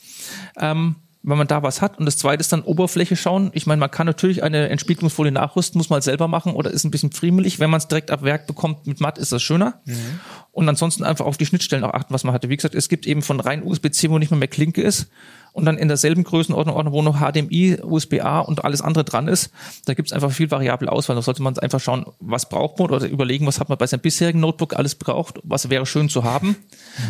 Ähm, 0.58 0.96
wenn 1.24 1.38
man 1.38 1.48
da 1.48 1.64
was 1.64 1.82
hat. 1.82 1.98
Und 1.98 2.06
das 2.06 2.18
zweite 2.18 2.42
ist 2.42 2.54
dann 2.54 2.62
Oberfläche 2.62 3.16
schauen. 3.16 3.50
Ich 3.54 3.66
meine, 3.66 3.80
man 3.80 3.92
kann 3.92 4.08
natürlich 4.08 4.44
eine 4.44 4.70
Entspiegelungsfolie 4.70 5.32
nachrüsten, 5.32 5.78
muss 5.78 5.90
man 5.90 5.96
halt 5.96 6.04
selber 6.04 6.28
machen 6.28 6.54
oder 6.54 6.72
ist 6.72 6.84
ein 6.84 6.92
bisschen 6.92 7.12
friemelig. 7.12 7.60
Wenn 7.60 7.70
man 7.70 7.80
es 7.80 7.88
direkt 7.88 8.12
ab 8.12 8.24
Werk 8.24 8.48
bekommt 8.48 8.88
mit 8.88 9.02
matt, 9.02 9.18
ist 9.18 9.32
das 9.32 9.42
schöner. 9.42 9.82
Und 10.52 10.70
ansonsten 10.70 11.04
einfach 11.04 11.26
auf 11.26 11.38
die 11.38 11.46
Schnittstellen 11.46 11.84
auch 11.84 11.94
achten, 11.94 12.14
was 12.14 12.24
man 12.24 12.34
hatte. 12.34 12.50
Wie 12.50 12.56
gesagt, 12.56 12.76
es 12.76 12.90
gibt 12.90 13.06
eben 13.06 13.22
von 13.22 13.40
rein 13.40 13.64
USB-C, 13.64 14.10
wo 14.10 14.18
nicht 14.18 14.32
mehr 14.32 14.40
mehr 14.40 14.48
Klinke 14.48 14.82
ist. 14.82 15.10
Und 15.58 15.66
dann 15.66 15.80
in 15.80 15.88
derselben 15.88 16.24
Größenordnung, 16.24 16.92
wo 16.94 17.02
noch 17.02 17.20
HDMI, 17.20 17.80
USB-A 17.82 18.42
und 18.42 18.64
alles 18.64 18.82
andere 18.82 19.04
dran 19.04 19.28
ist, 19.28 19.50
da 19.86 19.96
gibt 19.96 20.08
es 20.10 20.14
einfach 20.14 20.32
viel 20.32 20.52
variable 20.52 20.92
Auswahl. 20.92 21.16
Da 21.16 21.24
sollte 21.24 21.42
man 21.42 21.58
einfach 21.58 21.80
schauen, 21.80 22.06
was 22.20 22.48
braucht 22.48 22.78
man 22.78 22.92
oder 22.92 23.08
überlegen, 23.08 23.48
was 23.48 23.60
hat 23.60 23.68
man 23.68 23.76
bei 23.80 23.88
seinem 23.88 24.02
bisherigen 24.02 24.40
Notebook 24.40 24.76
alles 24.76 24.94
braucht, 24.94 25.40
was 25.42 25.72
wäre 25.72 25.88
schön 25.88 26.10
zu 26.10 26.24
haben. 26.24 26.58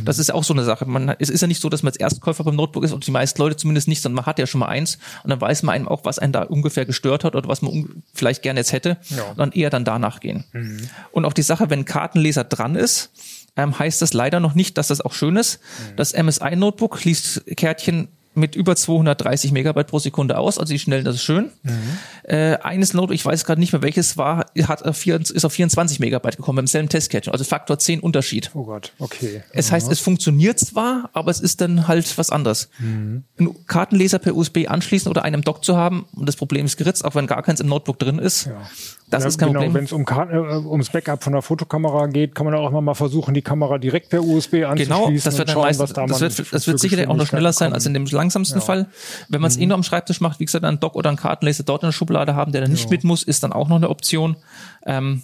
Das 0.06 0.18
ist 0.18 0.34
auch 0.34 0.45
so 0.45 0.54
eine 0.54 0.64
Sache. 0.64 0.86
Man, 0.86 1.14
es 1.20 1.30
ist 1.30 1.41
ja 1.41 1.48
nicht 1.48 1.62
so, 1.62 1.68
dass 1.68 1.84
man 1.84 1.89
als 1.89 1.98
Erstkäufer 1.98 2.45
beim 2.45 2.56
Notebook 2.56 2.86
ist 2.86 2.93
und 2.93 3.06
die 3.06 3.12
meisten 3.12 3.41
Leute 3.41 3.58
zumindest 3.58 3.89
nicht, 3.89 4.02
sondern 4.02 4.16
man 4.16 4.26
hat 4.28 4.39
ja 4.39 4.48
schon 4.48 4.60
mal 4.60 4.68
eins 4.68 4.98
und 5.26 5.30
dann 5.30 5.41
weiß 5.41 5.64
man 5.64 5.76
einem 5.76 5.89
auch, 5.89 6.06
was 6.06 6.18
einen 6.18 6.32
da 6.32 6.43
ungefähr 6.43 6.86
gestört 6.86 7.26
hat 7.26 7.36
oder 7.36 7.50
was 7.50 7.62
man 7.62 8.02
vielleicht 8.14 8.43
gerne 8.43 8.62
jetzt 8.62 8.72
hätte 8.72 8.95
Ja. 9.10 9.24
und 9.24 9.38
dann 9.39 9.52
eher 9.52 9.70
dann 9.70 9.84
danach 9.84 10.22
gehen. 10.22 10.45
Und 11.12 11.26
auch 11.26 11.34
die 11.34 11.41
Sache, 11.41 11.70
wenn 11.70 11.80
ein 11.80 11.86
Kartenleser 11.86 12.45
dran 12.45 12.76
ist, 12.76 13.12
ähm, 13.58 13.78
heißt 13.78 14.02
das 14.02 14.14
leider 14.14 14.39
noch 14.39 14.54
nicht, 14.56 14.78
dass 14.78 14.88
das 14.88 15.02
auch 15.02 15.14
schön 15.14 15.36
ist. 15.36 15.60
Das 15.95 16.14
MSI-Notebook 16.14 17.04
liest 17.04 17.43
Kärtchen 17.58 18.08
mit 18.38 18.55
über 18.55 18.75
230 18.75 19.51
Megabyte 19.51 19.88
pro 19.88 19.99
Sekunde 19.99 20.38
aus, 20.38 20.57
also 20.57 20.71
die 20.71 20.79
schnellen, 20.79 21.03
das 21.03 21.15
ist 21.15 21.23
schön. 21.23 21.51
Äh, 22.23 22.57
eines 22.57 22.93
Notebook, 22.93 23.15
ich 23.15 23.25
weiß 23.25 23.45
gerade 23.45 23.59
nicht 23.59 23.73
mehr 23.73 23.81
welches 23.81 24.17
war, 24.17 24.45
hat 24.63 24.85
auf 24.85 24.97
vier, 24.97 25.19
ist 25.19 25.45
auf 25.45 25.53
24 25.53 25.99
Megabyte 25.99 26.38
gekommen 26.38 26.57
beim 26.57 26.67
selben 26.67 26.89
Testkärtchen, 26.89 27.33
also 27.33 27.43
Faktor 27.43 27.79
10 27.79 27.99
Unterschied. 27.99 28.51
Oh 28.53 28.63
Gott, 28.63 28.93
okay. 28.99 29.43
Es 29.51 29.71
heißt, 29.71 29.91
es 29.91 29.99
funktioniert 29.99 30.59
zwar, 30.59 31.09
aber 31.13 31.31
es 31.31 31.39
ist 31.39 31.61
dann 31.61 31.88
halt 31.88 32.17
was 32.17 32.29
anderes. 32.29 32.69
Einen 32.79 33.25
Kartenleser 33.65 34.19
per 34.19 34.35
USB 34.35 34.67
anschließen 34.67 35.09
oder 35.09 35.23
einem 35.23 35.41
Dock 35.41 35.65
zu 35.65 35.75
haben, 35.75 36.05
und 36.15 36.27
das 36.27 36.35
Problem 36.35 36.65
ist 36.65 36.77
geritzt, 36.77 37.03
auch 37.03 37.15
wenn 37.15 37.27
gar 37.27 37.41
keins 37.43 37.59
im 37.59 37.67
Notebook 37.67 37.99
drin 37.99 38.19
ist. 38.19 38.45
Ja. 38.45 38.61
Das 39.10 39.24
Ja, 39.24 39.30
ist 39.30 39.38
kein 39.38 39.49
genau, 39.49 39.62
Problem. 39.62 39.74
Wenn 39.74 39.84
es 39.86 39.93
um 39.93 40.05
äh, 40.05 40.68
ums 40.68 40.89
Backup 40.89 41.24
von 41.24 41.32
der 41.32 41.41
Fotokamera 41.41 42.08
geht, 42.08 42.36
kann 42.36 42.45
man 42.45 42.55
auch 42.55 42.70
immer 42.70 42.82
mal 42.82 42.93
versuchen, 42.93 43.34
die 43.34 43.41
Kamera 43.41 43.78
direkt 43.78 44.10
per 44.10 44.22
USB 44.22 44.66
anzuschließen. 44.66 44.86
Genau, 44.86 45.10
das 45.12 45.38
wird 45.38 45.49
schauen, 45.49 45.62
meistens, 45.62 45.84
was 45.84 45.93
da 45.93 46.05
das 46.05 46.20
wird, 46.20 46.53
das 46.53 46.68
wird 46.68 46.80
sicherlich 46.80 47.08
auch 47.08 47.16
noch 47.16 47.26
schneller 47.26 47.53
sein 47.53 47.72
als 47.72 47.86
in 47.86 47.93
dem 47.93 48.05
langsamsten 48.05 48.60
Ja. 48.60 48.66
Fall. 48.66 48.88
Wenn 49.30 49.39
man 49.39 49.49
es 49.49 49.55
eh 49.55 49.66
nur 49.66 49.76
am 49.76 49.84
Schreibtisch 49.84 50.20
macht, 50.20 50.41
wie 50.41 50.45
gesagt, 50.45 50.66
einen 50.66 50.82
Dock 50.82 50.95
oder 50.95 51.10
einen 51.10 51.18
Kartenleser 51.18 51.64
dort 51.64 51.84
in 51.84 51.88
der 51.88 51.93
Schublade 51.93 52.36
haben, 52.36 52.51
der 52.51 52.62
dann 52.62 52.72
nicht 52.72 52.89
mit 52.89 53.05
muss, 53.05 53.24
ist 53.24 53.43
dann 53.43 53.53
auch 53.53 53.70
noch 53.70 53.78
eine 53.78 53.89
Option. 53.89 54.36
Ähm, 54.86 55.22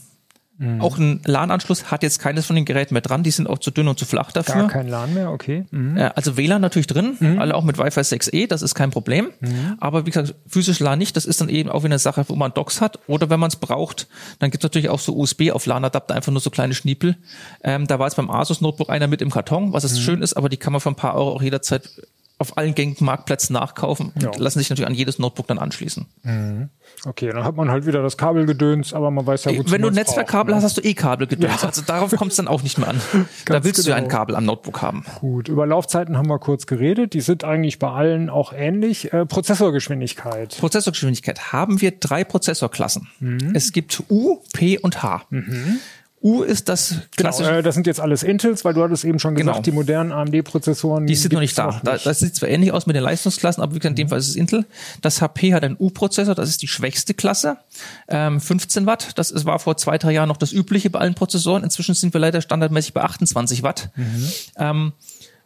Mhm. 0.60 0.82
Auch 0.82 0.98
ein 1.00 1.22
LAN-Anschluss 1.26 1.90
hat 1.90 2.04
jetzt 2.04 2.20
keines 2.20 2.46
von 2.46 2.56
den 2.56 2.66
Geräten 2.66 2.94
mehr 2.94 3.02
dran, 3.02 3.24
die 3.24 3.32
sind 3.32 3.48
auch 3.48 3.58
zu 3.58 3.72
dünn 3.72 3.88
und 3.88 3.98
zu 3.98 4.06
flach 4.06 4.34
Gar 4.34 4.44
dafür. 4.44 4.68
kein 4.68 4.88
LAN 4.88 5.14
mehr, 5.14 5.32
okay. 5.32 5.66
Mhm. 5.72 5.98
Äh, 5.98 6.12
Also 6.16 6.38
WLAN 6.38 6.62
natürlich 6.62 6.86
drin, 6.88 7.18
alle 7.40 7.56
auch 7.56 7.64
mit 7.64 7.78
Wi-Fi 7.80 8.02
6E, 8.02 8.48
das 8.48 8.62
ist 8.62 8.76
kein 8.76 8.92
Problem. 8.92 9.32
Aber 9.80 10.06
wie 10.06 10.12
gesagt, 10.12 10.36
physisch 10.48 10.80
LAN 10.80 11.00
nicht, 11.00 11.16
das 11.18 11.26
ist 11.26 11.42
dann 11.42 11.50
eben 11.50 11.70
auch 11.70 11.80
wieder 11.84 11.94
eine 11.94 12.00
Sache, 12.00 12.24
wo 12.28 12.36
man 12.36 12.54
Docks 12.54 12.82
hat. 12.82 13.00
Oder 13.08 13.30
wenn 13.32 13.40
man 13.40 13.50
es 13.50 13.56
braucht, 13.56 14.08
dann 14.40 14.52
gibt 14.52 14.64
es 14.64 14.70
natürlich 14.70 14.90
auch 14.90 15.00
so 15.00 15.16
USB 15.18 15.52
auf 15.52 15.66
LAN-Adapter, 15.66 16.14
einfach 16.14 16.32
nur 16.32 16.42
so 16.42 16.50
kleine 16.52 16.74
Schniepel. 16.76 17.18
Ähm, 17.64 17.88
da 17.88 17.98
war 18.00 18.06
jetzt 18.08 18.16
beim 18.16 18.30
Asus 18.30 18.62
Notebook 18.62 18.90
einer 18.90 19.08
mit 19.08 19.22
im 19.22 19.32
Karton, 19.32 19.74
was 19.74 19.84
es 19.84 20.00
schön 20.00 20.22
ist, 20.22 20.34
aber 20.36 20.50
die 20.50 20.58
kann 20.58 20.72
man 20.72 20.82
für 20.82 20.90
ein 20.90 20.96
paar 20.96 21.16
Euro 21.16 21.32
auch 21.34 21.42
jederzeit 21.42 21.90
auf 22.40 22.58
allen 22.58 22.76
gängigen 22.76 23.06
Marktplätzen 23.06 23.54
nachkaufen 23.54 24.12
und 24.16 24.22
Ja. 24.24 24.32
lassen 24.38 24.60
sich 24.60 24.70
natürlich 24.70 24.88
an 24.88 24.96
jedes 24.96 25.18
Notebook 25.20 25.48
dann 25.48 25.60
anschließen. 25.60 26.06
Okay, 27.06 27.30
dann 27.32 27.44
hat 27.44 27.56
man 27.56 27.70
halt 27.70 27.86
wieder 27.86 28.02
das 28.02 28.18
Kabelgedöns, 28.18 28.94
aber 28.94 29.12
man 29.12 29.26
weiß 29.26 29.46
ja, 29.46 29.58
wozu 29.58 29.72
Wenn 29.72 29.82
du 29.82 29.90
Netzwerkkabel 29.92 30.54
hast, 30.56 30.64
hast 30.64 30.78
du 30.78 30.82
eh 30.82 30.94
Kabel 30.94 31.28
gedöns. 31.28 31.64
Also 31.64 31.82
darauf 31.82 32.12
kommt 32.16 32.32
es 32.32 32.38
dann 32.38 32.48
auch 32.48 32.64
nicht 32.64 32.78
mehr 32.78 32.90
an. 32.90 33.00
da 33.46 33.64
willst 33.64 33.86
du 33.86 33.90
ja 33.90 33.96
ein 33.96 34.04
genau. 34.06 34.18
Kabel 34.18 34.36
am 34.36 34.46
Notebook 34.46 34.82
haben. 34.82 35.06
Gut, 35.20 35.48
über 35.48 35.66
Laufzeiten 35.66 36.18
haben 36.18 36.28
wir 36.28 36.40
kurz 36.40 36.66
geredet. 36.66 37.14
Die 37.14 37.22
sind 37.22 37.44
eigentlich 37.44 37.80
bei 37.80 37.90
allen 37.90 38.30
auch 38.30 38.52
ähnlich. 38.54 39.14
Äh, 39.14 39.26
Prozessorgeschwindigkeit. 39.26 40.58
Prozessorgeschwindigkeit 40.60 41.54
haben 41.54 41.82
wir 41.82 41.92
drei 41.92 42.24
Prozessorklassen. 42.24 43.08
Mhm. 43.20 43.52
Es 43.54 43.72
gibt 43.72 44.04
U, 44.10 44.42
P 44.54 44.78
und 44.80 45.02
H. 45.04 45.26
U 46.24 46.42
ist 46.42 46.70
das 46.70 46.90
Genau, 46.90 47.02
klassische, 47.18 47.52
äh, 47.58 47.62
das 47.62 47.76
sind 47.76 47.86
jetzt 47.86 48.00
alles 48.00 48.24
Intels, 48.24 48.64
weil 48.64 48.74
du 48.74 48.82
hattest 48.82 49.04
eben 49.04 49.20
schon 49.20 49.36
gesagt, 49.36 49.56
Genau. 49.58 49.62
die 49.62 49.72
modernen 49.74 50.12
AMD-Prozessoren. 50.14 51.06
die 51.06 51.16
sind 51.16 51.34
noch 51.34 51.42
nicht 51.42 51.58
da. 51.58 51.82
Da, 51.84 51.98
das 51.98 52.20
sieht 52.20 52.34
zwar 52.36 52.48
ähnlich 52.50 52.72
aus 52.72 52.86
mit 52.88 52.96
den 52.96 53.04
Leistungsklassen, 53.04 53.62
aber 53.62 53.76
wie 53.76 53.80
gesagt, 53.80 53.92
in 54.00 54.06
dem 54.06 54.10
Fall 54.10 54.20
ist 54.20 54.30
es 54.30 54.36
Intel. 54.38 54.66
Das 55.02 55.22
HP 55.22 55.54
hat 55.54 55.64
einen 55.64 55.76
U-Prozessor, 55.78 56.34
das 56.34 56.48
ist 56.50 56.62
die 56.62 56.68
schwächste 56.70 57.14
Klasse. 57.14 57.58
Ähm, 58.08 58.40
15 58.40 58.86
Watt, 58.86 59.10
das 59.16 59.32
ist, 59.32 59.44
war 59.46 59.60
vor 59.60 59.76
zwei, 59.78 59.98
drei 59.98 60.14
Jahren 60.14 60.30
noch 60.30 60.38
das 60.38 60.54
Übliche 60.54 60.90
bei 60.90 61.00
allen 61.00 61.14
Prozessoren. 61.14 61.64
Inzwischen 61.64 61.94
sind 61.94 62.14
wir 62.14 62.22
leider 62.22 62.42
standardmäßig 62.42 62.94
bei 62.94 63.02
28 63.02 63.62
Watt. 63.64 63.90
Ähm, 64.58 64.94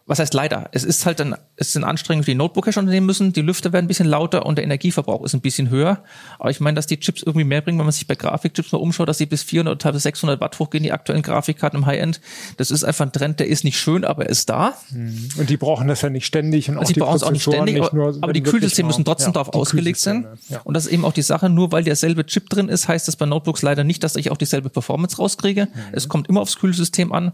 was 0.08 0.18
heißt 0.18 0.34
leider? 0.34 0.68
Es 0.72 0.84
ist 0.84 1.06
halt 1.06 1.20
dann, 1.20 1.36
es 1.56 1.72
sind 1.72 1.84
Anstrengungen, 1.84 2.26
die 2.26 2.34
Notebooker 2.34 2.72
schon 2.72 2.86
nehmen 2.86 3.06
müssen. 3.06 3.32
Die 3.32 3.42
Lüfter 3.42 3.72
werden 3.72 3.86
ein 3.86 3.88
bisschen 3.88 4.06
lauter 4.06 4.46
und 4.46 4.56
der 4.56 4.64
Energieverbrauch 4.64 5.24
ist 5.24 5.34
ein 5.34 5.40
bisschen 5.40 5.70
höher. 5.70 6.02
Aber 6.38 6.50
ich 6.50 6.60
meine, 6.60 6.76
dass 6.76 6.86
die 6.86 6.98
Chips 6.98 7.22
irgendwie 7.22 7.44
mehr 7.44 7.60
bringen, 7.60 7.78
wenn 7.78 7.86
man 7.86 7.92
sich 7.92 8.06
bei 8.06 8.14
Grafikchips 8.14 8.72
mal 8.72 8.78
umschaut, 8.78 9.08
dass 9.08 9.18
sie 9.18 9.26
bis 9.26 9.42
400 9.42 9.72
oder 9.72 9.78
teilweise 9.78 10.02
600 10.02 10.40
Watt 10.40 10.58
hochgehen, 10.58 10.82
die 10.82 10.92
aktuellen 10.92 11.22
Grafikkarten 11.22 11.80
im 11.80 11.86
High-End. 11.86 12.20
Das 12.56 12.70
ist 12.70 12.84
einfach 12.84 13.06
ein 13.06 13.12
Trend, 13.12 13.40
der 13.40 13.46
ist 13.46 13.64
nicht 13.64 13.78
schön, 13.78 14.04
aber 14.04 14.24
er 14.24 14.30
ist 14.30 14.48
da. 14.48 14.74
Und 14.92 15.50
die 15.50 15.56
brauchen 15.56 15.88
das 15.88 16.02
ja 16.02 16.10
nicht 16.10 16.26
ständig. 16.26 16.68
Und 16.68 16.76
auch 16.76 16.80
Also 16.80 16.92
die 16.92 16.98
die 16.98 17.04
brauchen 17.04 17.16
es 17.16 17.22
auch 17.22 17.30
nicht 17.30 17.42
ständig, 17.42 17.82
aber, 17.82 17.94
nur, 17.94 18.18
aber 18.20 18.32
die 18.32 18.42
Kühlsysteme 18.42 18.88
müssen 18.88 19.04
trotzdem 19.04 19.28
ja, 19.28 19.32
darauf 19.32 19.54
ausgelegt 19.54 19.98
sein. 19.98 20.26
Ja. 20.48 20.60
Und 20.64 20.74
das 20.74 20.86
ist 20.86 20.92
eben 20.92 21.04
auch 21.04 21.12
die 21.12 21.22
Sache, 21.22 21.48
nur 21.48 21.72
weil 21.72 21.84
derselbe 21.84 22.26
Chip 22.26 22.48
drin 22.48 22.68
ist, 22.68 22.88
heißt 22.88 23.08
das 23.08 23.16
bei 23.16 23.26
Notebooks 23.26 23.62
leider 23.62 23.84
nicht, 23.84 24.02
dass 24.04 24.16
ich 24.16 24.30
auch 24.30 24.36
dieselbe 24.36 24.70
Performance 24.70 25.16
rauskriege. 25.16 25.66
Mhm. 25.66 25.80
Es 25.92 26.08
kommt 26.08 26.28
immer 26.28 26.40
aufs 26.40 26.58
Kühlsystem 26.58 27.12
an. 27.12 27.32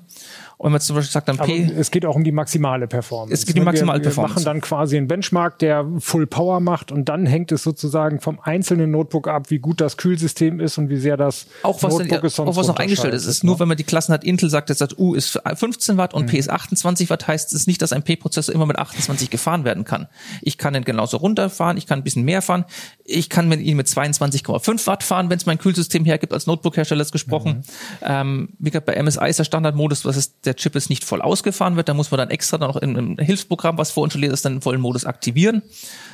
Und 0.57 0.67
wenn 0.67 0.73
man 0.73 0.81
zum 0.81 0.97
Beispiel 0.97 1.13
sagt, 1.13 1.29
dann 1.29 1.39
Aber 1.39 1.47
P, 1.47 1.63
es 1.63 1.91
geht 1.91 2.07
auch 2.07 2.15
um 2.15 2.25
die 2.25 2.33
maximale 2.33 2.64
Performance. 2.89 3.33
Es 3.35 3.45
um 3.45 3.53
die 3.53 3.59
Ne? 3.61 3.65
maximale 3.67 3.99
wir, 4.01 4.05
Performance. 4.05 4.35
Wir 4.35 4.39
machen 4.41 4.45
dann 4.45 4.61
quasi 4.61 4.97
einen 4.97 5.07
Benchmark, 5.09 5.59
der 5.59 5.87
Full 5.99 6.27
Power 6.27 6.61
macht 6.61 6.91
und 6.93 7.09
dann 7.09 7.27
hängt 7.27 7.53
es 7.53 7.63
sozusagen 7.63 8.21
vom 8.21 8.39
einzelnen 8.41 8.91
Notebook 8.91 9.29
ab, 9.29 9.51
wie 9.51 9.59
gut 9.59 9.81
das 9.81 9.97
Kühlsystem 9.97 10.61
ist 10.61 10.79
und 10.79 10.89
wie 10.89 10.97
sehr 10.97 11.17
das 11.17 11.47
auch 11.63 11.83
was, 11.83 11.93
Notebook 11.93 12.21
denn, 12.21 12.27
es 12.27 12.37
sonst 12.37 12.49
auch 12.51 12.57
was 12.57 12.67
noch 12.69 12.77
eingestellt 12.77 13.15
ist, 13.15 13.27
ist 13.27 13.45
nur, 13.45 13.55
ne? 13.57 13.61
wenn 13.61 13.69
man 13.69 13.77
die 13.77 13.85
Klassen 13.85 14.13
hat, 14.13 14.25
Intel 14.25 14.51
sagt, 14.51 14.69
jetzt 14.71 14.79
sagt, 14.79 14.99
U 14.99 15.15
ist 15.15 15.39
15 15.55 15.97
Watt 15.97 16.13
Mhm. 16.15 16.21
und 16.21 16.27
P 16.27 16.39
ist 16.39 16.51
28 16.51 17.11
Watt, 17.11 17.27
heißt 17.29 17.53
es 17.53 17.67
nicht, 17.67 17.83
dass 17.83 17.93
ein 17.93 18.03
P-Prozessor 18.03 18.55
immer 18.55 18.67
mit 18.67 18.79
28 18.79 19.31
gefahren 19.31 19.65
werden 19.65 19.85
kann. 19.85 20.09
Ich 20.43 20.59
kann 20.59 20.75
den 20.75 20.85
genauso 20.85 21.19
runterfahren, 21.19 21.77
ich 21.77 21.87
kann 21.87 21.99
ein 22.01 22.05
bisschen 22.05 22.25
mehr 22.25 22.43
fahren, 22.43 22.65
ich 23.05 23.29
kann 23.29 23.49
mit 23.49 23.61
ihn 23.61 23.77
mit 23.77 23.87
22,5 23.87 24.87
Watt 24.87 25.03
fahren, 25.03 25.31
wenn 25.31 25.37
es 25.39 25.47
mein 25.47 25.59
Kühlsystem 25.59 26.05
hergibt, 26.05 26.33
als 26.33 26.47
Notebook-Hersteller 26.47 27.03
ist 27.03 27.13
gesprochen. 27.13 27.59
Mhm. 27.59 27.63
Ähm, 28.03 28.49
wie 28.59 28.71
gesagt, 28.71 28.87
bei 28.87 29.01
MSI 29.03 29.29
ist 29.29 29.39
der 29.39 29.45
Standardmodus, 29.45 30.05
was 30.05 30.17
ist, 30.17 30.35
der 30.45 30.57
Chip 30.57 30.75
ist 30.77 30.91
nicht 30.91 31.05
voll 31.05 31.21
ausgefahren 31.23 31.77
wird, 31.77 31.89
da 31.89 31.95
muss 31.95 32.11
man 32.11 32.19
dann 32.19 32.31
extra 32.31 32.54
dann 32.59 32.69
noch 32.69 32.77
in 32.77 32.97
einem 32.97 33.19
Hilfsprogramm, 33.19 33.79
was 33.79 33.91
vorinstalliert 33.91 34.33
ist, 34.33 34.45
dann 34.45 34.61
vollen 34.61 34.81
Modus 34.81 35.05
aktivieren. 35.05 35.63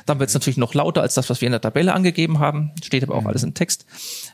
Dann 0.05 0.19
wird 0.19 0.29
es 0.29 0.33
natürlich 0.33 0.57
noch 0.57 0.73
lauter 0.73 1.01
als 1.01 1.13
das, 1.13 1.29
was 1.29 1.41
wir 1.41 1.47
in 1.47 1.51
der 1.51 1.61
Tabelle 1.61 1.93
angegeben 1.93 2.39
haben. 2.39 2.71
Steht 2.83 3.03
aber 3.03 3.15
auch 3.15 3.25
alles 3.25 3.43
im 3.43 3.53
Text. 3.53 3.85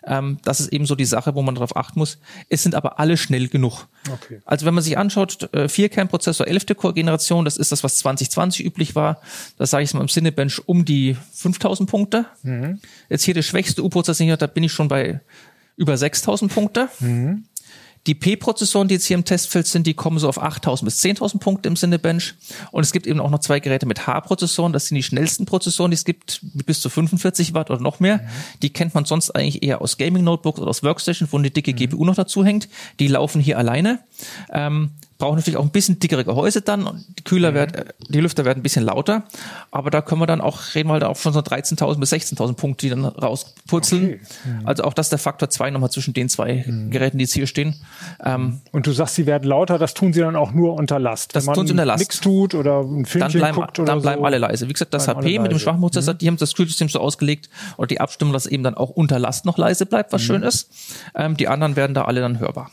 Ähm, 0.05 0.39
das 0.43 0.59
ist 0.59 0.73
eben 0.73 0.85
so 0.85 0.95
die 0.95 1.05
Sache, 1.05 1.35
wo 1.35 1.41
man 1.41 1.55
darauf 1.55 1.75
achten 1.75 1.99
muss. 1.99 2.19
Es 2.49 2.63
sind 2.63 2.75
aber 2.75 2.99
alle 2.99 3.17
schnell 3.17 3.47
genug. 3.47 3.87
Okay. 4.11 4.41
Also 4.45 4.65
wenn 4.65 4.73
man 4.73 4.83
sich 4.83 4.97
anschaut, 4.97 5.53
äh, 5.53 5.67
Vierkernprozessor 5.67 6.47
11. 6.47 6.65
Core-Generation, 6.75 7.45
das 7.45 7.57
ist 7.57 7.71
das, 7.71 7.83
was 7.83 7.97
2020 7.97 8.65
üblich 8.65 8.95
war. 8.95 9.21
Das 9.57 9.69
sage 9.71 9.83
ich 9.83 9.93
mal 9.93 10.01
im 10.01 10.07
Cinebench 10.07 10.61
um 10.67 10.85
die 10.85 11.15
5000 11.33 11.89
Punkte. 11.89 12.25
Jetzt 13.09 13.23
hier 13.23 13.33
der 13.33 13.43
schwächste 13.43 13.83
U-Prozessor, 13.83 14.37
da 14.37 14.47
bin 14.47 14.63
ich 14.63 14.71
schon 14.71 14.87
bei 14.87 15.21
über 15.75 15.97
6000 15.97 16.53
Punkte. 16.53 16.89
Die 18.07 18.15
P-Prozessoren, 18.15 18.87
die 18.87 18.95
jetzt 18.95 19.05
hier 19.05 19.17
im 19.17 19.25
Testfeld 19.25 19.67
sind, 19.67 19.85
die 19.85 19.93
kommen 19.93 20.17
so 20.17 20.29
auf 20.29 20.41
8000 20.41 20.85
bis 20.85 21.03
10.000 21.03 21.39
Punkte 21.39 21.67
im 21.67 21.75
Cinebench. 21.75 22.35
Und 22.71 22.83
es 22.83 22.93
gibt 22.93 23.05
eben 23.05 23.19
auch 23.19 23.29
noch 23.29 23.39
zwei 23.39 23.59
Geräte 23.59 23.85
mit 23.85 24.07
H-Prozessoren. 24.07 24.71
Das 24.71 24.87
sind 24.87 24.95
die 24.95 25.03
schnellsten 25.03 25.45
Prozessoren, 25.45 25.91
die 25.91 25.95
es 25.95 26.05
gibt, 26.05 26.41
mit 26.53 26.65
bis 26.65 26.79
zu 26.79 26.89
45 26.89 27.53
Watt 27.53 27.69
oder 27.69 27.81
noch 27.81 27.99
mehr. 27.99 28.21
Die 28.61 28.71
kennt 28.71 28.95
man 28.95 29.03
sonst 29.03 29.31
eigentlich 29.31 29.61
eher 29.61 29.81
aus 29.81 29.97
Gaming-Notebooks 29.97 30.59
oder 30.59 30.69
aus 30.69 30.83
Workstations, 30.83 31.33
wo 31.33 31.37
eine 31.37 31.51
dicke 31.51 31.73
GPU 31.73 32.05
noch 32.05 32.15
dazu 32.15 32.45
hängt. 32.45 32.69
Die 32.99 33.07
laufen 33.07 33.41
hier 33.41 33.57
alleine. 33.57 33.99
Ähm, 34.51 34.91
brauchen 35.17 35.35
natürlich 35.35 35.57
auch 35.57 35.63
ein 35.63 35.71
bisschen 35.71 35.99
dickere 35.99 36.23
Gehäuse 36.23 36.61
dann 36.61 36.85
und 36.85 37.05
die 37.17 37.23
Kühler 37.23 37.53
werden, 37.53 37.73
äh, 37.73 37.85
die 38.09 38.19
Lüfter 38.19 38.45
werden 38.45 38.59
ein 38.59 38.63
bisschen 38.63 38.85
lauter, 38.85 39.23
aber 39.71 39.89
da 39.89 40.01
können 40.01 40.21
wir 40.21 40.27
dann 40.27 40.41
auch, 40.41 40.75
reden 40.75 40.89
wir 40.89 40.93
halt 40.93 41.03
auch 41.03 41.17
von 41.17 41.33
so 41.33 41.39
13.000 41.39 41.99
bis 41.99 42.13
16.000 42.13 42.53
Punkte, 42.53 42.85
die 42.85 42.89
dann 42.89 43.05
rausputzeln. 43.05 44.05
Okay. 44.05 44.19
Also 44.65 44.83
auch 44.83 44.93
das 44.93 45.07
ist 45.07 45.11
der 45.11 45.19
Faktor 45.19 45.49
zwei 45.49 45.69
nochmal 45.71 45.91
zwischen 45.91 46.13
den 46.13 46.29
zwei 46.29 46.65
Geräten, 46.89 47.17
die 47.17 47.23
jetzt 47.23 47.33
hier 47.33 47.47
stehen. 47.47 47.75
Ähm, 48.23 48.61
Und 48.71 48.85
du 48.87 48.91
sagst, 48.91 49.15
sie 49.15 49.25
werden 49.25 49.45
lauter, 49.47 49.77
das 49.77 49.93
tun 49.93 50.13
sie 50.13 50.19
dann 50.19 50.35
auch 50.35 50.51
nur 50.51 50.75
unter 50.75 50.99
Last. 50.99 51.35
Das 51.35 51.45
tun 51.45 51.67
sie 51.67 51.71
unter 51.71 51.85
Last. 51.85 51.99
nichts 51.99 52.19
tut 52.19 52.53
oder 52.53 52.81
ein 52.81 53.03
dann 53.03 53.05
Filmchen 53.05 53.39
bleiben, 53.39 53.55
guckt 53.55 53.79
oder 53.79 53.93
dann 53.93 54.01
bleiben 54.01 54.21
so. 54.21 54.25
alle 54.25 54.37
leise. 54.37 54.69
Wie 54.69 54.73
gesagt, 54.73 54.93
das 54.93 55.05
Bleiben 55.05 55.21
HP 55.21 55.39
mit 55.39 55.51
dem 55.51 55.59
schwachen 55.59 55.81
Prozessor, 55.81 56.13
die 56.13 56.27
haben 56.27 56.37
das 56.37 56.53
Kühlsystem 56.53 56.89
so 56.89 56.99
ausgelegt 56.99 57.49
oder 57.77 57.87
die 57.87 57.99
Abstimmung, 57.99 58.33
dass 58.33 58.45
eben 58.45 58.63
dann 58.63 58.75
auch 58.75 58.89
unter 58.89 59.19
Last 59.19 59.45
noch 59.45 59.57
leise 59.57 59.85
bleibt, 59.85 60.13
was 60.13 60.21
schön 60.21 60.43
ist. 60.43 60.69
Ähm, 61.15 61.37
die 61.37 61.47
anderen 61.47 61.75
werden 61.75 61.93
da 61.93 62.05
alle 62.05 62.21
dann 62.21 62.39
hörbar. 62.39 62.71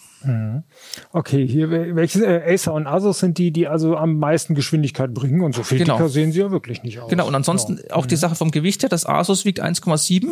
Okay, 1.13 1.47
hier 1.47 1.71
welche 1.71 2.25
äh, 2.25 2.53
Acer 2.55 2.73
und 2.75 2.87
Asus 2.87 3.19
sind 3.19 3.39
die, 3.39 3.51
die 3.51 3.67
also 3.69 3.97
am 3.97 4.19
meisten 4.19 4.55
Geschwindigkeit 4.55 5.13
bringen 5.15 5.41
und 5.43 5.55
so 5.55 5.63
viel 5.63 5.79
Genau. 5.79 5.97
dicker 5.97 6.09
sehen 6.09 6.33
sie 6.33 6.41
ja 6.41 6.51
wirklich 6.51 6.83
nicht 6.83 6.99
aus. 7.01 7.11
Genau, 7.11 7.27
und 7.27 7.35
ansonsten 7.35 7.81
auch 7.91 8.05
Mhm. 8.05 8.09
die 8.09 8.17
Sache 8.17 8.35
vom 8.35 8.51
Gewicht 8.51 8.83
her, 8.83 8.89
das 8.89 9.07
Asus 9.07 9.45
wiegt 9.45 9.61
1,7, 9.61 10.31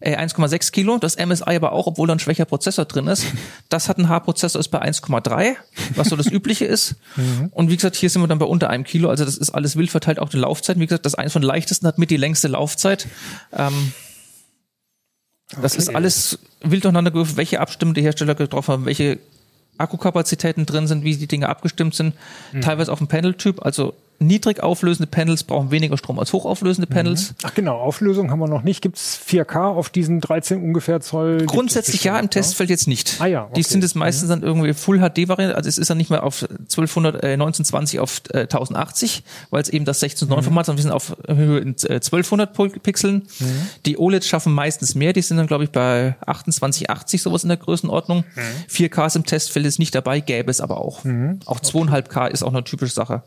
äh, 0.00 0.16
1,6 0.16 0.70
Kilo, 0.72 0.98
das 0.98 1.16
MSI 1.16 1.56
aber 1.56 1.72
auch, 1.72 1.86
obwohl 1.86 2.06
da 2.08 2.14
ein 2.14 2.18
schwächer 2.18 2.44
Prozessor 2.44 2.84
drin 2.84 3.06
ist. 3.06 3.24
Das 3.70 3.88
hat 3.88 3.98
ein 3.98 4.08
H-Prozessor, 4.08 4.60
ist 4.60 4.68
bei 4.68 4.80
1,3, 4.82 5.56
was 5.96 6.08
so 6.08 6.16
das 6.16 6.26
Übliche 6.30 6.64
ist. 6.66 6.96
Mhm. 7.16 7.48
Und 7.52 7.70
wie 7.70 7.76
gesagt, 7.76 7.96
hier 7.96 8.10
sind 8.10 8.22
wir 8.22 8.28
dann 8.28 8.38
bei 8.38 8.46
unter 8.46 8.70
einem 8.70 8.84
Kilo, 8.84 9.08
also 9.08 9.24
das 9.24 9.36
ist 9.36 9.50
alles 9.50 9.76
wild 9.76 9.90
verteilt, 9.90 10.18
auch 10.18 10.28
die 10.28 10.36
Laufzeit. 10.38 10.78
Wie 10.78 10.86
gesagt, 10.86 11.06
das 11.06 11.14
eins 11.14 11.32
von 11.32 11.42
leichtesten 11.42 11.86
hat 11.86 11.98
mit 11.98 12.10
die 12.10 12.16
längste 12.16 12.48
Laufzeit. 12.48 13.06
Ähm, 13.52 13.92
das 15.60 15.76
ist 15.76 15.94
alles 15.94 16.38
wild 16.62 16.84
durcheinander 16.84 17.10
gewürfelt, 17.10 17.36
welche 17.36 17.60
Abstimmung 17.60 17.94
die 17.94 18.02
Hersteller 18.02 18.34
getroffen 18.34 18.72
haben, 18.72 18.86
welche 18.86 19.18
Akkukapazitäten 19.78 20.66
drin 20.66 20.86
sind, 20.86 21.04
wie 21.04 21.16
die 21.16 21.26
Dinge 21.26 21.48
abgestimmt 21.48 21.94
sind. 21.94 22.14
Mhm. 22.52 22.60
Teilweise 22.60 22.92
auf 22.92 22.98
dem 22.98 23.08
Panel-Typ, 23.08 23.64
also 23.64 23.94
niedrig 24.18 24.62
auflösende 24.62 25.06
Panels 25.06 25.44
brauchen 25.44 25.70
weniger 25.70 25.96
Strom 25.96 26.18
als 26.18 26.32
hochauflösende 26.32 26.86
Panels. 26.86 27.34
Ach 27.42 27.54
genau, 27.54 27.76
Auflösung 27.78 28.30
haben 28.30 28.38
wir 28.38 28.48
noch 28.48 28.62
nicht. 28.62 28.80
Gibt's 28.82 29.20
4K 29.28 29.74
auf 29.74 29.90
diesen 29.90 30.20
13 30.20 30.62
ungefähr 30.62 31.00
Zoll? 31.00 31.38
Gibt 31.38 31.50
es 31.50 31.54
Grundsätzlich 31.54 32.04
ja, 32.04 32.18
im 32.18 32.24
ne? 32.24 32.30
Testfeld 32.30 32.70
jetzt 32.70 32.88
nicht. 32.88 33.16
Ah 33.20 33.26
ja, 33.26 33.46
Die 33.54 33.60
okay. 33.60 33.62
sind 33.62 33.84
es 33.84 33.94
meistens 33.94 34.28
dann 34.28 34.42
irgendwie 34.42 34.72
Full 34.72 34.98
HD 34.98 35.28
Variante, 35.28 35.56
also 35.56 35.68
es 35.68 35.78
ist 35.78 35.90
dann 35.90 35.98
nicht 35.98 36.10
mehr 36.10 36.22
auf 36.22 36.42
1200, 36.42 37.22
äh, 37.22 37.32
1920 37.34 38.00
auf 38.00 38.22
äh, 38.30 38.40
1080, 38.40 39.24
weil 39.50 39.62
es 39.62 39.68
eben 39.68 39.84
das 39.84 40.00
16 40.00 40.28
9 40.28 40.42
Format, 40.42 40.66
sondern 40.66 40.78
wir 40.78 40.82
sind 40.82 40.92
auf 40.92 41.16
Höhe 41.28 41.58
in 41.58 41.76
äh, 41.84 41.94
1200 41.94 42.52
Pol- 42.52 42.70
Pixeln. 42.70 43.22
Die 43.86 43.98
OLEDs 43.98 44.26
schaffen 44.26 44.52
meistens 44.52 44.94
mehr, 44.94 45.12
die 45.12 45.22
sind 45.22 45.36
dann 45.36 45.46
glaube 45.46 45.64
ich 45.64 45.70
bei 45.70 46.16
2880 46.24 47.22
sowas 47.22 47.42
in 47.42 47.48
der 47.48 47.58
Größenordnung. 47.58 48.24
4K 48.70 49.06
ist 49.06 49.16
im 49.16 49.24
Testfeld 49.24 49.66
ist 49.66 49.78
nicht 49.78 49.94
dabei, 49.94 50.20
gäbe 50.20 50.50
es 50.50 50.60
aber 50.60 50.78
auch. 50.78 51.04
Auch 51.46 51.60
2,5K 51.60 52.28
ist 52.28 52.42
auch 52.42 52.52
eine 52.52 52.64
typische 52.64 52.94
Sache. 52.94 53.22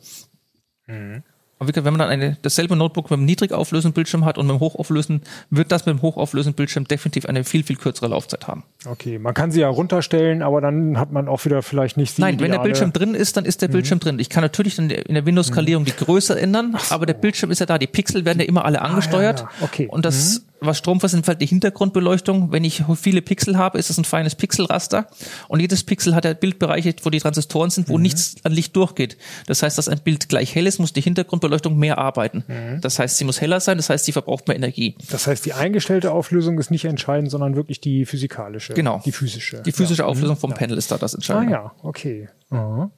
Aber 1.59 1.75
wenn 1.75 1.83
man 1.83 1.97
dann 1.99 2.09
eine, 2.09 2.38
dasselbe 2.43 2.75
Notebook 2.75 3.05
mit 3.05 3.17
einem 3.17 3.25
niedrig 3.25 3.51
auflösenden 3.51 3.93
Bildschirm 3.93 4.25
hat 4.25 4.38
und 4.38 4.45
mit 4.45 4.53
einem 4.53 4.59
hochauflösenden, 4.59 5.27
wird 5.49 5.71
das 5.71 5.85
mit 5.85 5.93
einem 5.93 6.01
hochauflösenden 6.03 6.55
Bildschirm 6.55 6.88
definitiv 6.88 7.25
eine 7.25 7.43
viel, 7.43 7.63
viel 7.63 7.77
kürzere 7.77 8.09
Laufzeit 8.09 8.47
haben. 8.47 8.63
Okay, 8.85 9.17
man 9.17 9.33
kann 9.33 9.51
sie 9.51 9.61
ja 9.61 9.69
runterstellen, 9.69 10.43
aber 10.43 10.61
dann 10.61 10.99
hat 10.99 11.11
man 11.11 11.27
auch 11.27 11.45
wieder 11.45 11.63
vielleicht 11.63 11.97
nicht 11.97 12.17
die 12.17 12.21
Nein, 12.21 12.39
wenn 12.39 12.51
der 12.51 12.59
Bildschirm 12.59 12.93
drin 12.93 13.15
ist, 13.15 13.38
dann 13.38 13.45
ist 13.45 13.61
der 13.63 13.69
Bildschirm 13.69 13.99
drin. 13.99 14.19
Ich 14.19 14.29
kann 14.29 14.43
natürlich 14.43 14.75
dann 14.75 14.89
in 14.91 15.15
der 15.15 15.25
Windows-Skalierung 15.25 15.83
die 15.83 15.95
Größe 15.95 16.39
ändern, 16.39 16.77
aber 16.91 17.07
der 17.07 17.15
Bildschirm 17.15 17.49
ist 17.49 17.59
ja 17.59 17.65
da. 17.65 17.79
Die 17.79 17.88
Pixel 17.88 18.23
werden 18.23 18.39
ja 18.39 18.45
immer 18.45 18.63
alle 18.65 18.81
angesteuert. 18.81 19.39
ja. 19.39 19.49
Okay. 19.61 19.88
Und 19.89 20.05
das, 20.05 20.45
was 20.59 20.77
Strom 20.77 20.99
versendet, 20.99 21.27
halt 21.27 21.41
die 21.41 21.45
Hintergrundbeleuchtung. 21.45 22.51
Wenn 22.51 22.63
ich 22.63 22.83
viele 22.95 23.21
Pixel 23.21 23.57
habe, 23.57 23.77
ist 23.77 23.89
das 23.89 23.97
ein 23.97 24.05
feines 24.05 24.35
Pixelraster. 24.35 25.07
Und 25.47 25.59
jedes 25.59 25.83
Pixel 25.83 26.15
hat 26.15 26.25
ja 26.25 26.33
Bildbereiche, 26.33 26.93
wo 27.03 27.09
die 27.09 27.19
Transistoren 27.19 27.69
sind, 27.69 27.89
wo 27.89 27.97
nichts 27.97 28.35
an 28.43 28.51
Licht 28.51 28.75
durchgeht. 28.75 29.17
Das 29.45 29.63
heißt, 29.63 29.77
dass 29.77 29.87
ein 29.87 29.99
Bild 29.99 30.29
gleich 30.29 30.55
hell 30.55 30.67
ist, 30.67 30.79
muss 30.79 30.93
die 30.93 31.01
Hintergrundbeleuchtung 31.01 31.77
mehr 31.77 31.97
arbeiten. 31.97 32.43
Das 32.81 32.99
heißt, 32.99 33.17
sie 33.17 33.25
muss 33.25 33.41
heller 33.41 33.59
sein, 33.59 33.77
das 33.77 33.89
heißt, 33.89 34.05
sie 34.05 34.11
verbraucht 34.11 34.47
mehr 34.47 34.55
Energie. 34.55 34.95
Das 35.11 35.27
heißt, 35.27 35.45
die 35.45 35.53
eingestellte 35.53 36.11
Auflösung 36.11 36.57
ist 36.59 36.71
nicht 36.71 36.85
entscheidend, 36.85 37.31
sondern 37.31 37.55
wirklich 37.55 37.79
die 37.81 38.05
physikalische. 38.05 38.73
Genau. 38.73 39.01
Die 39.05 39.11
physische. 39.11 39.61
Die 39.63 39.71
physische 39.71 40.05
Auflösung 40.05 40.37
vom 40.37 40.53
Panel 40.53 40.77
ist 40.77 40.91
da 40.91 40.97
das 40.97 41.13
Ah 41.13 41.17
Entscheidende. 41.17 41.53
ja, 41.53 41.71
okay. 41.83 42.29
Aha. 42.49 42.91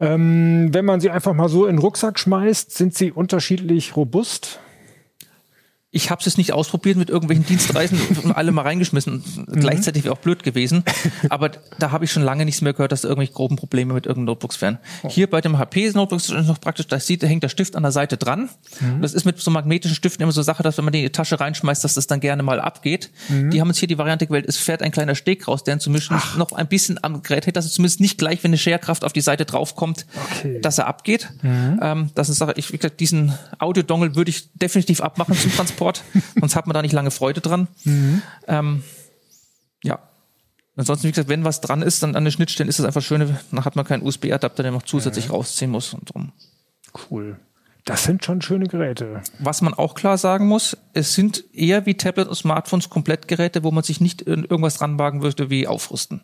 Ähm, 0.00 0.68
wenn 0.72 0.84
man 0.84 1.00
sie 1.00 1.10
einfach 1.10 1.34
mal 1.34 1.48
so 1.48 1.66
in 1.66 1.76
den 1.76 1.80
Rucksack 1.80 2.18
schmeißt, 2.18 2.76
sind 2.76 2.94
sie 2.94 3.10
unterschiedlich 3.10 3.96
robust. 3.96 4.60
Ich 5.90 6.10
habe 6.10 6.22
es 6.24 6.36
nicht 6.36 6.52
ausprobiert 6.52 6.98
mit 6.98 7.08
irgendwelchen 7.08 7.46
Dienstreisen 7.46 7.98
und 8.22 8.32
alle 8.32 8.52
mal 8.52 8.62
reingeschmissen. 8.62 9.22
Gleichzeitig 9.50 10.04
wäre 10.04 10.12
auch 10.14 10.18
blöd 10.18 10.42
gewesen. 10.42 10.84
Aber 11.30 11.50
da 11.78 11.90
habe 11.92 12.04
ich 12.04 12.12
schon 12.12 12.22
lange 12.22 12.44
nichts 12.44 12.60
mehr 12.60 12.74
gehört, 12.74 12.92
dass 12.92 13.02
da 13.02 13.08
irgendwelche 13.08 13.32
groben 13.32 13.56
Probleme 13.56 13.94
mit 13.94 14.04
irgendeinen 14.04 14.26
Notebooks 14.26 14.60
wären. 14.60 14.78
Hier 15.08 15.30
bei 15.30 15.40
dem 15.40 15.58
HP-Notebook 15.58 16.18
ist 16.18 16.30
es 16.30 16.46
noch 16.46 16.60
praktisch, 16.60 16.86
da 16.88 17.00
sieht, 17.00 17.22
hängt 17.22 17.42
der 17.42 17.48
Stift 17.48 17.74
an 17.74 17.82
der 17.84 17.92
Seite 17.92 18.18
dran. 18.18 18.50
Und 18.82 19.00
Das 19.00 19.14
ist 19.14 19.24
mit 19.24 19.38
so 19.40 19.50
magnetischen 19.50 19.94
Stiften 19.94 20.22
immer 20.22 20.32
so 20.32 20.42
Sache, 20.42 20.62
dass 20.62 20.76
wenn 20.76 20.84
man 20.84 20.92
die 20.92 20.98
in 21.00 21.06
die 21.06 21.12
Tasche 21.12 21.40
reinschmeißt, 21.40 21.82
dass 21.82 21.94
das 21.94 22.06
dann 22.06 22.20
gerne 22.20 22.42
mal 22.42 22.60
abgeht. 22.60 23.10
Die 23.30 23.60
haben 23.60 23.68
jetzt 23.68 23.78
hier 23.78 23.88
die 23.88 23.96
Variante 23.98 24.26
gewählt, 24.26 24.44
es 24.46 24.58
fährt 24.58 24.82
ein 24.82 24.90
kleiner 24.90 25.14
Steg 25.14 25.48
raus, 25.48 25.64
der 25.64 25.78
zumindest 25.78 26.10
noch 26.36 26.52
ein 26.52 26.68
bisschen 26.68 27.02
am 27.02 27.22
Gerät 27.22 27.46
hält, 27.46 27.56
dass 27.56 27.64
es 27.64 27.72
zumindest 27.72 28.00
nicht 28.00 28.18
gleich, 28.18 28.44
wenn 28.44 28.50
eine 28.50 28.58
Scherkraft 28.58 29.04
auf 29.04 29.14
die 29.14 29.22
Seite 29.22 29.46
draufkommt, 29.46 30.04
Okay. 30.38 30.60
dass 30.60 30.76
er 30.78 30.86
abgeht. 30.86 31.30
Ähm, 31.42 32.10
das 32.14 32.28
ist 32.28 32.42
eine 32.42 32.50
Sache, 32.50 32.58
ich, 32.58 32.72
wie 32.72 32.76
gesagt, 32.76 33.00
diesen 33.00 33.32
Audio-Dongle 33.58 34.14
würde 34.16 34.30
ich 34.30 34.50
definitiv 34.52 35.00
abmachen 35.00 35.34
zum 35.36 35.50
Transport, 35.54 35.77
sonst 36.40 36.56
hat 36.56 36.66
man 36.66 36.74
da 36.74 36.82
nicht 36.82 36.92
lange 36.92 37.10
Freude 37.10 37.40
dran. 37.40 37.68
Ähm, 38.46 38.82
ja. 39.82 39.98
Ansonsten, 40.76 41.08
wie 41.08 41.12
gesagt, 41.12 41.28
wenn 41.28 41.44
was 41.44 41.60
dran 41.60 41.82
ist, 41.82 42.02
dann 42.02 42.14
an 42.14 42.24
den 42.24 42.32
Schnittstellen 42.32 42.68
ist 42.68 42.78
es 42.78 42.84
einfach 42.84 43.02
schön, 43.02 43.36
dann 43.50 43.64
hat 43.64 43.74
man 43.74 43.84
keinen 43.84 44.04
USB-Adapter, 44.04 44.62
der 44.62 44.72
noch 44.72 44.82
zusätzlich 44.82 45.30
rausziehen 45.30 45.70
muss 45.70 45.92
und 45.92 46.14
drum. 46.14 46.32
Cool. 47.10 47.38
Das 47.84 48.04
sind 48.04 48.24
schon 48.24 48.42
schöne 48.42 48.66
Geräte. 48.66 49.22
Was 49.38 49.62
man 49.62 49.72
auch 49.72 49.94
klar 49.94 50.18
sagen 50.18 50.46
muss, 50.46 50.76
es 50.92 51.14
sind 51.14 51.44
eher 51.54 51.86
wie 51.86 51.94
Tablet 51.94 52.28
und 52.28 52.34
Smartphones 52.34 52.90
Komplettgeräte, 52.90 53.64
wo 53.64 53.70
man 53.70 53.82
sich 53.82 54.00
nicht 54.00 54.20
in 54.22 54.44
irgendwas 54.44 54.80
ranwagen 54.80 55.22
würde 55.22 55.48
wie 55.48 55.66
aufrüsten. 55.66 56.22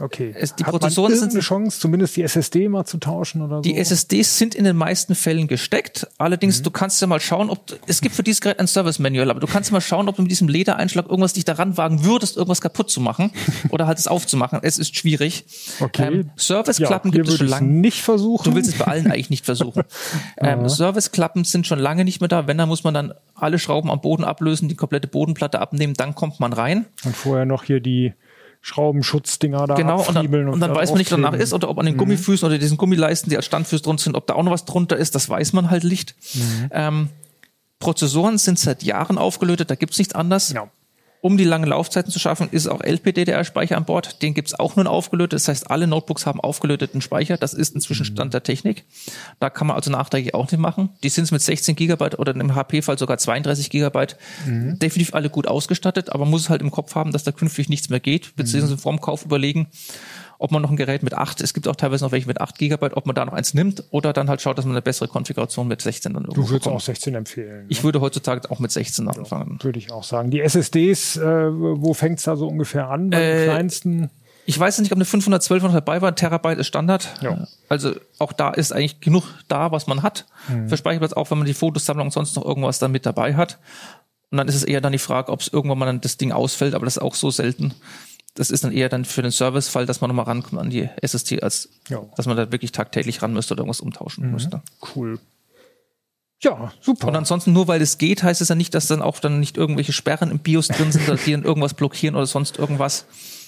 Okay. 0.00 0.34
Es- 0.36 0.54
die 0.56 0.64
Hat 0.64 0.70
Prozessoren 0.70 1.10
man 1.12 1.18
sind- 1.18 1.28
irgendeine 1.34 1.42
Chance, 1.42 1.80
zumindest 1.80 2.16
die 2.16 2.22
SSD 2.22 2.68
mal 2.68 2.86
zu 2.86 2.96
tauschen 2.98 3.42
oder 3.42 3.56
so? 3.56 3.60
Die 3.62 3.76
SSDs 3.76 4.38
sind 4.38 4.54
in 4.54 4.64
den 4.64 4.74
meisten 4.76 5.14
Fällen 5.14 5.48
gesteckt. 5.48 6.06
Allerdings, 6.16 6.62
du 6.62 6.70
kannst 6.70 7.00
ja 7.02 7.06
mal 7.06 7.20
schauen, 7.20 7.50
ob 7.50 7.66
du- 7.66 7.74
es 7.86 8.00
gibt 8.00 8.14
für 8.14 8.22
dieses 8.22 8.40
Gerät 8.40 8.58
ein 8.58 8.66
Service 8.66 8.98
Manual, 8.98 9.30
aber 9.30 9.40
du 9.40 9.46
kannst 9.46 9.70
mal 9.70 9.82
schauen, 9.82 10.08
ob 10.08 10.16
du 10.16 10.22
mit 10.22 10.30
diesem 10.30 10.48
Ledereinschlag 10.48 11.06
irgendwas 11.10 11.34
dich 11.34 11.44
daran 11.44 11.76
wagen 11.76 12.04
würdest, 12.04 12.36
irgendwas 12.38 12.62
kaputt 12.62 12.90
zu 12.90 13.00
machen 13.02 13.32
oder 13.70 13.86
halt 13.86 13.98
es 13.98 14.06
aufzumachen. 14.08 14.60
Es 14.62 14.78
ist 14.78 14.96
schwierig. 14.96 15.44
Okay. 15.80 16.06
Ähm, 16.06 16.30
Serviceklappen 16.36 17.12
ja, 17.12 17.16
gibt 17.16 17.28
es 17.28 17.36
schon 17.36 17.48
lange. 17.48 17.68
nicht 17.68 18.00
versuchen. 18.02 18.44
Du 18.50 18.56
willst 18.56 18.70
es 18.70 18.78
bei 18.78 18.86
allen 18.86 19.06
eigentlich 19.10 19.28
nicht 19.30 19.44
versuchen. 19.44 19.82
ähm, 20.38 20.68
Serviceklappen 20.70 21.44
sind 21.44 21.66
schon 21.66 21.78
lange 21.78 22.04
nicht 22.06 22.20
mehr 22.20 22.28
da. 22.28 22.46
Wenn, 22.46 22.56
dann 22.56 22.68
muss 22.68 22.82
man 22.82 22.94
dann 22.94 23.12
alle 23.34 23.58
Schrauben 23.58 23.90
am 23.90 24.00
Boden 24.00 24.24
ablösen, 24.24 24.68
die 24.68 24.74
komplette 24.74 25.06
Bodenplatte 25.06 25.60
abnehmen, 25.60 25.92
dann 25.94 26.14
kommt 26.14 26.40
man 26.40 26.52
rein. 26.54 26.86
und 27.04 27.14
vorher 27.14 27.44
noch 27.44 27.64
hier 27.64 27.80
die 27.80 28.14
Schraubenschutzdinger 28.62 29.66
da 29.66 29.74
Genau, 29.74 29.98
und 29.98 30.08
dann, 30.08 30.16
abfriebeln 30.16 30.48
und 30.48 30.60
dann 30.60 30.74
weiß 30.74 30.90
man 30.90 30.98
nicht, 30.98 31.10
was 31.10 31.20
danach 31.20 31.34
ist, 31.34 31.52
oder 31.52 31.68
ob 31.68 31.78
an 31.78 31.86
den 31.86 31.96
Gummifüßen 31.96 32.46
oder 32.46 32.58
diesen 32.58 32.76
Gummileisten, 32.76 33.28
die 33.28 33.36
als 33.36 33.44
Standfüße 33.44 33.82
drunter 33.82 34.04
sind, 34.04 34.14
ob 34.14 34.26
da 34.28 34.34
auch 34.34 34.42
noch 34.44 34.52
was 34.52 34.64
drunter 34.64 34.96
ist, 34.96 35.14
das 35.16 35.28
weiß 35.28 35.52
man 35.52 35.68
halt 35.68 35.84
nicht. 35.84 36.14
Ähm, 36.70 37.08
Prozessoren 37.80 38.38
sind 38.38 38.60
seit 38.60 38.84
Jahren 38.84 39.18
aufgelötet, 39.18 39.70
da 39.70 39.74
gibt's 39.74 39.98
nichts 39.98 40.14
anderes. 40.14 40.52
Ja. 40.52 40.70
Um 41.22 41.38
die 41.38 41.44
langen 41.44 41.68
Laufzeiten 41.68 42.10
zu 42.10 42.18
schaffen, 42.18 42.48
ist 42.50 42.66
auch 42.66 42.80
LPDDR-Speicher 42.82 43.76
an 43.76 43.84
Bord. 43.84 44.22
Den 44.22 44.34
gibt's 44.34 44.54
auch 44.54 44.74
nun 44.74 44.88
aufgelötet. 44.88 45.34
Das 45.34 45.46
heißt, 45.46 45.70
alle 45.70 45.86
Notebooks 45.86 46.26
haben 46.26 46.40
aufgelöteten 46.40 47.00
Speicher. 47.00 47.36
Das 47.36 47.54
ist 47.54 47.76
inzwischen 47.76 48.04
Stand 48.04 48.34
der 48.34 48.42
Technik. 48.42 48.84
Da 49.38 49.48
kann 49.48 49.68
man 49.68 49.76
also 49.76 49.88
nachträglich 49.92 50.34
auch 50.34 50.50
nicht 50.50 50.58
machen. 50.58 50.88
Die 51.04 51.08
sind 51.08 51.30
mit 51.30 51.40
16 51.40 51.76
Gigabyte 51.76 52.18
oder 52.18 52.34
im 52.34 52.56
HP-Fall 52.56 52.98
sogar 52.98 53.18
32 53.18 53.70
Gigabyte 53.70 54.16
definitiv 54.46 55.14
alle 55.14 55.30
gut 55.30 55.46
ausgestattet, 55.46 56.10
aber 56.10 56.24
man 56.24 56.30
muss 56.30 56.42
es 56.42 56.50
halt 56.50 56.60
im 56.60 56.72
Kopf 56.72 56.96
haben, 56.96 57.12
dass 57.12 57.22
da 57.22 57.30
künftig 57.30 57.68
nichts 57.68 57.88
mehr 57.88 58.00
geht, 58.00 58.34
beziehungsweise 58.34 58.76
vorm 58.76 59.00
Kauf 59.00 59.24
überlegen, 59.24 59.68
ob 60.38 60.50
man 60.50 60.62
noch 60.62 60.70
ein 60.70 60.76
Gerät 60.76 61.02
mit 61.02 61.14
8, 61.14 61.40
es 61.40 61.54
gibt 61.54 61.68
auch 61.68 61.76
teilweise 61.76 62.04
noch 62.04 62.12
welche 62.12 62.26
mit 62.26 62.40
8 62.40 62.58
Gigabyte, 62.58 62.96
ob 62.96 63.06
man 63.06 63.14
da 63.14 63.24
noch 63.24 63.32
eins 63.32 63.54
nimmt 63.54 63.84
oder 63.90 64.12
dann 64.12 64.28
halt 64.28 64.40
schaut, 64.42 64.58
dass 64.58 64.64
man 64.64 64.74
eine 64.74 64.82
bessere 64.82 65.08
Konfiguration 65.08 65.68
mit 65.68 65.80
16 65.82 66.12
dann 66.14 66.24
irgendwo 66.24 66.42
Du 66.42 66.48
würdest 66.48 66.64
bekommt. 66.64 66.76
auch 66.76 66.84
16 66.84 67.14
empfehlen. 67.14 67.66
Ich 67.68 67.84
würde 67.84 68.00
heutzutage 68.00 68.50
auch 68.50 68.58
mit 68.58 68.70
16 68.72 69.08
anfangen. 69.08 69.58
würde 69.62 69.78
ich 69.78 69.90
auch 69.92 70.04
sagen. 70.04 70.30
Die 70.30 70.40
SSDs, 70.40 71.16
äh, 71.16 71.22
wo 71.52 71.94
fängt's 71.94 72.24
da 72.24 72.36
so 72.36 72.48
ungefähr 72.48 72.88
an? 72.88 73.10
Bei 73.10 73.18
den 73.20 73.38
Äh, 73.38 73.44
kleinsten? 73.44 74.10
Ich 74.44 74.58
weiß 74.58 74.80
nicht, 74.80 74.90
ob 74.90 74.96
eine 74.98 75.04
512 75.04 75.62
noch 75.62 75.72
dabei 75.72 76.02
war. 76.02 76.16
Terabyte 76.16 76.58
ist 76.58 76.66
Standard. 76.66 77.08
Ja. 77.20 77.46
Also 77.68 77.92
auch 78.18 78.32
da 78.32 78.50
ist 78.50 78.72
eigentlich 78.72 78.98
genug 79.00 79.22
da, 79.46 79.70
was 79.70 79.86
man 79.86 80.02
hat. 80.02 80.26
Mhm. 80.48 80.68
Für 80.68 80.76
Speicherplatz, 80.76 81.12
auch 81.12 81.30
wenn 81.30 81.38
man 81.38 81.46
die 81.46 81.54
Fotosammlung 81.54 82.10
sonst 82.10 82.34
noch 82.34 82.44
irgendwas 82.44 82.80
dann 82.80 82.90
mit 82.90 83.06
dabei 83.06 83.36
hat. 83.36 83.60
Und 84.32 84.38
dann 84.38 84.48
ist 84.48 84.56
es 84.56 84.64
eher 84.64 84.80
dann 84.80 84.90
die 84.92 84.98
Frage, 84.98 85.30
ob 85.30 85.42
es 85.42 85.48
irgendwann 85.48 85.78
mal 85.78 85.86
dann 85.86 86.00
das 86.00 86.16
Ding 86.16 86.32
ausfällt, 86.32 86.74
aber 86.74 86.86
das 86.86 86.96
ist 86.96 87.02
auch 87.02 87.14
so 87.14 87.30
selten. 87.30 87.74
Das 88.34 88.50
ist 88.50 88.64
dann 88.64 88.72
eher 88.72 88.88
dann 88.88 89.04
für 89.04 89.20
den 89.22 89.30
Servicefall, 89.30 89.84
dass 89.86 90.00
man 90.00 90.08
nochmal 90.08 90.24
rankommt 90.24 90.60
an 90.60 90.70
die 90.70 90.88
SSD, 91.02 91.40
als 91.42 91.68
Ja. 91.88 92.00
Mhm. 92.00 92.06
dass 92.16 92.26
man 92.26 92.36
da 92.36 92.50
wirklich 92.50 92.72
tagtäglich 92.72 93.20
ran 93.22 93.32
müsste 93.34 93.54
oder 93.54 93.60
irgendwas 93.62 93.80
umtauschen 93.80 94.30
müsste. 94.30 94.62
Cool. 94.94 95.18
Ja, 96.42 96.72
super. 96.80 97.06
Und 97.08 97.14
ansonsten, 97.16 97.52
nur 97.52 97.68
weil 97.68 97.80
es 97.82 97.98
geht, 97.98 98.24
heißt 98.24 98.40
es 98.40 98.48
ja 98.48 98.56
nicht, 98.56 98.74
dass 98.74 98.88
dann 98.88 99.00
auch 99.00 99.20
dann 99.20 99.38
nicht 99.38 99.56
irgendwelche 99.56 99.92
Sperren 99.92 100.30
im 100.32 100.40
BIOS 100.40 100.68
drin 100.68 100.90
sind, 100.90 101.06
oder 101.08 101.16
die 101.16 101.30
dann 101.32 101.44
irgendwas 101.44 101.74
blockieren 101.74 102.16
oder 102.16 102.26
sonst 102.26 102.58
irgendwas. 102.58 103.04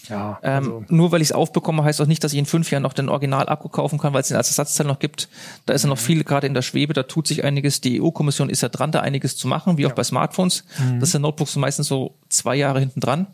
ja, 0.09 0.39
Ähm, 0.45 0.59
also, 0.59 0.85
nur 0.91 1.11
weil 1.11 1.21
ich 1.21 1.29
es 1.29 1.33
aufbekomme, 1.33 1.83
heißt 1.83 2.01
auch 2.01 2.07
nicht, 2.07 2.23
dass 2.23 2.33
ich 2.33 2.39
in 2.39 2.47
fünf 2.47 2.71
Jahren 2.71 2.83
noch 2.85 2.93
den 2.93 3.09
Original-Akku 3.09 3.69
kaufen 3.69 3.99
kann, 3.99 4.13
weil 4.13 4.21
es 4.21 4.29
den 4.29 4.37
als 4.37 4.47
Ersatzteil 4.49 4.87
noch 4.87 5.01
gibt. 5.01 5.29
Da 5.67 5.73
ist 5.73 5.83
ja 5.83 5.89
noch 5.89 5.99
viel 5.99 6.23
gerade 6.23 6.47
in 6.47 6.55
der 6.55 6.63
Schwebe, 6.63 6.93
da 6.93 7.03
tut 7.03 7.27
sich 7.27 7.43
einiges. 7.43 7.81
Die 7.81 8.01
EU-Kommission 8.01 8.49
ist 8.49 8.61
ja 8.61 8.69
dran, 8.69 8.93
da 8.93 9.01
einiges 9.01 9.37
zu 9.37 9.49
machen, 9.49 9.77
wie 9.77 9.87
auch 9.87 9.93
bei 9.93 10.05
Smartphones. 10.05 10.63
Das 11.01 11.11
sind 11.11 11.23
Notebooks 11.23 11.57
meistens 11.57 11.89
so 11.89 12.15
zwei 12.29 12.55
Jahre 12.55 12.79
hinten 12.79 13.01
dran. 13.01 13.27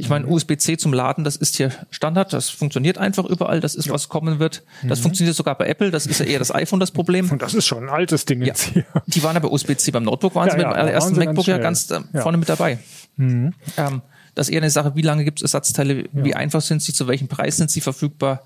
Ich 0.00 0.08
meine, 0.08 0.26
USB-C 0.28 0.76
zum 0.76 0.92
Laden, 0.92 1.24
das 1.24 1.34
ist 1.36 1.56
hier 1.56 1.72
Standard, 1.90 2.32
das 2.32 2.48
funktioniert 2.50 2.98
einfach 2.98 3.24
überall, 3.24 3.60
das 3.60 3.74
ist, 3.74 3.90
was 3.90 4.08
kommen 4.08 4.38
wird. 4.38 4.62
Das 4.84 5.00
funktioniert 5.00 5.34
sogar 5.36 5.58
bei 5.58 5.66
Apple, 5.66 5.90
das 5.90 6.06
ist 6.06 6.20
ja 6.20 6.26
eher 6.26 6.38
das 6.38 6.54
iPhone 6.54 6.78
das 6.78 6.92
Problem. 6.92 7.28
und 7.30 7.42
das 7.42 7.52
ist 7.54 7.66
schon 7.66 7.82
ein 7.84 7.88
altes 7.90 8.24
Ding 8.24 8.40
Ja. 8.40 8.46
jetzt 8.46 8.62
hier. 8.62 8.84
Die 9.06 9.22
waren 9.24 9.34
ja 9.34 9.40
bei 9.40 9.48
USB-C 9.48 9.90
beim 9.90 10.04
Notebook, 10.04 10.34
waren 10.36 10.46
Ja, 10.48 10.54
sie 10.54 10.60
ja, 10.60 10.68
dem 10.70 10.78
allerersten 10.78 11.16
MacBook 11.16 11.46
ja 11.46 11.58
ganz 11.58 11.90
äh, 11.90 11.94
Ja. 11.94 12.00
Mhm. 12.12 12.18
vorne 12.20 12.38
mit 12.38 12.48
dabei. 12.48 12.78
Ähm, 13.18 13.52
das 14.36 14.48
ist 14.48 14.54
eher 14.54 14.60
eine 14.62 14.70
Sache, 14.70 14.92
wie 14.94 15.02
lange 15.02 15.24
gibt 15.24 15.40
es 15.40 15.42
Ersatzteile, 15.42 16.04
wie 16.12 16.34
einfach 16.34 16.60
sind 16.60 16.80
sie, 16.80 16.92
zu 16.92 17.08
welchem 17.08 17.26
Preis 17.26 17.56
sind 17.56 17.70
sie 17.72 17.80
verfügbar, 17.80 18.42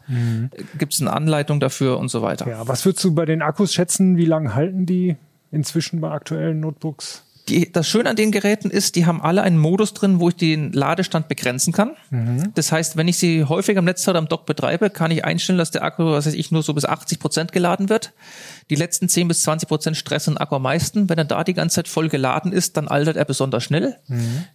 gibt 0.79 0.95
es 0.95 1.03
eine 1.03 1.13
Anleitung 1.13 1.61
dafür 1.61 1.99
und 1.99 2.09
so 2.09 2.23
weiter. 2.23 2.47
Mhm. 2.47 2.51
Ja, 2.53 2.67
was 2.69 2.85
würdest 2.87 3.05
du 3.05 3.15
bei 3.15 3.27
den 3.27 3.43
Akkus 3.43 3.75
schätzen? 3.75 4.17
Wie 4.17 4.25
lange 4.25 4.55
halten 4.55 4.87
die 4.87 5.17
inzwischen 5.51 6.01
bei 6.01 6.11
aktuellen 6.11 6.61
Notebooks? 6.61 7.25
Die, 7.53 7.71
das 7.71 7.87
Schöne 7.87 8.09
an 8.09 8.17
den 8.17 8.33
Geräten 8.33 8.71
ist, 8.71 8.97
die 8.97 9.05
haben 9.05 9.21
alle 9.21 9.43
einen 9.43 9.59
Modus 9.59 9.93
drin, 9.93 10.21
wo 10.21 10.31
ich 10.31 10.37
den 10.37 10.73
Ladestand 10.73 11.29
begrenzen 11.29 11.75
kann. 11.75 11.91
Das 12.55 12.73
heißt, 12.73 12.97
wenn 12.97 13.09
ich 13.09 13.19
sie 13.19 13.45
häufig 13.45 13.77
am 13.77 13.85
Netzteil 13.85 14.17
am 14.17 14.27
Dock 14.27 14.47
betreibe, 14.47 14.89
kann 14.89 15.11
ich 15.11 15.25
einstellen, 15.25 15.59
dass 15.59 15.71
der 15.71 15.83
Akku, 15.83 16.07
was 16.07 16.25
weiß 16.25 16.33
ich, 16.33 16.51
nur 16.51 16.63
so 16.63 16.73
bis 16.73 16.87
80 16.87 17.19
Prozent 17.19 17.53
geladen 17.53 17.91
wird. 17.91 18.13
Die 18.73 18.77
letzten 18.77 19.07
10 19.07 19.29
bis 19.29 19.43
20 19.43 19.69
Prozent 19.69 19.99
stressen 19.99 20.33
den 20.33 20.39
Akku 20.39 20.57
am 20.57 20.63
meisten. 20.63 21.11
Wenn 21.11 21.19
er 21.19 21.27
da 21.27 21.45
die 21.45 21.53
ganze 21.53 21.75
Zeit 21.75 21.89
voll 21.89 22.09
geladen 22.09 22.53
ist, 22.53 22.79
dann 22.79 22.89
altert 22.89 23.17
er 23.19 23.27
besonders 23.27 23.63
schnell. 23.65 23.99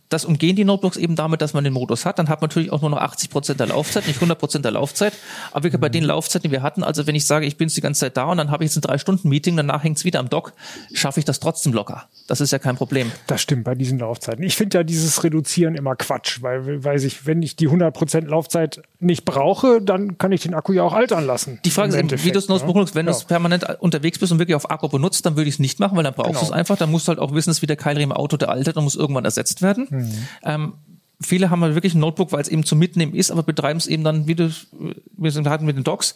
Das 0.09 0.25
umgehen 0.25 0.55
die 0.55 0.65
Notebooks 0.65 0.97
eben 0.97 1.15
damit, 1.15 1.43
dass 1.43 1.53
man 1.53 1.63
den 1.63 1.73
Modus 1.73 2.03
hat. 2.03 2.17
Dann 2.17 2.27
hat 2.27 2.41
man 2.41 2.47
natürlich 2.49 2.71
auch 2.71 2.81
nur 2.81 2.89
noch 2.89 2.97
80 2.97 3.29
Prozent 3.29 3.59
der 3.59 3.67
Laufzeit, 3.67 4.07
nicht 4.07 4.15
100 4.17 4.39
Prozent 4.39 4.65
der 4.65 4.71
Laufzeit. 4.71 5.13
Aber 5.51 5.65
wirklich 5.65 5.79
bei 5.79 5.89
den 5.89 6.03
Laufzeiten, 6.03 6.49
die 6.49 6.51
wir 6.51 6.63
hatten, 6.63 6.83
also 6.83 7.05
wenn 7.05 7.13
ich 7.13 7.27
sage, 7.27 7.45
ich 7.45 7.57
bin 7.57 7.67
jetzt 7.67 7.77
die 7.77 7.81
ganze 7.81 7.99
Zeit 7.99 8.17
da 8.17 8.23
und 8.23 8.37
dann 8.37 8.49
habe 8.49 8.63
ich 8.63 8.73
jetzt 8.73 8.83
ein 8.83 8.91
3-Stunden-Meeting, 8.91 9.55
danach 9.55 9.83
hängt 9.83 9.99
es 9.99 10.03
wieder 10.05 10.19
am 10.19 10.29
Dock, 10.29 10.53
schaffe 10.93 11.19
ich 11.19 11.25
das 11.25 11.39
trotzdem 11.39 11.73
locker. 11.73 12.07
Das 12.27 12.41
ist 12.41 12.49
ja 12.51 12.57
kein 12.57 12.75
Problem. 12.75 13.11
Das 13.27 13.41
stimmt 13.41 13.65
bei 13.65 13.75
diesen 13.75 13.99
Laufzeiten. 13.99 14.43
Ich 14.43 14.55
finde 14.55 14.79
ja 14.79 14.83
dieses 14.83 15.23
Reduzieren 15.23 15.75
immer 15.75 15.95
Quatsch, 15.95 16.41
weil, 16.41 16.83
weiß 16.83 17.03
ich, 17.03 17.27
wenn 17.27 17.43
ich 17.43 17.55
die 17.55 17.69
100% 17.69 18.21
Laufzeit 18.27 18.81
nicht 18.99 19.25
brauche, 19.25 19.79
dann 19.81 20.17
kann 20.17 20.31
ich 20.31 20.41
den 20.41 20.55
Akku 20.55 20.73
ja 20.73 20.81
auch 20.81 20.93
altern 20.93 21.27
lassen. 21.27 21.59
Die 21.65 21.69
Frage 21.69 21.95
ist 21.95 22.23
wie 22.23 22.31
du 22.31 22.39
es 22.39 22.47
ne? 22.47 22.59
nutzt. 22.65 22.95
Wenn 22.95 23.05
Ja. 23.05 23.11
du 23.11 23.25
permanent 23.25 23.65
unterwegs 23.79 24.06
bist 24.19 24.31
und 24.31 24.39
wirklich 24.39 24.55
auf 24.55 24.69
Akku 24.71 24.87
benutzt, 24.87 25.25
dann 25.25 25.35
würde 25.35 25.49
ich 25.49 25.55
es 25.55 25.59
nicht 25.59 25.79
machen, 25.79 25.95
weil 25.97 26.03
dann 26.03 26.13
brauchst 26.13 26.33
du 26.33 26.37
es 26.37 26.41
Genau. 26.47 26.57
einfach. 26.57 26.77
Dann 26.77 26.91
musst 26.91 27.07
du 27.07 27.09
halt 27.09 27.19
auch 27.19 27.33
wissen, 27.33 27.49
dass 27.49 27.61
wie 27.61 27.67
der 27.67 27.75
Keilriemen 27.75 28.11
im 28.11 28.17
Auto, 28.17 28.37
der 28.37 28.49
altert 28.49 28.77
und 28.77 28.83
muss 28.85 28.95
irgendwann 28.95 29.25
ersetzt 29.25 29.61
werden. 29.61 29.87
Mhm. 29.89 30.13
Ähm, 30.43 30.73
viele 31.19 31.49
haben 31.49 31.61
halt 31.61 31.73
wirklich 31.73 31.95
ein 31.95 31.99
Notebook, 31.99 32.31
weil 32.31 32.41
es 32.41 32.47
eben 32.47 32.63
zum 32.63 32.77
Mitnehmen 32.79 33.13
ist, 33.15 33.31
aber 33.31 33.41
betreiben 33.43 33.77
es 33.79 33.87
eben 33.87 34.03
dann, 34.03 34.27
wie 34.27 34.35
du, 34.35 34.51
wir 35.17 35.31
sind 35.31 35.47
hatten 35.49 35.65
mit 35.65 35.75
den 35.75 35.83
Docs. 35.83 36.13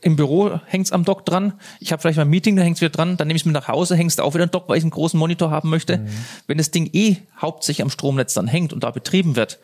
Im 0.00 0.16
Büro 0.16 0.58
hängt's 0.66 0.90
am 0.90 1.04
Dock 1.04 1.26
dran. 1.26 1.52
Ich 1.80 1.92
habe 1.92 2.00
vielleicht 2.00 2.16
mal 2.16 2.22
ein 2.24 2.30
Meeting, 2.30 2.56
da 2.56 2.62
hängt's 2.62 2.80
wieder 2.80 2.90
dran. 2.90 3.16
Dann 3.18 3.28
nehme 3.28 3.36
ich 3.36 3.44
mir 3.44 3.52
nach 3.52 3.68
Hause, 3.68 3.94
hängst 3.94 4.20
auch 4.20 4.34
wieder 4.34 4.44
ein 4.44 4.50
Dock, 4.50 4.68
weil 4.68 4.78
ich 4.78 4.84
einen 4.84 4.90
großen 4.90 5.18
Monitor 5.18 5.50
haben 5.50 5.68
möchte. 5.68 6.06
Wenn 6.46 6.56
das 6.58 6.70
Ding 6.70 6.88
eh 6.92 7.16
hauptsächlich 7.40 7.82
am 7.82 7.90
Stromnetz 7.90 8.32
dann 8.34 8.46
hängt 8.48 8.72
und 8.72 8.84
da 8.84 8.90
betrieben 8.90 9.36
wird, 9.36 9.58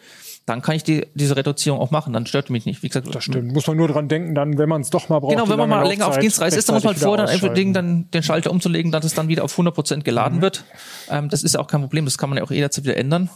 dann 0.47 0.61
kann 0.61 0.77
ich 0.77 0.85
die, 0.85 1.07
diese 1.15 1.37
Reduzierung 1.37 1.81
auch 1.81 1.91
machen. 1.91 2.13
Dann 2.13 2.27
stört 2.27 2.51
mich 2.51 2.67
nicht. 2.67 2.83
Wie 2.83 2.89
gesagt, 2.89 3.13
Das 3.15 3.25
stimmt. 3.25 3.53
Muss 3.53 3.67
man 3.67 3.77
nur 3.79 3.89
dran 3.89 4.09
denken, 4.09 4.35
dann, 4.35 4.59
wenn 4.59 4.69
man 4.69 4.83
es 4.83 4.91
doch 4.91 5.09
mal 5.09 5.21
braucht. 5.21 5.33
Genau, 5.33 5.49
wenn 5.49 5.59
man 5.59 5.71
mal 5.71 5.87
länger 5.87 6.07
auf 6.07 6.19
Dienstreise 6.19 6.59
ist, 6.59 6.69
dann 6.69 6.75
muss 6.75 6.85
man 6.85 6.97
vor, 6.97 7.17
dann 7.17 7.29
einfach 7.29 7.49
ausschalten. 7.51 7.73
dann 7.73 8.11
den 8.11 8.23
Schalter 8.23 8.51
umzulegen, 8.51 8.93
dass 8.93 9.05
es 9.05 9.15
dann 9.15 9.29
wieder 9.29 9.45
auf 9.45 9.53
100 9.53 9.75
Prozent 9.75 10.05
geladen 10.05 10.43
wird. 10.43 10.65
Ähm, 11.09 11.31
das 11.31 11.43
ist 11.45 11.55
ja 11.55 11.61
auch 11.61 11.67
kein 11.67 11.81
Problem. 11.81 12.05
Das 12.05 12.19
kann 12.19 12.29
man 12.29 12.37
ja 12.39 12.45
auch 12.45 12.51
jederzeit 12.51 12.85
wieder 12.85 12.97
ändern. 12.97 13.31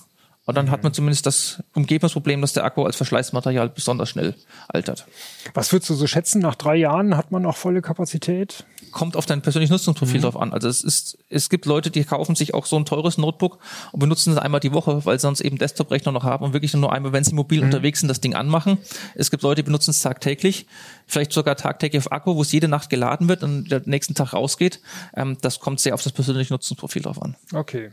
Und 0.44 0.56
dann 0.56 0.70
hat 0.70 0.82
man 0.82 0.94
zumindest 0.94 1.26
das 1.26 1.62
Umgebungsproblem, 1.74 2.40
dass 2.40 2.54
der 2.54 2.64
Akku 2.64 2.84
als 2.84 2.96
Verschleißmaterial 2.96 3.68
besonders 3.68 4.08
schnell 4.08 4.34
altert. 4.68 5.06
Was 5.52 5.72
würdest 5.72 5.90
du 5.90 5.94
so 5.94 6.06
schätzen? 6.06 6.40
Nach 6.40 6.54
drei 6.54 6.76
Jahren 6.76 7.18
hat 7.18 7.30
man 7.30 7.42
noch 7.42 7.56
volle 7.56 7.82
Kapazität? 7.82 8.64
Kommt 8.98 9.16
auf 9.16 9.26
dein 9.26 9.42
persönliches 9.42 9.70
Nutzungsprofil 9.70 10.20
drauf 10.22 10.36
an. 10.36 10.52
Also 10.52 10.68
es 10.68 10.82
ist, 10.82 11.18
es 11.28 11.48
gibt 11.48 11.66
Leute, 11.66 11.92
die 11.92 12.02
kaufen 12.02 12.34
sich 12.34 12.52
auch 12.52 12.66
so 12.66 12.74
ein 12.76 12.84
teures 12.84 13.16
Notebook 13.16 13.60
und 13.92 14.00
benutzen 14.00 14.32
es 14.32 14.38
einmal 14.38 14.58
die 14.58 14.72
Woche, 14.72 15.04
weil 15.06 15.20
sie 15.20 15.22
sonst 15.22 15.40
eben 15.40 15.56
Desktop-Rechner 15.56 16.10
noch 16.10 16.24
haben 16.24 16.44
und 16.44 16.52
wirklich 16.52 16.74
nur 16.74 16.92
einmal, 16.92 17.12
wenn 17.12 17.22
sie 17.22 17.32
mobil 17.32 17.62
unterwegs 17.62 18.00
sind, 18.00 18.08
das 18.08 18.20
Ding 18.20 18.34
anmachen. 18.34 18.78
Es 19.14 19.30
gibt 19.30 19.44
Leute, 19.44 19.62
die 19.62 19.66
benutzen 19.66 19.90
es 19.90 20.00
tagtäglich, 20.00 20.66
vielleicht 21.06 21.32
sogar 21.32 21.54
tagtäglich 21.54 22.04
auf 22.04 22.10
Akku, 22.10 22.34
wo 22.34 22.42
es 22.42 22.50
jede 22.50 22.66
Nacht 22.66 22.90
geladen 22.90 23.28
wird 23.28 23.44
und 23.44 23.70
der 23.70 23.82
nächsten 23.84 24.16
Tag 24.16 24.32
rausgeht. 24.32 24.80
Ähm, 25.14 25.38
das 25.42 25.60
kommt 25.60 25.78
sehr 25.78 25.94
auf 25.94 26.02
das 26.02 26.12
persönliche 26.12 26.52
Nutzungsprofil 26.52 27.02
drauf 27.02 27.22
an. 27.22 27.36
Okay. 27.52 27.90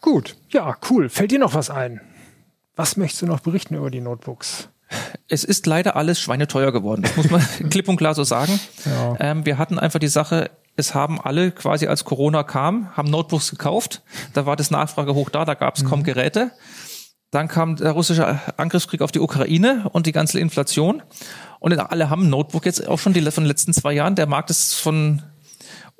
Gut. 0.00 0.36
Ja, 0.48 0.78
cool. 0.88 1.10
Fällt 1.10 1.32
dir 1.32 1.38
noch 1.38 1.52
was 1.52 1.68
ein? 1.68 2.00
Was 2.76 2.96
möchtest 2.96 3.20
du 3.22 3.26
noch 3.26 3.40
berichten 3.40 3.74
über 3.74 3.90
die 3.90 4.00
Notebooks? 4.00 4.68
Es 5.28 5.44
ist 5.44 5.66
leider 5.66 5.96
alles 5.96 6.20
schweineteuer 6.20 6.72
geworden. 6.72 7.02
Das 7.02 7.16
muss 7.16 7.30
man 7.30 7.42
klipp 7.70 7.88
und 7.88 7.96
klar 7.96 8.14
so 8.14 8.24
sagen. 8.24 8.58
Ja. 8.84 9.16
Ähm, 9.20 9.46
wir 9.46 9.58
hatten 9.58 9.78
einfach 9.78 9.98
die 9.98 10.08
Sache, 10.08 10.50
es 10.76 10.94
haben 10.94 11.20
alle 11.20 11.52
quasi 11.52 11.86
als 11.86 12.04
Corona 12.04 12.42
kam, 12.42 12.96
haben 12.96 13.10
Notebooks 13.10 13.50
gekauft. 13.50 14.02
Da 14.32 14.46
war 14.46 14.56
das 14.56 14.70
Nachfrage 14.70 15.14
hoch 15.14 15.30
da, 15.30 15.44
da 15.44 15.54
gab 15.54 15.76
es 15.76 15.84
kaum 15.84 16.02
Geräte. 16.02 16.50
Dann 17.30 17.48
kam 17.48 17.76
der 17.76 17.92
russische 17.92 18.40
Angriffskrieg 18.56 19.00
auf 19.00 19.10
die 19.10 19.20
Ukraine 19.20 19.88
und 19.92 20.06
die 20.06 20.12
ganze 20.12 20.38
Inflation. 20.38 21.02
Und 21.58 21.72
alle 21.72 22.10
haben 22.10 22.24
ein 22.24 22.30
Notebook 22.30 22.66
jetzt 22.66 22.86
auch 22.86 22.98
schon 22.98 23.12
die 23.12 23.22
von 23.22 23.44
den 23.44 23.48
letzten 23.48 23.72
zwei 23.72 23.92
Jahren. 23.92 24.14
Der 24.14 24.26
Markt 24.26 24.50
ist 24.50 24.74
von 24.74 25.22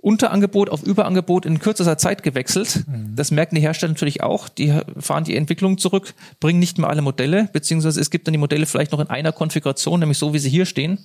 Unterangebot 0.05 0.69
auf 0.69 0.83
Überangebot 0.83 1.47
in 1.47 1.59
kürzester 1.59 1.97
Zeit 1.97 2.23
gewechselt. 2.23 2.85
Das 3.17 3.31
merken 3.31 3.55
die 3.55 3.63
Hersteller 3.63 3.93
natürlich 3.93 4.23
auch. 4.23 4.51
Die 4.51 4.79
fahren 4.99 5.25
die 5.25 5.35
Entwicklung 5.35 5.79
zurück, 5.79 6.13
bringen 6.41 6.59
nicht 6.59 6.77
mehr 6.77 6.91
alle 6.91 7.01
Modelle, 7.01 7.49
beziehungsweise 7.55 8.03
es 8.03 8.11
gibt 8.11 8.27
dann 8.27 8.33
die 8.33 8.39
Modelle 8.39 8.67
vielleicht 8.67 8.93
noch 8.93 9.01
in 9.01 9.09
einer 9.09 9.33
Konfiguration, 9.33 10.01
nämlich 10.01 10.19
so, 10.19 10.35
wie 10.35 10.39
sie 10.39 10.51
hier 10.51 10.67
stehen. 10.67 10.99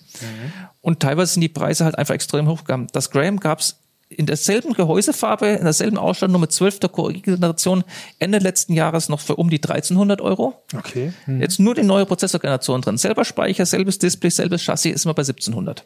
Und 0.81 0.99
teilweise 0.99 1.33
sind 1.33 1.41
die 1.41 1.47
Preise 1.47 1.85
halt 1.85 1.97
einfach 1.97 2.13
extrem 2.13 2.49
hoch 2.49 2.59
gegangen. 2.59 2.87
Das 2.91 3.09
Graham 3.09 3.39
gab's 3.39 3.77
in 4.09 4.25
derselben 4.25 4.73
Gehäusefarbe, 4.73 5.47
in 5.47 5.63
derselben 5.63 5.97
Ausstattung, 5.97 6.41
mit 6.41 6.51
12. 6.51 6.79
Generation, 7.23 7.85
Ende 8.17 8.39
letzten 8.39 8.73
Jahres 8.73 9.07
noch 9.07 9.21
für 9.21 9.37
um 9.37 9.49
die 9.49 9.63
1300 9.63 10.19
Euro. 10.19 10.61
Okay. 10.75 11.13
Jetzt 11.39 11.59
nur 11.59 11.73
die 11.73 11.83
neue 11.83 12.05
Prozessorgeneration 12.05 12.81
drin. 12.81 12.97
Selber 12.97 13.23
Speicher, 13.23 13.65
selbes 13.65 13.97
Display, 13.97 14.29
selbes 14.29 14.63
Chassis, 14.63 14.93
ist 14.93 15.05
immer 15.05 15.13
bei 15.13 15.21
1700. 15.21 15.85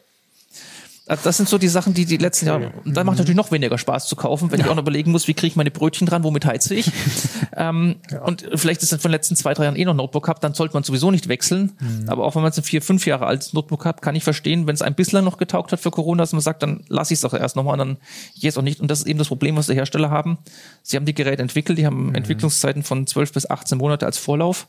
Also 1.06 1.22
Das 1.24 1.36
sind 1.36 1.50
so 1.50 1.58
die 1.58 1.68
Sachen, 1.68 1.92
die 1.92 2.06
die 2.06 2.16
letzten 2.16 2.46
Jahre, 2.46 2.72
und 2.82 2.96
dann 2.96 3.04
macht 3.04 3.18
natürlich 3.18 3.36
noch 3.36 3.50
weniger 3.50 3.76
Spaß 3.76 4.08
zu 4.08 4.16
kaufen, 4.16 4.50
wenn 4.50 4.60
ich 4.60 4.66
auch 4.66 4.74
noch 4.74 4.82
überlegen 4.82 5.10
muss, 5.10 5.28
wie 5.28 5.34
kriege 5.34 5.48
ich 5.48 5.56
meine 5.56 5.70
Brötchen 5.70 6.06
dran, 6.06 6.24
womit 6.24 6.46
heize 6.46 6.74
ich. 6.74 6.90
ähm, 7.56 7.96
Und 8.24 8.46
vielleicht 8.54 8.82
ist 8.82 8.90
das 8.92 9.02
von 9.02 9.10
den 9.10 9.16
letzten 9.16 9.36
zwei, 9.36 9.52
drei 9.52 9.64
Jahren 9.64 9.76
eh 9.76 9.84
noch 9.84 9.92
ein 9.92 9.98
Notebook 9.98 10.28
habt, 10.28 10.42
dann 10.42 10.54
sollte 10.54 10.72
man 10.72 10.82
sowieso 10.82 11.10
nicht 11.10 11.28
wechseln. 11.28 11.72
Aber 12.06 12.24
auch 12.24 12.34
wenn 12.34 12.42
man 12.42 12.50
jetzt 12.50 12.58
ein 12.58 12.64
vier, 12.64 12.80
fünf 12.80 13.06
Jahre 13.06 13.26
altes 13.26 13.52
Notebook 13.52 13.84
hat, 13.84 14.00
kann 14.00 14.14
ich 14.16 14.24
verstehen, 14.24 14.66
wenn 14.66 14.74
es 14.74 14.80
ein 14.82 14.94
bisschen 14.94 15.24
noch 15.24 15.36
getaugt 15.36 15.72
hat 15.72 15.80
für 15.80 15.90
Corona, 15.90 16.22
dass 16.22 16.32
man 16.32 16.40
sagt, 16.40 16.62
dann 16.62 16.84
lasse 16.88 17.12
ich 17.12 17.18
es 17.18 17.20
doch 17.22 17.34
erst 17.34 17.54
nochmal 17.56 17.74
und 17.74 17.78
dann 17.80 17.96
jetzt 18.32 18.56
auch 18.56 18.62
nicht. 18.62 18.80
Und 18.80 18.90
das 18.90 19.00
ist 19.00 19.06
eben 19.06 19.18
das 19.18 19.28
Problem, 19.28 19.56
was 19.56 19.66
die 19.66 19.74
Hersteller 19.74 20.10
haben. 20.10 20.38
Sie 20.82 20.96
haben 20.96 21.04
die 21.04 21.14
Geräte 21.14 21.42
entwickelt, 21.42 21.76
die 21.76 21.84
haben 21.84 22.14
Entwicklungszeiten 22.14 22.82
von 22.82 23.06
12 23.06 23.32
bis 23.32 23.50
18 23.50 23.76
Monate 23.76 24.06
als 24.06 24.16
Vorlauf. 24.16 24.68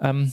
Ähm, 0.00 0.32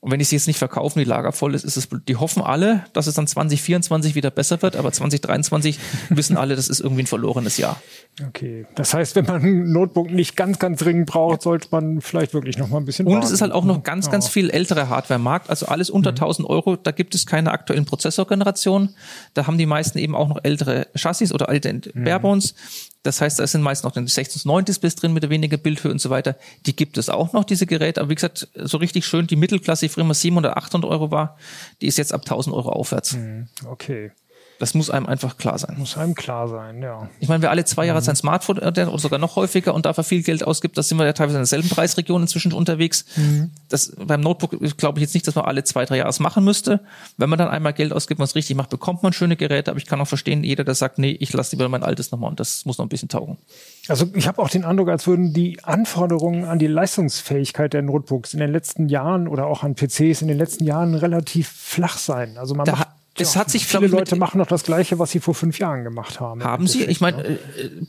und 0.00 0.12
wenn 0.12 0.20
ich 0.20 0.28
sie 0.28 0.36
jetzt 0.36 0.46
nicht 0.46 0.58
verkaufen, 0.58 1.00
die 1.00 1.04
Lager 1.04 1.32
voll 1.32 1.56
ist, 1.56 1.64
ist 1.64 1.76
es, 1.76 1.88
die 2.06 2.14
hoffen 2.14 2.40
alle, 2.40 2.84
dass 2.92 3.08
es 3.08 3.14
dann 3.14 3.26
2024 3.26 4.14
wieder 4.14 4.30
besser 4.30 4.62
wird, 4.62 4.76
aber 4.76 4.92
2023 4.92 5.78
wissen 6.10 6.36
alle, 6.36 6.54
das 6.54 6.68
ist 6.68 6.78
irgendwie 6.78 7.02
ein 7.02 7.08
verlorenes 7.08 7.56
Jahr. 7.56 7.82
Okay. 8.24 8.64
Das 8.76 8.94
heißt, 8.94 9.16
wenn 9.16 9.24
man 9.24 9.42
ein 9.42 9.72
Notebook 9.72 10.08
nicht 10.10 10.36
ganz, 10.36 10.60
ganz 10.60 10.78
dringend 10.78 11.06
braucht, 11.06 11.42
sollte 11.42 11.68
man 11.72 12.00
vielleicht 12.00 12.32
wirklich 12.32 12.58
noch 12.58 12.68
mal 12.68 12.78
ein 12.78 12.84
bisschen 12.84 13.08
Und 13.08 13.14
warten. 13.14 13.26
es 13.26 13.32
ist 13.32 13.40
halt 13.40 13.50
auch 13.50 13.64
noch 13.64 13.82
ganz, 13.82 14.08
ganz 14.08 14.28
viel 14.28 14.50
ältere 14.50 14.88
Hardware 14.88 15.16
am 15.16 15.24
Markt, 15.24 15.50
also 15.50 15.66
alles 15.66 15.90
unter 15.90 16.10
1000 16.10 16.48
Euro, 16.48 16.76
da 16.76 16.92
gibt 16.92 17.16
es 17.16 17.26
keine 17.26 17.50
aktuellen 17.50 17.84
Prozessorgenerationen. 17.84 18.94
Da 19.34 19.48
haben 19.48 19.58
die 19.58 19.66
meisten 19.66 19.98
eben 19.98 20.14
auch 20.14 20.28
noch 20.28 20.38
ältere 20.44 20.86
Chassis 20.94 21.32
oder 21.32 21.48
alte 21.48 21.68
Barebones. 21.94 22.54
Das 23.02 23.20
heißt, 23.20 23.38
da 23.38 23.46
sind 23.46 23.62
meist 23.62 23.84
noch 23.84 23.92
die 23.92 24.06
16 24.06 24.42
9 24.44 24.64
Displays 24.64 24.96
drin 24.96 25.12
mit 25.12 25.28
weniger 25.28 25.56
Bildhöhe 25.56 25.92
und 25.92 26.00
so 26.00 26.10
weiter. 26.10 26.36
Die 26.66 26.74
gibt 26.74 26.98
es 26.98 27.08
auch 27.08 27.32
noch, 27.32 27.44
diese 27.44 27.66
Geräte. 27.66 28.00
Aber 28.00 28.10
wie 28.10 28.14
gesagt, 28.14 28.48
so 28.54 28.78
richtig 28.78 29.06
schön, 29.06 29.26
die 29.26 29.36
Mittelklasse, 29.36 29.86
die 29.86 29.88
früher 29.88 30.04
immer 30.04 30.14
700, 30.14 30.56
800 30.56 30.90
Euro 30.90 31.10
war, 31.10 31.38
die 31.80 31.86
ist 31.86 31.98
jetzt 31.98 32.12
ab 32.12 32.22
1000 32.22 32.54
Euro 32.54 32.70
aufwärts. 32.70 33.16
Okay. 33.64 34.10
Das 34.58 34.74
muss 34.74 34.90
einem 34.90 35.06
einfach 35.06 35.36
klar 35.36 35.56
sein. 35.58 35.76
Muss 35.78 35.96
einem 35.96 36.14
klar 36.16 36.48
sein, 36.48 36.82
ja. 36.82 37.08
Ich 37.20 37.28
meine, 37.28 37.42
wer 37.42 37.50
alle 37.50 37.64
zwei 37.64 37.84
Mhm. 37.84 37.88
Jahre 37.88 38.02
sein 38.02 38.16
Smartphone 38.16 38.56
hat 38.56 38.76
oder 38.76 38.98
sogar 38.98 39.20
noch 39.20 39.36
häufiger 39.36 39.72
und 39.72 39.86
dafür 39.86 40.02
viel 40.02 40.22
Geld 40.22 40.44
ausgibt, 40.44 40.76
da 40.76 40.82
sind 40.82 40.98
wir 40.98 41.06
ja 41.06 41.12
teilweise 41.12 41.36
in 41.36 41.42
derselben 41.42 41.68
Preisregion 41.68 42.22
inzwischen 42.22 42.52
unterwegs. 42.52 43.04
Mhm. 43.16 43.52
Das, 43.68 43.92
beim 43.96 44.20
Notebook 44.20 44.58
glaube 44.76 44.98
ich 44.98 45.02
jetzt 45.02 45.14
nicht, 45.14 45.26
dass 45.28 45.36
man 45.36 45.44
alle 45.44 45.62
zwei, 45.62 45.84
drei 45.84 45.98
Jahre 45.98 46.10
es 46.10 46.18
machen 46.18 46.42
müsste. 46.42 46.80
Wenn 47.16 47.30
man 47.30 47.38
dann 47.38 47.48
einmal 47.48 47.72
Geld 47.72 47.92
ausgibt, 47.92 48.20
was 48.20 48.34
richtig 48.34 48.56
macht, 48.56 48.70
bekommt 48.70 49.02
man 49.04 49.12
schöne 49.12 49.36
Geräte. 49.36 49.70
Aber 49.70 49.78
ich 49.78 49.86
kann 49.86 50.00
auch 50.00 50.08
verstehen, 50.08 50.42
jeder, 50.42 50.64
der 50.64 50.74
sagt, 50.74 50.98
nee, 50.98 51.16
ich 51.20 51.32
lasse 51.32 51.54
lieber 51.54 51.68
mein 51.68 51.84
altes 51.84 52.10
nochmal 52.10 52.30
und 52.30 52.40
das 52.40 52.64
muss 52.64 52.78
noch 52.78 52.84
ein 52.84 52.88
bisschen 52.88 53.08
taugen. 53.08 53.38
Also 53.86 54.06
ich 54.14 54.26
habe 54.26 54.42
auch 54.42 54.50
den 54.50 54.64
Eindruck, 54.64 54.88
als 54.88 55.06
würden 55.06 55.32
die 55.32 55.62
Anforderungen 55.62 56.44
an 56.44 56.58
die 56.58 56.66
Leistungsfähigkeit 56.66 57.72
der 57.72 57.82
Notebooks 57.82 58.34
in 58.34 58.40
den 58.40 58.50
letzten 58.50 58.88
Jahren 58.88 59.28
oder 59.28 59.46
auch 59.46 59.62
an 59.62 59.74
PCs 59.76 60.20
in 60.22 60.28
den 60.28 60.36
letzten 60.38 60.64
Jahren 60.64 60.94
relativ 60.94 61.48
flach 61.48 61.96
sein. 61.98 62.36
Also 62.38 62.54
man 62.54 62.66
Da 62.66 62.72
macht, 62.72 62.88
es 63.20 63.36
hat 63.36 63.50
sich, 63.50 63.66
viele 63.66 63.86
Leute 63.86 64.16
machen 64.16 64.38
noch 64.38 64.46
das 64.46 64.64
Gleiche, 64.64 64.98
was 64.98 65.10
sie 65.10 65.20
vor 65.20 65.34
fünf 65.34 65.58
Jahren 65.58 65.84
gemacht 65.84 66.20
haben. 66.20 66.42
Haben 66.42 66.66
Sie? 66.66 66.84
Ich 66.84 67.00
meine, 67.00 67.24
äh, 67.24 67.38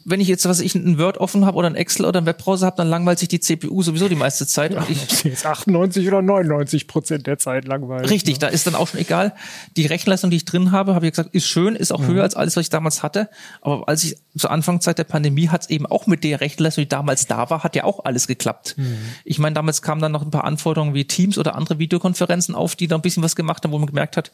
wenn 0.05 0.19
ich 0.19 0.27
jetzt, 0.27 0.47
was 0.47 0.59
ich, 0.59 0.75
ein 0.75 0.97
Word 0.97 1.17
offen 1.17 1.45
habe 1.45 1.57
oder 1.57 1.67
ein 1.67 1.75
Excel 1.75 2.05
oder 2.05 2.21
ein 2.21 2.25
Webbrowser 2.25 2.67
habe, 2.67 2.77
dann 2.77 2.89
langweilt 2.89 3.19
sich 3.19 3.27
die 3.27 3.39
CPU 3.39 3.81
sowieso 3.81 4.07
die 4.09 4.15
meiste 4.15 4.47
Zeit. 4.47 4.75
Und 4.75 4.89
ich. 4.89 5.23
Jetzt 5.23 5.45
98 5.45 6.07
oder 6.07 6.21
99 6.21 6.87
Prozent 6.87 7.27
der 7.27 7.37
Zeit 7.37 7.65
langweilig. 7.65 8.09
Richtig, 8.09 8.39
da 8.39 8.47
ist 8.47 8.67
dann 8.67 8.75
auch 8.75 8.87
schon 8.87 8.99
egal. 8.99 9.33
Die 9.77 9.85
Rechenleistung, 9.85 10.29
die 10.29 10.37
ich 10.37 10.45
drin 10.45 10.71
habe, 10.71 10.95
habe 10.95 11.05
ich 11.05 11.11
gesagt, 11.11 11.33
ist 11.33 11.47
schön, 11.47 11.75
ist 11.75 11.91
auch 11.91 12.05
höher 12.05 12.23
als 12.23 12.35
alles, 12.35 12.55
was 12.55 12.63
ich 12.63 12.69
damals 12.69 13.03
hatte. 13.03 13.29
Aber 13.61 13.87
als 13.87 14.03
ich 14.03 14.17
zur 14.37 14.51
Anfangszeit 14.51 14.97
der 14.97 15.03
Pandemie 15.03 15.49
hat 15.49 15.63
es 15.63 15.69
eben 15.69 15.85
auch 15.85 16.07
mit 16.07 16.23
der 16.23 16.41
Rechenleistung, 16.41 16.83
die 16.83 16.89
damals 16.89 17.27
da 17.27 17.49
war, 17.49 17.63
hat 17.63 17.75
ja 17.75 17.83
auch 17.83 18.05
alles 18.05 18.27
geklappt. 18.27 18.75
Ich 19.23 19.39
meine, 19.39 19.53
damals 19.53 19.81
kamen 19.81 20.01
dann 20.01 20.11
noch 20.11 20.21
ein 20.21 20.31
paar 20.31 20.43
Anforderungen 20.43 20.93
wie 20.93 21.05
Teams 21.05 21.37
oder 21.37 21.55
andere 21.55 21.79
Videokonferenzen 21.79 22.55
auf, 22.55 22.75
die 22.75 22.87
da 22.87 22.95
ein 22.95 23.01
bisschen 23.01 23.23
was 23.23 23.35
gemacht 23.35 23.63
haben, 23.63 23.71
wo 23.71 23.79
man 23.79 23.87
gemerkt 23.87 24.17
hat, 24.17 24.31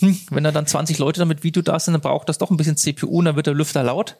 hm, 0.00 0.18
wenn 0.36 0.44
da 0.44 0.52
dann 0.52 0.66
20 0.66 0.98
Leute 0.98 1.18
damit 1.18 1.42
Video 1.42 1.62
da 1.62 1.80
sind, 1.80 1.94
dann 1.94 2.00
braucht 2.00 2.28
das 2.28 2.38
doch 2.38 2.50
ein 2.50 2.56
bisschen 2.56 2.76
CPU 2.76 3.08
und 3.18 3.24
dann 3.24 3.34
wird 3.34 3.46
der 3.48 3.54
Lüfter 3.54 3.82
laut. 3.82 4.16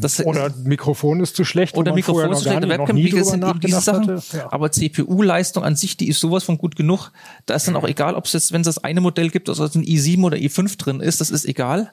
Das 0.00 0.20
Oder 0.24 0.50
Mikrofon 0.64 1.20
ist 1.20 1.34
zu 1.36 1.44
schlecht. 1.44 1.76
oder 1.76 1.94
Mikrofon 1.94 2.30
ist 2.32 2.44
gar 2.44 2.58
schlecht, 2.60 2.68
Webcam, 2.68 2.96
sind 3.24 3.64
diese 3.64 3.80
Sachen. 3.80 4.20
Ja. 4.32 4.52
Aber 4.52 4.70
CPU-Leistung 4.70 5.64
an 5.64 5.76
sich, 5.76 5.96
die 5.96 6.08
ist 6.08 6.20
sowas 6.20 6.44
von 6.44 6.58
gut 6.58 6.76
genug. 6.76 7.10
Da 7.46 7.54
ist 7.54 7.66
dann 7.66 7.76
auch 7.76 7.88
egal, 7.88 8.14
ob 8.14 8.26
es 8.26 8.32
jetzt, 8.34 8.52
wenn 8.52 8.60
es 8.60 8.66
das 8.66 8.78
eine 8.84 9.00
Modell 9.00 9.30
gibt, 9.30 9.48
also 9.48 9.64
ein 9.64 9.84
i7 9.84 10.22
oder 10.24 10.36
i5 10.36 10.76
drin 10.76 11.00
ist, 11.00 11.20
das 11.20 11.30
ist 11.30 11.46
egal. 11.46 11.92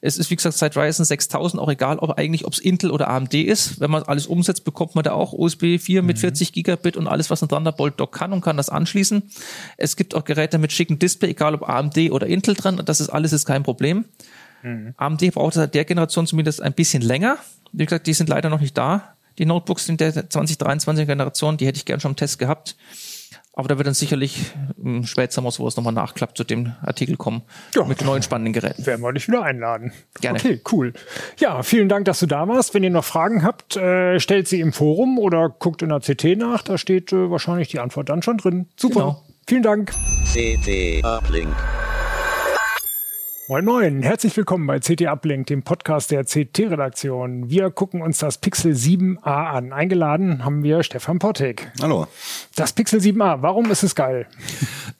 Es 0.00 0.16
ist, 0.16 0.30
wie 0.30 0.36
gesagt, 0.36 0.56
seit 0.56 0.76
Ryzen 0.76 1.04
6000 1.04 1.60
auch 1.60 1.68
egal, 1.68 1.98
ob 1.98 2.18
eigentlich, 2.18 2.46
ob 2.46 2.52
es 2.54 2.58
Intel 2.58 2.90
oder 2.90 3.08
AMD 3.08 3.34
ist. 3.34 3.78
Wenn 3.80 3.90
man 3.90 4.04
alles 4.04 4.26
umsetzt, 4.26 4.64
bekommt 4.64 4.94
man 4.94 5.04
da 5.04 5.12
auch 5.12 5.32
USB 5.32 5.78
4 5.78 6.00
Mhm. 6.00 6.06
mit 6.06 6.18
40 6.18 6.52
Gigabit 6.52 6.96
und 6.96 7.08
alles, 7.08 7.28
was 7.30 7.42
ein 7.42 7.48
Thunderbolt 7.48 8.00
Dock 8.00 8.12
kann 8.12 8.32
und 8.32 8.40
kann 8.40 8.56
das 8.56 8.68
anschließen. 8.70 9.24
Es 9.76 9.96
gibt 9.96 10.14
auch 10.14 10.24
Geräte 10.24 10.58
mit 10.58 10.72
schicken 10.72 10.98
Display, 10.98 11.30
egal 11.30 11.54
ob 11.54 11.68
AMD 11.68 12.10
oder 12.10 12.26
Intel 12.26 12.54
dran. 12.54 12.80
Das 12.84 13.00
ist 13.00 13.10
alles 13.16 13.32
ist 13.32 13.46
kein 13.46 13.62
Problem. 13.62 14.04
AMD 14.96 15.32
braucht 15.32 15.54
seit 15.54 15.74
der 15.74 15.84
Generation 15.84 16.26
zumindest 16.26 16.62
ein 16.62 16.72
bisschen 16.72 17.02
länger. 17.02 17.38
Wie 17.72 17.84
gesagt, 17.84 18.06
die 18.06 18.12
sind 18.12 18.28
leider 18.28 18.48
noch 18.48 18.60
nicht 18.60 18.76
da. 18.76 19.14
Die 19.38 19.46
Notebooks 19.46 19.88
in 19.88 19.96
der 19.96 20.12
2023er 20.12 21.04
Generation, 21.04 21.56
die 21.56 21.66
hätte 21.66 21.76
ich 21.76 21.84
gern 21.84 22.00
schon 22.00 22.12
im 22.12 22.16
Test 22.16 22.38
gehabt. 22.38 22.76
Aber 23.52 23.68
da 23.68 23.78
wird 23.78 23.86
dann 23.86 23.94
sicherlich 23.94 24.52
im 24.82 25.04
Spätsommer 25.04 25.50
sowas 25.50 25.76
nochmal 25.76 25.92
nachklappt 25.94 26.36
zu 26.36 26.44
dem 26.44 26.74
Artikel 26.82 27.16
kommen. 27.16 27.42
Ja. 27.74 27.84
Mit 27.84 28.04
neuen 28.04 28.22
spannenden 28.22 28.52
Geräten. 28.52 28.84
Werden 28.84 29.00
wir 29.00 29.12
dich 29.14 29.28
wieder 29.28 29.42
einladen. 29.42 29.92
Gerne. 30.20 30.38
Okay, 30.38 30.60
cool. 30.72 30.92
Ja, 31.38 31.62
vielen 31.62 31.88
Dank, 31.88 32.04
dass 32.04 32.20
du 32.20 32.26
da 32.26 32.48
warst. 32.48 32.74
Wenn 32.74 32.84
ihr 32.84 32.90
noch 32.90 33.04
Fragen 33.04 33.42
habt, 33.42 33.76
äh, 33.76 34.20
stellt 34.20 34.46
sie 34.46 34.60
im 34.60 34.74
Forum 34.74 35.18
oder 35.18 35.48
guckt 35.48 35.80
in 35.80 35.88
der 35.88 36.00
CT 36.00 36.36
nach. 36.36 36.62
Da 36.62 36.76
steht 36.76 37.12
äh, 37.12 37.30
wahrscheinlich 37.30 37.68
die 37.68 37.78
Antwort 37.78 38.10
dann 38.10 38.22
schon 38.22 38.36
drin. 38.36 38.68
Super. 38.76 39.00
Genau. 39.00 39.22
Vielen 39.46 39.62
Dank. 39.62 39.94
CT 40.34 41.02
Uplink. 41.02 41.54
Moin 43.48 43.64
Moin, 43.64 44.02
herzlich 44.02 44.36
willkommen 44.36 44.66
bei 44.66 44.80
CT 44.80 45.02
Uplink, 45.02 45.46
dem 45.46 45.62
Podcast 45.62 46.10
der 46.10 46.24
CT-Redaktion. 46.24 47.48
Wir 47.48 47.70
gucken 47.70 48.02
uns 48.02 48.18
das 48.18 48.38
Pixel 48.38 48.72
7a 48.72 49.20
an. 49.22 49.72
Eingeladen 49.72 50.44
haben 50.44 50.64
wir 50.64 50.82
Stefan 50.82 51.20
Pottek. 51.20 51.70
Hallo. 51.80 52.08
Das 52.56 52.72
Pixel 52.72 52.98
7a, 52.98 53.42
warum 53.42 53.70
ist 53.70 53.82
es 53.82 53.94
geil? 53.94 54.26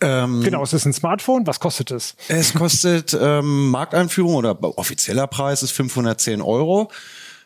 Ähm, 0.03 0.43
Genau, 0.43 0.63
es 0.63 0.75
ist 0.75 0.85
ein 0.85 0.93
Smartphone. 0.93 1.47
Was 1.47 1.59
kostet 1.59 1.91
es? 1.91 2.17
Es 2.29 2.53
kostet 2.53 3.17
ähm, 3.19 3.71
Markteinführung 3.71 4.35
oder 4.35 4.63
offizieller 4.79 5.27
Preis 5.27 5.63
ist 5.63 5.71
510 5.73 6.43
Euro, 6.43 6.91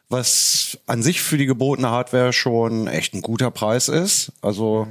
was 0.08 0.76
an 0.88 1.00
sich 1.04 1.22
für 1.22 1.38
die 1.38 1.46
gebotene 1.46 1.90
Hardware 1.90 2.32
schon 2.32 2.88
echt 2.88 3.14
ein 3.14 3.22
guter 3.22 3.52
Preis 3.52 3.88
ist. 3.88 4.32
Also 4.42 4.88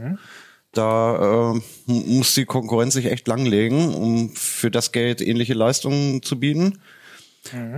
da 0.74 1.54
äh, 1.56 1.62
muss 1.88 2.36
die 2.36 2.46
Konkurrenz 2.46 2.94
sich 2.94 3.08
echt 3.08 3.28
langlegen, 3.28 3.94
um 3.94 4.30
für 4.36 4.70
das 4.72 4.92
Geld 4.92 5.22
ähnliche 5.22 5.54
Leistungen 5.54 6.22
zu 6.22 6.40
bieten. 6.40 6.80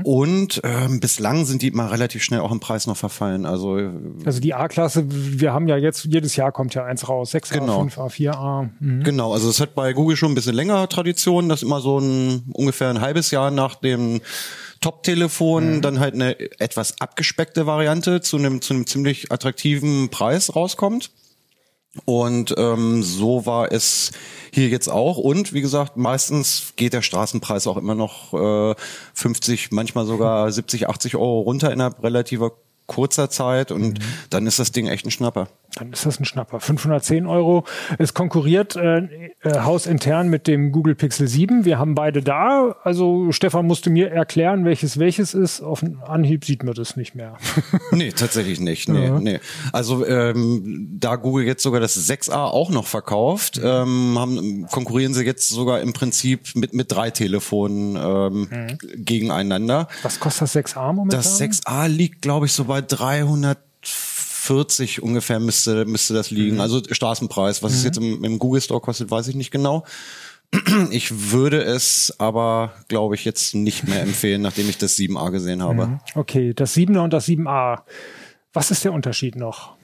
Und 0.03 0.59
ähm, 0.63 0.99
bislang 0.99 1.45
sind 1.45 1.61
die 1.61 1.67
immer 1.67 1.91
relativ 1.91 2.23
schnell 2.23 2.39
auch 2.39 2.51
im 2.51 2.59
Preis 2.59 2.87
noch 2.87 2.97
verfallen. 2.97 3.45
Also 3.45 3.77
Also 4.25 4.41
die 4.41 4.53
A-Klasse, 4.55 5.05
wir 5.07 5.53
haben 5.53 5.67
ja 5.67 5.77
jetzt, 5.77 6.05
jedes 6.05 6.35
Jahr 6.35 6.51
kommt 6.51 6.73
ja 6.73 6.83
eins 6.83 7.07
raus. 7.07 7.33
6A, 7.33 7.53
Genau. 7.59 7.81
5A, 7.83 8.09
4A. 8.09 8.69
Mhm. 8.79 9.03
Genau, 9.03 9.33
also 9.33 9.49
es 9.49 9.61
hat 9.61 9.75
bei 9.75 9.93
Google 9.93 10.17
schon 10.17 10.31
ein 10.31 10.35
bisschen 10.35 10.55
länger 10.55 10.89
Tradition, 10.89 11.47
dass 11.47 11.61
immer 11.61 11.79
so 11.79 11.99
ein 11.99 12.43
ungefähr 12.53 12.89
ein 12.89 13.01
halbes 13.01 13.29
Jahr 13.31 13.51
nach 13.51 13.75
dem 13.75 14.21
Top-Telefon 14.81 15.81
dann 15.81 15.99
halt 15.99 16.15
eine 16.15 16.39
etwas 16.59 16.99
abgespeckte 16.99 17.67
Variante 17.67 18.19
zu 18.21 18.37
einem 18.37 18.61
zu 18.61 18.73
einem 18.73 18.87
ziemlich 18.87 19.31
attraktiven 19.31 20.09
Preis 20.09 20.55
rauskommt. 20.55 21.11
Und 22.05 22.55
ähm, 22.57 23.03
so 23.03 23.45
war 23.45 23.71
es 23.71 24.11
hier 24.53 24.69
jetzt 24.69 24.87
auch. 24.87 25.17
Und 25.17 25.53
wie 25.53 25.61
gesagt, 25.61 25.97
meistens 25.97 26.73
geht 26.77 26.93
der 26.93 27.01
Straßenpreis 27.01 27.67
auch 27.67 27.77
immer 27.77 27.95
noch 27.95 28.33
äh, 28.33 28.75
50, 29.13 29.71
manchmal 29.71 30.05
sogar 30.05 30.51
70, 30.51 30.87
80 30.87 31.15
Euro 31.15 31.41
runter 31.41 31.71
innerhalb 31.71 32.01
relativer 32.01 32.53
kurzer 32.91 33.29
Zeit. 33.29 33.71
Und 33.71 33.99
dann 34.29 34.45
ist 34.47 34.59
das 34.59 34.71
Ding 34.71 34.87
echt 34.87 35.05
ein 35.05 35.11
Schnapper. 35.11 35.47
Dann 35.75 35.93
ist 35.93 36.05
das 36.05 36.19
ein 36.19 36.25
Schnapper. 36.25 36.59
510 36.59 37.25
Euro. 37.25 37.63
Es 37.97 38.13
konkurriert 38.13 38.75
äh, 38.75 38.97
äh, 38.97 39.59
hausintern 39.61 40.27
mit 40.27 40.47
dem 40.47 40.73
Google 40.73 40.95
Pixel 40.95 41.27
7. 41.27 41.63
Wir 41.63 41.79
haben 41.79 41.95
beide 41.95 42.21
da. 42.21 42.75
Also 42.83 43.31
Stefan 43.31 43.65
musste 43.65 43.89
mir 43.89 44.11
erklären, 44.11 44.65
welches 44.65 44.99
welches 44.99 45.33
ist. 45.33 45.61
Auf 45.61 45.79
den 45.79 46.01
Anhieb 46.01 46.43
sieht 46.43 46.63
man 46.63 46.73
das 46.73 46.95
nicht 46.97 47.15
mehr. 47.15 47.37
Nee, 47.93 48.11
tatsächlich 48.11 48.59
nicht. 48.59 48.87
Nee, 48.87 49.09
nee. 49.19 49.39
Also 49.73 50.05
ähm, 50.05 50.87
da 50.99 51.17
Google 51.17 51.45
jetzt 51.45 51.61
sogar 51.61 51.81
das 51.81 51.97
6a 51.97 52.33
auch 52.33 52.69
noch 52.69 52.87
verkauft, 52.87 53.59
ähm, 53.63 54.17
haben, 54.17 54.65
konkurrieren 54.71 55.13
sie 55.13 55.25
jetzt 55.25 55.49
sogar 55.49 55.81
im 55.81 55.93
Prinzip 55.93 56.55
mit, 56.55 56.73
mit 56.73 56.91
drei 56.91 57.11
Telefonen 57.11 57.97
ähm, 57.97 58.77
gegeneinander. 58.95 59.87
Was 60.03 60.19
kostet 60.19 60.43
das 60.43 60.55
6A 60.55 60.93
momentan? 60.93 61.19
Das 61.19 61.41
6a 61.41 61.87
liegt, 61.87 62.21
glaube 62.21 62.45
ich, 62.45 62.53
so 62.53 62.65
bei 62.65 62.80
340 62.81 65.03
ungefähr 65.03 65.39
müsste, 65.39 65.85
müsste 65.85 66.13
das 66.13 66.31
liegen. 66.31 66.59
Also 66.59 66.81
Straßenpreis. 66.89 67.63
Was 67.63 67.73
es 67.73 67.83
jetzt 67.83 67.97
im, 67.97 68.23
im 68.23 68.39
Google 68.39 68.61
Store 68.61 68.81
kostet, 68.81 69.11
weiß 69.11 69.27
ich 69.27 69.35
nicht 69.35 69.51
genau. 69.51 69.85
Ich 70.91 71.31
würde 71.31 71.61
es 71.61 72.13
aber, 72.17 72.73
glaube 72.89 73.15
ich, 73.15 73.23
jetzt 73.23 73.55
nicht 73.55 73.87
mehr 73.87 74.01
empfehlen, 74.01 74.41
nachdem 74.41 74.69
ich 74.69 74.77
das 74.77 74.97
7a 74.97 75.31
gesehen 75.31 75.63
habe. 75.63 75.99
Okay, 76.15 76.53
das 76.53 76.75
7er 76.75 76.99
und 76.99 77.13
das 77.13 77.27
7A. 77.27 77.83
Was 78.51 78.69
ist 78.69 78.83
der 78.83 78.91
Unterschied 78.91 79.37
noch? 79.37 79.75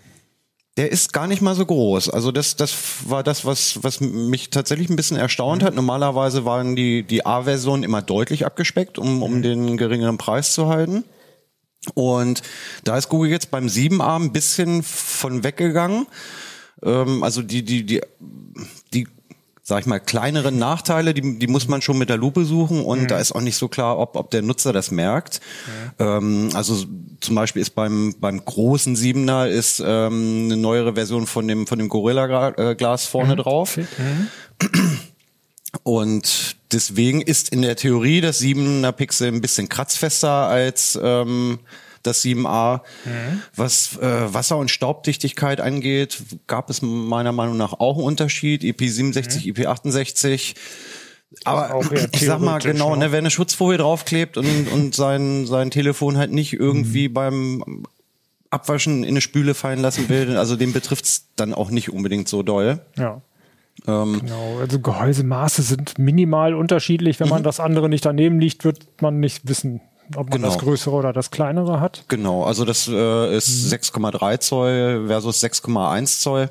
Der 0.76 0.92
ist 0.92 1.14
gar 1.14 1.26
nicht 1.26 1.42
mal 1.42 1.56
so 1.56 1.66
groß. 1.66 2.10
Also 2.10 2.32
das, 2.32 2.56
das 2.56 2.76
war 3.08 3.24
das, 3.24 3.46
was, 3.46 3.84
was 3.84 4.00
mich 4.00 4.52
tatsächlich 4.52 4.90
ein 4.90 4.96
bisschen 4.96 5.18
erstaunt 5.18 5.64
hat. 5.64 5.74
Normalerweise 5.74 6.46
waren 6.46 6.76
die, 6.76 7.02
die 7.02 7.26
A-Versionen 7.26 7.84
immer 7.84 8.02
deutlich 8.02 8.46
abgespeckt, 8.46 9.00
um, 9.00 9.24
um 9.24 9.42
den 9.42 9.78
geringeren 9.78 10.18
Preis 10.18 10.54
zu 10.54 10.68
halten. 10.68 11.04
Und 11.94 12.42
da 12.84 12.98
ist 12.98 13.10
Google 13.10 13.32
jetzt 13.32 13.52
beim 13.52 13.68
7a 13.68 14.16
ein 14.20 14.32
bisschen 14.32 14.84
von 14.84 15.44
weggegangen. 15.44 16.08
Ähm, 16.84 17.24
also 17.24 17.42
die, 17.42 17.64
die, 17.64 17.86
die, 17.86 18.02
die, 18.94 19.08
sag 19.64 19.82
ich 19.82 19.86
mal, 19.86 20.00
kleineren 20.00 20.58
Nachteile, 20.58 21.14
die, 21.14 21.40
die 21.40 21.48
muss 21.48 21.68
man 21.68 21.82
schon 21.82 21.98
mit 21.98 22.10
der 22.10 22.18
Lupe 22.18 22.46
suchen 22.46 22.84
und 22.84 23.12
da 23.12 23.20
ist 23.20 23.34
auch 23.34 23.42
nicht 23.42 23.58
so 23.58 23.68
klar, 23.68 23.98
ob, 24.00 24.16
ob 24.16 24.32
der 24.32 24.42
Nutzer 24.42 24.74
das 24.74 24.92
merkt. 24.92 25.42
Ähm, 26.00 26.50
also 26.54 26.86
zum 27.20 27.36
Beispiel 27.36 27.62
ist 27.62 27.72
beim, 27.72 28.16
beim 28.20 28.44
großen 28.44 28.96
Siebener 28.96 29.48
ist 29.48 29.82
ähm, 29.86 30.44
eine 30.46 30.58
neuere 30.58 30.94
Version 30.94 31.28
von 31.28 31.48
dem, 31.48 31.68
von 31.68 31.80
dem 31.80 31.90
Gorilla-Glas 31.90 33.06
vorne 33.06 33.36
drauf. 33.36 33.78
Und 35.84 36.57
deswegen 36.72 37.22
ist 37.22 37.50
in 37.50 37.62
der 37.62 37.76
Theorie 37.76 38.22
das 38.22 38.42
7er 38.42 38.92
Pixel 38.92 39.28
ein 39.30 39.42
bisschen 39.42 39.70
kratzfester 39.70 40.30
als 40.48 40.98
ähm, 41.02 41.60
das 42.04 42.24
7a. 42.24 42.82
Was 43.56 43.98
äh, 43.98 44.34
Wasser- 44.34 44.58
und 44.58 44.72
Staubdichtigkeit 44.72 45.60
angeht, 45.62 46.20
gab 46.48 46.70
es 46.70 46.82
meiner 46.82 47.32
Meinung 47.32 47.58
nach 47.58 47.74
auch 47.74 47.98
einen 47.98 48.06
Unterschied. 48.06 48.64
IP67, 48.64 49.54
IP68. 49.54 50.56
Aber 51.44 51.82
ich 52.14 52.22
sag 52.26 52.40
mal 52.40 52.60
genau, 52.60 52.96
ne? 52.96 53.06
ne, 53.06 53.12
wer 53.12 53.20
eine 53.20 53.32
Schutzfolie 53.32 53.78
draufklebt 53.78 54.38
und, 54.38 54.68
und 54.72 54.96
sein, 54.96 55.46
sein 55.46 55.72
Telefon 55.72 56.18
halt 56.18 56.32
nicht 56.32 56.54
Mhm. 56.54 56.60
irgendwie 56.60 57.08
beim 57.10 57.84
Abwaschen 58.50 59.04
in 59.04 59.10
eine 59.10 59.22
Spüle 59.22 59.54
fallen 59.54 59.80
lassen 59.82 60.08
will, 60.08 60.38
also 60.38 60.56
den 60.56 60.72
betrifft's 60.72 61.26
dann 61.36 61.54
auch 61.54 61.70
nicht 61.70 61.92
unbedingt 61.92 62.30
so 62.30 62.44
doll. 62.44 62.80
Ja. 62.96 63.22
Ähm, 63.88 64.20
Genau, 64.22 64.58
also 64.60 64.80
Gehäusemaße 64.80 65.62
sind 65.62 65.98
minimal 65.98 66.54
unterschiedlich. 66.54 67.20
Wenn 67.20 67.30
man 67.30 67.44
das 67.44 67.60
andere 67.60 67.88
nicht 67.90 68.06
daneben 68.06 68.40
liegt, 68.40 68.64
wird 68.66 69.02
man 69.02 69.20
nicht 69.20 69.48
wissen, 69.48 69.82
ob 70.16 70.30
man 70.30 70.40
Genau. 70.42 70.48
das 70.48 70.58
größere 70.58 70.94
oder 70.96 71.14
das 71.14 71.32
kleinere 71.32 71.80
hat. 71.80 72.04
Genau, 72.10 72.44
also 72.44 72.66
das 72.66 72.88
äh, 72.88 73.36
ist 73.36 73.72
6,3 73.72 74.40
Zoll 74.40 75.06
versus 75.08 75.42
6,1 75.44 76.20
Zoll. 76.22 76.50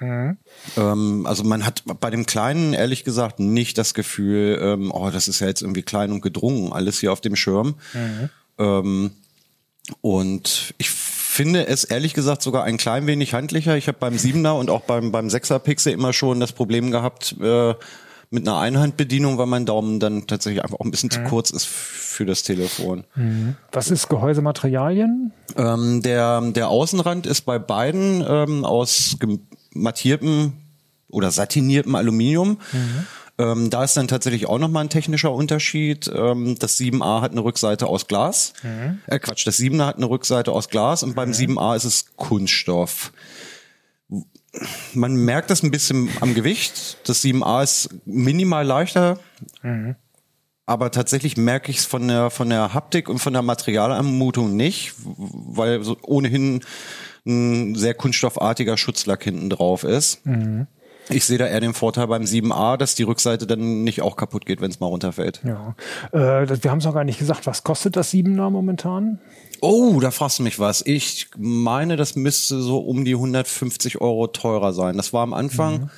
Ähm, 0.00 1.26
also 1.26 1.44
man 1.44 1.64
hat 1.64 1.84
bei 2.00 2.10
dem 2.10 2.26
Kleinen 2.26 2.72
ehrlich 2.72 3.04
gesagt 3.04 3.38
nicht 3.38 3.78
das 3.78 3.94
Gefühl, 3.94 4.58
ähm, 4.60 4.90
oh, 4.92 5.10
das 5.10 5.28
ist 5.28 5.38
ja 5.38 5.46
jetzt 5.46 5.62
irgendwie 5.62 5.82
klein 5.82 6.10
und 6.10 6.22
gedrungen, 6.22 6.72
alles 6.72 6.98
hier 6.98 7.12
auf 7.12 7.20
dem 7.20 7.36
Schirm. 7.36 7.76
Ähm, 8.58 9.12
und 10.00 10.74
ich 10.78 10.90
finde 11.32 11.66
es 11.66 11.84
ehrlich 11.84 12.14
gesagt 12.14 12.42
sogar 12.42 12.64
ein 12.64 12.76
klein 12.76 13.06
wenig 13.06 13.32
handlicher. 13.32 13.76
Ich 13.76 13.88
habe 13.88 13.98
beim 13.98 14.14
7er 14.14 14.52
und 14.52 14.70
auch 14.70 14.82
beim, 14.82 15.12
beim 15.12 15.28
6er 15.28 15.58
Pixel 15.58 15.92
immer 15.92 16.12
schon 16.12 16.40
das 16.40 16.52
Problem 16.52 16.90
gehabt, 16.90 17.34
äh, 17.40 17.74
mit 18.30 18.48
einer 18.48 18.58
Einhandbedienung, 18.58 19.36
weil 19.36 19.46
mein 19.46 19.66
Daumen 19.66 20.00
dann 20.00 20.26
tatsächlich 20.26 20.62
einfach 20.62 20.80
auch 20.80 20.84
ein 20.84 20.90
bisschen 20.90 21.10
zu 21.10 21.22
kurz 21.24 21.50
ist 21.50 21.66
für 21.66 22.24
das 22.24 22.42
Telefon. 22.42 23.04
Was 23.72 23.90
ist 23.90 24.08
Gehäusematerialien? 24.08 25.32
Ähm, 25.56 26.00
der, 26.00 26.40
der 26.40 26.68
Außenrand 26.68 27.26
ist 27.26 27.42
bei 27.42 27.58
beiden 27.58 28.24
ähm, 28.26 28.64
aus 28.64 29.16
mattiertem 29.74 30.54
oder 31.10 31.30
satiniertem 31.30 31.94
Aluminium. 31.94 32.56
Ähm, 33.38 33.70
da 33.70 33.82
ist 33.82 33.96
dann 33.96 34.08
tatsächlich 34.08 34.46
auch 34.46 34.58
nochmal 34.58 34.84
ein 34.84 34.90
technischer 34.90 35.32
Unterschied. 35.32 36.10
Ähm, 36.14 36.56
das 36.58 36.78
7a 36.78 37.20
hat 37.22 37.32
eine 37.32 37.42
Rückseite 37.42 37.86
aus 37.86 38.06
Glas. 38.06 38.52
Äh, 39.06 39.18
Quatsch, 39.18 39.46
das 39.46 39.58
7er 39.58 39.86
hat 39.86 39.96
eine 39.96 40.08
Rückseite 40.08 40.52
aus 40.52 40.68
Glas 40.68 41.02
und 41.02 41.14
beim 41.14 41.30
7a 41.32 41.74
ist 41.76 41.84
es 41.84 42.16
Kunststoff. 42.16 43.12
Man 44.92 45.16
merkt 45.16 45.48
das 45.48 45.62
ein 45.62 45.70
bisschen 45.70 46.10
am 46.20 46.34
Gewicht. 46.34 46.98
Das 47.08 47.24
7a 47.24 47.62
ist 47.62 47.88
minimal 48.04 48.66
leichter, 48.66 49.18
aber 50.66 50.90
tatsächlich 50.90 51.38
merke 51.38 51.70
ich 51.70 51.78
es 51.78 51.86
von 51.86 52.06
der 52.06 52.28
von 52.30 52.50
der 52.50 52.74
Haptik 52.74 53.08
und 53.08 53.18
von 53.18 53.32
der 53.32 53.40
Materialanmutung 53.42 54.54
nicht, 54.54 54.92
weil 54.98 55.82
so 55.82 55.96
ohnehin 56.02 56.60
ein 57.26 57.74
sehr 57.76 57.94
kunststoffartiger 57.94 58.76
Schutzlack 58.76 59.24
hinten 59.24 59.48
drauf 59.48 59.84
ist. 59.84 60.20
Ich 61.08 61.24
sehe 61.24 61.38
da 61.38 61.46
eher 61.46 61.60
den 61.60 61.74
Vorteil 61.74 62.06
beim 62.06 62.22
7a, 62.22 62.76
dass 62.76 62.94
die 62.94 63.02
Rückseite 63.02 63.46
dann 63.46 63.82
nicht 63.84 64.02
auch 64.02 64.16
kaputt 64.16 64.46
geht, 64.46 64.60
wenn 64.60 64.70
es 64.70 64.80
mal 64.80 64.86
runterfällt. 64.86 65.40
Ja. 65.44 65.74
Äh, 66.12 66.62
wir 66.62 66.70
haben 66.70 66.78
es 66.78 66.84
noch 66.84 66.94
gar 66.94 67.04
nicht 67.04 67.18
gesagt. 67.18 67.46
Was 67.46 67.64
kostet 67.64 67.96
das 67.96 68.12
7er 68.12 68.50
momentan? 68.50 69.18
Oh, 69.60 70.00
da 70.00 70.10
fragst 70.10 70.38
du 70.38 70.42
mich 70.42 70.58
was. 70.58 70.84
Ich 70.84 71.28
meine, 71.36 71.96
das 71.96 72.16
müsste 72.16 72.60
so 72.60 72.78
um 72.78 73.04
die 73.04 73.14
150 73.14 74.00
Euro 74.00 74.26
teurer 74.26 74.72
sein. 74.72 74.96
Das 74.96 75.12
war 75.12 75.22
am 75.22 75.34
Anfang. 75.34 75.90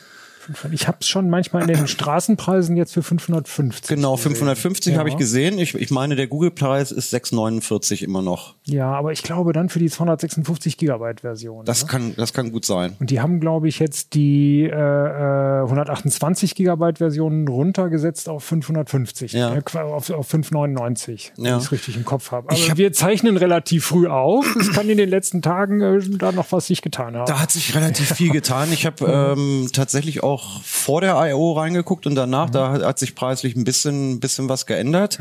Ich 0.73 0.87
habe 0.89 0.99
es 1.01 1.09
schon 1.09 1.31
manchmal 1.31 1.63
in 1.63 1.69
den 1.69 1.87
Straßenpreisen 1.89 2.77
jetzt 2.77 2.93
für 2.95 3.03
550. 3.03 3.89
Genau, 3.97 4.13
gesehen. 4.17 4.31
550 4.33 4.93
Ja. 4.93 4.99
habe 4.99 5.09
ich 5.09 5.17
gesehen. 5.17 5.59
Ich, 5.59 5.75
ich 5.75 5.91
meine, 5.91 6.17
der 6.17 6.27
Google-Preis 6.27 6.91
ist 6.93 7.13
6,49 7.15 8.03
immer 8.05 8.23
noch. 8.23 8.55
Ja, 8.65 8.93
aber 8.93 9.13
ich 9.13 9.23
glaube 9.23 9.53
dann 9.53 9.69
für 9.69 9.79
die 9.79 9.89
256 9.91 10.77
Gigabyte 10.77 11.21
Version. 11.21 11.65
Das 11.65 11.83
ne? 11.83 11.89
kann, 11.89 12.15
das 12.17 12.33
kann 12.33 12.53
gut 12.53 12.65
sein. 12.65 12.97
Und 13.01 13.11
die 13.11 13.21
haben, 13.21 13.41
glaube 13.41 13.69
ich, 13.69 13.79
jetzt 13.79 14.15
die 14.15 14.63
äh, 14.63 14.69
äh, 14.71 15.63
128 15.63 16.55
Gigabyte 16.55 16.99
Version 16.99 17.47
runtergesetzt 17.49 18.29
auf 18.29 18.45
550, 18.45 19.33
Ja. 19.33 19.55
äh, 19.55 19.63
auf, 19.79 20.11
auf 20.11 20.27
599, 20.29 21.33
wenn 21.37 21.45
Ja. 21.45 21.57
ich 21.59 21.65
es 21.65 21.73
richtig 21.73 21.97
im 21.97 22.05
Kopf 22.05 22.31
habe. 22.33 22.49
Aber 22.51 22.59
hab- 22.59 22.77
wir 22.77 22.93
zeichnen 22.93 23.37
relativ 23.37 23.85
früh 23.87 24.07
auf. 24.09 24.45
Es 24.57 24.73
kann 24.73 24.89
in 24.89 24.99
den 24.99 25.09
letzten 25.09 25.43
Tagen 25.43 25.81
äh, 25.81 26.01
da 26.19 26.33
noch 26.33 26.51
was 26.53 26.67
sich 26.67 26.83
getan 26.83 27.17
haben. 27.17 27.27
Da 27.27 27.41
hat 27.41 27.51
sich 27.53 27.75
relativ 27.75 28.13
viel 28.13 28.31
getan. 28.31 28.69
Ich 28.73 28.87
habe 28.87 29.05
ähm, 29.37 29.69
tatsächlich 29.73 30.23
auch 30.23 30.34
auch 30.35 30.63
vor 30.63 31.01
der 31.01 31.15
I.O. 31.17 31.53
reingeguckt 31.53 32.07
und 32.07 32.15
danach, 32.15 32.51
da 32.51 32.73
hat, 32.73 32.99
sich 32.99 33.15
preislich 33.15 33.57
ein 33.57 33.65
bisschen, 33.65 34.21
bisschen 34.21 34.49
was 34.49 34.67
geändert. 34.67 35.19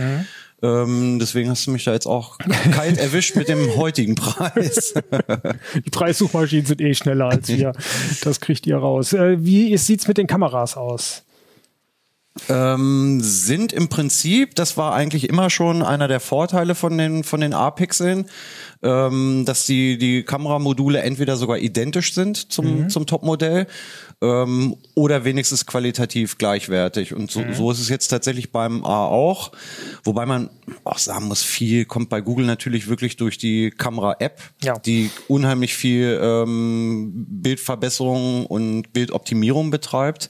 Ähm, 0.64 1.20
deswegen 1.20 1.50
hast 1.50 1.68
du 1.68 1.72
mich 1.72 1.84
da 1.84 1.92
jetzt 1.92 2.06
auch 2.06 2.38
kalt 2.72 2.98
erwischt 2.98 3.36
mit 3.36 3.50
dem 3.50 3.76
heutigen 3.76 4.16
Preis. 4.16 4.94
Die 5.76 5.90
Preissuchmaschinen 5.90 6.66
sind 6.66 6.80
eh 6.80 6.94
schneller 6.94 7.26
als 7.28 7.50
wir. 7.50 7.74
Das 8.24 8.40
kriegt 8.40 8.66
ihr 8.66 8.78
raus. 8.78 9.12
Äh, 9.12 9.44
wie 9.44 9.78
sieht's 9.78 10.08
mit 10.08 10.18
den 10.18 10.28
Kameras 10.28 10.78
aus? 10.78 11.24
Ähm, 12.50 13.20
sind 13.22 13.74
im 13.74 13.90
Prinzip, 13.90 14.56
das 14.56 14.76
war 14.76 14.94
eigentlich 14.94 15.30
immer 15.30 15.50
schon 15.52 15.84
einer 15.84 16.08
der 16.08 16.20
Vorteile 16.20 16.74
von 16.74 16.98
den 16.98 17.24
von 17.24 17.42
den 17.42 17.54
A-Pixeln, 17.54 18.26
ähm, 18.82 19.44
dass 19.46 19.68
die 19.68 20.00
die 20.00 20.24
Kameramodule 20.24 21.00
entweder 21.02 21.38
sogar 21.38 21.60
identisch 21.60 22.14
sind 22.14 22.52
zum 22.52 22.90
zum 22.90 23.06
Topmodell 23.06 23.68
ähm, 24.22 24.76
oder 24.96 25.26
wenigstens 25.26 25.68
qualitativ 25.68 26.40
gleichwertig. 26.40 27.14
Und 27.14 27.30
so, 27.30 27.44
so 27.54 27.70
ist 27.72 27.80
es 27.80 27.90
jetzt 27.90 28.08
tatsächlich 28.08 28.52
beim 28.52 28.84
A 28.84 29.06
auch, 29.06 29.52
wobei 30.04 30.26
man 30.26 30.50
auch 30.86 30.98
sagen 30.98 31.28
muss, 31.28 31.44
viel 31.44 31.86
kommt 31.86 32.10
bei 32.10 32.20
Google 32.20 32.48
natürlich 32.48 32.88
wirklich 32.88 33.16
durch 33.16 33.38
die 33.38 33.70
Kamera-App, 33.70 34.42
Ja. 34.64 34.80
die 34.80 35.12
unheimlich 35.28 35.76
viel 35.76 36.20
ähm, 36.22 37.12
Bildverbesserung 37.30 38.48
und 38.48 38.92
Bildoptimierung 38.92 39.70
betreibt. 39.70 40.30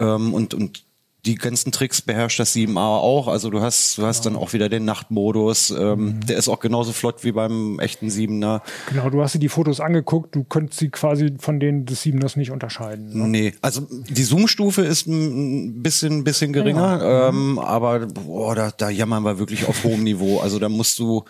Ähm, 0.00 0.34
und, 0.34 0.54
und 0.54 0.83
die 1.26 1.36
ganzen 1.36 1.72
Tricks 1.72 2.02
beherrscht 2.02 2.38
das 2.38 2.54
7a 2.54 2.76
auch. 2.76 3.28
Also 3.28 3.50
du 3.50 3.60
hast, 3.60 3.98
du 3.98 4.04
hast 4.04 4.26
dann 4.26 4.36
auch 4.36 4.52
wieder 4.52 4.68
den 4.68 4.84
Nachtmodus. 4.84 5.70
Ähm, 5.70 6.20
Der 6.26 6.36
ist 6.36 6.48
auch 6.48 6.60
genauso 6.60 6.92
flott 6.92 7.24
wie 7.24 7.32
beim 7.32 7.78
echten 7.78 8.08
7er. 8.08 8.60
Genau, 8.90 9.10
du 9.10 9.22
hast 9.22 9.34
dir 9.34 9.38
die 9.38 9.48
Fotos 9.48 9.80
angeguckt, 9.80 10.34
du 10.34 10.44
könntest 10.44 10.78
sie 10.78 10.90
quasi 10.90 11.34
von 11.38 11.60
denen 11.60 11.86
des 11.86 12.02
Siebeners 12.02 12.36
nicht 12.36 12.50
unterscheiden. 12.50 13.16
Ne? 13.16 13.28
Nee, 13.28 13.54
also 13.62 13.86
die 13.90 14.22
Zoom-Stufe 14.22 14.82
ist 14.82 15.06
ein 15.06 15.82
bisschen, 15.82 16.24
bisschen 16.24 16.52
geringer, 16.52 17.28
ähm, 17.28 17.58
aber 17.58 18.06
boah, 18.06 18.54
da, 18.54 18.70
da 18.70 18.90
jammern 18.90 19.24
wir 19.24 19.38
wirklich 19.38 19.66
auf 19.66 19.84
hohem 19.84 20.02
Niveau. 20.02 20.40
Also 20.40 20.58
da 20.58 20.68
musst 20.68 20.98
du 20.98 21.24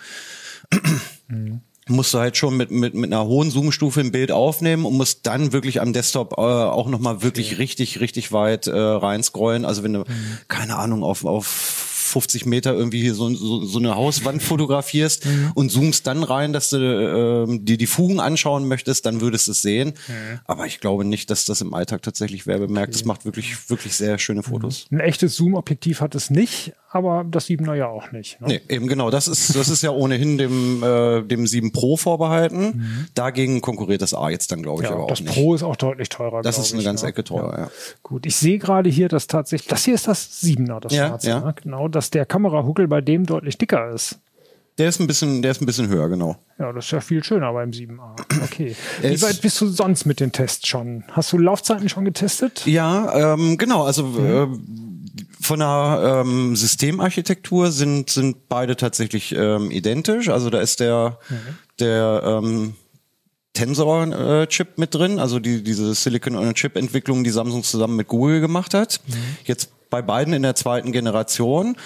musst 1.88 2.14
du 2.14 2.18
halt 2.18 2.36
schon 2.36 2.56
mit, 2.56 2.70
mit, 2.70 2.94
mit 2.94 3.12
einer 3.12 3.24
hohen 3.24 3.50
Zoom-Stufe 3.50 4.00
ein 4.00 4.12
Bild 4.12 4.32
aufnehmen 4.32 4.84
und 4.86 4.96
musst 4.96 5.26
dann 5.26 5.52
wirklich 5.52 5.80
am 5.80 5.92
Desktop 5.92 6.34
äh, 6.38 6.40
auch 6.40 6.88
nochmal 6.88 7.22
wirklich 7.22 7.58
richtig, 7.58 8.00
richtig 8.00 8.32
weit 8.32 8.66
äh, 8.66 8.76
reinscrollen. 8.76 9.64
Also 9.64 9.82
wenn 9.82 9.92
du, 9.92 10.04
keine 10.48 10.76
Ahnung, 10.76 11.02
auf, 11.02 11.24
auf 11.24 11.46
50 12.14 12.46
Meter 12.46 12.72
irgendwie 12.74 13.00
hier 13.02 13.14
so, 13.14 13.28
so, 13.34 13.64
so 13.64 13.78
eine 13.80 13.96
Hauswand 13.96 14.40
fotografierst 14.52 15.26
und 15.54 15.70
zoomst 15.70 16.06
dann 16.06 16.22
rein, 16.22 16.52
dass 16.52 16.70
du 16.70 16.76
ähm, 16.78 17.64
dir 17.64 17.76
die 17.76 17.86
Fugen 17.88 18.20
anschauen 18.20 18.68
möchtest, 18.68 19.04
dann 19.04 19.20
würdest 19.20 19.48
du 19.48 19.50
es 19.50 19.62
sehen. 19.62 19.94
Aber 20.44 20.66
ich 20.66 20.78
glaube 20.80 21.04
nicht, 21.04 21.28
dass 21.30 21.44
das 21.44 21.60
im 21.60 21.74
Alltag 21.74 22.02
tatsächlich 22.02 22.46
wer 22.46 22.58
bemerkt. 22.58 22.94
Es 22.94 23.04
macht 23.04 23.24
wirklich, 23.24 23.68
wirklich 23.68 23.94
sehr 23.94 24.18
schöne 24.18 24.44
Fotos. 24.44 24.86
Ein 24.92 25.00
echtes 25.00 25.34
Zoom-Objektiv 25.36 26.00
hat 26.00 26.14
es 26.14 26.30
nicht, 26.30 26.72
aber 26.90 27.24
das 27.28 27.46
Siebener 27.46 27.74
ja 27.74 27.88
auch 27.88 28.12
nicht. 28.12 28.40
Ne? 28.40 28.46
Nee, 28.48 28.60
eben 28.68 28.86
genau. 28.86 29.10
Das 29.10 29.26
ist, 29.26 29.56
das 29.56 29.68
ist 29.68 29.82
ja 29.82 29.90
ohnehin 29.90 30.38
dem, 30.38 30.82
äh, 30.84 31.22
dem 31.22 31.46
7 31.48 31.72
Pro 31.72 31.96
vorbehalten. 31.96 33.08
Dagegen 33.14 33.60
konkurriert 33.60 34.02
das 34.02 34.14
A 34.14 34.30
jetzt 34.30 34.52
dann, 34.52 34.62
glaube 34.62 34.82
ich, 34.84 34.88
aber 34.88 34.98
Ja, 34.98 35.02
auch 35.04 35.08
das 35.08 35.20
nicht. 35.20 35.32
Pro 35.34 35.54
ist 35.54 35.64
auch 35.64 35.74
deutlich 35.76 36.08
teurer. 36.08 36.42
das 36.42 36.58
ist 36.58 36.72
eine 36.72 36.80
ich, 36.82 36.86
ganze 36.86 37.04
ne? 37.06 37.10
Ecke 37.10 37.24
teurer, 37.24 37.58
ja. 37.58 37.70
Gut, 38.04 38.26
ich 38.26 38.36
sehe 38.36 38.58
gerade 38.58 38.88
hier, 38.90 39.08
dass 39.08 39.26
tatsächlich, 39.26 39.68
das 39.68 39.84
hier 39.84 39.94
ist 39.94 40.06
das 40.06 40.40
Siebener, 40.40 40.78
das 40.80 40.92
Ja, 40.92 41.08
schwarze. 41.08 41.28
ja. 41.28 41.40
Ne? 41.40 41.54
Genau, 41.62 41.88
dass 42.04 42.10
der 42.10 42.26
Kamerahuckel 42.26 42.86
bei 42.86 43.00
dem 43.00 43.24
deutlich 43.24 43.56
dicker 43.56 43.90
ist. 43.90 44.18
Der 44.76 44.88
ist 44.88 45.00
ein 45.00 45.06
bisschen, 45.06 45.40
der 45.40 45.52
ist 45.52 45.62
ein 45.62 45.66
bisschen 45.66 45.88
höher, 45.88 46.08
genau. 46.10 46.36
Ja, 46.58 46.70
das 46.72 46.84
ist 46.86 46.90
ja 46.90 47.00
viel 47.00 47.24
schöner 47.24 47.50
beim 47.52 47.70
7a. 47.70 48.42
Okay. 48.42 48.76
Wie 49.02 49.22
weit 49.22 49.40
bist 49.40 49.58
du 49.60 49.68
sonst 49.68 50.04
mit 50.04 50.20
den 50.20 50.30
Tests 50.30 50.68
schon? 50.68 51.04
Hast 51.12 51.32
du 51.32 51.38
Laufzeiten 51.38 51.88
schon 51.88 52.04
getestet? 52.04 52.66
Ja, 52.66 53.34
ähm, 53.34 53.56
genau. 53.56 53.84
Also 53.84 54.02
äh, 54.18 54.48
von 55.40 55.60
der 55.60 56.24
ähm, 56.26 56.56
Systemarchitektur 56.56 57.70
sind 57.70 58.10
sind 58.10 58.48
beide 58.48 58.76
tatsächlich 58.76 59.34
ähm, 59.34 59.70
identisch. 59.70 60.28
Also 60.28 60.50
da 60.50 60.60
ist 60.60 60.80
der 60.80 61.18
der 61.78 62.22
ähm, 62.24 62.74
Tensor-Chip 63.54 64.78
mit 64.78 64.94
drin, 64.94 65.20
also 65.20 65.38
die, 65.38 65.62
diese 65.62 65.94
Silicon-on-Chip-Entwicklung, 65.94 67.22
die 67.22 67.30
Samsung 67.30 67.62
zusammen 67.62 67.94
mit 67.94 68.08
Google 68.08 68.40
gemacht 68.40 68.74
hat. 68.74 69.00
Jetzt 69.44 69.70
bei 69.94 70.02
beiden 70.02 70.34
in 70.34 70.42
der 70.42 70.56
zweiten 70.56 70.90
Generation. 70.90 71.76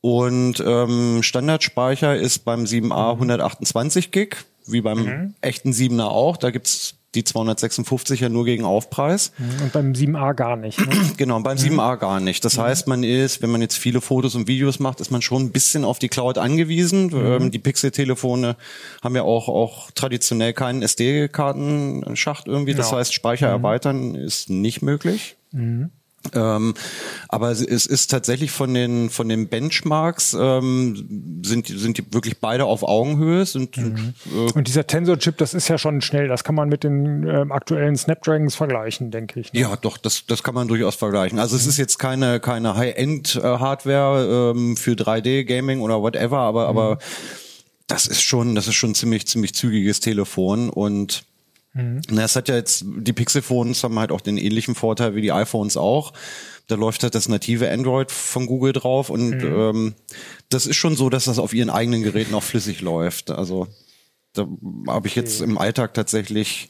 Und 0.00 0.62
ähm, 0.64 1.24
Standardspeicher 1.24 2.14
ist 2.16 2.44
beim 2.44 2.62
7a 2.62 3.14
128 3.14 4.12
Gig, 4.12 4.36
wie 4.68 4.80
beim 4.80 5.34
echten 5.40 5.72
7er 5.72 6.04
auch. 6.04 6.36
Da 6.36 6.50
gibt's 6.52 6.94
die 7.16 7.24
256er 7.24 8.28
nur 8.28 8.44
gegen 8.44 8.64
Aufpreis. 8.64 9.32
Und 9.62 9.72
beim 9.72 9.92
7a 9.94 10.32
gar 10.34 10.54
nicht. 10.54 10.78
Ne? 10.78 10.86
Genau, 11.16 11.40
beim 11.40 11.56
7a 11.56 11.96
gar 11.96 12.20
nicht. 12.20 12.44
Das 12.44 12.56
heißt, 12.56 12.86
man 12.86 13.02
ist, 13.02 13.42
wenn 13.42 13.50
man 13.50 13.62
jetzt 13.62 13.76
viele 13.78 14.00
Fotos 14.00 14.36
und 14.36 14.46
Videos 14.46 14.78
macht, 14.78 15.00
ist 15.00 15.10
man 15.10 15.22
schon 15.22 15.42
ein 15.42 15.50
bisschen 15.50 15.84
auf 15.84 15.98
die 15.98 16.08
Cloud 16.08 16.38
angewiesen. 16.38 17.10
Ähm, 17.12 17.50
die 17.50 17.58
Pixel-Telefone 17.58 18.54
haben 19.02 19.16
ja 19.16 19.22
auch, 19.22 19.48
auch 19.48 19.90
traditionell 19.92 20.52
keinen 20.52 20.82
SD-Kartenschacht 20.82 22.46
irgendwie. 22.46 22.74
Das 22.74 22.92
Ja. 22.92 22.98
heißt, 22.98 23.12
Speicher 23.12 23.48
erweitern 23.48 24.14
ist 24.14 24.50
nicht 24.50 24.82
möglich. 24.82 25.36
Ähm, 26.34 26.74
aber 27.28 27.50
es 27.50 27.60
ist 27.60 28.08
tatsächlich 28.10 28.50
von 28.50 28.72
den 28.74 29.10
von 29.10 29.28
den 29.28 29.48
Benchmarks 29.48 30.36
ähm, 30.38 31.40
sind 31.44 31.68
die- 31.68 31.78
sind 31.78 31.98
die 31.98 32.04
wirklich 32.12 32.38
beide 32.38 32.64
auf 32.64 32.82
Augenhöhe 32.82 33.44
sind 33.46 33.76
äh, 33.78 33.82
Und 34.54 34.68
dieser 34.68 34.86
Tensor-Chip, 34.86 35.36
das 35.38 35.54
ist 35.54 35.68
ja 35.68 35.78
schon 35.78 36.00
schnell. 36.00 36.28
Das 36.28 36.44
kann 36.44 36.54
man 36.54 36.68
mit 36.68 36.84
den 36.84 37.26
ähm, 37.28 37.52
aktuellen 37.52 37.96
Snapdragons 37.96 38.54
vergleichen, 38.54 39.10
denke 39.10 39.40
ich. 39.40 39.52
Ne? 39.52 39.60
Ja, 39.60 39.76
doch, 39.76 39.98
das, 39.98 40.24
das 40.26 40.42
kann 40.42 40.54
man 40.54 40.68
durchaus 40.68 40.94
vergleichen. 40.96 41.38
Also 41.38 41.56
es 41.56 41.66
ist 41.66 41.76
jetzt 41.78 41.98
keine, 41.98 42.40
keine 42.40 42.76
High-End-Hardware 42.76 44.52
ähm, 44.56 44.76
für 44.76 44.92
3D-Gaming 44.92 45.80
oder 45.80 46.00
whatever, 46.02 46.38
aber, 46.38 46.68
aber 46.68 46.98
das 47.86 48.06
ist 48.06 48.22
schon, 48.22 48.54
das 48.54 48.66
ist 48.68 48.74
schon 48.74 48.94
ziemlich, 48.94 49.26
ziemlich 49.26 49.54
zügiges 49.54 50.00
Telefon 50.00 50.70
und 50.70 51.24
na, 52.10 52.24
es 52.24 52.36
hat 52.36 52.48
ja 52.48 52.56
jetzt, 52.56 52.84
die 52.86 53.12
Pixel-Phones 53.12 53.84
haben 53.84 53.98
halt 53.98 54.10
auch 54.12 54.20
den 54.20 54.38
ähnlichen 54.38 54.74
Vorteil 54.74 55.14
wie 55.14 55.20
die 55.20 55.32
iPhones 55.32 55.76
auch. 55.76 56.12
Da 56.66 56.74
läuft 56.74 57.02
halt 57.02 57.14
das 57.14 57.28
native 57.28 57.70
Android 57.70 58.10
von 58.10 58.46
Google 58.46 58.72
drauf 58.72 59.10
und 59.10 59.34
ähm, 59.42 59.94
das 60.48 60.66
ist 60.66 60.76
schon 60.76 60.96
so, 60.96 61.10
dass 61.10 61.26
das 61.26 61.38
auf 61.38 61.54
ihren 61.54 61.70
eigenen 61.70 62.02
Geräten 62.02 62.34
auch 62.34 62.42
flüssig 62.42 62.80
läuft. 62.80 63.30
Also 63.30 63.68
da 64.32 64.46
habe 64.88 65.06
ich 65.06 65.14
jetzt 65.14 65.40
im 65.40 65.58
Alltag 65.58 65.94
tatsächlich 65.94 66.68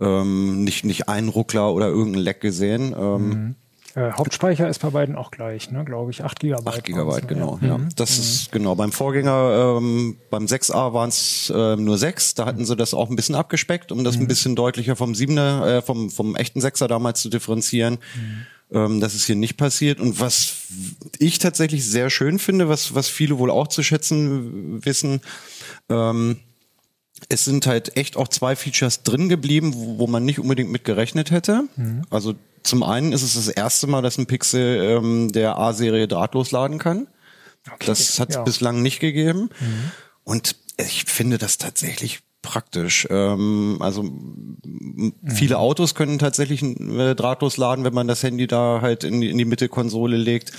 ähm, 0.00 0.64
nicht, 0.64 0.84
nicht 0.84 1.08
einen 1.08 1.28
Ruckler 1.28 1.72
oder 1.74 1.88
irgendeinen 1.88 2.24
Leck 2.24 2.40
gesehen. 2.40 2.94
Ähm, 2.96 3.56
Äh, 3.94 4.12
Hauptspeicher 4.12 4.68
ist 4.68 4.80
bei 4.80 4.90
beiden 4.90 5.16
auch 5.16 5.30
gleich, 5.30 5.70
ne? 5.70 5.84
glaube 5.84 6.10
ich. 6.10 6.22
8 6.22 6.40
Gigabyte. 6.40 6.74
8 6.74 6.84
Gigabyte, 6.84 7.06
waren's, 7.06 7.26
genau. 7.26 7.58
ne? 7.60 7.68
Ja. 7.68 7.80
Das 7.96 8.18
ist 8.18 8.52
genau. 8.52 8.74
Beim 8.74 8.92
Vorgänger, 8.92 9.76
ähm, 9.78 10.18
beim 10.30 10.44
6a 10.44 10.92
waren 10.92 11.08
es 11.08 11.52
ähm, 11.54 11.84
nur 11.84 11.96
6. 11.96 12.34
Da 12.34 12.46
hatten 12.46 12.64
sie 12.64 12.76
das 12.76 12.92
auch 12.92 13.08
ein 13.08 13.16
bisschen 13.16 13.34
abgespeckt, 13.34 13.90
um 13.90 14.04
das 14.04 14.16
ein 14.16 14.26
bisschen 14.28 14.56
deutlicher 14.56 14.94
vom 14.94 15.12
7er, 15.12 15.78
äh, 15.78 15.82
vom, 15.82 16.10
vom 16.10 16.36
echten 16.36 16.60
6er 16.60 16.86
damals 16.86 17.22
zu 17.22 17.30
differenzieren. 17.30 17.98
Ähm, 18.70 19.00
das 19.00 19.14
ist 19.14 19.24
hier 19.24 19.36
nicht 19.36 19.56
passiert. 19.56 20.00
Und 20.00 20.20
was 20.20 20.54
ich 21.18 21.38
tatsächlich 21.38 21.86
sehr 21.86 22.10
schön 22.10 22.38
finde, 22.38 22.68
was, 22.68 22.94
was 22.94 23.08
viele 23.08 23.38
wohl 23.38 23.50
auch 23.50 23.68
zu 23.68 23.82
schätzen 23.82 24.84
wissen, 24.84 25.20
ähm, 25.88 26.36
es 27.28 27.44
sind 27.44 27.66
halt 27.66 27.96
echt 27.96 28.16
auch 28.16 28.28
zwei 28.28 28.54
Features 28.54 29.02
drin 29.02 29.28
geblieben, 29.28 29.72
wo, 29.74 29.98
wo 29.98 30.06
man 30.06 30.24
nicht 30.24 30.38
unbedingt 30.38 30.70
mit 30.70 30.84
gerechnet 30.84 31.30
hätte. 31.30 31.64
Also 32.10 32.34
zum 32.62 32.82
einen 32.82 33.12
ist 33.12 33.22
es 33.22 33.34
das 33.34 33.48
erste 33.48 33.86
Mal, 33.86 34.02
dass 34.02 34.18
ein 34.18 34.26
Pixel 34.26 34.98
ähm, 34.98 35.32
der 35.32 35.58
A-Serie 35.58 36.08
drahtlos 36.08 36.50
laden 36.50 36.78
kann. 36.78 37.06
das 37.84 38.18
hat 38.20 38.30
es 38.30 38.36
ja. 38.36 38.42
bislang 38.42 38.82
nicht 38.82 39.00
gegeben. 39.00 39.50
Und 40.24 40.56
ich 40.78 41.04
finde 41.04 41.38
das 41.38 41.58
tatsächlich 41.58 42.20
praktisch. 42.42 43.06
Ähm, 43.10 43.78
also 43.80 44.02
m- 44.02 45.12
viele 45.26 45.58
Autos 45.58 45.94
können 45.94 46.18
tatsächlich 46.18 46.62
äh, 46.62 47.14
drahtlos 47.14 47.56
laden, 47.56 47.84
wenn 47.84 47.94
man 47.94 48.08
das 48.08 48.22
Handy 48.22 48.46
da 48.46 48.80
halt 48.80 49.04
in 49.04 49.20
die, 49.20 49.30
in 49.30 49.38
die 49.38 49.44
Mittelkonsole 49.44 50.16
legt. 50.16 50.52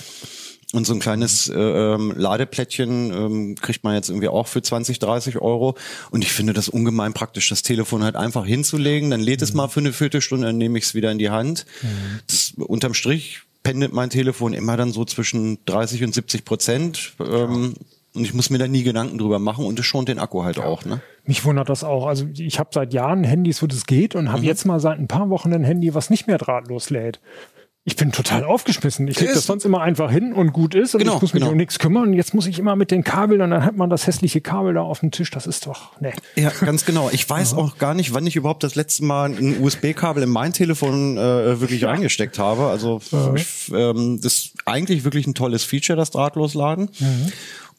Und 0.72 0.86
so 0.86 0.92
ein 0.94 1.00
kleines 1.00 1.48
äh, 1.48 1.58
ähm, 1.58 2.12
Ladeplättchen 2.16 3.12
ähm, 3.12 3.54
kriegt 3.60 3.82
man 3.82 3.94
jetzt 3.94 4.08
irgendwie 4.08 4.28
auch 4.28 4.46
für 4.46 4.62
20, 4.62 5.00
30 5.00 5.38
Euro. 5.38 5.76
Und 6.12 6.22
ich 6.22 6.32
finde 6.32 6.52
das 6.52 6.68
ungemein 6.68 7.12
praktisch, 7.12 7.48
das 7.48 7.62
Telefon 7.62 8.04
halt 8.04 8.14
einfach 8.14 8.46
hinzulegen. 8.46 9.10
Dann 9.10 9.20
lädt 9.20 9.42
es 9.42 9.52
mal 9.52 9.66
für 9.66 9.80
eine 9.80 9.92
Viertelstunde, 9.92 10.46
dann 10.46 10.58
nehme 10.58 10.78
ich 10.78 10.84
es 10.84 10.94
wieder 10.94 11.10
in 11.10 11.18
die 11.18 11.30
Hand. 11.30 11.66
Das, 12.28 12.52
unterm 12.56 12.94
Strich 12.94 13.40
pendelt 13.64 13.92
mein 13.92 14.10
Telefon 14.10 14.52
immer 14.52 14.76
dann 14.76 14.92
so 14.92 15.04
zwischen 15.04 15.58
30 15.66 16.04
und 16.04 16.14
70 16.14 16.44
Prozent. 16.44 17.14
Ähm, 17.18 17.74
und 18.12 18.24
ich 18.24 18.34
muss 18.34 18.50
mir 18.50 18.58
da 18.58 18.66
nie 18.66 18.82
Gedanken 18.82 19.18
drüber 19.18 19.38
machen 19.38 19.64
und 19.64 19.78
es 19.78 19.86
schont 19.86 20.08
den 20.08 20.18
Akku 20.18 20.42
halt 20.42 20.58
auch. 20.58 20.84
Ne? 20.84 21.00
Mich 21.26 21.44
wundert 21.44 21.68
das 21.68 21.84
auch. 21.84 22.06
Also 22.06 22.26
ich 22.36 22.58
habe 22.58 22.70
seit 22.72 22.92
Jahren 22.92 23.22
Handys, 23.22 23.62
wo 23.62 23.68
das 23.68 23.86
geht 23.86 24.16
und 24.16 24.24
Mhm. 24.24 24.32
habe 24.32 24.42
jetzt 24.46 24.64
mal 24.66 24.80
seit 24.80 24.98
ein 24.98 25.06
paar 25.06 25.30
Wochen 25.30 25.52
ein 25.52 25.62
Handy, 25.62 25.94
was 25.94 26.10
nicht 26.10 26.26
mehr 26.26 26.38
drahtlos 26.38 26.90
lädt. 26.90 27.20
Ich 27.84 27.96
bin 27.96 28.12
total 28.12 28.44
aufgeschmissen. 28.44 29.08
Ich 29.08 29.18
lege 29.18 29.32
das 29.32 29.46
sonst 29.46 29.64
immer 29.64 29.80
einfach 29.80 30.10
hin 30.10 30.34
und 30.34 30.52
gut 30.52 30.74
ist 30.74 30.94
und 30.94 30.98
Genau, 30.98 31.16
ich 31.16 31.22
muss 31.22 31.32
mich 31.32 31.40
genau. 31.40 31.52
um 31.52 31.56
nichts 31.56 31.78
kümmern. 31.78 32.08
Und 32.08 32.12
jetzt 32.12 32.34
muss 32.34 32.46
ich 32.46 32.58
immer 32.58 32.76
mit 32.76 32.90
den 32.90 33.04
Kabeln 33.04 33.40
und 33.40 33.50
dann 33.50 33.64
hat 33.64 33.74
man 33.74 33.88
das 33.88 34.06
hässliche 34.06 34.42
Kabel 34.42 34.74
da 34.74 34.82
auf 34.82 35.00
dem 35.00 35.10
Tisch. 35.10 35.30
Das 35.30 35.46
ist 35.46 35.66
doch, 35.66 35.98
ne. 35.98 36.12
Ja, 36.36 36.50
ganz 36.60 36.84
genau. 36.84 37.08
Ich 37.10 37.28
weiß 37.28 37.54
auch 37.54 37.78
gar 37.78 37.94
nicht, 37.94 38.12
wann 38.12 38.26
ich 38.26 38.36
überhaupt 38.36 38.64
das 38.64 38.74
letzte 38.74 39.04
Mal 39.04 39.30
ein 39.30 39.62
USB-Kabel 39.62 40.22
in 40.22 40.28
mein 40.28 40.52
Telefon 40.52 41.16
äh, 41.16 41.58
wirklich 41.58 41.84
reingesteckt 41.84 42.38
habe. 42.38 42.66
Also 42.66 43.00
ich, 43.34 43.72
ähm, 43.72 44.20
das 44.22 44.34
ist 44.34 44.54
eigentlich 44.66 45.04
wirklich 45.04 45.26
ein 45.26 45.34
tolles 45.34 45.64
Feature, 45.64 45.96
das 45.96 46.10
Drahtlosladen. 46.10 46.90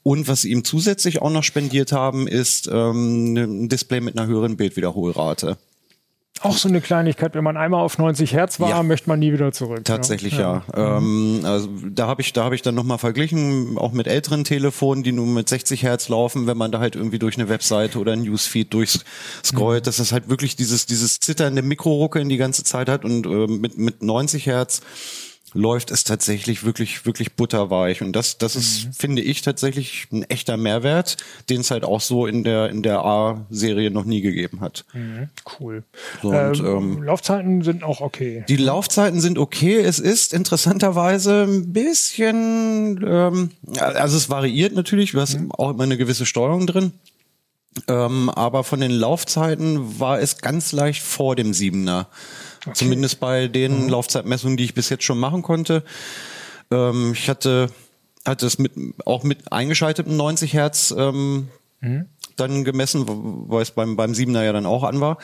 Und 0.01 0.27
was 0.27 0.41
sie 0.41 0.51
ihm 0.51 0.63
zusätzlich 0.63 1.21
auch 1.21 1.29
noch 1.29 1.43
spendiert 1.43 1.91
haben, 1.91 2.27
ist 2.27 2.67
ähm, 2.73 3.35
ein 3.35 3.69
Display 3.69 4.01
mit 4.01 4.17
einer 4.17 4.27
höheren 4.27 4.57
Bildwiederholrate. 4.57 5.57
Auch 6.39 6.57
so 6.57 6.69
eine 6.69 6.81
Kleinigkeit, 6.81 7.35
wenn 7.35 7.43
man 7.43 7.55
einmal 7.55 7.81
auf 7.81 7.99
90 7.99 8.33
Hertz 8.33 8.59
war, 8.59 8.69
Ja. 8.69 8.81
möchte 8.81 9.07
man 9.09 9.19
nie 9.19 9.31
wieder 9.31 9.51
zurück. 9.51 9.85
Tatsächlich 9.85 10.37
ja. 10.37 10.63
Ähm, 10.73 11.41
also 11.43 11.69
da 11.91 12.07
habe 12.07 12.21
ich, 12.21 12.33
da 12.33 12.43
habe 12.45 12.55
ich 12.55 12.63
dann 12.63 12.73
nochmal 12.73 12.97
verglichen, 12.97 13.77
auch 13.77 13.91
mit 13.91 14.07
älteren 14.07 14.43
Telefonen, 14.43 15.03
die 15.03 15.11
nur 15.11 15.27
mit 15.27 15.47
60 15.47 15.83
Hertz 15.83 16.09
laufen, 16.09 16.47
wenn 16.47 16.57
man 16.57 16.71
da 16.71 16.79
halt 16.79 16.95
irgendwie 16.95 17.19
durch 17.19 17.37
eine 17.37 17.47
Webseite 17.47 17.99
oder 17.99 18.13
ein 18.13 18.23
Newsfeed 18.23 18.73
durchscrollt, 18.73 19.85
dass 19.85 19.97
das 19.97 20.11
halt 20.13 20.29
wirklich 20.29 20.55
dieses, 20.55 20.87
dieses 20.87 21.19
zitternde 21.19 21.61
Mikroruckeln 21.61 22.27
die 22.27 22.37
ganze 22.37 22.63
Zeit 22.63 22.89
hat 22.89 23.05
und 23.05 23.27
ähm, 23.27 23.61
mit, 23.61 23.77
mit 23.77 24.01
90 24.01 24.47
Hertz 24.47 24.81
läuft 25.53 25.91
es 25.91 26.03
tatsächlich 26.03 26.63
wirklich, 26.63 27.05
wirklich 27.05 27.33
butterweich. 27.33 28.01
Und 28.01 28.13
das, 28.13 28.37
das 28.37 28.55
ist, 28.55 28.87
finde 28.97 29.21
ich, 29.21 29.41
tatsächlich 29.41 30.07
ein 30.11 30.23
echter 30.23 30.57
Mehrwert, 30.57 31.17
den 31.49 31.61
es 31.61 31.71
halt 31.71 31.83
auch 31.83 32.01
so 32.01 32.25
in 32.25 32.43
der, 32.43 32.69
in 32.69 32.83
der 32.83 33.03
A-Serie 33.03 33.91
noch 33.91 34.05
nie 34.05 34.21
gegeben 34.21 34.61
hat. 34.61 34.85
Cool. 35.59 35.83
So, 36.21 36.29
und, 36.29 36.59
ähm, 36.59 36.65
ähm, 36.65 37.03
Laufzeiten 37.03 37.61
sind 37.63 37.83
auch 37.83 38.01
okay. 38.01 38.45
Die 38.47 38.57
Laufzeiten 38.57 39.19
sind 39.19 39.37
okay. 39.37 39.77
Es 39.77 39.99
ist 39.99 40.33
interessanterweise 40.33 41.43
ein 41.43 41.73
bisschen, 41.73 43.03
ähm, 43.05 43.51
also 43.77 44.17
es 44.17 44.29
variiert 44.29 44.73
natürlich, 44.73 45.11
du 45.11 45.19
hast 45.19 45.37
auch 45.57 45.71
immer 45.71 45.83
eine 45.83 45.97
gewisse 45.97 46.25
Steuerung 46.25 46.65
drin. 46.67 46.93
Ähm, 47.87 48.29
aber 48.29 48.63
von 48.63 48.81
den 48.81 48.91
Laufzeiten 48.91 49.99
war 49.99 50.19
es 50.19 50.39
ganz 50.39 50.71
leicht 50.73 51.01
vor 51.01 51.35
dem 51.35 51.53
Siebener. 51.53 52.07
Zumindest 52.73 53.19
bei 53.19 53.47
den 53.47 53.89
Laufzeitmessungen, 53.89 54.57
die 54.57 54.63
ich 54.65 54.73
bis 54.73 54.89
jetzt 54.89 55.03
schon 55.03 55.19
machen 55.19 55.41
konnte. 55.41 55.83
Ähm, 56.71 57.13
ich 57.13 57.29
hatte, 57.29 57.69
hatte 58.25 58.45
es 58.45 58.59
mit, 58.59 58.71
auch 59.05 59.23
mit 59.23 59.51
eingeschaltetem 59.51 60.15
90 60.15 60.53
Hertz 60.53 60.93
ähm, 60.97 61.47
dann 62.37 62.63
gemessen, 62.63 63.05
weil 63.49 63.63
es 63.63 63.71
beim, 63.71 63.95
beim 63.95 64.13
Siebener 64.13 64.43
ja 64.43 64.53
dann 64.53 64.67
auch 64.67 64.83
an 64.83 65.01
war. 65.01 65.17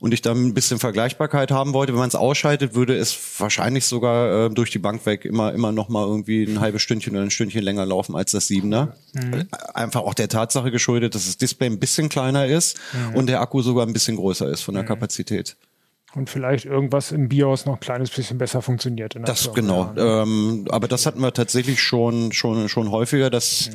Und 0.00 0.12
ich 0.12 0.20
dann 0.20 0.46
ein 0.46 0.52
bisschen 0.54 0.80
Vergleichbarkeit 0.80 1.52
haben 1.52 1.72
wollte. 1.74 1.92
Wenn 1.92 2.00
man 2.00 2.08
es 2.08 2.16
ausschaltet, 2.16 2.74
würde 2.74 2.96
es 2.96 3.16
wahrscheinlich 3.38 3.84
sogar 3.86 4.46
äh, 4.46 4.50
durch 4.50 4.70
die 4.72 4.80
Bank 4.80 5.06
weg 5.06 5.24
immer, 5.24 5.52
immer 5.52 5.70
noch 5.70 5.88
mal 5.88 6.04
irgendwie 6.04 6.42
ein 6.42 6.58
halbes 6.58 6.82
Stündchen 6.82 7.14
oder 7.14 7.22
ein 7.22 7.30
Stündchen 7.30 7.62
länger 7.62 7.86
laufen 7.86 8.16
als 8.16 8.32
das 8.32 8.48
Siebener. 8.48 8.96
Äh, 9.14 9.44
Einfach 9.74 10.00
auch 10.00 10.14
der 10.14 10.28
Tatsache 10.28 10.72
geschuldet, 10.72 11.14
dass 11.14 11.26
das 11.26 11.36
Display 11.36 11.68
ein 11.68 11.78
bisschen 11.78 12.08
kleiner 12.08 12.46
ist 12.46 12.80
und 13.14 13.28
der 13.28 13.40
Akku 13.40 13.62
sogar 13.62 13.86
ein 13.86 13.92
bisschen 13.92 14.16
größer 14.16 14.48
ist 14.48 14.62
von 14.62 14.74
der 14.74 14.82
Kapazität. 14.88 15.54
Und 16.14 16.28
vielleicht 16.28 16.66
irgendwas 16.66 17.10
im 17.10 17.28
BIOS 17.28 17.64
noch 17.64 17.74
ein 17.74 17.80
kleines 17.80 18.10
bisschen 18.10 18.38
besser 18.38 18.60
funktioniert. 18.60 19.14
in 19.14 19.22
der 19.22 19.32
Das 19.32 19.42
Firma. 19.42 19.54
genau. 19.54 19.92
Ja. 19.96 20.22
Ähm, 20.22 20.66
aber 20.70 20.88
das 20.88 21.06
hatten 21.06 21.20
wir 21.20 21.32
tatsächlich 21.32 21.80
schon 21.80 22.32
schon 22.32 22.68
schon 22.68 22.90
häufiger, 22.90 23.30
dass 23.30 23.70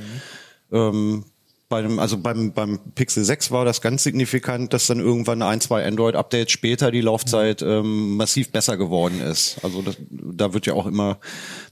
ähm, 0.72 1.26
bei 1.70 1.82
dem, 1.82 2.00
also 2.00 2.18
beim, 2.18 2.54
beim 2.54 2.80
Pixel 2.96 3.26
6 3.26 3.52
war 3.52 3.66
das 3.66 3.82
ganz 3.82 4.04
signifikant, 4.04 4.72
dass 4.72 4.88
dann 4.88 5.00
irgendwann 5.00 5.42
ein, 5.42 5.60
zwei 5.60 5.86
Android-Updates 5.86 6.52
später 6.52 6.92
die 6.92 7.02
Laufzeit 7.02 7.62
ähm, 7.62 8.16
massiv 8.16 8.52
besser 8.52 8.78
geworden 8.78 9.20
ist. 9.20 9.60
Also 9.64 9.82
das, 9.82 9.98
da 10.10 10.54
wird 10.54 10.66
ja 10.66 10.74
auch 10.74 10.86
immer 10.86 11.18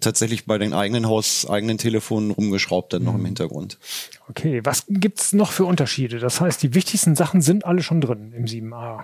tatsächlich 0.01 0.45
bei 0.45 0.57
den 0.57 0.73
eigenen 0.73 1.07
Haus, 1.07 1.49
eigenen 1.49 1.77
Telefonen 1.77 2.31
rumgeschraubt 2.31 2.91
dann 2.91 3.03
noch 3.03 3.15
im 3.15 3.23
Hintergrund. 3.23 3.79
Okay, 4.27 4.59
was 4.65 4.83
gibt's 4.89 5.31
noch 5.31 5.51
für 5.53 5.63
Unterschiede? 5.63 6.19
Das 6.19 6.41
heißt, 6.41 6.61
die 6.61 6.73
wichtigsten 6.73 7.15
Sachen 7.15 7.41
sind 7.41 7.65
alle 7.65 7.81
schon 7.81 8.01
drin 8.01 8.33
im 8.35 8.45
7a. 8.45 9.03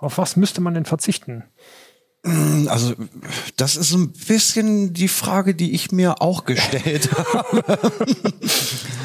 Auf 0.00 0.18
was 0.18 0.36
müsste 0.36 0.60
man 0.60 0.74
denn 0.74 0.84
verzichten? 0.84 1.44
Also 2.66 2.92
das 3.56 3.76
ist 3.76 3.94
ein 3.94 4.12
bisschen 4.12 4.92
die 4.92 5.08
Frage, 5.08 5.54
die 5.54 5.72
ich 5.72 5.90
mir 5.90 6.20
auch 6.20 6.44
gestellt 6.44 7.08
habe. 7.32 7.62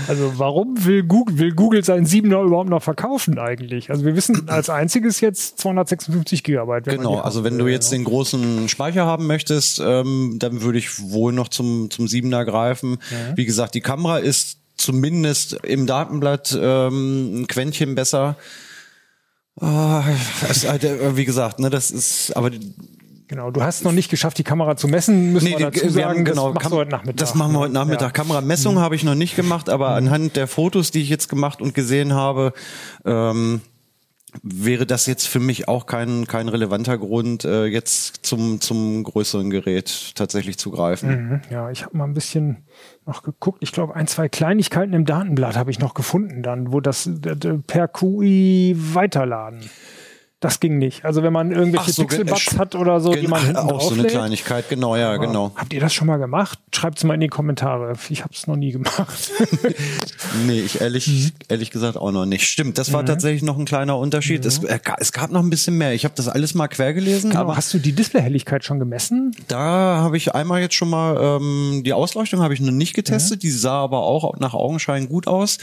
Also 0.07 0.33
warum 0.35 0.83
will 0.83 1.03
Google, 1.03 1.37
will 1.37 1.51
Google 1.53 1.83
seinen 1.83 2.05
7er 2.05 2.43
überhaupt 2.45 2.69
noch 2.69 2.83
verkaufen 2.83 3.39
eigentlich? 3.39 3.89
Also 3.89 4.03
wir 4.03 4.17
wissen 4.17 4.49
als 4.49 4.69
einziges 4.69 5.21
jetzt 5.21 5.59
256 5.59 6.43
Gigabyte. 6.43 6.85
Genau, 6.85 7.19
also 7.19 7.45
wenn 7.45 7.57
du 7.57 7.65
will, 7.65 7.71
jetzt 7.71 7.91
den 7.93 8.03
großen 8.03 8.67
Speicher 8.67 9.05
haben 9.05 9.27
möchtest, 9.27 9.79
ähm, 9.79 10.35
dann 10.37 10.61
würde 10.61 10.77
ich 10.77 11.01
wohl 11.01 11.31
noch 11.31 11.47
zum, 11.47 11.89
zum 11.89 12.09
Siebener 12.09 12.43
greifen. 12.43 12.97
Wie 13.35 13.45
gesagt, 13.45 13.75
die 13.75 13.81
Kamera 13.81 14.17
ist 14.17 14.59
zumindest 14.75 15.53
im 15.63 15.87
Datenblatt 15.87 16.57
ähm, 16.59 17.41
ein 17.41 17.47
Quäntchen 17.47 17.95
besser. 17.95 18.35
Ah, 18.35 18.35
das, 18.35 18.35
ist 18.35 18.35
halt, 18.35 18.41
äh, 18.41 18.43
wie 19.57 21.25
gesagt, 21.25 21.59
ne, 21.59 21.69
das 21.69 21.91
ist, 21.91 22.35
aber 22.35 22.51
Genau, 23.27 23.49
du 23.49 23.63
hast 23.63 23.83
noch 23.83 23.91
nicht 23.91 24.11
geschafft, 24.11 24.37
die 24.37 24.43
Kamera 24.43 24.77
zu 24.77 24.87
messen, 24.87 25.33
müssen 25.33 25.47
wir 25.47 25.57
die- 25.57 25.63
dazu 25.63 25.89
sagen, 25.89 26.25
genau, 26.25 26.49
das 26.49 26.53
machst 26.55 26.71
du 26.71 26.75
heute 26.75 26.91
Nachmittag. 26.91 27.17
Das 27.17 27.33
machen 27.33 27.53
wir 27.53 27.59
heute? 27.59 27.73
Nachmittag. 27.73 28.01
Ja. 28.01 28.23
Mhm. 28.23 28.27
Kameramessung 28.27 28.77
habe 28.77 28.95
ich 28.95 29.03
noch 29.03 29.15
nicht 29.15 29.35
gemacht, 29.35 29.67
aber 29.67 29.89
anhand 29.89 30.35
der 30.35 30.47
Fotos, 30.47 30.91
die 30.91 31.01
ich 31.01 31.09
jetzt 31.09 31.27
gemacht 31.27 31.59
und 31.59 31.73
gesehen 31.73 32.13
habe, 32.13 32.53
ähm, 33.03 33.61
wäre 34.43 34.85
das 34.85 35.05
jetzt 35.05 35.27
für 35.27 35.39
mich 35.39 35.67
auch 35.67 35.85
kein, 35.85 36.27
kein 36.27 36.47
relevanter 36.49 36.97
Grund, 36.97 37.45
äh, 37.45 37.65
jetzt 37.65 38.25
zum, 38.25 38.61
zum 38.61 39.03
größeren 39.03 39.49
Gerät 39.49 40.11
tatsächlich 40.15 40.57
zu 40.57 40.71
greifen. 40.71 41.09
Mhm, 41.29 41.41
Ja, 41.49 41.69
ich 41.71 41.83
habe 41.85 41.97
mal 41.97 42.05
ein 42.05 42.13
bisschen 42.13 42.57
noch 43.05 43.23
geguckt. 43.23 43.59
Ich 43.61 43.71
glaube, 43.71 43.95
ein, 43.95 44.07
zwei 44.07 44.29
Kleinigkeiten 44.29 44.93
im 44.93 45.05
Datenblatt 45.05 45.55
habe 45.57 45.71
ich 45.71 45.79
noch 45.79 45.93
gefunden, 45.93 46.43
dann, 46.43 46.71
wo 46.71 46.79
das 46.79 47.03
d- 47.07 47.35
d- 47.35 47.59
per 47.65 47.87
QI 47.87 48.75
weiterladen. 48.77 49.59
Das 50.41 50.59
ging 50.59 50.77
nicht. 50.77 51.05
Also 51.05 51.23
wenn 51.23 51.31
man 51.33 51.51
irgendwelche 51.51 51.91
so, 51.91 52.03
äh, 52.03 52.25
hat 52.57 52.75
oder 52.75 52.99
so, 52.99 53.13
die 53.13 53.21
Genau, 53.21 53.31
man 53.31 53.41
hinten 53.45 53.57
auch 53.57 53.81
so 53.81 53.93
eine. 53.93 54.03
Kleinigkeit, 54.05 54.69
genau, 54.69 54.95
ja, 54.95 55.15
genau. 55.17 55.51
Habt 55.55 55.73
ihr 55.73 55.79
das 55.79 55.93
schon 55.93 56.07
mal 56.07 56.17
gemacht? 56.17 56.59
Schreibt 56.73 56.97
es 56.97 57.03
mal 57.05 57.13
in 57.15 57.21
die 57.21 57.29
Kommentare. 57.29 57.93
Ich 58.09 58.21
habe 58.21 58.33
es 58.33 58.45
noch 58.45 58.55
nie 58.57 58.71
gemacht. 58.71 59.31
Nee, 60.45 60.59
ich 60.61 60.81
ehrlich, 60.81 61.07
Mhm. 61.07 61.31
ehrlich 61.47 61.71
gesagt 61.71 61.97
auch 61.97 62.11
noch 62.11 62.25
nicht. 62.25 62.45
Stimmt, 62.47 62.77
das 62.77 62.91
war 62.91 63.05
tatsächlich 63.05 63.41
noch 63.41 63.57
ein 63.57 63.65
kleiner 63.65 63.97
Unterschied. 63.97 64.45
Es, 64.45 64.61
äh, 64.63 64.79
es 64.97 65.11
gab 65.13 65.31
noch 65.31 65.41
ein 65.41 65.49
bisschen 65.49 65.77
mehr. 65.77 65.93
Ich 65.93 66.03
habe 66.03 66.13
das 66.15 66.27
alles 66.27 66.53
mal 66.53 66.67
quer 66.67 66.93
gelesen, 66.93 67.31
Aber 67.31 67.41
aber 67.45 67.57
hast 67.57 67.73
du 67.73 67.79
die 67.79 67.93
Displayhelligkeit 67.93 68.65
schon 68.65 68.79
gemessen? 68.79 69.31
Da 69.47 69.57
habe 70.01 70.17
ich 70.17 70.35
einmal 70.35 70.61
jetzt 70.61 70.75
schon 70.75 70.89
mal 70.89 71.17
ähm, 71.39 71.83
die 71.85 71.93
Ausleuchtung 71.93 72.41
habe 72.41 72.53
ich 72.53 72.59
noch 72.59 72.71
nicht 72.71 72.93
getestet. 72.95 73.43
Die 73.43 73.51
sah 73.51 73.79
aber 73.83 73.99
auch 73.99 74.37
nach 74.39 74.53
Augenschein 74.53 75.07
gut 75.07 75.27
aus. 75.27 75.57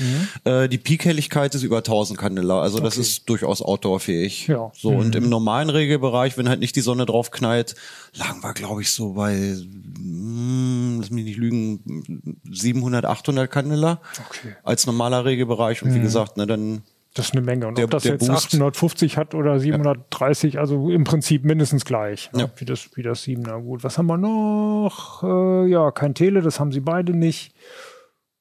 Äh, 0.45 0.69
die 0.69 0.79
Peak-Helligkeit 0.79 1.55
ist 1.55 1.63
über 1.63 1.79
1000 1.79 2.19
Candela, 2.19 2.61
also 2.63 2.81
das 2.81 2.97
ist 2.97 3.29
durchaus 3.29 3.61
outdoorfähig. 3.63 4.47
Ja. 4.49 4.72
So 4.75 4.91
und 4.91 5.15
im 5.15 5.29
normalen 5.29 5.71
Regelbereich, 5.71 6.37
wenn 6.39 6.49
halt 6.49 6.61
nicht 6.61 6.75
die 6.77 6.81
Sonne 6.81 7.07
drauf 7.07 7.31
knallt, 7.31 7.75
lagen 8.15 8.43
wir 8.43 8.53
glaube 8.55 8.83
ich 8.83 8.91
so 8.93 9.13
bei, 9.15 9.35
hm, 9.37 10.99
lass 11.01 11.11
mich 11.11 11.25
nicht 11.25 11.37
lügen, 11.39 12.41
700, 12.51 13.05
800 13.05 13.51
Candela 13.51 14.01
Okay. 14.29 14.55
als 14.63 14.87
normaler 14.87 15.25
Regelbereich. 15.25 15.83
Und 15.83 15.95
wie 15.95 16.01
gesagt, 16.01 16.37
ne, 16.37 16.47
dann 16.47 16.83
Das 17.15 17.27
ist 17.27 17.33
eine 17.35 17.43
Menge. 17.43 17.67
Und 17.69 17.77
Der- 17.77 17.85
ob 17.85 17.91
das 17.91 18.05
jetzt 18.05 18.21
Boost- 18.21 18.31
850 18.47 19.19
hat 19.19 19.35
oder 19.35 19.61
730, 19.61 20.59
also 20.59 20.89
im 20.89 21.05
Prinzip 21.05 21.45
mindestens 21.45 21.85
gleich. 21.85 22.31
Ne? 22.33 22.41
Ja. 22.43 22.51
Wie, 22.57 22.65
das, 22.65 22.89
wie 22.97 23.03
das 23.03 23.23
7er. 23.23 23.61
Gut, 23.61 23.85
was 23.85 23.99
haben 23.99 24.07
wir 24.07 24.17
noch? 24.17 25.23
Äh, 25.23 25.67
ja, 25.71 25.91
kein 25.91 26.15
Tele, 26.15 26.41
das 26.41 26.59
haben 26.59 26.73
sie 26.73 26.81
beide 26.81 27.13
nicht. 27.15 27.55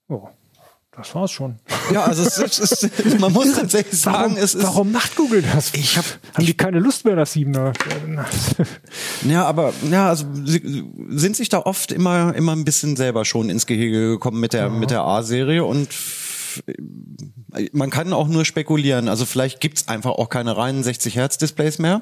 Oh, 0.08 0.30
das 0.96 1.16
war's 1.16 1.32
schon. 1.32 1.58
ja, 1.94 2.04
also 2.04 2.22
es 2.24 2.38
es 2.38 2.60
ist 2.84 3.20
man 3.20 3.32
muss 3.32 3.54
tatsächlich 3.54 4.00
sagen, 4.00 4.34
warum, 4.34 4.38
es 4.38 4.56
ist 4.56 4.64
warum 4.64 4.92
macht 4.92 5.16
Google 5.16 5.42
das? 5.42 5.74
Ich 5.74 5.98
hab- 5.98 6.06
haben 6.34 6.46
die 6.46 6.54
keine 6.54 6.80
Lust 6.80 7.06
mehr, 7.06 7.16
das 7.16 7.34
7er? 7.36 7.74
Ja, 9.28 9.46
aber 9.46 9.74
ja, 9.90 10.10
also 10.10 10.26
sie 10.46 10.84
sind 11.10 11.36
sich 11.36 11.50
da 11.50 11.60
oft 11.60 11.92
immer 11.92 12.36
immer 12.36 12.52
ein 12.54 12.66
bisschen 12.66 12.96
selber 12.98 13.24
schon 13.26 13.50
ins 13.50 13.66
Gehege 13.66 14.10
gekommen 14.10 14.40
mit 14.40 14.54
der 14.54 14.70
mit 14.70 14.92
der 14.92 15.02
A-Serie 15.04 15.64
und 15.64 15.88
man 17.72 17.90
kann 17.90 18.12
auch 18.14 18.28
nur 18.28 18.46
spekulieren. 18.46 19.08
Also 19.08 19.26
vielleicht 19.26 19.60
gibt's 19.62 19.88
einfach 19.88 20.12
auch 20.12 20.30
keine 20.30 20.58
reinen 20.58 20.84
60 20.84 21.16
Hertz 21.16 21.38
Displays 21.38 21.80
mehr. 21.80 22.02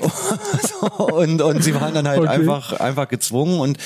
und, 0.98 1.42
und 1.42 1.62
sie 1.62 1.74
waren 1.74 1.94
dann 1.94 2.08
halt 2.08 2.20
Okay. 2.20 2.28
einfach 2.28 2.72
einfach 2.74 3.08
gezwungen 3.08 3.60
und 3.60 3.78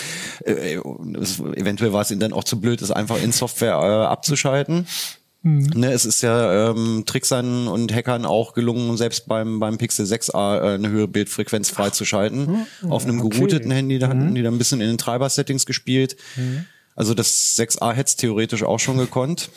äh, 0.45 0.79
es, 1.21 1.41
eventuell 1.41 1.93
war 1.93 2.03
es 2.03 2.11
ihnen 2.11 2.21
dann 2.21 2.33
auch 2.33 2.45
zu 2.45 2.61
blöd, 2.61 2.83
das 2.83 2.91
einfach 2.91 3.23
in 3.23 3.33
Software 3.33 3.75
äh, 3.75 4.07
abzuschalten. 4.07 4.87
Ne, 5.47 5.93
es 5.93 6.07
ist 6.07 6.23
ja 6.23 6.71
ähm, 6.71 7.03
Tricksern 7.05 7.69
und 7.69 7.93
Hackern 7.95 8.25
auch 8.25 8.55
gelungen, 8.55 8.97
selbst 8.97 9.29
beim, 9.29 9.61
beim 9.61 9.77
Pixel 9.77 10.07
6a 10.07 10.57
äh, 10.57 10.75
eine 10.77 10.89
höhere 10.89 11.07
Bildfrequenz 11.07 11.69
freizuschalten. 11.69 12.67
Auf 12.89 13.05
einem 13.05 13.21
okay. 13.21 13.37
gerouteten 13.37 13.71
Handy, 13.71 13.99
da 13.99 14.09
hatten 14.09 14.35
die 14.35 14.43
dann 14.43 14.55
ein 14.55 14.59
bisschen 14.59 14.81
in 14.81 14.87
den 14.89 14.97
Treiber-Settings 14.97 15.67
gespielt. 15.67 16.17
Also 16.97 17.13
das 17.13 17.59
6a 17.59 17.93
hätte 17.93 18.09
es 18.09 18.17
theoretisch 18.17 18.63
auch 18.63 18.81
schon 18.81 18.97
gekonnt. 18.97 19.51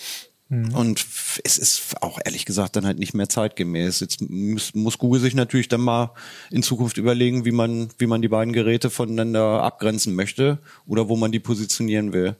Und 0.49 0.99
f- 0.99 1.41
es 1.43 1.57
ist 1.57 2.01
auch 2.01 2.19
ehrlich 2.23 2.45
gesagt 2.45 2.75
dann 2.77 2.85
halt 2.85 2.99
nicht 2.99 3.13
mehr 3.13 3.27
zeitgemäß. 3.27 3.99
Jetzt 3.99 4.21
muss, 4.29 4.73
muss 4.73 4.97
Google 4.97 5.19
sich 5.19 5.35
natürlich 5.35 5.67
dann 5.67 5.81
mal 5.81 6.11
in 6.51 6.63
Zukunft 6.63 6.97
überlegen, 6.97 7.43
wie 7.43 7.51
man, 7.51 7.89
wie 7.97 8.07
man 8.07 8.21
die 8.21 8.29
beiden 8.29 8.53
Geräte 8.53 8.89
voneinander 8.89 9.61
abgrenzen 9.63 10.15
möchte 10.15 10.59
oder 10.85 11.09
wo 11.09 11.17
man 11.17 11.31
die 11.33 11.39
positionieren 11.39 12.13
will. 12.13 12.35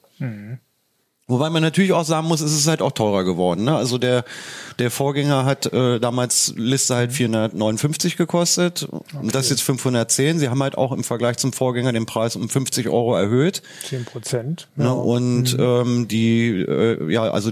Wobei 1.30 1.50
man 1.50 1.62
natürlich 1.62 1.92
auch 1.92 2.06
sagen 2.06 2.26
muss, 2.26 2.40
es 2.40 2.54
ist 2.54 2.68
halt 2.68 2.82
auch 2.82 2.94
teurer 2.94 3.26
geworden. 3.26 3.66
Ne? 3.66 3.76
Also 3.76 3.98
der, 3.98 4.24
der 4.80 4.90
Vorgänger 4.90 5.44
hat 5.44 5.66
äh, 5.74 6.00
damals 6.00 6.54
Liste 6.56 6.96
halt 6.96 7.12
459 7.12 8.16
gekostet 8.16 8.88
und 9.22 9.36
das 9.36 9.50
jetzt 9.50 9.62
510. 9.64 10.40
Sie 10.40 10.48
haben 10.48 10.64
halt 10.64 10.78
auch 10.78 10.94
im 10.94 11.04
Vergleich 11.04 11.36
zum 11.36 11.52
Vorgänger 11.52 11.92
den 11.92 12.06
Preis 12.06 12.38
um 12.38 12.48
50 12.48 12.88
Euro 12.88 13.14
erhöht. 13.18 13.62
10 13.90 14.06
Prozent. 14.06 14.70
Ne? 14.78 14.94
Und 14.94 15.58
ähm, 15.60 16.08
die, 16.08 16.48
äh, 16.62 17.12
ja, 17.12 17.24
also 17.24 17.52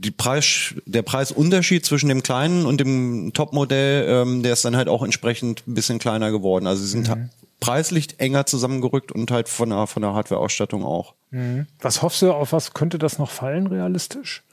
die 0.00 0.10
Preis, 0.12 0.74
der 0.86 1.02
Preisunterschied 1.02 1.84
zwischen 1.84 2.08
dem 2.08 2.22
kleinen 2.22 2.66
und 2.66 2.78
dem 2.80 3.32
Topmodell, 3.34 4.06
ähm, 4.08 4.42
der 4.44 4.52
ist 4.52 4.64
dann 4.64 4.76
halt 4.76 4.88
auch 4.88 5.02
entsprechend 5.02 5.66
ein 5.66 5.74
bisschen 5.74 5.98
kleiner 5.98 6.30
geworden. 6.30 6.66
Also 6.68 6.82
sie 6.82 6.88
sind 6.90 7.08
ha- 7.08 7.28
preislich 7.60 8.20
enger 8.20 8.46
zusammengerückt 8.46 9.10
und 9.10 9.30
halt 9.32 9.48
von 9.48 9.70
der, 9.70 9.86
von 9.88 10.02
der 10.02 10.14
Hardware-Ausstattung 10.14 10.84
auch. 10.84 11.14
Was 11.80 12.00
hoffst 12.02 12.22
du, 12.22 12.32
auf 12.32 12.52
was 12.52 12.72
könnte 12.74 12.98
das 12.98 13.18
noch 13.18 13.30
fallen, 13.30 13.66
realistisch? 13.66 14.44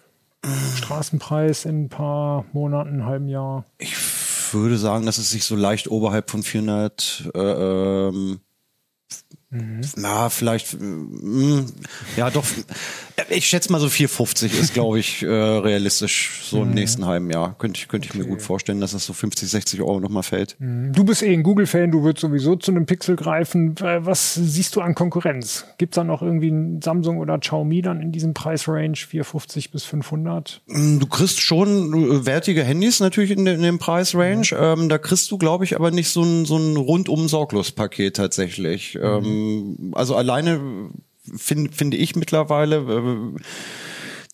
Straßenpreis 0.78 1.66
in 1.66 1.86
ein 1.86 1.90
paar 1.90 2.46
Monaten, 2.54 2.90
einem 2.90 3.06
halben 3.06 3.28
Jahr. 3.30 3.66
Ich 3.78 3.96
würde 4.52 4.78
sagen, 4.78 5.06
dass 5.06 5.18
es 5.18 5.30
sich 5.30 5.44
so 5.46 5.56
leicht 5.56 5.88
oberhalb 5.90 6.30
von 6.30 6.44
400, 6.44 7.32
äh, 7.34 7.40
ähm, 7.40 8.40
na, 9.50 10.30
vielleicht, 10.30 10.80
mm, 10.80 11.66
ja 12.18 12.30
doch, 12.30 12.44
ich 13.30 13.48
schätze 13.48 13.72
mal 13.72 13.80
so 13.80 13.88
450 13.88 14.60
ist, 14.60 14.74
glaube 14.74 15.00
ich, 15.00 15.24
äh, 15.24 15.28
realistisch 15.28 16.42
so 16.44 16.64
im 16.64 16.72
nächsten 16.72 17.06
halben 17.06 17.30
Jahr. 17.30 17.56
Könnte 17.58 17.80
ich, 17.80 17.88
könnte 17.88 18.08
ich 18.08 18.16
mir 18.16 18.26
gut 18.26 18.42
vorstellen, 18.42 18.82
dass 18.82 18.92
das 18.92 19.06
so 19.06 19.14
50, 19.14 19.50
60 19.50 19.82
Euro 19.82 20.00
nochmal 20.00 20.24
fällt. 20.24 20.58
Du 20.60 21.04
bist 21.04 21.22
eh 21.24 21.32
ein 21.32 21.44
Google-Fan, 21.44 21.92
du 21.92 22.04
würdest 22.04 22.22
sowieso 22.22 22.56
zu 22.56 22.72
einem 22.72 22.86
Pixel 22.86 23.16
greifen. 23.16 23.76
Was 23.80 24.34
siehst 24.34 24.76
du 24.76 24.82
an 24.82 24.96
Konkurrenz? 24.96 25.66
Gibt 25.78 25.94
es 25.94 25.96
da 25.96 26.04
noch 26.04 26.22
irgendwie 26.22 26.50
ein 26.50 26.82
Samsung 26.82 27.20
oder 27.20 27.38
Xiaomi 27.38 27.82
dann 27.82 28.02
in 28.02 28.12
diesem 28.12 28.34
Preisrange 28.34 28.96
450 28.98 29.72
bis 29.72 29.86
500? 29.86 30.62
Mm, 30.68 31.00
Du 31.00 31.08
kriegst 31.08 31.40
schon 31.40 31.94
äh, 31.94 32.26
wertige 32.26 32.64
Handys 32.64 33.00
natürlich 33.00 33.32
in, 33.32 33.46
in 33.46 33.62
dem 33.62 33.80
Preisrange. 33.80 34.48
Ähm, 34.58 34.90
da 34.90 34.98
kriegst 34.98 35.32
du, 35.32 35.38
glaube 35.38 35.64
ich, 35.64 35.76
aber 35.76 35.92
nicht 35.92 36.10
so 36.10 36.24
ein, 36.24 36.46
so 36.46 36.58
ein 36.58 36.76
rundum 36.76 37.28
sorglos 37.28 37.72
Paket 37.72 38.16
tatsächlich. 38.16 38.98
Ähm, 39.02 39.35
also 39.94 40.16
alleine 40.16 40.90
finde 41.36 41.72
finde 41.72 41.98
ich 41.98 42.16
mittlerweile 42.16 42.78
äh, 42.78 43.40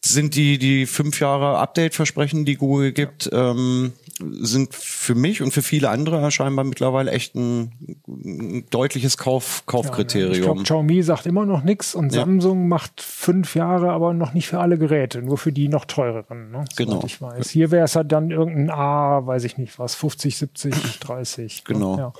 sind 0.03 0.35
die 0.35 0.57
die 0.57 0.85
fünf 0.87 1.19
Jahre 1.19 1.59
Update-Versprechen, 1.59 2.43
die 2.43 2.55
Google 2.55 2.91
gibt, 2.91 3.29
ähm, 3.31 3.93
sind 4.19 4.73
für 4.73 5.13
mich 5.13 5.41
und 5.43 5.51
für 5.51 5.61
viele 5.61 5.89
andere 5.89 6.31
scheinbar 6.31 6.65
mittlerweile 6.65 7.11
echt 7.11 7.35
ein, 7.35 7.71
ein 8.07 8.65
deutliches 8.71 9.17
Kauf, 9.17 9.59
Ich 9.59 9.65
glaube, 9.67 9.87
Kaufkriterium. 9.87 10.63
Xiaomi 10.63 11.03
sagt 11.03 11.27
immer 11.27 11.45
noch 11.45 11.63
nichts 11.63 11.93
und 11.93 12.13
Ja. 12.13 12.21
Samsung 12.21 12.67
macht 12.67 13.01
fünf 13.01 13.55
Jahre, 13.55 13.91
aber 13.91 14.13
noch 14.13 14.33
nicht 14.33 14.47
für 14.47 14.59
alle 14.59 14.77
Geräte, 14.79 15.21
nur 15.21 15.37
für 15.37 15.51
die 15.51 15.67
noch 15.67 15.85
teureren. 15.85 16.51
Ne? 16.51 16.65
Genau. 16.75 17.03
Ich 17.05 17.21
weiß. 17.21 17.49
Hier 17.49 17.69
wäre 17.69 17.85
es 17.85 17.95
halt 17.95 18.11
dann 18.11 18.31
irgendein 18.31 18.71
A, 18.71 19.25
weiß 19.25 19.43
ich 19.43 19.57
nicht 19.57 19.77
was, 19.77 19.93
50, 19.95 20.35
70, 20.35 20.99
30. 20.99 21.63
ne? 21.67 21.73
Genau. 21.73 22.13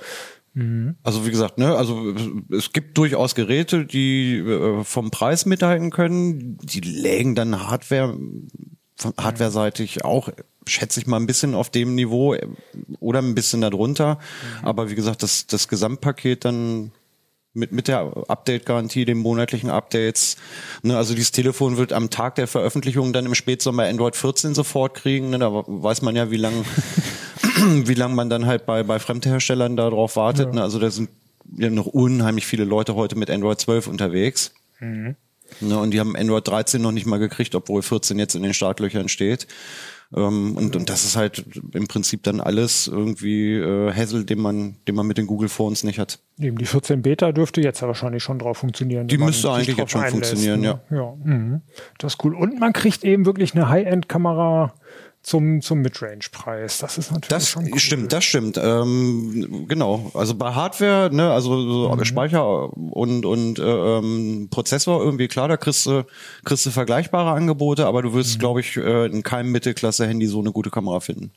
Ja. 0.54 0.94
Also 1.02 1.26
wie 1.26 1.30
gesagt, 1.30 1.58
ne, 1.58 1.74
also 1.76 2.14
es 2.50 2.72
gibt 2.72 2.98
durchaus 2.98 3.34
Geräte, 3.34 3.86
die 3.86 4.36
äh, 4.36 4.84
vom 4.84 5.10
Preis 5.10 5.46
mithalten 5.46 5.90
können. 5.90 6.58
Die 6.58 6.80
lägen 6.80 7.34
dann 7.34 7.68
Hardware 7.68 8.16
von 8.96 9.14
Hardware-seitig 9.18 10.04
auch, 10.04 10.28
schätze 10.66 11.00
ich 11.00 11.06
mal, 11.06 11.18
ein 11.18 11.26
bisschen 11.26 11.54
auf 11.54 11.70
dem 11.70 11.94
Niveau 11.94 12.34
äh, 12.34 12.46
oder 13.00 13.20
ein 13.20 13.34
bisschen 13.34 13.60
darunter. 13.60 14.18
Aber 14.62 14.90
wie 14.90 14.94
gesagt, 14.94 15.22
das, 15.22 15.46
das 15.46 15.68
Gesamtpaket 15.68 16.44
dann 16.44 16.92
mit, 17.54 17.72
mit 17.72 17.88
der 17.88 18.12
Update-Garantie, 18.28 19.04
den 19.04 19.18
monatlichen 19.18 19.68
Updates. 19.68 20.36
Ne, 20.82 20.96
also 20.96 21.14
dieses 21.14 21.32
Telefon 21.32 21.76
wird 21.76 21.92
am 21.92 22.08
Tag 22.08 22.36
der 22.36 22.46
Veröffentlichung 22.46 23.12
dann 23.12 23.26
im 23.26 23.34
Spätsommer 23.34 23.84
Android 23.84 24.16
14 24.16 24.54
sofort 24.54 24.94
kriegen. 24.94 25.30
Ne, 25.30 25.38
da 25.38 25.50
weiß 25.52 26.02
man 26.02 26.16
ja, 26.16 26.30
wie 26.30 26.36
lang, 26.36 26.64
wie 27.86 27.94
lang 27.94 28.14
man 28.14 28.30
dann 28.30 28.46
halt 28.46 28.66
bei, 28.66 28.82
bei 28.82 28.98
Fremdherstellern 28.98 29.76
darauf 29.76 30.16
wartet. 30.16 30.54
Ne, 30.54 30.62
also 30.62 30.78
da 30.78 30.90
sind 30.90 31.10
ja 31.56 31.70
noch 31.70 31.86
unheimlich 31.86 32.46
viele 32.46 32.64
Leute 32.64 32.94
heute 32.94 33.16
mit 33.16 33.30
Android 33.30 33.60
12 33.60 33.86
unterwegs. 33.88 34.52
Ne, 35.60 35.78
und 35.78 35.90
die 35.90 36.00
haben 36.00 36.16
Android 36.16 36.46
13 36.46 36.80
noch 36.80 36.92
nicht 36.92 37.06
mal 37.06 37.18
gekriegt, 37.18 37.54
obwohl 37.54 37.82
14 37.82 38.18
jetzt 38.18 38.34
in 38.34 38.42
den 38.42 38.54
Startlöchern 38.54 39.08
steht. 39.08 39.46
Ähm, 40.14 40.56
und, 40.56 40.76
und 40.76 40.90
das 40.90 41.04
ist 41.04 41.16
halt 41.16 41.44
im 41.72 41.88
Prinzip 41.88 42.22
dann 42.22 42.40
alles 42.40 42.86
irgendwie 42.86 43.54
äh, 43.54 43.92
Hassel, 43.92 44.24
den 44.24 44.40
man, 44.40 44.76
den 44.86 44.94
man 44.94 45.06
mit 45.06 45.16
den 45.16 45.26
Google 45.26 45.48
Phones 45.48 45.84
nicht 45.84 45.98
hat. 45.98 46.18
Eben 46.38 46.58
die 46.58 46.66
14 46.66 47.02
Beta 47.02 47.32
dürfte 47.32 47.62
jetzt 47.62 47.80
ja 47.80 47.86
wahrscheinlich 47.86 48.22
schon 48.22 48.38
drauf 48.38 48.58
funktionieren. 48.58 49.08
Die 49.08 49.16
müsste 49.16 49.50
eigentlich 49.50 49.76
jetzt 49.76 49.92
schon 49.92 50.02
einlässt, 50.02 50.32
funktionieren, 50.32 50.60
ne? 50.60 50.80
ja. 50.90 51.14
Mhm. 51.24 51.62
Das 51.98 52.14
ist 52.14 52.24
cool. 52.24 52.34
Und 52.34 52.60
man 52.60 52.72
kriegt 52.72 53.04
eben 53.04 53.24
wirklich 53.24 53.54
eine 53.54 53.68
High-End-Kamera 53.68 54.74
zum, 55.22 55.60
zum 55.62 55.82
Midrange-Preis. 55.82 56.78
Das 56.78 56.98
ist 56.98 57.10
natürlich 57.12 57.28
Das 57.28 57.48
schon 57.48 57.68
cool. 57.72 57.78
stimmt, 57.78 58.12
das 58.12 58.24
stimmt. 58.24 58.58
Ähm, 58.60 59.66
genau. 59.68 60.10
Also 60.14 60.34
bei 60.34 60.52
Hardware, 60.52 61.10
ne, 61.14 61.30
also 61.32 61.60
so 61.62 61.88
Mhm. 61.94 62.04
Speicher 62.04 62.76
und 62.76 63.24
und 63.24 63.58
äh, 63.60 63.62
ähm, 63.62 64.48
Prozessor 64.50 65.02
irgendwie 65.04 65.28
klar, 65.28 65.46
da 65.46 65.56
kriegst 65.56 65.86
du 65.86 66.04
kriegst 66.44 66.66
du 66.66 66.70
vergleichbare 66.70 67.30
Angebote, 67.30 67.86
aber 67.86 68.02
du 68.02 68.08
Mhm. 68.10 68.14
wirst, 68.14 68.38
glaube 68.40 68.60
ich, 68.60 68.76
äh, 68.76 69.06
in 69.06 69.22
keinem 69.22 69.52
Mittelklasse-Handy 69.52 70.26
so 70.26 70.40
eine 70.40 70.50
gute 70.52 70.70
Kamera 70.70 70.98
finden. 71.00 71.30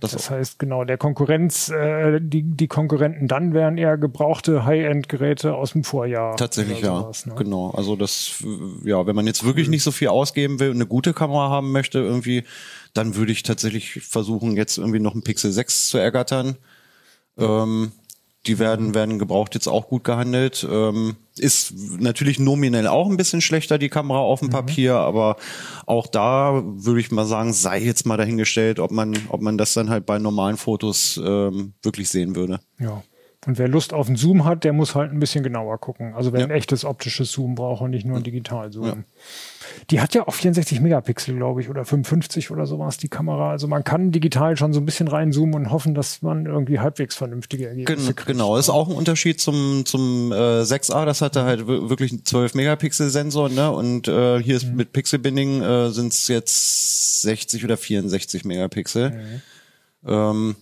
Das, 0.00 0.12
Das 0.12 0.30
heißt, 0.30 0.58
genau, 0.60 0.84
der 0.84 0.96
Konkurrenz, 0.98 1.70
äh, 1.70 2.20
die, 2.20 2.42
die 2.42 2.68
Konkurrenten 2.68 3.26
dann 3.26 3.52
wären 3.52 3.78
eher 3.78 3.98
gebrauchte 3.98 4.64
High-End-Geräte 4.64 5.54
aus 5.54 5.72
dem 5.72 5.82
Vorjahr. 5.84 6.36
Tatsächlich 6.36 6.80
ja, 6.80 7.00
sowas, 7.00 7.26
ne? 7.26 7.34
genau. 7.36 7.70
Also 7.70 7.96
das, 7.96 8.44
äh, 8.44 8.88
ja, 8.88 9.06
wenn 9.06 9.16
man 9.16 9.26
jetzt 9.26 9.44
wirklich 9.44 9.68
nicht 9.68 9.82
so 9.82 9.90
viel 9.90 10.08
ausgeben 10.08 10.60
will 10.60 10.70
und 10.70 10.76
eine 10.76 10.86
gute 10.86 11.12
Kamera 11.14 11.48
haben 11.50 11.72
möchte, 11.72 11.98
irgendwie, 11.98 12.44
dann 12.94 13.16
würde 13.16 13.32
ich 13.32 13.42
tatsächlich 13.42 14.00
versuchen, 14.02 14.56
jetzt 14.56 14.78
irgendwie 14.78 15.00
noch 15.00 15.14
ein 15.14 15.22
Pixel 15.22 15.52
6 15.52 15.88
zu 15.88 15.98
ergattern. 15.98 16.56
Ähm, 17.36 17.92
die 18.46 18.58
werden, 18.58 18.94
werden 18.94 19.18
gebraucht 19.18 19.54
jetzt 19.54 19.68
auch 19.68 19.88
gut 19.88 20.04
gehandelt. 20.04 20.66
Ähm, 20.70 21.16
ist 21.36 21.74
natürlich 21.98 22.38
nominell 22.38 22.86
auch 22.86 23.08
ein 23.08 23.16
bisschen 23.16 23.40
schlechter, 23.40 23.78
die 23.78 23.88
Kamera 23.88 24.18
auf 24.18 24.40
dem 24.40 24.50
Papier, 24.50 24.96
aber 24.96 25.36
auch 25.86 26.06
da 26.06 26.62
würde 26.64 27.00
ich 27.00 27.10
mal 27.10 27.24
sagen, 27.24 27.52
sei 27.52 27.80
jetzt 27.80 28.06
mal 28.06 28.16
dahingestellt, 28.16 28.78
ob 28.78 28.90
man, 28.90 29.16
ob 29.30 29.40
man 29.40 29.58
das 29.58 29.74
dann 29.74 29.90
halt 29.90 30.06
bei 30.06 30.18
normalen 30.18 30.56
Fotos 30.56 31.20
ähm, 31.24 31.72
wirklich 31.82 32.10
sehen 32.10 32.36
würde. 32.36 32.60
Ja. 32.78 33.02
Und 33.46 33.58
wer 33.58 33.68
Lust 33.68 33.92
auf 33.92 34.06
einen 34.06 34.16
Zoom 34.16 34.44
hat, 34.44 34.64
der 34.64 34.72
muss 34.72 34.94
halt 34.94 35.12
ein 35.12 35.20
bisschen 35.20 35.44
genauer 35.44 35.78
gucken. 35.78 36.14
Also 36.14 36.32
wer 36.32 36.40
Ja. 36.40 36.46
ein 36.46 36.50
echtes 36.50 36.84
optisches 36.84 37.30
Zoom 37.32 37.54
braucht 37.54 37.82
und 37.82 37.90
nicht 37.90 38.06
nur 38.06 38.16
ein 38.16 38.22
Digital-Zoom. 38.22 39.04
Die 39.90 40.00
hat 40.00 40.14
ja 40.14 40.26
auch 40.26 40.32
64 40.34 40.80
Megapixel, 40.80 41.34
glaube 41.36 41.60
ich, 41.60 41.68
oder 41.68 41.84
55 41.84 42.50
oder 42.50 42.64
sowas, 42.66 42.96
die 42.96 43.08
Kamera. 43.08 43.50
Also 43.50 43.66
man 43.68 43.84
kann 43.84 44.12
digital 44.12 44.56
schon 44.56 44.72
so 44.72 44.80
ein 44.80 44.86
bisschen 44.86 45.08
reinzoomen 45.08 45.54
und 45.54 45.70
hoffen, 45.70 45.94
dass 45.94 46.22
man 46.22 46.46
irgendwie 46.46 46.78
halbwegs 46.80 47.16
vernünftige 47.16 47.68
Ergebnisse 47.68 48.06
Gen 48.06 48.16
kriegt. 48.16 48.26
genau, 48.28 48.56
ist 48.56 48.68
auch 48.70 48.88
ein 48.88 48.94
Unterschied 48.94 49.40
zum 49.40 49.84
zum 49.84 50.32
äh, 50.32 50.62
6a. 50.64 51.04
Das 51.04 51.20
hatte 51.20 51.44
halt 51.44 51.66
wir- 51.66 51.90
wirklich 51.90 52.12
einen 52.12 52.24
12 52.24 52.54
Megapixel 52.54 53.10
Sensor, 53.10 53.48
ne? 53.48 53.70
Und 53.70 54.08
äh, 54.08 54.42
hier 54.42 54.56
ist 54.56 54.72
mit 54.72 54.92
Pixelbinding 54.92 55.62
äh, 55.62 55.90
sind 55.90 56.12
es 56.12 56.28
jetzt 56.28 57.22
60 57.22 57.64
oder 57.64 57.76
64 57.76 58.44
Megapixel. 58.44 59.42
Ähm, 60.06 60.56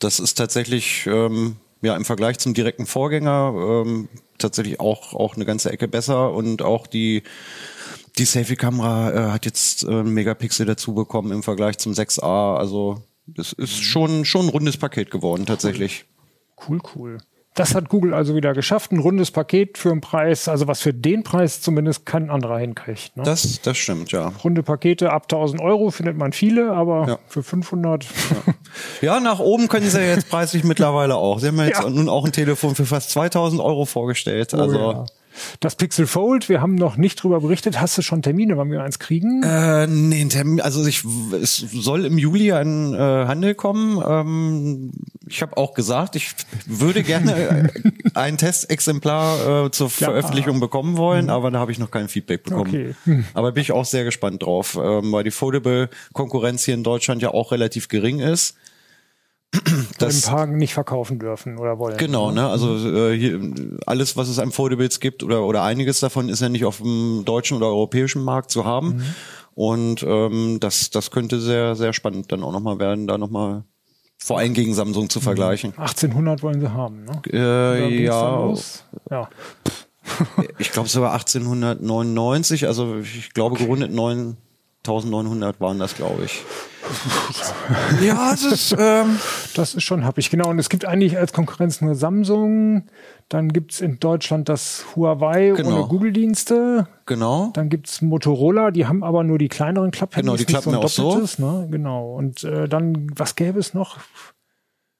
das 0.00 0.20
ist 0.20 0.34
tatsächlich 0.36 1.06
ähm, 1.06 1.56
ja 1.84 1.96
im 1.96 2.04
Vergleich 2.04 2.38
zum 2.38 2.54
direkten 2.54 2.86
Vorgänger 2.86 3.84
ähm, 3.84 4.08
tatsächlich 4.38 4.80
auch 4.80 5.14
auch 5.14 5.36
eine 5.36 5.44
ganze 5.44 5.70
Ecke 5.70 5.88
besser 5.88 6.32
und 6.32 6.62
auch 6.62 6.86
die 6.86 7.22
die 8.18 8.24
Selfie-Kamera 8.24 9.12
äh, 9.12 9.30
hat 9.32 9.44
jetzt 9.44 9.84
äh, 9.84 9.88
einen 9.88 10.14
Megapixel 10.14 10.66
dazu 10.66 10.94
bekommen 10.94 11.32
im 11.32 11.42
Vergleich 11.42 11.78
zum 11.78 11.92
6a. 11.92 12.56
Also 12.56 13.02
das 13.26 13.52
ist 13.52 13.82
schon 13.82 14.24
schon 14.24 14.46
ein 14.46 14.50
rundes 14.50 14.76
Paket 14.76 15.10
geworden 15.10 15.46
tatsächlich. 15.46 16.04
Cool, 16.68 16.80
cool. 16.94 17.18
Das 17.54 17.74
hat 17.76 17.88
Google 17.88 18.14
also 18.14 18.34
wieder 18.34 18.52
geschafft. 18.52 18.90
Ein 18.90 18.98
rundes 18.98 19.30
Paket 19.30 19.78
für 19.78 19.90
einen 19.92 20.00
Preis, 20.00 20.48
also 20.48 20.66
was 20.66 20.80
für 20.80 20.92
den 20.92 21.22
Preis 21.22 21.60
zumindest 21.60 22.04
kein 22.04 22.28
anderer 22.28 22.58
hinkriegt. 22.58 23.16
Ne? 23.16 23.22
Das, 23.22 23.60
das 23.62 23.76
stimmt, 23.78 24.10
ja. 24.10 24.32
Runde 24.42 24.64
Pakete 24.64 25.12
ab 25.12 25.24
1000 25.30 25.60
Euro 25.60 25.90
findet 25.92 26.16
man 26.16 26.32
viele, 26.32 26.72
aber 26.72 27.06
Ja. 27.08 27.18
für 27.28 27.44
500 27.44 28.06
Ja, 29.02 29.20
nach 29.20 29.38
oben 29.38 29.68
können 29.68 29.88
sie 29.88 30.00
jetzt 30.00 30.28
preislich 30.28 30.64
mittlerweile 30.64 31.14
auch. 31.14 31.38
Sie 31.38 31.46
haben 31.46 31.58
ja 31.58 31.66
jetzt 31.66 31.82
Ja. 31.82 31.88
nun 31.88 32.08
auch 32.08 32.24
ein 32.24 32.32
Telefon 32.32 32.74
für 32.74 32.86
fast 32.86 33.10
2000 33.10 33.60
Euro 33.60 33.84
vorgestellt. 33.84 34.52
Also, 34.52 34.76
Oh 34.78 34.90
ja. 34.92 35.04
Das 35.60 35.76
Pixel 35.76 36.06
Fold, 36.06 36.48
wir 36.48 36.60
haben 36.60 36.74
noch 36.74 36.96
nicht 36.96 37.22
drüber 37.22 37.40
berichtet. 37.40 37.80
Hast 37.80 37.96
du 37.98 38.02
schon 38.02 38.22
Termine, 38.22 38.56
wann 38.56 38.70
wir 38.70 38.82
eins 38.82 38.98
kriegen? 38.98 39.42
äh, 39.42 39.86
nee, 39.86 40.24
Termin, 40.26 40.60
also 40.60 40.84
ich, 40.86 41.04
es 41.40 41.56
soll 41.56 42.04
im 42.04 42.18
Juli 42.18 42.52
ein 42.52 42.94
äh, 42.94 42.98
Handel 42.98 43.54
kommen. 43.54 44.02
Ähm, 44.06 44.92
Ich 45.26 45.42
habe 45.42 45.56
auch 45.56 45.74
gesagt, 45.74 46.16
ich 46.16 46.34
würde 46.66 47.02
gerne 47.02 47.34
äh, 47.34 47.68
ein 48.14 48.36
Testexemplar 48.36 49.66
äh, 49.66 49.70
zur 49.70 49.90
Veröffentlichung 49.90 50.60
bekommen 50.60 50.96
wollen, 50.96 51.30
aber 51.30 51.50
da 51.50 51.58
habe 51.58 51.72
ich 51.72 51.78
noch 51.78 51.90
kein 51.90 52.08
Feedback 52.08 52.44
bekommen. 52.44 52.68
Okay. 52.68 52.94
Hm. 53.04 53.24
Aber 53.34 53.52
bin 53.52 53.62
ich 53.62 53.72
auch 53.72 53.84
sehr 53.84 54.04
gespannt 54.04 54.42
drauf, 54.42 54.78
ähm, 54.80 55.12
weil 55.12 55.24
die 55.24 55.30
Foldable-Konkurrenz 55.30 56.64
hier 56.64 56.74
in 56.74 56.84
Deutschland 56.84 57.22
ja 57.22 57.30
auch 57.30 57.52
relativ 57.52 57.88
gering 57.88 58.20
ist. 58.20 58.56
Im 59.66 59.86
Das, 59.98 60.22
Park 60.22 60.50
nicht 60.50 60.74
verkaufen 60.74 61.18
dürfen 61.18 61.58
oder 61.58 61.78
wollen. 61.78 61.96
genau, 61.96 62.30
ne? 62.30 62.48
Also 62.48 62.76
äh, 62.76 63.16
hier, 63.16 63.40
alles, 63.86 64.16
was 64.16 64.28
es 64.28 64.38
an 64.38 64.50
Foldables 64.52 65.00
gibt 65.00 65.22
oder 65.22 65.44
oder 65.44 65.62
einiges 65.62 66.00
davon 66.00 66.28
ist 66.28 66.40
ja 66.40 66.48
nicht 66.48 66.64
auf 66.64 66.78
dem 66.78 67.22
deutschen 67.24 67.56
oder 67.56 67.66
europäischen 67.66 68.22
Markt 68.24 68.50
zu 68.50 68.64
haben. 68.64 69.04
Und 69.54 70.02
ähm, 70.02 70.58
das 70.60 70.90
das 70.90 71.10
könnte 71.10 71.40
sehr 71.40 71.76
sehr 71.76 71.92
spannend 71.92 72.32
dann 72.32 72.42
auch 72.42 72.52
nochmal 72.52 72.78
werden, 72.78 73.06
da 73.06 73.18
nochmal 73.18 73.64
vor 74.18 74.38
allem 74.38 74.54
gegen 74.54 74.74
Samsung 74.74 75.10
zu 75.10 75.20
vergleichen. 75.20 75.72
1800 75.76 76.42
wollen 76.42 76.60
sie 76.60 76.72
haben, 76.72 77.04
ne? 77.04 77.22
Äh, 77.32 78.02
ja? 78.04 78.52
Ja. 79.10 79.28
ich 80.58 80.72
glaube 80.72 80.88
sogar 80.88 81.12
1899, 81.12 82.66
also 82.66 82.96
ich 82.98 83.32
glaube 83.32 83.56
gerundet 83.56 83.92
9900 84.86 85.60
waren 85.60 85.78
das, 85.78 85.94
glaube 85.94 86.24
ich. 86.24 86.42
ja, 88.02 88.32
es 88.34 88.44
ist, 88.44 88.76
ähm, 88.78 89.18
Das 89.54 89.74
ist 89.74 89.84
schon 89.84 90.04
happig, 90.04 90.30
genau. 90.30 90.48
Und 90.50 90.58
es 90.58 90.68
gibt 90.68 90.84
eigentlich 90.84 91.16
als 91.18 91.32
Konkurrenz 91.32 91.80
nur 91.80 91.94
Samsung. 91.94 92.84
Dann 93.30 93.48
gibt's 93.52 93.80
in 93.80 93.98
Deutschland 94.00 94.48
das 94.48 94.84
Huawei 94.94 95.52
Genau. 95.56 95.70
ohne 95.78 95.86
Google-Dienste. 95.88 96.86
genau. 97.06 97.50
Dann 97.54 97.70
gibt's 97.70 98.02
Motorola, 98.02 98.70
die 98.70 98.86
haben 98.86 99.02
aber 99.02 99.24
nur 99.24 99.38
die 99.38 99.48
kleineren 99.48 99.90
Klapphandys. 99.90 100.24
Genau, 100.26 100.36
die 100.36 100.44
klappen 100.44 100.72
so 100.72 100.78
auch 100.80 100.88
so. 100.88 101.02
doppeltes, 101.10 101.38
Ne? 101.38 101.68
Genau. 101.70 102.14
Und 102.14 102.44
äh, 102.44 102.68
dann, 102.68 103.06
was 103.16 103.34
gäbe 103.36 103.58
es 103.58 103.72
noch? 103.74 103.96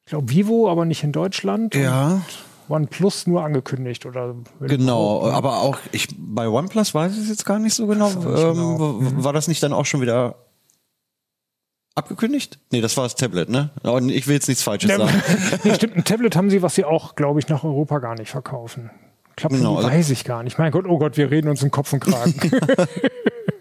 Ich 0.06 0.10
glaube 0.10 0.30
Vivo, 0.30 0.70
aber 0.70 0.84
nicht 0.86 1.02
in 1.02 1.12
Deutschland. 1.12 1.74
Ja, 1.74 2.12
Und 2.12 2.22
OnePlus 2.68 3.26
nur 3.26 3.44
angekündigt 3.44 4.06
oder 4.06 4.34
genau. 4.60 5.28
Aber 5.30 5.60
auch 5.60 5.78
ich 5.92 6.08
bei 6.18 6.48
OnePlus 6.48 6.94
weiß 6.94 7.12
ich 7.14 7.18
es 7.24 7.28
jetzt 7.28 7.44
gar 7.46 7.58
nicht 7.58 7.74
so 7.74 7.86
genau. 7.86 8.08
nicht 8.08 8.16
Ähm, 8.24 8.24
genau. 8.54 9.00
w- 9.00 9.24
War 9.24 9.32
das 9.32 9.48
nicht 9.48 9.62
dann 9.62 9.72
auch 9.72 9.84
schon 9.86 10.00
wieder 10.00 10.36
abgekündigt? 11.94 12.58
Nee, 12.72 12.80
das 12.80 12.96
war 12.96 13.04
das 13.04 13.14
Tablet, 13.14 13.48
ne? 13.48 13.70
Und 13.82 14.08
ich 14.10 14.26
will 14.26 14.34
jetzt 14.34 14.48
nichts 14.48 14.62
Falsches 14.62 14.90
Ja, 14.90 14.98
sagen. 14.98 15.22
nee, 15.64 15.74
stimmt, 15.74 15.96
ein 15.96 16.04
Tablet 16.04 16.36
haben 16.36 16.50
sie, 16.50 16.62
was 16.62 16.74
sie 16.74 16.84
auch, 16.84 17.14
glaube 17.14 17.38
ich, 17.40 17.48
nach 17.48 17.64
Europa 17.64 17.98
gar 17.98 18.14
nicht 18.16 18.30
verkaufen. 18.30 18.90
Klappt 19.36 19.54
Genau, 19.56 19.76
also- 19.76 19.88
weiß 19.88 20.10
ich 20.10 20.24
gar 20.24 20.42
nicht. 20.42 20.58
Mein 20.58 20.72
Gott, 20.72 20.86
oh 20.88 20.98
Gott, 20.98 21.16
wir 21.16 21.30
reden 21.30 21.48
uns 21.48 21.62
in 21.62 21.70
Kopf 21.70 21.92
und 21.92 22.00
Kragen. 22.00 22.34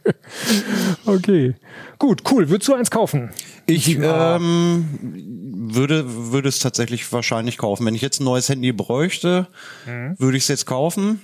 okay. 1.06 1.56
Gut, 2.00 2.24
cool. 2.32 2.50
Würdest 2.50 2.68
du 2.68 2.74
eins 2.74 2.92
kaufen? 2.92 3.32
Ich 3.66 3.86
7a. 3.88 4.36
ähm, 4.38 5.43
würde, 5.76 6.32
würde 6.32 6.50
es 6.50 6.60
tatsächlich 6.60 7.12
wahrscheinlich 7.12 7.58
kaufen. 7.58 7.86
Wenn 7.86 7.95
ich 7.95 8.02
jetzt 8.02 8.20
ein 8.20 8.26
neues 8.26 8.50
Handy 8.50 8.72
bräuchte, 8.72 9.48
Mhm. 9.86 10.16
würde 10.20 10.38
ich 10.38 10.44
es 10.44 10.48
jetzt 10.50 10.66
kaufen. 10.66 11.22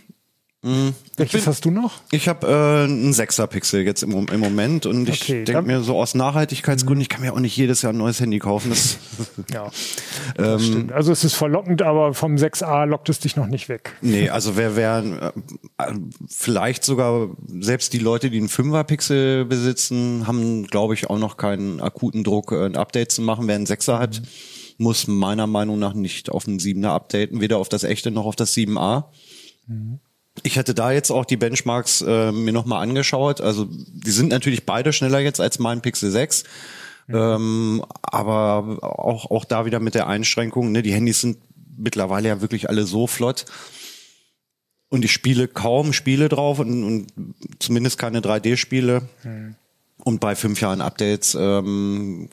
Welches 0.61 1.47
hast 1.47 1.63
du 1.63 1.71
noch? 1.71 2.01
Ich 2.11 2.27
habe 2.27 2.45
äh, 2.45 2.83
einen 2.83 3.13
6er 3.13 3.47
Pixel 3.47 3.83
jetzt 3.83 4.03
im, 4.03 4.27
im 4.27 4.39
Moment 4.41 4.85
und 4.85 5.07
ich 5.07 5.21
Okay, 5.21 5.45
denke 5.45 5.61
mir 5.61 5.81
so 5.81 5.97
aus 5.97 6.15
Nachhaltigkeitsgründen, 6.15 7.01
ich 7.01 7.07
kann 7.07 7.21
mir 7.21 7.31
auch 7.31 7.39
nicht 7.39 7.55
jedes 7.55 7.81
Jahr 7.81 7.93
ein 7.93 7.97
neues 7.97 8.19
Handy 8.19 8.39
kaufen. 8.39 8.69
Das, 8.71 8.97
Ja. 9.53 9.67
ähm, 10.37 10.43
Das 10.43 10.65
stimmt. 10.65 10.91
Also 10.91 11.13
es 11.13 11.23
ist 11.23 11.35
verlockend, 11.35 11.81
aber 11.81 12.13
vom 12.13 12.35
6a 12.35 12.85
lockt 12.85 13.07
es 13.07 13.19
dich 13.19 13.37
noch 13.37 13.47
nicht 13.47 13.69
weg. 13.69 13.95
nee, 14.01 14.29
also 14.29 14.57
wer 14.57 14.75
wer 14.75 15.31
äh, 15.77 15.93
vielleicht 16.27 16.83
sogar 16.83 17.29
selbst 17.61 17.93
die 17.93 17.99
Leute, 17.99 18.29
die 18.29 18.39
einen 18.39 18.49
5er 18.49 18.83
Pixel 18.83 19.45
besitzen, 19.45 20.27
haben 20.27 20.67
glaube 20.67 20.93
ich 20.93 21.09
auch 21.09 21.19
noch 21.19 21.37
keinen 21.37 21.79
akuten 21.79 22.25
Druck, 22.25 22.51
äh, 22.51 22.65
ein 22.65 22.75
Update 22.75 23.13
zu 23.13 23.21
machen. 23.21 23.47
Wer 23.47 23.55
einen 23.55 23.65
6er 23.65 23.97
hat, 23.97 24.21
muss 24.77 25.07
meiner 25.07 25.47
Meinung 25.47 25.79
nach 25.79 25.93
nicht 25.93 26.29
auf 26.29 26.49
einen 26.49 26.59
7er 26.59 26.89
updaten, 26.89 27.39
weder 27.39 27.59
auf 27.59 27.69
das 27.69 27.85
echte 27.85 28.11
noch 28.11 28.25
auf 28.25 28.35
das 28.35 28.53
7a. 28.57 29.05
Ich 30.43 30.57
hatte 30.57 30.73
da 30.73 30.91
jetzt 30.91 31.11
auch 31.11 31.25
die 31.25 31.37
Benchmarks 31.37 32.01
äh, 32.01 32.31
mir 32.31 32.53
nochmal 32.53 32.81
angeschaut. 32.83 33.41
Also 33.41 33.67
die 33.69 34.11
sind 34.11 34.29
natürlich 34.29 34.65
beide 34.65 34.93
schneller 34.93 35.19
jetzt 35.19 35.41
als 35.41 35.59
mein 35.59 35.81
Pixel 35.81 36.11
6. 36.11 36.43
Ähm, 37.09 37.83
aber 38.01 38.77
auch, 38.81 39.31
auch 39.31 39.45
da 39.45 39.65
wieder 39.65 39.79
mit 39.79 39.95
der 39.95 40.07
Einschränkung, 40.07 40.71
ne, 40.71 40.83
die 40.83 40.93
Handys 40.93 41.21
sind 41.21 41.37
mittlerweile 41.77 42.29
ja 42.29 42.41
wirklich 42.41 42.69
alle 42.69 42.85
so 42.85 43.07
flott. 43.07 43.45
Und 44.89 45.05
ich 45.05 45.11
spiele 45.11 45.47
kaum 45.47 45.93
Spiele 45.93 46.29
drauf 46.29 46.59
und, 46.59 46.83
und 46.83 47.07
zumindest 47.59 47.97
keine 47.97 48.21
3D-Spiele. 48.21 49.03
Und 50.03 50.19
bei 50.19 50.35
fünf 50.35 50.61
Jahren 50.61 50.81
Updates 50.81 51.35
ähm, 51.39 52.29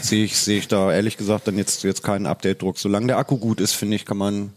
sehe 0.00 0.24
ich, 0.24 0.36
sehe 0.36 0.58
ich 0.58 0.68
da 0.68 0.92
ehrlich 0.92 1.16
gesagt 1.16 1.48
dann 1.48 1.56
jetzt, 1.56 1.82
jetzt 1.82 2.02
keinen 2.02 2.26
Update-Druck. 2.26 2.78
Solange 2.78 3.06
der 3.06 3.18
Akku 3.18 3.38
gut 3.38 3.60
ist, 3.60 3.72
finde 3.72 3.96
ich, 3.96 4.04
kann 4.04 4.18
man, 4.18 4.52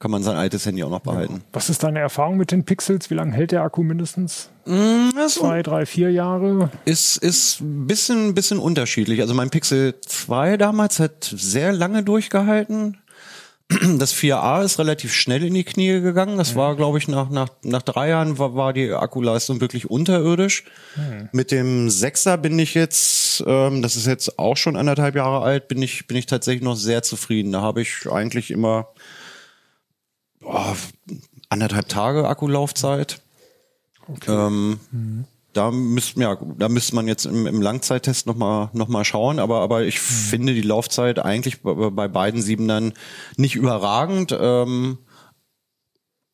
kann 0.00 0.10
man 0.10 0.22
sein 0.22 0.36
altes 0.36 0.64
Handy 0.64 0.82
auch 0.82 0.88
noch 0.90 1.00
behalten. 1.00 1.42
Was 1.52 1.68
ist 1.68 1.82
deine 1.82 1.98
Erfahrung 2.00 2.38
mit 2.38 2.52
den 2.52 2.64
Pixels? 2.64 3.10
Wie 3.10 3.14
lange 3.14 3.32
hält 3.32 3.52
der 3.52 3.62
Akku 3.62 3.82
mindestens? 3.82 4.48
Also, 4.64 5.40
Zwei, 5.40 5.62
drei, 5.62 5.84
vier 5.84 6.10
Jahre? 6.10 6.70
ist, 6.86 7.18
ist 7.18 7.60
ein 7.60 7.86
bisschen, 7.86 8.34
bisschen 8.34 8.58
unterschiedlich. 8.58 9.20
Also 9.20 9.34
mein 9.34 9.50
Pixel 9.50 9.94
2 10.00 10.56
damals 10.56 11.00
hat 11.00 11.24
sehr 11.36 11.72
lange 11.72 12.02
durchgehalten. 12.02 12.96
Das 13.98 14.12
4a 14.14 14.64
ist 14.64 14.80
relativ 14.80 15.14
schnell 15.14 15.44
in 15.44 15.54
die 15.54 15.62
Knie 15.62 16.00
gegangen. 16.00 16.38
Das 16.38 16.56
war, 16.56 16.74
glaube 16.74 16.98
ich, 16.98 17.06
nach, 17.06 17.30
nach, 17.30 17.50
nach 17.62 17.82
drei 17.82 18.08
Jahren 18.08 18.36
war, 18.36 18.56
war 18.56 18.72
die 18.72 18.90
Akkuleistung 18.92 19.60
wirklich 19.60 19.88
unterirdisch. 19.88 20.64
Mit 21.30 21.52
dem 21.52 21.86
6er 21.86 22.36
bin 22.36 22.58
ich 22.58 22.74
jetzt, 22.74 23.44
ähm, 23.46 23.80
das 23.80 23.94
ist 23.94 24.06
jetzt 24.08 24.40
auch 24.40 24.56
schon 24.56 24.74
anderthalb 24.74 25.14
Jahre 25.14 25.42
alt, 25.42 25.68
bin 25.68 25.80
ich, 25.82 26.08
bin 26.08 26.16
ich 26.16 26.26
tatsächlich 26.26 26.64
noch 26.64 26.74
sehr 26.74 27.04
zufrieden. 27.04 27.52
Da 27.52 27.60
habe 27.60 27.80
ich 27.80 28.10
eigentlich 28.10 28.50
immer 28.50 28.88
boah, 30.40 30.76
anderthalb 31.48 31.88
Tage 31.88 32.28
Akkulaufzeit. 32.28 33.22
Ähm, 34.26 34.80
da 35.52 35.70
müsste 35.70 36.20
ja, 36.20 36.36
da 36.58 36.68
müsste 36.68 36.94
man 36.94 37.08
jetzt 37.08 37.26
im, 37.26 37.46
im 37.46 37.60
Langzeittest 37.60 38.26
noch 38.26 38.36
mal 38.36 38.70
noch 38.72 38.88
mal 38.88 39.04
schauen, 39.04 39.38
aber 39.38 39.60
aber 39.60 39.82
ich 39.82 40.00
finde 40.00 40.54
die 40.54 40.62
Laufzeit 40.62 41.18
eigentlich 41.18 41.62
bei, 41.62 41.74
bei 41.74 42.08
beiden 42.08 42.42
Siebenern 42.42 42.92
nicht 43.36 43.56
überragend, 43.56 44.36
ähm, 44.38 44.98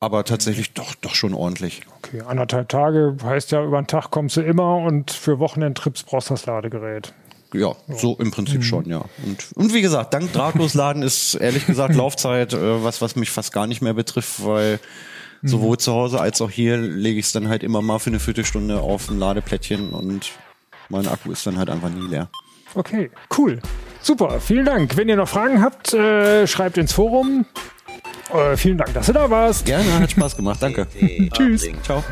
aber 0.01 0.25
tatsächlich 0.25 0.75
doch 0.75 0.95
doch 0.95 1.15
schon 1.15 1.35
ordentlich. 1.35 1.83
Okay, 1.99 2.23
anderthalb 2.23 2.69
Tage 2.69 3.17
heißt 3.23 3.53
ja, 3.53 3.65
über 3.65 3.81
den 3.81 3.87
Tag 3.87 4.11
kommst 4.11 4.37
du 4.37 4.43
immer 4.43 4.79
und 4.79 5.11
für 5.11 5.39
Wochenendtrips 5.39 6.03
brauchst 6.03 6.31
du 6.31 6.35
das 6.35 6.47
Ladegerät. 6.47 7.15
Ja, 7.59 7.75
so 7.89 8.17
im 8.19 8.31
Prinzip 8.31 8.65
schon, 8.65 8.87
ja. 8.87 9.05
Und, 9.25 9.47
und 9.55 9.75
wie 9.75 9.83
gesagt, 9.83 10.15
dank 10.15 10.33
Drahtlosladen 10.33 11.03
ist 11.03 11.35
ehrlich 11.35 11.67
gesagt 11.67 11.95
Laufzeit 11.97 12.53
äh, 12.53 12.85
was, 12.85 13.01
was 13.01 13.17
mich 13.17 13.31
fast 13.31 13.53
gar 13.53 13.67
nicht 13.67 13.83
mehr 13.83 13.95
betrifft, 13.95 14.45
weil 14.45 14.79
sowohl 15.43 15.79
zu 15.79 15.93
Hause 15.93 16.21
als 16.21 16.41
auch 16.41 16.51
hier 16.51 16.77
lege 16.77 17.19
ich 17.19 17.27
es 17.27 17.33
dann 17.33 17.49
halt 17.49 17.63
immer 17.63 17.83
mal 17.83 17.99
für 17.99 18.11
eine 18.11 18.21
Viertelstunde 18.21 18.81
auf 18.81 19.09
ein 19.11 19.19
Ladeplättchen 19.19 19.91
und 19.91 20.33
mein 20.89 21.07
Akku 21.07 21.31
ist 21.33 21.47
dann 21.47 21.59
halt 21.59 21.71
einfach 21.71 21.91
nie 21.91 22.09
leer. 22.09 22.29
Okay, 22.75 23.11
cool. 23.37 23.61
Super, 24.03 24.41
vielen 24.41 24.65
Dank. 24.65 24.97
Wenn 24.97 25.09
ihr 25.09 25.17
noch 25.17 25.29
Fragen 25.29 25.63
habt, 25.63 25.95
äh, 25.95 26.47
schreibt 26.47 26.79
ins 26.79 26.93
Forum. 26.93 27.47
Äh, 28.33 28.57
vielen 28.57 28.79
Dank, 28.79 28.93
dass 28.95 29.07
du 29.07 29.13
da 29.13 29.31
warst. 29.31 29.65
Gerne, 29.65 30.01
hat 30.01 30.11
Spaß 30.11 30.37
gemacht, 30.37 30.63
danke. 30.63 30.87
Tschüss. 31.33 31.69
Ciao. 31.83 32.03